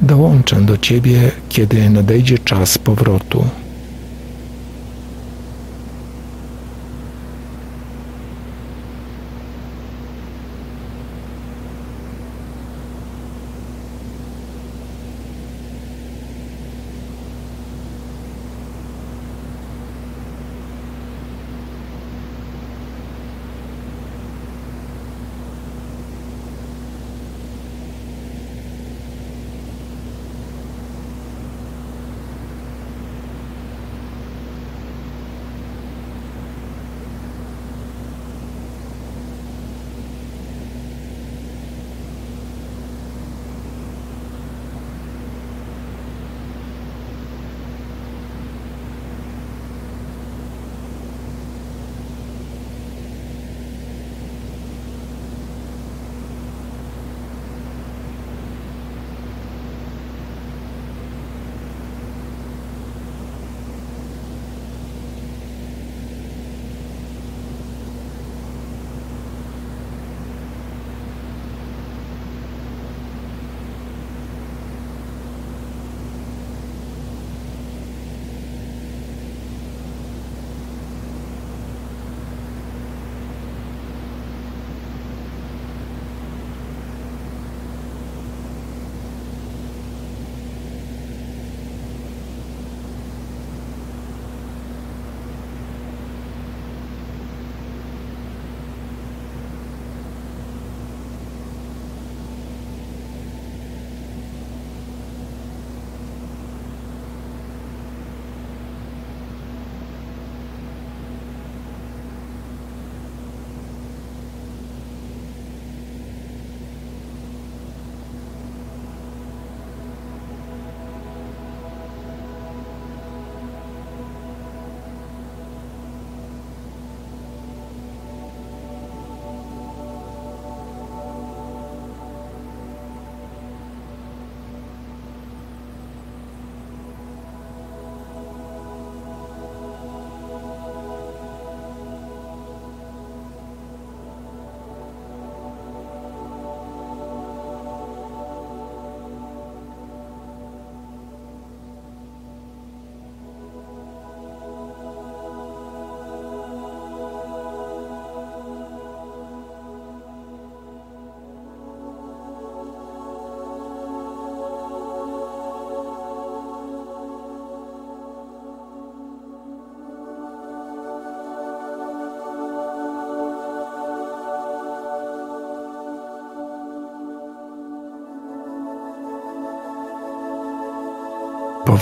Dołączę 0.00 0.60
do 0.60 0.78
Ciebie, 0.78 1.30
kiedy 1.48 1.90
nadejdzie 1.90 2.38
czas 2.38 2.78
powrotu. 2.78 3.44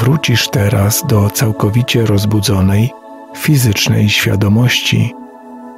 Powrócisz 0.00 0.48
teraz 0.48 1.06
do 1.06 1.30
całkowicie 1.30 2.06
rozbudzonej, 2.06 2.90
fizycznej 3.36 4.08
świadomości, 4.08 5.14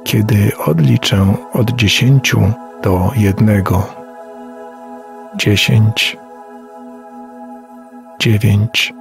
kiedy 0.03 0.57
odliczę 0.57 1.35
od 1.53 1.71
dziesięciu 1.71 2.51
do 2.83 3.11
jednego. 3.15 3.87
Dziesięć, 5.35 6.17
dziewięć, 8.19 8.93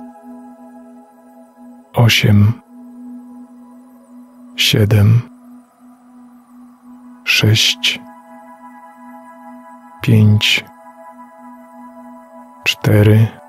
osiem, 1.95 2.53
siedem, 4.57 5.23
sześć, 7.25 8.01
pięć, 10.01 10.65
cztery, 12.65 13.42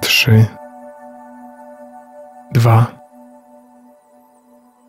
trzy, 0.00 0.46
dwa, 2.52 2.86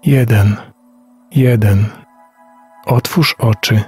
jeden, 0.03 0.57
jeden. 1.31 1.85
Otwórz 2.85 3.35
oczy. 3.39 3.83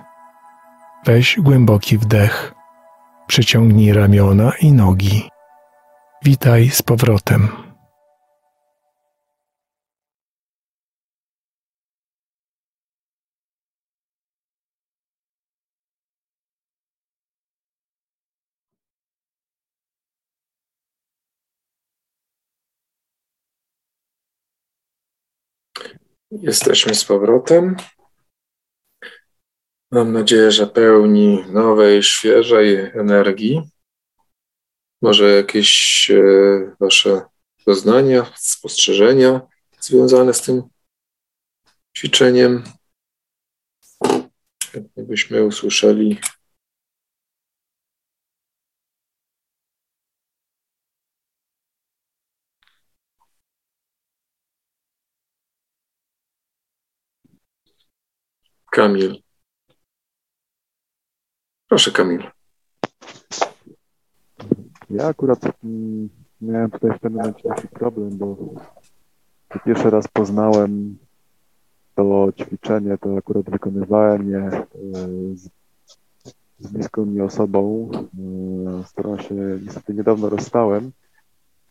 Weź 1.05 1.39
głęboki 1.39 1.97
wdech 1.97 2.53
Przyciągnij 3.27 3.93
ramiona 3.93 4.51
i 4.61 4.71
nogi. 4.71 5.29
Witaj 6.23 6.69
z 6.69 6.81
powrotem. 6.81 7.72
Jesteśmy 26.43 26.95
z 26.95 27.05
powrotem. 27.05 27.75
Mam 29.91 30.13
nadzieję, 30.13 30.51
że 30.51 30.67
pełni 30.67 31.45
nowej, 31.49 32.03
świeżej 32.03 32.75
energii. 32.75 33.61
Może 35.01 35.29
jakieś 35.29 36.11
e, 36.11 36.75
Wasze 36.79 37.21
doznania, 37.65 38.25
spostrzeżenia 38.35 39.41
związane 39.79 40.33
z 40.33 40.41
tym 40.41 40.63
ćwiczeniem. 41.97 42.63
Chętnie 44.71 45.03
byśmy 45.03 45.43
usłyszeli. 45.43 46.19
Kamil. 58.73 59.21
Proszę, 61.67 61.91
Kamil. 61.91 62.23
Ja 64.89 65.07
akurat 65.07 65.39
mm, 65.63 66.09
miałem 66.41 66.71
tutaj 66.71 66.91
w 66.91 66.99
pewnym 66.99 67.21
momencie 67.21 67.49
taki 67.49 67.67
problem, 67.67 68.17
bo 68.17 68.37
pierwszy 69.65 69.89
raz 69.89 70.07
poznałem 70.07 70.97
to 71.95 72.31
ćwiczenie, 72.37 72.97
to 72.97 73.17
akurat 73.17 73.49
wykonywałem 73.49 74.29
je 74.29 74.39
e, 74.39 74.63
z, 75.35 75.49
z 76.59 76.67
bliską 76.71 77.05
mi 77.05 77.21
osobą, 77.21 77.91
e, 77.93 78.83
z 78.83 78.91
którą 78.91 79.17
się 79.17 79.35
niestety 79.65 79.93
niedawno 79.93 80.29
rozstałem 80.29 80.91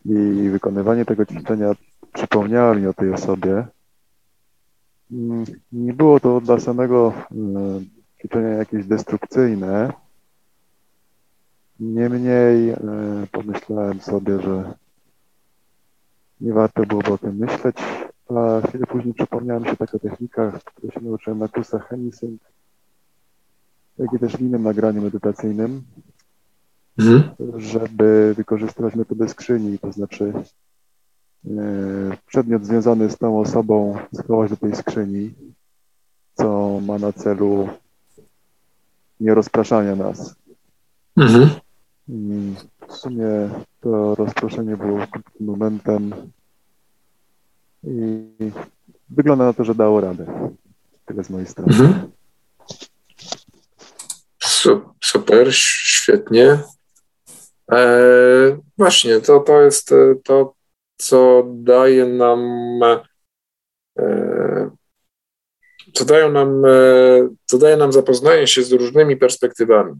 i 0.05 0.49
wykonywanie 0.49 1.05
tego 1.05 1.27
ćwiczenia 1.27 1.73
przypomniało 2.13 2.75
mi 2.75 2.87
o 2.87 2.95
tej 2.95 3.13
osobie. 3.13 3.67
Mm, 5.13 5.45
Nie 5.73 5.93
było 5.93 6.21
to 6.21 6.41
dla 6.41 6.61
samego 6.61 7.13
ćwiczenia 8.19 8.49
jakieś 8.49 8.87
destrukcyjne, 8.87 9.93
Niemniej 11.81 12.71
e, 12.71 12.77
pomyślałem 13.33 14.01
sobie, 14.01 14.43
że 14.43 14.75
nie 16.41 16.53
warto 16.53 16.87
byłoby 16.87 17.13
o 17.13 17.19
tym 17.19 17.37
myśleć, 17.37 17.77
a 18.29 18.67
chwilę 18.69 18.87
później 18.87 19.15
przypomniała 19.15 19.61
mi 19.61 19.69
się 19.69 19.77
taka 19.77 19.99
technika, 19.99 20.53
której 20.65 20.91
się 20.93 21.01
nauczyłem 21.01 21.39
na 21.39 21.49
kursach 21.49 21.89
Hemisync, 21.89 22.41
jak 23.99 24.13
i 24.13 24.19
też 24.19 24.37
w 24.37 24.41
innym 24.41 24.63
nagraniu 24.63 25.03
medytacyjnym, 25.03 25.83
Mhm. 26.99 27.23
żeby 27.57 28.35
wykorzystywać 28.37 28.95
metodę 28.95 29.29
skrzyni, 29.29 29.79
to 29.79 29.93
znaczy 29.93 30.33
przedmiot 32.27 32.67
związany 32.67 33.11
z 33.11 33.19
tą 33.19 33.41
osobą 33.41 33.99
schować 34.15 34.51
do 34.51 34.57
tej 34.57 34.77
skrzyni, 34.77 35.35
co 36.35 36.79
ma 36.87 36.99
na 36.99 37.12
celu 37.12 37.69
nierozpraszania 39.21 39.97
nas. 39.97 40.35
Mhm. 41.17 41.51
I 42.09 42.55
w 42.89 42.93
sumie 42.93 43.27
to 43.81 44.15
rozproszenie 44.15 44.77
było 44.77 45.07
krótkim 45.11 45.47
momentem 45.47 46.12
i 47.85 48.27
wygląda 49.11 49.45
na 49.45 49.53
to, 49.53 49.65
że 49.65 49.75
dało 49.75 50.01
radę. 50.01 50.51
Tyle 51.07 51.25
z 51.25 51.31
mojej 51.31 51.47
strony. 51.47 51.73
Mhm. 51.73 52.11
Su- 54.43 54.95
Super, 55.01 55.55
świetnie. 55.55 56.59
E, 57.73 57.89
właśnie, 58.79 59.21
to, 59.21 59.41
to 59.41 59.61
jest 59.61 59.93
e, 59.93 60.15
to, 60.25 60.55
co 61.03 61.43
daje 61.55 62.07
nam, 62.07 62.41
e, 63.99 64.71
co 65.93 66.05
dają 66.05 66.33
nam, 66.33 66.65
e, 66.65 67.29
co 67.45 67.59
daje 67.59 67.77
nam 67.77 67.93
zapoznanie 67.93 68.47
się 68.47 68.63
z 68.63 68.73
różnymi 68.73 69.17
perspektywami, 69.17 69.95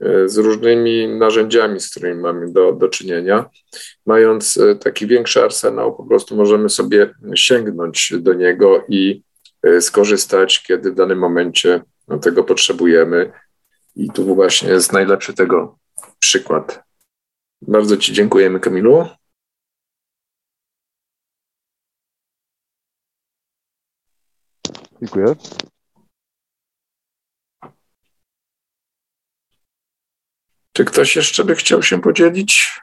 e, 0.00 0.28
z 0.28 0.36
różnymi 0.38 1.08
narzędziami, 1.08 1.80
z 1.80 1.90
którymi 1.90 2.20
mamy 2.20 2.52
do, 2.52 2.72
do 2.72 2.88
czynienia. 2.88 3.50
Mając 4.06 4.58
taki 4.80 5.06
większy 5.06 5.42
arsenał, 5.42 5.96
po 5.96 6.04
prostu 6.04 6.36
możemy 6.36 6.68
sobie 6.68 7.14
sięgnąć 7.34 8.12
do 8.18 8.34
niego 8.34 8.84
i 8.88 9.22
skorzystać, 9.80 10.62
kiedy 10.62 10.92
w 10.92 10.94
danym 10.94 11.18
momencie 11.18 11.80
no, 12.08 12.18
tego 12.18 12.44
potrzebujemy. 12.44 13.32
I 13.96 14.10
tu 14.10 14.34
właśnie 14.34 14.68
jest 14.68 14.92
najlepszy 14.92 15.34
tego 15.34 15.78
przykład. 16.18 16.82
Bardzo 17.62 17.96
Ci 17.96 18.12
dziękujemy, 18.12 18.60
Kamilu. 18.60 19.06
Dziękuję. 25.02 25.34
Czy 30.72 30.84
ktoś 30.84 31.16
jeszcze 31.16 31.44
by 31.44 31.54
chciał 31.54 31.82
się 31.82 32.00
podzielić? 32.00 32.80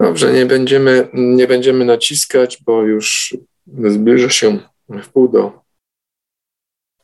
Dobrze, 0.00 0.32
nie 0.32 0.46
będziemy, 0.46 1.08
nie 1.12 1.46
będziemy 1.46 1.84
naciskać, 1.84 2.62
bo 2.62 2.82
już 2.82 3.36
zbliża 3.66 4.30
się 4.30 4.58
w 4.88 5.08
pół 5.08 5.28
do, 5.28 5.62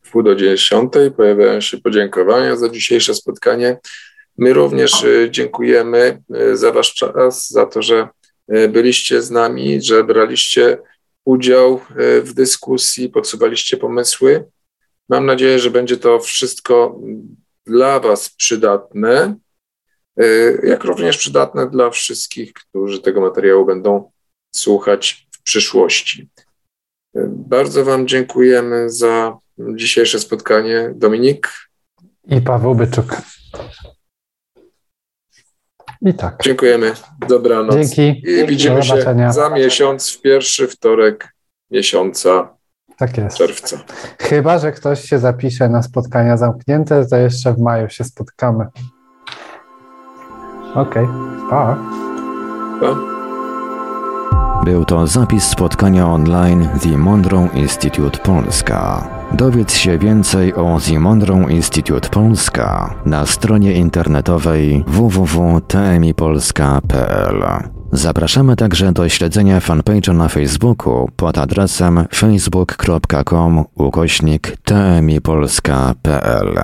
w 0.03 0.11
pół 0.11 0.23
do 0.23 0.35
dziesiątej. 0.35 1.13
Pojawiają 1.13 1.61
się 1.61 1.79
podziękowania 1.79 2.57
za 2.57 2.69
dzisiejsze 2.69 3.15
spotkanie. 3.15 3.79
My 4.39 4.53
również 4.53 5.05
y, 5.05 5.29
dziękujemy 5.31 6.23
y, 6.37 6.57
za 6.57 6.73
Wasz 6.73 6.95
czas, 6.95 7.51
za 7.51 7.67
to, 7.67 7.83
że 7.83 8.09
y, 8.55 8.69
byliście 8.69 9.23
z 9.23 9.31
nami, 9.31 9.83
że 9.83 10.05
braliście 10.05 10.79
udział 11.25 11.81
w 12.23 12.33
dyskusji, 12.35 13.09
podsuwaliście 13.09 13.77
pomysły. 13.77 14.45
Mam 15.09 15.27
nadzieję, 15.27 15.59
że 15.59 15.71
będzie 15.71 15.97
to 15.97 16.19
wszystko 16.19 17.01
dla 17.67 18.01
Was 18.01 18.29
przydatne, 18.29 19.35
jak 20.63 20.85
również 20.85 21.17
przydatne 21.17 21.71
dla 21.71 21.91
wszystkich, 21.91 22.53
którzy 22.53 23.01
tego 23.01 23.21
materiału 23.21 23.67
będą 23.67 24.11
słuchać 24.55 25.29
w 25.31 25.43
przyszłości. 25.43 26.29
Bardzo 27.29 27.85
Wam 27.85 28.09
dziękujemy 28.09 28.91
za 28.91 29.39
dzisiejsze 29.59 30.21
spotkanie. 30.21 30.93
Dominik, 30.95 31.53
I 32.29 32.41
Paweł 32.41 32.75
Byczuk. 32.75 33.17
I 36.05 36.15
tak. 36.15 36.37
dziękujemy. 36.45 36.93
Dobranoc. 37.29 37.75
Dzięki. 37.77 38.31
I 38.31 38.47
widzimy 38.47 38.77
Do 38.77 38.83
się 38.83 38.89
zobaczenia. 38.89 39.33
za 39.33 39.49
miesiąc, 39.51 40.11
w 40.13 40.21
pierwszy 40.21 40.69
wtorek 40.69 41.35
miesiąca 41.71 42.49
Tak 42.99 43.19
jest. 43.19 43.37
czerwca. 43.37 43.77
Chyba, 44.21 44.59
że 44.59 44.73
ktoś 44.73 45.01
się 45.05 45.19
zapisze 45.19 45.69
na 45.69 45.83
spotkania 45.83 46.37
zamknięte, 46.37 47.07
to 47.07 47.17
jeszcze 47.17 47.53
w 47.55 47.59
maju 47.59 47.89
się 47.89 48.05
spotkamy. 48.05 48.67
Okej, 50.75 51.07
pa. 51.51 51.77
Pa. 52.81 52.97
Był 54.65 54.85
to 54.85 55.07
zapis 55.07 55.45
spotkania 55.45 56.07
online 56.07 56.69
The 56.83 56.89
Monroe 56.99 57.49
Institute 57.55 58.19
Polska. 58.19 59.09
Dowiedz 59.37 59.75
się 59.75 59.99
więcej 59.99 60.55
o 60.55 60.79
The 60.89 61.01
Monroe 61.01 61.51
Institute 61.51 62.09
Polska 62.09 62.95
na 63.07 63.27
stronie 63.27 63.73
internetowej 63.73 64.85
www.tmipolska.pl. 64.87 67.45
Zapraszamy 67.93 68.57
także 68.57 68.93
do 68.93 69.09
śledzenia 69.09 69.61
fanpage'a 69.61 70.15
na 70.15 70.29
Facebooku 70.29 71.09
pod 71.17 71.39
adresem 71.39 72.05
facebook.com 72.15 73.65
ukośnik 73.75 74.57
tmipolska.pl. 74.65 76.59